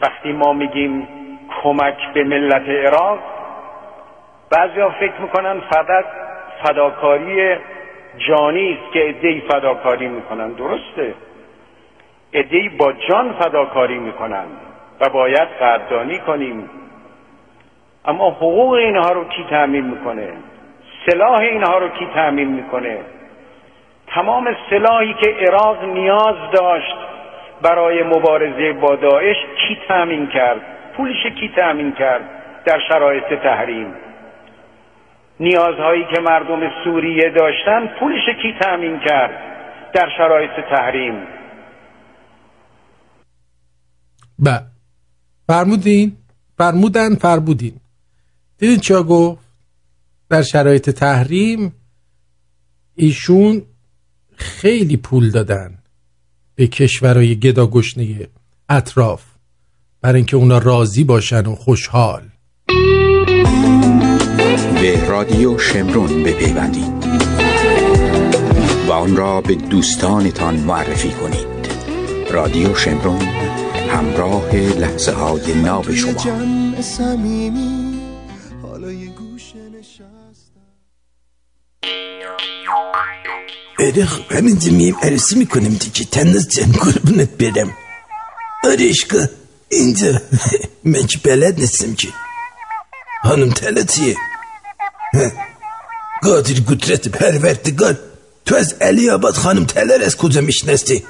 وقتی 0.00 0.32
ما 0.32 0.52
میگیم 0.52 1.08
کمک 1.62 2.12
به 2.14 2.24
ملت 2.24 2.68
عراق 2.68 3.18
بعضیا 4.50 4.90
فکر 4.90 5.20
می‌کنن 5.20 5.60
فقط 5.60 6.04
فداکاری 6.62 7.56
جانی 8.28 8.72
است 8.72 8.92
که 8.92 9.00
عدهای 9.00 9.40
فداکاری 9.40 10.08
می‌کنن. 10.08 10.52
درسته. 10.52 11.14
عدهای 12.34 12.68
با 12.68 12.92
جان 12.92 13.32
فداکاری 13.32 13.98
می‌کنن 13.98 14.44
و 15.00 15.08
باید 15.08 15.48
قدردانی 15.48 16.18
کنیم. 16.18 16.70
اما 18.04 18.30
حقوق 18.30 18.72
اینها 18.72 19.12
رو 19.12 19.24
کی 19.24 19.46
تعمین 19.50 19.84
می‌کنه؟ 19.84 20.28
سلاح 21.06 21.40
اینها 21.40 21.78
رو 21.78 21.88
کی 21.88 22.06
تعمین 22.14 22.48
می‌کنه؟ 22.48 22.98
تمام 24.14 24.44
سلاحی 24.70 25.14
که 25.14 25.30
عراق 25.40 25.84
نیاز 25.84 26.36
داشت 26.54 26.96
برای 27.62 28.02
مبارزه 28.02 28.72
با 28.72 28.96
داعش 28.96 29.36
کی 29.36 29.78
تأمین 29.88 30.26
کرد؟ 30.26 30.60
پولش 30.96 31.26
کی 31.40 31.50
تأمین 31.56 31.92
کرد 31.92 32.22
در 32.64 32.78
شرایط 32.88 33.24
تحریم؟ 33.42 33.94
نیازهایی 35.40 36.04
که 36.14 36.20
مردم 36.20 36.60
سوریه 36.84 37.30
داشتن 37.30 37.86
پولش 38.00 38.28
کی 38.42 38.54
تأمین 38.60 39.00
کرد 39.00 39.30
در 39.94 40.08
شرایط 40.18 40.50
تحریم؟ 40.70 41.14
با 44.38 44.58
فرمودین؟ 45.46 46.12
فرمودن 46.58 47.14
فرمودین 47.14 47.72
دیدین 48.58 48.78
چیا 48.78 49.02
گفت؟ 49.02 49.51
در 50.32 50.42
شرایط 50.42 50.90
تحریم 50.90 51.72
ایشون 52.94 53.62
خیلی 54.36 54.96
پول 54.96 55.30
دادن 55.30 55.78
به 56.54 56.66
کشورهای 56.66 57.40
گدا 57.40 57.66
گشنه 57.66 58.28
اطراف 58.68 59.24
برای 60.00 60.16
اینکه 60.16 60.36
اونا 60.36 60.58
راضی 60.58 61.04
باشن 61.04 61.46
و 61.46 61.54
خوشحال. 61.54 62.22
به 64.80 65.08
رادیو 65.08 65.58
شمرون 65.58 66.22
بپیوندید 66.22 67.04
و 68.88 68.92
آن 68.92 69.16
را 69.16 69.40
به 69.40 69.54
دوستانتان 69.54 70.56
معرفی 70.56 71.10
کنید. 71.10 71.46
رادیو 72.30 72.74
شمرون 72.74 73.22
همراه 73.88 74.56
لحظه 74.56 75.12
های 75.12 75.54
ناب 75.62 75.92
شما. 75.94 76.12
آره 83.92 84.06
خب 84.06 84.32
همینجا 84.32 84.72
میم 84.72 84.96
عروسی 85.02 85.34
می‌کنیم 85.34 85.74
دیگه 85.74 86.04
تنز 86.04 86.48
جمع 86.48 86.72
قربونت 86.72 87.28
برم 87.28 87.76
آره 88.64 88.88
عشقا 88.88 89.26
اینجا 89.68 90.20
من 90.84 91.06
که 91.06 91.18
بلد 91.18 91.60
نیستم 91.60 91.94
که 91.94 92.08
خانم 93.22 93.50
تلتیه 93.50 94.16
قادر 96.22 96.54
قدرت 96.68 97.08
پروردگار 97.08 97.98
تو 98.46 98.54
از 98.54 98.74
علی 98.80 99.10
آباد 99.10 99.34
خانم 99.34 99.64
تلر 99.64 100.04
از 100.04 100.16
کجا 100.16 100.40
میشناستی 100.40 101.04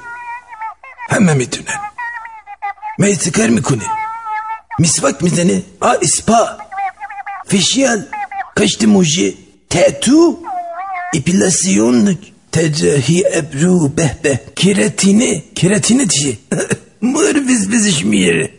همه 1.09 1.33
می‌دونن 1.33 1.79
میتی 2.97 3.31
کار 3.31 3.47
می‌کنه 3.47 3.85
میسواک 4.79 5.15
تجاهی 12.53 13.23
ابرو 13.33 13.87
به 13.87 14.11
به. 14.21 14.39
کراتینه 14.55 15.43
کراتینه 15.55 16.05
چیه؟ 16.05 16.37
بز 17.49 17.69
بزش 17.69 18.05
میره. 18.05 18.49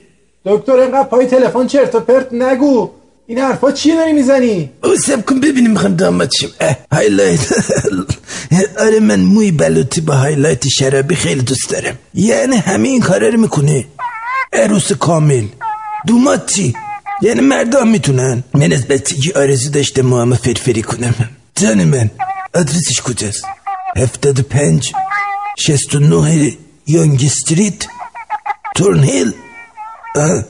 دکتر 0.47 0.73
اینقدر 0.73 1.09
پای 1.09 1.27
تلفن 1.27 1.67
چرت 1.67 1.95
و 1.95 2.01
پرت 2.01 2.33
نگو. 2.33 2.91
این 3.27 3.39
حرفا 3.39 3.73
چیه 3.73 3.97
داری 3.97 4.13
می‌زنی؟ 4.13 4.71
او 4.85 4.97
سب 4.97 5.25
کن 5.25 5.41
ببینیم 5.41 5.71
می‌خوام 5.71 5.97
داماد 5.97 6.31
شیم 6.33 6.51
اه 6.61 6.77
هایلایت 6.93 7.41
آره 8.87 9.01
من 9.01 9.21
موی 9.21 9.51
بلوتی 9.51 10.01
با 10.01 10.15
هایلایت 10.15 10.69
شرابی 10.69 11.15
خیلی 11.15 11.43
دوست 11.43 11.71
دارم. 11.71 11.99
یعنی 12.15 12.57
همه 12.57 12.89
این 12.89 13.01
کارا 13.01 13.29
رو 13.29 13.41
می‌کنه 13.41 13.85
عروس 14.53 14.93
کامل. 14.93 15.45
دومات 16.07 16.53
چی؟ 16.53 16.75
یعنی 17.23 17.41
مردم 17.41 17.89
می‌تونن؟ 17.89 18.45
من 18.55 18.73
از 18.73 18.87
بچگی 18.87 19.33
آرزو 19.33 19.71
داشتم 19.71 20.03
موامو 20.03 20.35
فرفری 20.35 20.83
کنم. 20.83 21.15
جان 21.57 21.85
من 21.85 22.11
آدرسش 22.55 23.01
کجاست؟ 23.03 23.45
هفتاد 23.97 24.41
پنج 24.41 24.93
شست 25.59 25.95
و 25.95 25.99
نه 25.99 26.53
یانگ 26.87 27.23
استریت 27.25 27.87
تورن 28.77 29.05
هیل 29.05 29.33
آه. 30.17 30.45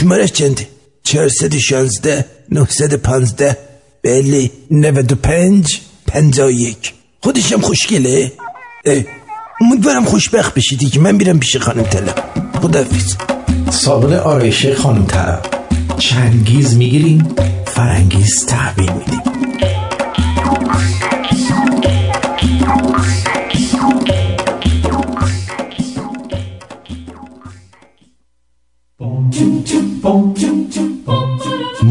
شمارش 0.00 0.32
چنده 0.32 0.68
چهارصد 1.04 1.56
شانزده 1.56 2.24
نهصد 2.48 2.94
پانزده. 2.94 3.58
بله 4.04 4.50
نود 4.70 5.12
و 5.12 5.14
پنج 5.14 5.80
پنجا 6.06 6.50
یک. 6.50 6.92
خودشم 7.20 7.60
خوشگله. 7.60 8.32
امیدوارم 9.60 10.04
خوشبخت 10.04 10.54
بشی 10.54 10.76
دیگه. 10.76 11.00
من 11.00 11.14
میرم 11.14 11.38
پیش 11.38 11.56
خانم 11.56 11.82
طلا. 11.82 12.14
خداحافظ. 12.62 13.14
صابون 13.70 14.14
آرایشی 14.14 14.74
خانم 14.74 15.06
طلب 15.06 15.42
چنگیز 15.98 16.76
می‌گیریم 16.76 17.34
فرنگیز 17.66 18.46
تحویل 18.46 18.92
میدیم. 18.92 19.43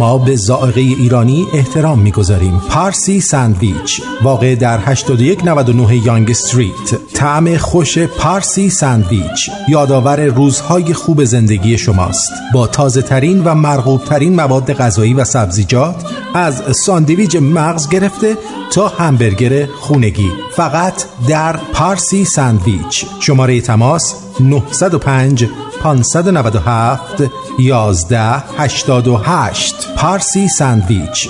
ما 0.04 0.18
به 0.18 0.36
زائقه 0.36 0.82
ایرانی 0.82 1.48
احترام 1.54 2.00
می‌گذاریم. 2.00 2.62
پارسی 2.70 3.22
ساندویچ 3.22 4.02
واقع 4.24 4.56
در 4.56 4.80
8199 4.86 6.06
یانگ 6.06 6.32
استریت. 6.32 7.14
طعم 7.14 7.58
خوش 7.58 7.98
پارسی 7.98 8.70
ساندویچ 8.70 9.50
یادآور 9.70 10.26
روزهای 10.26 10.94
خوب 10.94 11.24
زندگی 11.24 11.78
شماست. 11.78 12.32
با 12.54 12.68
تازه 12.68 13.02
ترین 13.02 13.44
و 13.44 13.56
مرغوب 13.56 14.04
ترین 14.04 14.36
مواد 14.36 14.74
غذایی 14.74 15.14
و 15.14 15.24
سبزیجات 15.24 15.96
از 16.34 16.64
ساندویچ 16.86 17.36
مغز 17.36 17.90
گرفته 17.90 18.38
تا 18.72 18.88
همبرگر 18.88 19.66
خونگی. 19.66 20.32
فقط 20.56 21.04
در 21.28 21.58
پارسی 21.74 22.26
ساندویچ. 22.26 23.06
شماره 23.20 23.62
تماس 23.62 24.16
905 24.40 25.46
597 25.84 27.30
11 27.60 28.44
88 28.60 29.88
پارسی 29.96 30.48
ساندویچ. 30.48 31.30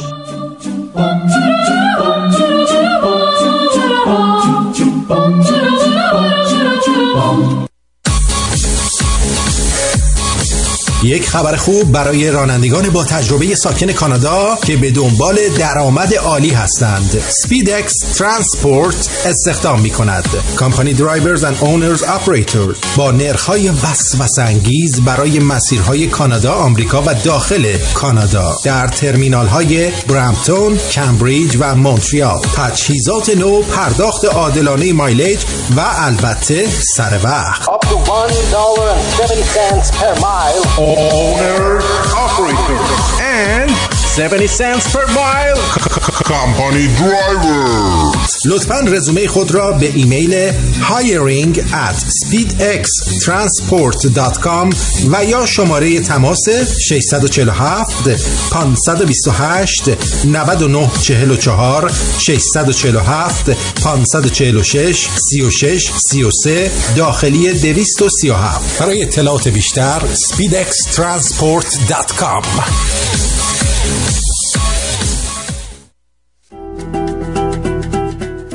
یک 11.03 11.29
خبر 11.29 11.55
خوب 11.55 11.91
برای 11.91 12.31
رانندگان 12.31 12.89
با 12.89 13.03
تجربه 13.03 13.55
ساکن 13.55 13.91
کانادا 13.91 14.57
که 14.65 14.77
به 14.77 14.91
دنبال 14.91 15.39
درآمد 15.57 16.13
عالی 16.13 16.49
هستند. 16.49 17.23
Speedex 17.29 17.93
Transport 17.97 19.09
استخدام 19.25 19.79
می 19.79 19.89
کند 19.89 20.25
company 20.59 20.93
drivers 20.93 21.43
and 21.43 21.57
owners 21.61 22.03
operators 22.07 22.77
با 22.95 23.11
نرخ‌های 23.11 23.69
وسوسه 23.69 24.41
انگیز 24.41 25.01
برای 25.01 25.39
مسیرهای 25.39 26.07
کانادا 26.07 26.53
آمریکا 26.53 27.03
و 27.05 27.13
داخل 27.13 27.77
کانادا. 27.93 28.55
در 28.63 28.87
ترمینال 28.87 29.47
های 29.47 29.91
برامپتون 30.07 30.77
کمبریج 30.77 31.57
و 31.59 31.75
مونتریال. 31.75 32.41
تجهیزات 32.57 33.29
نو 33.29 33.61
پرداخت 33.61 34.25
عادلانه 34.25 34.93
mileage 34.93 35.39
و 35.77 35.81
البته 35.95 36.67
سر 36.95 37.19
وقت 37.23 37.63
Up 37.63 37.81
to 37.81 37.97
$1.70 37.97 39.91
per 39.91 40.13
mile. 40.21 40.92
Owners, 40.95 41.83
operators, 42.13 43.19
and 43.19 43.71
70 43.95 44.45
cents 44.45 44.93
per 44.93 45.07
mile 45.07 45.55
کمپانی 46.13 46.87
درایور 46.87 48.15
لطفا 48.45 48.79
رزومه 48.79 49.27
خود 49.27 49.51
را 49.51 49.71
به 49.71 49.91
ایمیل 49.95 50.51
hiring 50.81 51.57
at 51.57 51.97
speedxtransport.com 51.97 54.75
و 55.11 55.25
یا 55.25 55.45
شماره 55.45 55.99
تماس 55.99 56.49
647 56.89 58.09
528 58.51 59.89
9944 60.25 61.91
647 62.19 63.49
546 63.83 65.07
36 65.31 65.91
33 65.97 66.71
داخلی 66.95 67.53
237 67.53 68.79
برای 68.79 69.03
اطلاعات 69.03 69.47
بیشتر 69.47 70.01
speedxtransport.com 70.13 72.43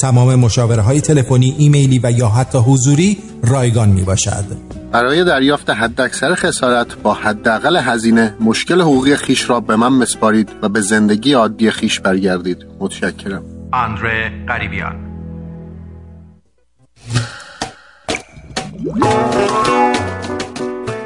تمام 0.00 0.34
مشاوره 0.34 0.82
های 0.82 1.00
تلفنی، 1.00 1.54
ایمیلی 1.58 2.00
و 2.02 2.10
یا 2.10 2.28
حتی 2.28 2.58
حضوری 2.58 3.18
رایگان 3.42 3.88
می 3.88 4.02
باشد. 4.02 4.44
برای 4.92 5.24
دریافت 5.24 5.70
حداکثر 5.70 6.34
خسارت 6.34 6.94
با 7.02 7.14
حداقل 7.14 7.76
هزینه 7.76 8.34
مشکل 8.40 8.80
حقوقی 8.80 9.16
خیش 9.16 9.50
را 9.50 9.60
به 9.60 9.76
من 9.76 9.92
مسپارید 9.92 10.48
و 10.62 10.68
به 10.68 10.80
زندگی 10.80 11.32
عادی 11.32 11.70
خیش 11.70 12.00
برگردید. 12.00 12.66
متشکرم. 12.80 13.42
آندره 13.72 14.32
قریبیان. 14.48 14.96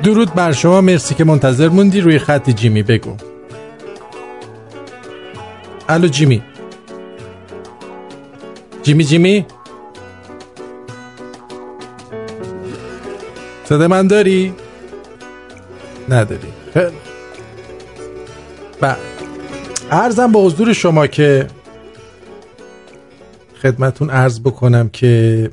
درود 0.03 0.35
بر 0.35 0.53
شما. 0.53 0.81
مرسی 0.81 1.15
که 1.15 1.25
منتظر 1.25 1.69
موندی. 1.69 2.01
روی 2.01 2.19
خط 2.19 2.51
جیمی 2.51 2.83
بگو. 2.83 3.17
الو 5.89 6.09
جیمی. 6.09 6.43
جیمی 8.85 9.05
جیمی 9.05 9.47
صدا 13.65 13.89
من 13.89 14.07
داری؟ 14.07 14.55
نداری. 16.09 16.49
بله 18.81 18.97
ارزم 19.91 20.33
به 20.33 20.39
حضور 20.39 20.73
شما 20.73 21.07
که 21.07 21.47
خدمتون 23.63 24.11
ارز 24.11 24.41
بکنم 24.41 24.89
که 24.89 25.51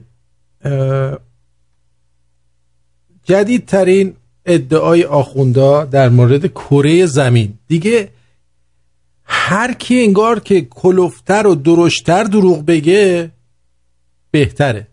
جدیدترین 3.24 4.16
ادعای 4.46 5.04
آخوندا 5.04 5.86
در 5.86 6.10
مورد 6.10 6.48
کره 6.48 7.06
زمین. 7.06 7.54
دیگه 7.68 8.10
هر 9.34 9.74
کی 9.74 10.04
انگار 10.04 10.40
که 10.40 10.62
کلوفتر 10.62 11.48
و 11.48 11.56
درشتر 11.56 12.24
دروغ 12.24 12.66
بگه 12.66 13.32
بهتره. 14.32 14.88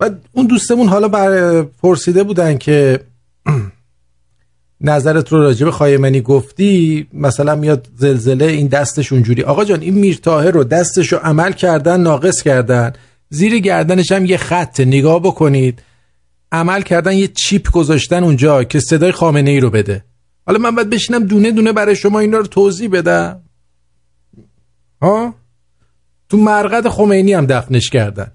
و 0.00 0.10
اون 0.32 0.46
دوستمون 0.46 0.88
حالا 0.88 1.08
بر 1.08 1.62
پرسیده 1.62 2.22
بودن 2.22 2.58
که 2.58 3.00
نظرت 4.80 5.32
رو 5.32 5.42
راجع 5.42 5.64
به 5.64 5.70
خایمنی 5.70 6.20
گفتی 6.20 7.06
مثلا 7.12 7.54
میاد 7.54 7.88
زلزله 7.96 8.44
این 8.44 8.66
دستش 8.66 9.12
اونجوری. 9.12 9.42
آقا 9.42 9.64
جان 9.64 9.80
این 9.80 9.94
میرتاهه 9.94 10.50
رو 10.50 10.64
دستش 10.64 11.12
رو 11.12 11.18
عمل 11.18 11.52
کردن 11.52 12.00
ناقص 12.00 12.42
کردن. 12.42 12.92
زیر 13.30 13.58
گردنش 13.58 14.12
هم 14.12 14.24
یه 14.24 14.36
خط 14.36 14.80
نگاه 14.80 15.22
بکنید. 15.22 15.82
عمل 16.52 16.82
کردن 16.82 17.12
یه 17.12 17.28
چیپ 17.28 17.70
گذاشتن 17.70 18.24
اونجا 18.24 18.64
که 18.64 18.80
صدای 18.80 19.12
خامنه 19.12 19.50
ای 19.50 19.60
رو 19.60 19.70
بده. 19.70 20.04
حالا 20.46 20.58
من 20.58 20.74
باید 20.74 20.90
بشینم 20.90 21.26
دونه 21.26 21.50
دونه 21.50 21.72
برای 21.72 21.96
شما 21.96 22.20
اینا 22.20 22.38
رو 22.38 22.46
توضیح 22.46 22.90
بدم. 22.90 23.40
ها؟ 25.02 25.34
تو 26.28 26.36
مرقد 26.36 26.88
خمینی 26.88 27.32
هم 27.32 27.46
دفنش 27.46 27.90
کردن. 27.90 28.32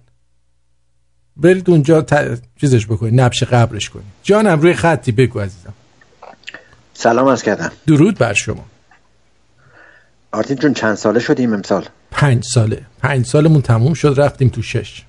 برید 1.37 1.69
اونجا 1.69 2.01
ت... 2.01 2.41
چیزش 2.61 2.85
بکنید 2.85 3.21
نبش 3.21 3.43
قبرش 3.43 3.89
کنید. 3.89 4.05
جانم 4.23 4.61
روی 4.61 4.73
خطی 4.73 5.11
بگو 5.11 5.39
عزیزم. 5.39 5.73
سلام 6.93 7.27
از 7.27 7.43
کردم. 7.43 7.71
درود 7.87 8.17
بر 8.17 8.33
شما. 8.33 8.65
آرتین 10.31 10.57
جون 10.57 10.73
چند 10.73 10.95
ساله 10.95 11.19
شدیم 11.19 11.53
امسال؟ 11.53 11.85
پنج 12.11 12.43
ساله. 12.43 12.85
پنج 12.99 13.25
سالمون 13.25 13.61
تموم 13.61 13.93
شد 13.93 14.13
رفتیم 14.17 14.49
تو 14.49 14.61
شش. 14.61 15.03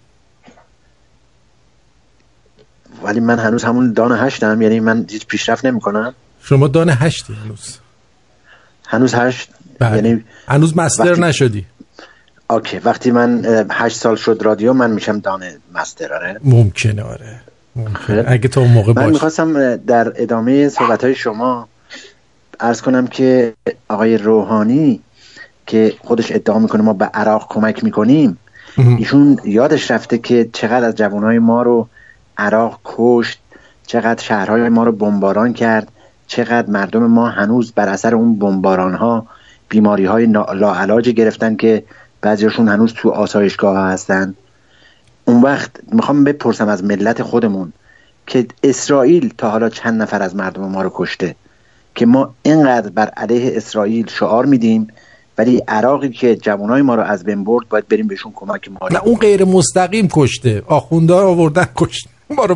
ولی 3.03 3.21
من 3.21 3.39
هنوز 3.39 3.65
همون 3.65 3.93
دان 3.93 4.27
هشتم 4.27 4.63
یعنی 4.63 4.81
من 4.81 5.07
هیچ 5.11 5.27
پیشرفت 5.27 5.65
نمی 5.65 5.81
کنم 5.81 6.15
شما 6.43 6.69
دان 6.69 6.91
هشتی 6.91 7.35
هنوز. 7.45 7.79
هنوز 8.87 9.15
هشت؟ 9.15 9.49
بله. 9.79 9.97
یعنی 9.97 10.25
هنوز 10.49 10.77
مستر 10.77 11.11
وقتی- 11.11 11.21
نشدی. 11.21 11.67
اوکی 12.51 12.79
وقتی 12.79 13.11
من 13.11 13.45
هشت 13.71 13.97
سال 13.97 14.17
شد 14.17 14.39
رادیو 14.43 14.73
من 14.73 14.91
میشم 14.91 15.19
دان 15.19 15.43
مستر 15.75 16.15
آره؟ 16.15 16.41
ممکنه 16.45 17.03
آره. 17.03 17.41
ممکنه. 17.77 18.25
اگه 18.29 18.49
تا 18.49 18.61
اون 18.61 18.71
موقع 18.71 18.93
من 18.97 19.11
می‌خواستم 19.11 19.77
در 19.77 20.13
ادامه 20.17 20.69
صحبت 20.69 21.05
های 21.05 21.15
شما 21.15 21.69
ارز 22.61 22.81
کنم 22.81 23.07
که 23.07 23.55
آقای 23.89 24.19
روحانی 24.19 25.01
که 25.67 25.95
خودش 26.05 26.33
ادعا 26.33 26.59
می‌کنه 26.59 26.83
ما 26.83 26.93
به 26.93 27.05
عراق 27.05 27.47
کمک 27.49 27.85
می‌کنیم 27.85 28.39
ایشون 28.77 29.39
یادش 29.45 29.91
رفته 29.91 30.19
که 30.19 30.49
چقدر 30.53 30.87
از 30.87 30.95
جوانهای 30.95 31.39
ما 31.39 31.63
رو 31.63 31.89
عراق 32.39 32.81
کشت 32.85 33.39
چقدر 33.87 34.23
شهرهای 34.23 34.69
ما 34.69 34.85
رو 34.85 34.93
بمباران 34.93 35.53
کرد. 35.53 35.89
چقدر 36.33 36.71
مردم 36.71 37.07
ما 37.07 37.29
هنوز 37.29 37.73
بر 37.73 37.89
اثر 37.89 38.15
اون 38.15 38.39
بمباران 38.39 38.95
ها 38.95 39.27
بیماری 39.69 40.05
های 40.05 40.27
لاعلاج 40.55 41.09
گرفتن 41.09 41.57
که 41.57 41.85
بعضیشون 42.21 42.69
هنوز 42.69 42.95
تو 42.95 43.11
آسایشگاه 43.11 43.77
ها 43.77 43.89
هستن. 43.89 44.35
اون 45.25 45.43
وقت 45.43 45.71
می‌خوام 45.93 46.25
بپرسم 46.25 46.69
از 46.69 46.85
ملت 46.85 47.23
خودمون 47.23 47.73
که 48.27 48.47
اسرائیل 48.63 49.35
تا 49.39 49.51
حالا 49.51 49.69
چند 49.69 50.03
نفر 50.03 50.23
از 50.23 50.37
مردم 50.37 50.69
ما 50.69 50.83
رو 50.83 50.91
کشته؟ 50.95 51.35
که 51.95 52.07
ما 52.07 52.35
اینقدر 52.43 52.91
بر 52.91 53.09
علیه 53.09 53.57
اسرائیل 53.57 54.07
شعار 54.09 54.47
میدیم 54.47 54.89
ولی 55.39 55.63
عراقی 55.69 56.11
که 56.11 56.37
جوانای 56.37 56.83
ما 56.83 56.95
رو 56.95 57.03
از 57.03 57.25
بین 57.25 57.45
برد 57.45 57.69
باید 57.69 57.89
بریم 57.89 58.07
بهشون 58.07 58.33
کمک 58.35 58.71
مالی 58.81 58.95
نه 58.95 59.03
اون 59.05 59.17
غیر 59.17 59.45
مستقیم 59.45 60.09
کشته. 60.13 60.63
آخونده 60.67 61.15
آوردن 61.15 61.67
کشت 61.77 62.09
ما 62.31 62.45
رو 62.45 62.55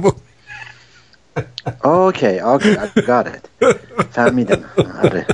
OK 1.84 2.38
OK 2.38 2.76
it. 2.76 3.66
فهمیدم. 4.12 4.58
آره. 5.02 5.26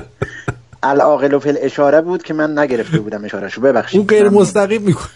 العاقل 0.83 1.39
یکفی 1.39 1.49
الاشاره 1.49 2.01
بود 2.01 2.23
که 2.23 2.33
من 2.33 2.59
نگرفته 2.59 2.99
بودم 2.99 3.25
اشارهشو. 3.25 3.61
ببخشید. 3.61 3.97
اون 3.99 4.07
غیر. 4.07 4.29
مستقیم 4.29 4.81
می‌کنه 4.81 5.09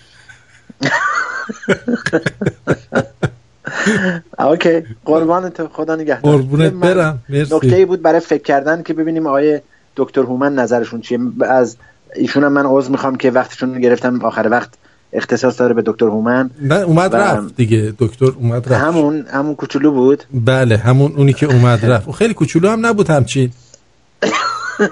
OK 4.40 4.84
قربان 5.06 5.50
تو. 5.50 5.68
خدا 5.68 5.96
نگهدار. 5.96 6.32
قربونت 6.32 6.74
برم. 6.74 7.20
مرسی. 7.30 7.56
نکته 7.56 7.76
ای 7.76 7.86
بود 7.86 8.02
برای 8.02 8.20
فکر 8.20 8.44
کردن 8.44 8.84
که 8.84 8.94
ببینیم 8.94 9.28
آقای 9.28 9.62
دکتر 9.96 10.22
هومن 10.22 10.56
نظرشون 10.56 11.02
چیه. 11.02 11.20
از 11.42 11.78
ایشون 12.16 12.44
هم 12.44 12.52
من 12.52 12.66
عذر 12.66 12.92
می‌خوام 12.92 13.16
که 13.16 13.32
وقتشون 13.32 13.82
گرفتم. 13.82 14.26
آخر 14.26 14.48
وقت 14.52 14.70
اختصاص 15.14 15.60
داره 15.60 15.74
به 15.74 15.84
دکتر 15.86 16.06
هومن 16.06 16.50
نه 16.62 16.76
اومد 16.76 17.16
رفت 17.16 17.56
دیگه. 17.56 17.94
دکتر 18.00 18.26
اومد 18.26 18.74
رفت. 18.74 18.84
همون 18.84 19.26
همون 19.32 19.56
کوچولو 19.56 19.92
بود. 19.92 20.24
بله 20.34 20.78
همون 20.78 21.14
اونی 21.18 21.34
که 21.34 21.46
اومد 21.46 21.86
رفت. 21.86 22.12
خیلی 22.20 22.34
کوچولو 22.34 22.70
هم 22.70 22.86
نبود 22.86 23.10
همچین. 23.10 23.52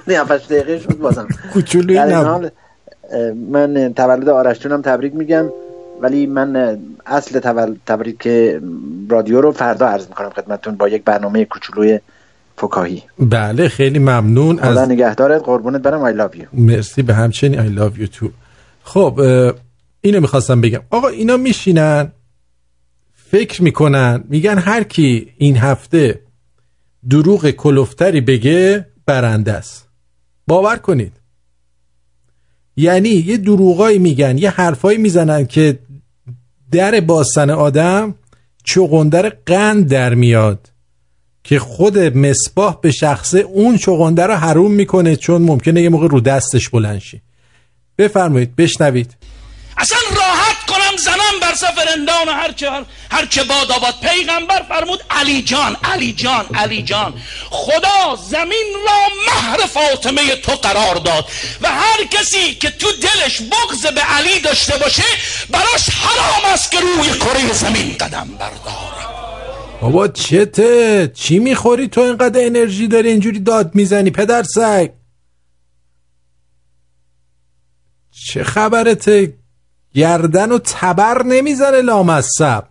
نه 0.08 0.14
7 0.20 0.50
دقیقه 0.50 0.80
شد 0.80 0.98
بازم. 0.98 1.28
کوچولویی 1.54 2.00
نبود. 2.00 2.52
اه، 3.12 3.32
من 3.52 3.94
تولد 3.94 4.30
آرش 4.30 4.60
جونم 4.60 4.82
تبریک 4.82 5.16
میگم. 5.16 5.46
ولی 6.02 6.26
من 6.26 6.80
اصل. 7.06 7.40
تبریک 7.86 8.28
رادیو 9.10 9.42
رو 9.42 9.52
فردا 9.52 9.88
عرض 9.88 10.08
می‌کنم 10.08 10.30
خدمتتون 10.30 10.76
با 10.76 10.88
یک 10.88 11.04
برنامه 11.04 11.46
کوچولوی 11.46 12.00
فکاهی. 12.58 13.04
بله 13.20 13.68
خیلی 13.68 14.00
ممنون. 14.00 14.60
از 14.60 14.78
نگهدارت 14.78 15.42
قربونت 15.44 15.82
برم. 15.82 16.12
I 16.12 16.18
love 16.18 16.36
you. 16.38 16.44
مرسی 16.54 17.02
به 17.02 17.14
همچنین 17.14 17.60
I 17.60 17.80
love 17.80 17.98
you 18.00 18.08
too. 18.20 18.30
خب 18.84 19.22
اینو 20.06 20.22
می‌خواستم 20.22 20.62
بگم. 20.62 20.82
آقا 20.90 21.08
اینا 21.08 21.38
میشینن 21.38 22.12
فکر 23.14 23.64
می‌کنن 23.64 24.24
میگن 24.30 24.58
هر 24.58 24.84
کی 24.84 25.34
این 25.38 25.58
هفته 25.58 26.22
دروغ 27.10 27.50
کلفتری 27.50 28.22
بگه 28.22 28.86
برنده 29.06 29.54
است. 29.54 29.88
باور 30.48 30.76
کنید. 30.76 31.14
یعنی 32.78 33.10
یه 33.10 33.38
دروغایی 33.38 34.00
میگن 34.00 34.38
یه 34.38 34.50
حرفایی 34.50 34.98
می‌زنن 34.98 35.46
که 35.46 35.80
در 36.72 37.00
باسن 37.00 37.50
آدم 37.50 38.16
چغندر 38.64 39.30
قند 39.46 39.88
در 39.88 40.14
میاد 40.14 40.72
که 41.44 41.60
خود 41.60 41.98
مصباح 41.98 42.80
به 42.82 42.92
شخصه 42.92 43.40
اون 43.40 43.78
چغنده 43.78 44.24
رو 44.24 44.34
حروم 44.34 44.72
می‌کنه 44.72 45.16
چون 45.16 45.42
ممکنه 45.42 45.82
یه 45.82 45.90
موقع 45.90 46.08
رو 46.08 46.20
دستش 46.20 46.70
بلند 46.70 47.00
شه. 47.00 47.22
بفرمایید 47.98 48.56
بشنوید. 48.56 49.16
اصلا 49.78 49.98
راحت 50.16 50.66
کنم 50.66 50.98
زنم 50.98 51.40
بر 51.42 51.54
سفر 51.54 51.90
اندان 51.98 52.30
هر 52.30 52.52
چه 52.52 52.70
هر 53.12 53.26
چه 53.26 53.44
باد 53.44 53.72
آباد. 53.72 53.94
پیغمبر 54.02 54.64
فرمود 54.70 55.04
علی 55.10 55.42
جان 55.42 55.78
علی 55.84 56.14
جان 56.14 56.46
علی 56.54 56.84
جان. 56.84 57.14
خدا 57.50 58.16
زمین 58.30 58.74
را 58.86 59.02
مهر 59.28 59.66
فاطمه 59.66 60.36
تو 60.36 60.52
قرار 60.52 60.96
داد 60.96 61.26
و 61.62 61.68
هر 61.68 62.04
کسی 62.12 62.56
که 62.56 62.70
تو 62.70 62.88
دلش 62.92 63.42
بغض 63.42 63.86
به 63.86 64.02
علی 64.02 64.40
داشته 64.40 64.78
باشه 64.78 65.04
براش 65.50 65.90
حرام 65.90 66.54
است 66.54 66.72
که 66.72 66.80
روی 66.80 67.10
کره 67.10 67.54
زمین 67.54 67.98
قدم 67.98 68.28
برداره 68.40 69.06
بابا 69.82 70.08
چته؟ 70.08 71.12
چی 71.16 71.40
می‌خوری 71.40 71.88
تو 71.88 72.02
اینقدر 72.02 72.46
انرژی 72.46 72.88
داری 72.88 73.10
اینجوری 73.10 73.40
داد 73.40 73.76
می‌زنی 73.76 74.12
پدر 74.12 74.44
سگ؟ 74.44 74.90
چه 78.28 78.44
خبرته؟ 78.44 79.34
گردن 79.96 80.52
و 80.52 80.60
تبر 80.64 81.24
نمی‌زنه 81.24 81.82
لامصب؟ 81.82 82.64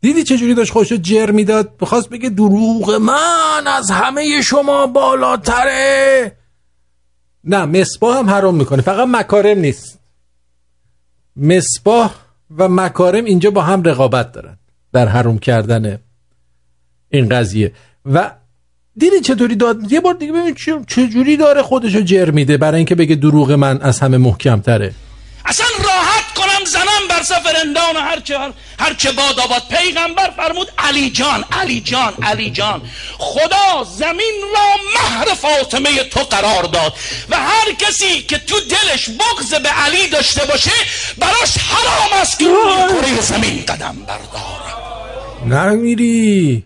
دیدی 0.00 0.24
چجوری 0.24 0.54
داشت 0.54 0.72
خوشو 0.72 0.96
جر 0.96 1.30
می‌داد؟ 1.30 1.76
بخواست 1.76 2.08
بگه 2.08 2.28
دروغ 2.28 2.90
من 2.90 3.66
از 3.66 3.90
همه 3.90 4.42
شما 4.42 4.86
بالاتره. 4.86 6.36
نه 7.44 7.64
مصباح 7.64 8.18
هم 8.18 8.30
حرام 8.30 8.54
می‌کنه. 8.54 8.82
فقط 8.82 9.08
مکارم 9.08 9.58
نیست. 9.58 9.98
مصباح 11.36 12.14
و 12.58 12.68
مکارم 12.68 13.24
اینجا 13.24 13.50
با 13.50 13.62
هم 13.62 13.82
رقابت 13.82 14.32
دارن 14.32 14.58
در 14.92 15.08
حروم 15.08 15.38
کردن 15.38 15.98
این 17.08 17.28
قضیه. 17.28 17.74
و 18.04 18.30
دیدی 18.96 19.20
چطوری 19.20 19.56
داد؟ 19.56 19.92
یه 19.92 20.00
بار 20.00 20.14
دیگه 20.14 20.32
ببین 20.32 20.54
چجوری 20.86 21.36
داره 21.36 21.62
خودشو 21.62 22.00
جر 22.00 22.30
میده 22.30 22.56
برای 22.56 22.76
اینکه 22.76 22.94
بگه 22.94 23.14
دروغ 23.14 23.52
من 23.52 23.82
از 23.82 24.00
همه 24.00 24.18
محکم 24.18 24.60
تره 24.60 24.94
اصلا 25.46 25.66
راحت 25.84 26.34
کنم 26.34 26.64
زنم 26.64 27.08
بر 27.10 27.22
سفر 27.22 27.56
اندان 27.60 27.96
هر 27.96 28.20
چه 28.20 28.38
هر 28.78 28.94
چه 28.94 29.12
باد 29.12 29.40
آباد. 29.40 29.62
پیغمبر 29.70 30.30
فرمود 30.36 30.68
علی 30.78 31.10
جان 31.10 31.44
علی 31.52 31.80
جان 31.80 32.12
علی 32.22 32.50
جان. 32.50 32.82
خدا 33.18 33.84
زمین 33.84 34.34
را 34.54 34.68
مهر 34.94 35.34
فاطمه 35.34 36.04
تو 36.04 36.20
قرار 36.20 36.62
داد 36.62 36.92
و 37.30 37.36
هر 37.36 37.72
کسی 37.78 38.22
که 38.22 38.38
تو 38.38 38.60
دلش 38.60 39.08
بغض 39.08 39.54
به 39.54 39.68
علی 39.68 40.08
داشته 40.08 40.46
باشه 40.46 40.70
براش 41.18 41.58
حرام 41.58 42.20
است 42.20 42.38
که 42.38 42.44
روی 42.44 43.00
کره 43.00 43.20
زمین 43.20 43.64
قدم 43.68 43.96
برداره 44.08 45.70
نمیری. 45.70 46.64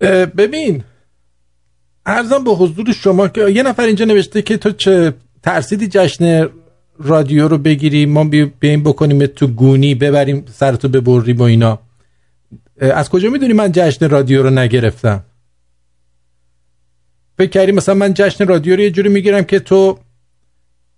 ببین 0.00 0.84
ارزم 2.06 2.44
به 2.44 2.50
حضور 2.50 2.92
شما 2.92 3.28
که 3.28 3.48
یه 3.50 3.62
نفر 3.62 3.82
اینجا 3.82 4.04
نوشته 4.04 4.42
که 4.42 4.56
تو 4.56 4.70
چه 4.70 5.14
ترسیدی 5.42 5.88
جشن 5.88 6.48
رادیو 6.98 7.48
رو 7.48 7.58
بگیری 7.58 8.06
ما 8.06 8.24
بیایم 8.60 8.82
بکنیم 8.82 9.26
تو 9.26 9.46
گونی 9.46 9.94
ببریم 9.94 10.44
سرتو 10.52 10.88
ببریم 10.88 11.36
و 11.36 11.42
اینا. 11.42 11.78
از 12.80 13.08
کجا 13.08 13.30
می‌دونی 13.30 13.52
من 13.52 13.72
جشن 13.72 14.08
رادیو 14.08 14.42
رو 14.42 14.50
نگرفتم؟ 14.50 15.24
فکر 17.38 17.50
کردی 17.50 17.72
مثلا 17.72 17.94
من 17.94 18.14
جشن 18.14 18.46
رادیو 18.46 18.76
رو 18.76 18.82
یه 18.82 18.90
جوری 18.90 19.08
می‌گیرم 19.08 19.42
که 19.42 19.58
تو 19.58 19.98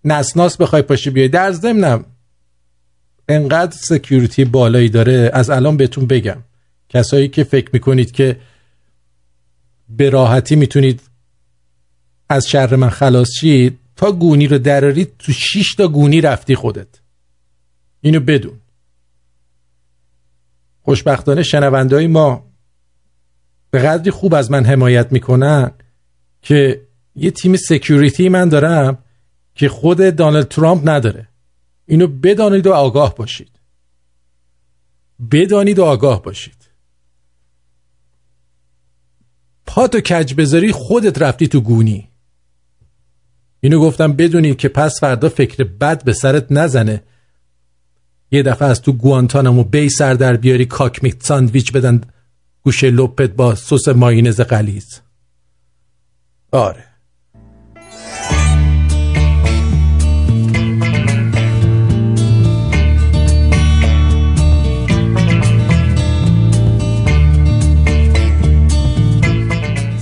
نسناس 0.04 0.56
بخوای 0.56 0.82
پاشی 0.82 1.10
بیای. 1.10 1.28
در 1.28 1.52
ضمنم 1.52 2.04
انقدر 3.28 3.76
سکیوریتی 3.76 4.44
بالایی 4.44 4.88
داره 4.88 5.30
از 5.34 5.50
الان 5.50 5.76
بهتون 5.76 6.06
بگم. 6.06 6.38
کسایی 6.88 7.28
که 7.28 7.44
فکر 7.44 7.70
می‌کنید 7.72 8.12
که 8.12 8.36
به 9.88 10.10
راحتی 10.10 10.56
می‌تونید 10.56 11.00
از 12.28 12.48
شر 12.48 12.76
من 12.76 12.90
خلاص 12.90 13.30
شید 13.40 13.78
تا 13.96 14.12
گونی 14.12 14.46
رو 14.46 14.58
درارید 14.58 15.12
تو 15.18 15.32
6 15.32 15.74
تا 15.74 15.88
گونی 15.88 16.20
رفتی 16.20 16.54
خودت. 16.54 17.00
اینو 18.00 18.20
بدون. 18.20 18.60
خوشبختانه 20.82 21.42
شنوندهای 21.42 22.06
ما 22.06 22.46
به 23.70 23.78
قدری 23.78 24.10
خوب 24.10 24.34
از 24.34 24.50
من 24.50 24.64
حمایت 24.64 25.12
می‌کنن 25.12 25.70
که 26.42 26.82
یه 27.14 27.30
تیم 27.30 27.56
security 27.56 28.28
من 28.28 28.48
دارم 28.48 28.98
که 29.54 29.68
خود 29.68 30.16
دانالد 30.16 30.48
ترامپ 30.48 30.88
نداره. 30.88 31.28
اینو 31.86 32.06
بدانید 32.06 32.66
و 32.66 32.72
آگاه 32.72 33.14
باشید. 33.14 33.58
بدانید 35.30 35.78
و 35.78 35.84
آگاه 35.84 36.22
باشید. 36.22 36.57
پاتو 39.68 40.00
کج 40.00 40.34
بذاری 40.34 40.72
خودت 40.72 41.22
رفتی 41.22 41.48
تو 41.48 41.60
گونی. 41.60 42.08
اینو 43.60 43.80
گفتم 43.80 44.12
بدونید 44.12 44.56
که 44.56 44.68
پس 44.68 45.00
فردا 45.00 45.28
فکر 45.28 45.64
بد 45.64 46.04
به 46.04 46.12
سرت 46.12 46.46
نزنه. 46.52 47.02
یه 48.30 48.42
دفعه 48.42 48.68
از 48.68 48.82
تو 48.82 48.92
Guantanamo 48.92 49.64
Bay 49.64 49.88
سر 49.88 50.14
در 50.14 50.36
بیاری 50.36 50.66
cock 50.66 50.94
meat 50.94 51.22
sandwich 51.22 51.72
بدن 51.72 52.00
گوشه 52.62 52.90
لپت 52.90 53.30
با 53.30 53.54
سس 53.54 53.88
ماینز 53.88 54.40
قلیز 54.40 55.00
آره. 56.52 56.87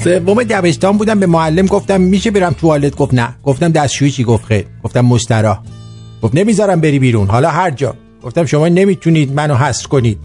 سوم 0.06 0.42
دبستان 0.42 0.98
بودم 0.98 1.20
به 1.20 1.26
معلم 1.26 1.66
گفتم 1.66 2.00
میشه 2.00 2.30
برم 2.30 2.52
توالت؟ 2.52 2.96
گفت 2.96 3.14
نه. 3.14 3.28
گفتم 3.42 3.68
دستشویی 3.68 4.10
چی؟ 4.10 4.24
گفت 4.24 4.44
خیر. 4.44 4.66
گفتم 4.84 5.00
مسترا 5.00 5.58
گفت 6.22 6.34
نمی‌ذارم 6.34 6.80
بری 6.80 6.98
بیرون. 6.98 7.28
حالا 7.28 7.50
هر 7.50 7.70
جا. 7.70 7.94
گفتم 8.22 8.44
شما 8.44 8.68
نمی‌تونید 8.68 9.32
منو 9.32 9.54
حذف 9.54 9.86
کنید. 9.86 10.18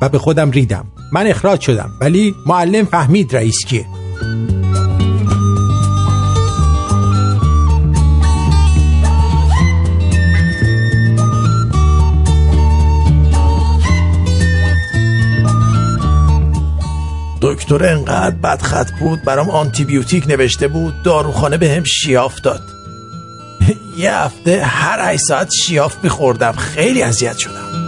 و 0.00 0.08
به 0.08 0.18
خودم 0.18 0.50
ریدم. 0.50 0.86
من 1.12 1.26
اخراج 1.26 1.60
شدم. 1.60 1.90
ولی 2.00 2.34
معلم 2.46 2.84
فهمید 2.84 3.36
رئیس 3.36 3.64
کیه. 3.64 3.86
دکتر 17.54 17.84
انقدر 17.84 18.36
بدخط 18.36 18.90
بود 19.00 19.22
برام 19.22 19.50
آنتیبیوتیک 19.50 20.28
نوشته 20.28 20.68
بود 20.68 21.02
داروخانه 21.02 21.56
به 21.56 21.70
هم 21.70 21.84
شیاف 21.84 22.40
داد. 22.40 22.62
یه 23.96 24.14
هفته 24.14 24.62
هر 24.64 25.12
8 25.12 25.22
ساعت 25.22 25.52
شیاف 25.66 25.96
میخوردم 26.02 26.52
خیلی 26.52 27.02
اذیت 27.02 27.38
شدم. 27.38 27.83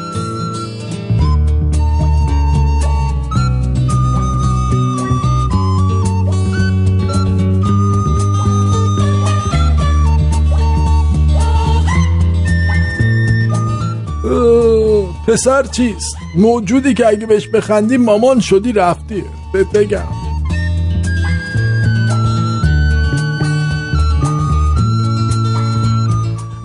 پسر 15.27 15.63
چیست؟ 15.63 16.17
موجودی 16.37 16.95
که 16.95 17.07
اگه 17.07 17.27
بهش 17.27 17.49
بخندی 17.49 17.97
مامان 17.97 18.41
شدی 18.41 18.73
رفتی. 18.73 19.25
بهت 19.53 19.73
بگم. 19.73 20.05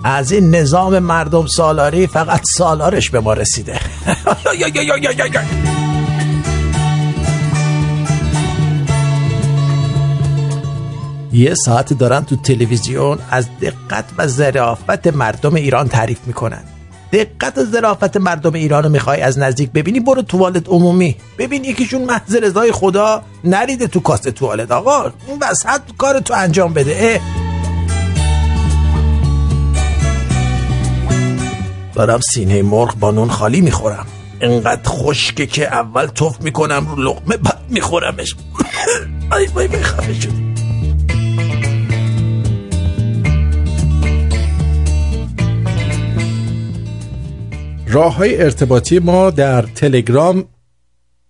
از 0.04 0.32
این 0.32 0.54
نظام 0.54 0.98
مردم 0.98 1.46
سالاری 1.46 2.06
فقط 2.06 2.40
سالارش 2.44 3.10
به 3.10 3.20
ما 3.20 3.32
رسیده. 3.32 3.80
یه 11.32 11.54
ساعت 11.54 11.92
دارن 11.92 12.24
تو 12.24 12.36
تلویزیون 12.36 13.18
از 13.30 13.46
دقت 13.60 14.04
و 14.18 14.26
ظرافت 14.26 15.06
مردم 15.06 15.54
ایران 15.54 15.88
تعریف 15.88 16.18
می‌کنن. 16.26 16.64
دقت 17.12 17.58
و 17.58 17.64
ظرافت 17.64 18.16
مردم 18.16 18.54
ایران 18.54 18.82
رو 18.82 18.88
می‌خوای 18.88 19.20
از 19.20 19.38
نزدیک 19.38 19.70
ببینی 19.70 20.00
برو 20.00 20.22
توالت 20.22 20.68
عمومی. 20.68 21.16
ببین 21.38 21.64
یکیشون 21.64 22.02
محض 22.02 22.36
رضای 22.36 22.72
خدا 22.72 23.22
نریده 23.44 23.86
تو 23.86 24.00
کاست 24.00 24.28
توالت. 24.28 24.70
آقا 24.70 25.12
اون 25.26 25.38
وسط 25.40 25.80
کار 25.98 26.20
تو 26.20 26.34
انجام 26.34 26.72
بده. 26.72 26.96
اه. 27.00 27.20
دارم 31.94 32.20
سینه 32.20 32.62
مرغ 32.62 32.94
با 32.94 33.10
نون 33.10 33.30
خالی 33.30 33.60
می‌خورم. 33.60 34.06
انقدر 34.40 34.82
خشکه 34.86 35.46
که 35.46 35.66
اول 35.66 36.06
توف 36.06 36.40
می‌کنم 36.40 36.86
رو 36.88 37.02
لقمه 37.02 37.36
بعد 37.36 37.60
میخورمش. 37.68 38.34
وای 39.30 39.46
وای 39.46 39.68
خفه 39.68 40.14
شدی. 40.20 40.51
راه 47.92 48.16
های 48.16 48.42
ارتباطی 48.42 48.98
ما 48.98 49.30
در 49.30 49.62
تلگرام 49.62 50.44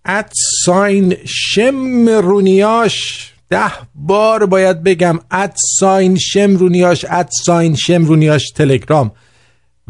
ات 0.05 0.33
ساین 0.65 1.15
شمرونیاش 1.25 3.29
ده 3.49 3.71
بار 3.95 4.45
باید 4.45 4.83
بگم 4.83 5.19
ات 5.31 5.57
ساین 5.79 6.17
شمرونیاش 6.17 7.05
ات 7.09 7.29
ساین 7.45 7.75
شمرونیاش 7.75 8.49
تلگرام 8.49 9.11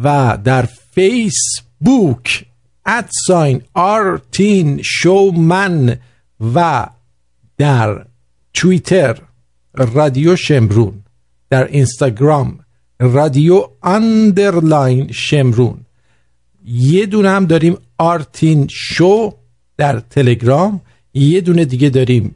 و 0.04 0.38
در 0.44 0.68
فیسبوک 0.92 2.46
at 2.86 3.10
sign 3.28 3.62
آرتین 3.74 4.82
شومن 4.84 5.98
و 6.56 6.88
در 7.58 8.06
توییتر 8.54 9.18
رادیو 9.74 10.36
شمرون 10.36 11.04
در 11.50 11.68
اینستاگرام 11.68 12.60
رادیو 13.00 13.68
underline 13.84 15.12
شمرون. 15.12 15.83
یه 16.66 17.06
دونه 17.06 17.30
هم 17.30 17.46
داریم 17.46 17.78
آرتین 17.98 18.68
شو 18.70 19.34
در 19.78 20.00
تلگرام 20.00 20.82
یه 21.14 21.42
دونه 21.42 21.66
دیگه 21.66 21.90
داریم 21.90 22.36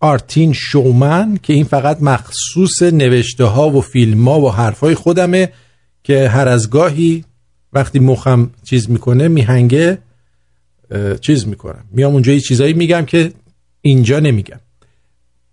آرتین 0.00 0.52
شومن 0.52 1.38
که 1.42 1.52
این 1.52 1.64
فقط 1.64 2.02
مخصوص 2.02 2.82
نوشته 2.82 3.44
ها 3.44 3.70
و 3.70 3.80
فیلم 3.80 4.28
ها 4.28 4.40
و 4.40 4.52
حرف 4.52 4.80
های 4.80 4.94
خودمه 4.94 5.52
که 6.02 6.28
هر 6.28 6.48
از 6.48 6.70
گاهی 6.70 7.24
وقتی 7.72 7.98
مخم 7.98 8.50
چیز 8.64 8.90
می‌کنه 8.90 9.28
میهنگه 9.28 9.98
چیز 11.20 11.46
می‌کنم. 11.46 11.84
میام 11.90 12.12
اونجا 12.12 12.32
یه 12.32 12.40
چیزایی 12.40 12.72
میگم 12.72 13.04
که 13.04 13.32
اینجا 13.80 14.20
نمیگم. 14.20 14.60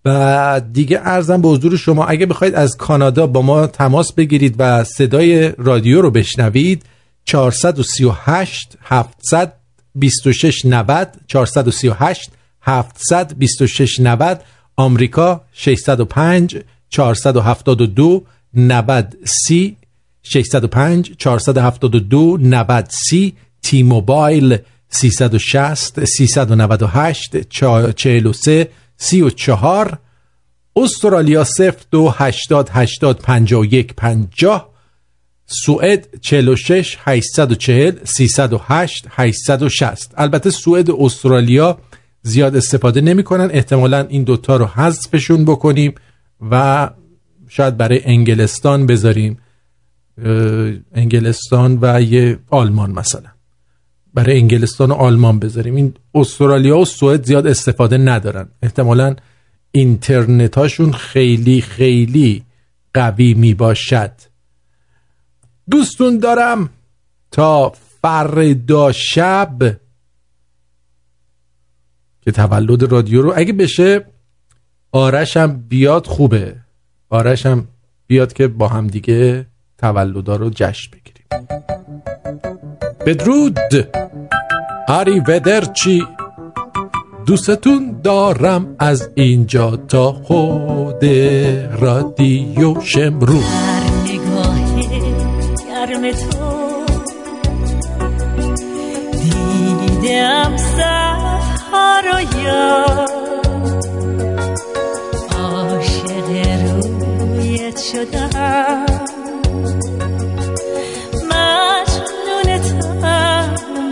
و 0.04 0.60
دیگه 0.72 1.00
ارزم 1.04 1.42
به 1.42 1.48
حضور 1.48 1.76
شما 1.76 2.04
اگه 2.04 2.26
بخواید 2.26 2.54
از 2.54 2.76
کانادا 2.76 3.26
با 3.26 3.42
ما 3.42 3.66
تماس 3.66 4.12
بگیرید 4.12 4.54
و 4.58 4.84
صدای 4.84 5.52
رادیو 5.58 6.02
رو 6.02 6.10
بشنوید 6.10 6.82
438 7.24 8.78
726 8.82 10.64
90 10.64 11.08
438 11.26 12.30
726 12.62 14.00
90 14.00 14.40
آمریکا 14.76 15.40
605 15.52 16.56
472 16.90 18.24
90 18.54 19.16
سی 19.24 19.76
605 20.22 21.12
472 21.18 22.38
90 22.40 22.86
سی 22.90 23.34
تی 23.62 23.82
موبایل 23.82 24.58
360 24.88 26.04
398 26.04 27.36
43 27.48 28.68
34 29.02 29.98
استرالیا 30.76 31.44
0 31.44 31.74
دو 31.90 32.08
80 32.14 32.68
80 32.72 33.18
51 33.18 33.94
50 33.94 34.72
سوئد 35.46 36.20
46 36.20 36.98
840 37.00 38.04
308 38.04 39.06
860 39.10 40.14
البته 40.16 40.50
سوئد 40.50 40.90
و 40.90 40.96
استرالیا 41.00 41.78
زیاد 42.22 42.56
استفاده 42.56 43.00
نمی‌کنن. 43.00 43.50
احتمالا 43.52 44.06
این 44.08 44.24
دوتا 44.24 44.56
رو 44.56 44.66
حذفشون 44.66 45.44
بکنیم 45.44 45.94
و 46.50 46.90
شاید 47.48 47.76
برای 47.76 48.00
انگلستان 48.04 48.86
بذاریم. 48.86 49.38
انگلستان 50.94 51.78
و 51.82 52.02
یه 52.02 52.38
آلمان 52.50 52.90
مثلا. 52.90 53.31
برای 54.14 54.38
انگلستان 54.38 54.90
و 54.90 54.94
آلمان 54.94 55.38
بذاریم. 55.38 55.76
این 55.76 55.94
استرالیا 56.14 56.78
و 56.78 56.84
سوئد 56.84 57.24
زیاد 57.24 57.46
استفاده 57.46 57.98
ندارن. 57.98 58.48
احتمالا 58.62 59.16
اینترنتاشون 59.70 60.92
خیلی 60.92 61.60
خیلی 61.60 62.44
قوی 62.94 63.34
می 63.34 63.54
باشد 63.54 64.12
دوستون 65.70 66.18
دارم. 66.18 66.70
تا 67.30 67.72
فردا 68.02 68.92
شب 68.92 69.76
که 72.20 72.32
تولد 72.32 72.82
رادیو 72.82 73.22
رو 73.22 73.32
اگه 73.36 73.52
بشه 73.52 74.04
آرشم 74.92 75.56
بیاد 75.68 76.06
خوبه. 76.06 76.56
آرشم 77.10 77.68
بیاد 78.06 78.32
که 78.32 78.48
با 78.48 78.68
هم 78.68 78.86
دیگه 78.86 79.46
تولدا 79.78 80.36
رو 80.36 80.50
جشن 80.50 80.90
بگیریم. 80.92 81.71
بدرود. 83.06 83.58
آری 84.88 85.20
ودرچی 85.20 86.02
دوستتون 87.26 88.00
دارم 88.04 88.76
از 88.78 89.10
اینجا 89.14 89.76
تا 89.76 90.12
خود 90.12 91.04
رادیو 91.80 92.80
شمرو 92.80 93.40
گرم 95.68 96.12
تو. 96.12 96.62
دیدم 99.20 100.56
صفها 100.56 102.00
رو 102.00 102.40
یاد. 102.44 103.86
عاشق 105.38 106.28
رویت 106.62 107.78
شدم 107.80 108.86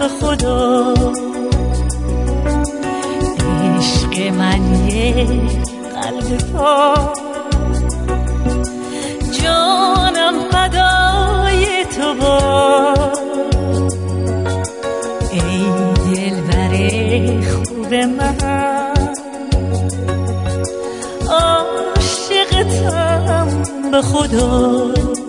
به 0.01 0.09
خدا. 0.09 0.95
عشق 3.79 4.15
من 4.39 4.89
یه 4.89 5.27
قلب 5.95 6.39
تو 6.39 6.95
جانم 9.43 10.37
فدای 10.51 11.85
تو 11.85 12.15
با. 12.15 12.95
ای 15.33 15.65
دل 16.15 16.39
خوب 17.43 17.95
من. 17.95 18.95
عاشقتم 22.11 22.69
به 23.91 24.03
خدا. 24.03 25.20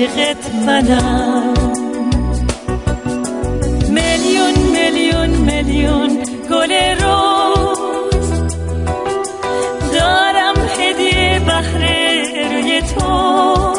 عاشقت 0.00 0.54
منم. 0.66 1.54
میلیون 3.88 4.54
میلیون 4.72 5.28
میلیون 5.28 6.18
گل 6.50 6.72
روز. 7.00 8.30
دارم 9.92 10.54
هدیه 10.78 11.40
بهره 11.46 12.24
روی 12.52 12.82
تو. 12.82 13.74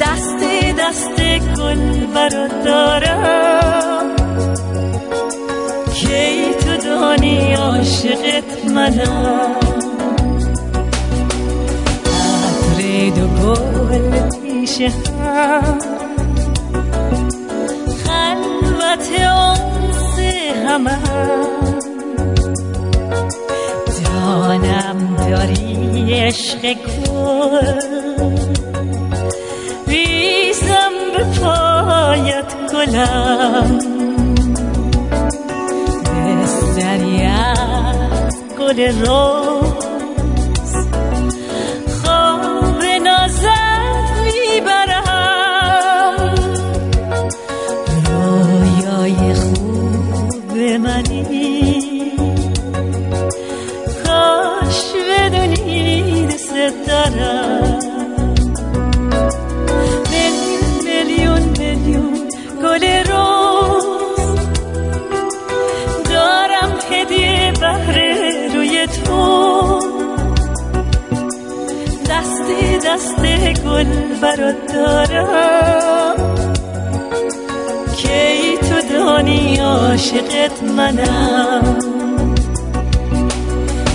دست 0.00 0.38
دست 0.78 1.20
گل 1.58 2.06
برات 2.14 2.64
دارم. 2.64 4.16
کی 5.94 6.54
تو 6.54 6.76
دانی 6.76 7.54
عاشقت 7.54 8.64
منم؟ 8.74 9.65
گل 13.90 14.30
پیش 14.40 14.80
هم. 14.80 15.78
خلوت 18.04 19.20
آنس 19.30 20.18
همم 20.66 21.46
جانم 24.04 25.16
داری 25.30 26.14
عشق 26.14 26.62
گل 26.62 27.80
ریزم 29.86 30.94
به 31.16 31.24
پایت 31.40 32.54
گلم. 32.72 33.96
گل 38.58 38.80
روز 38.80 39.65
برات 74.22 74.72
دارم. 74.72 76.14
که 77.96 78.30
ای 78.30 78.58
تو 78.58 78.94
دانی 78.94 79.56
عاشقت 79.56 80.62
منم؟ 80.62 81.76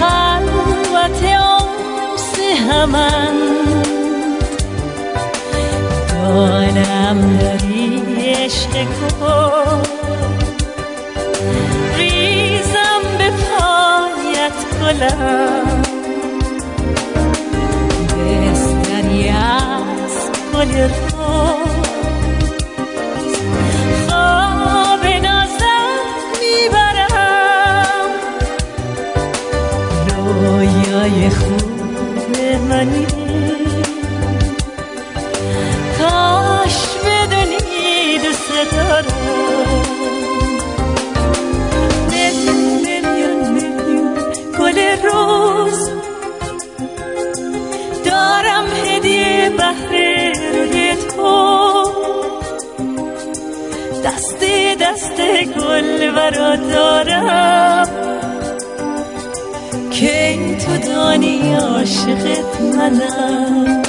خلوت 0.00 1.22
آس 1.40 2.38
همن 2.70 3.34
دانم 6.12 7.38
داری 7.38 8.02
عشق 8.18 8.84
کن 9.20 9.82
گلم 14.80 15.82
بستری 18.08 19.28
از 19.28 20.30
گل 20.54 20.72
روز 20.82 21.70
خواب 24.08 25.04
نازم 25.22 26.00
می‌برم 26.40 28.10
رویای 30.16 31.30
خوب 31.30 32.36
منی 32.70 33.19
دسته 55.10 55.44
گل 55.44 56.10
برات 56.10 56.72
دارم 56.72 57.88
که 59.90 60.38
تو 60.58 60.88
دانی 60.88 61.54
عاشقت 61.54 62.60
منم؟ 62.60 63.79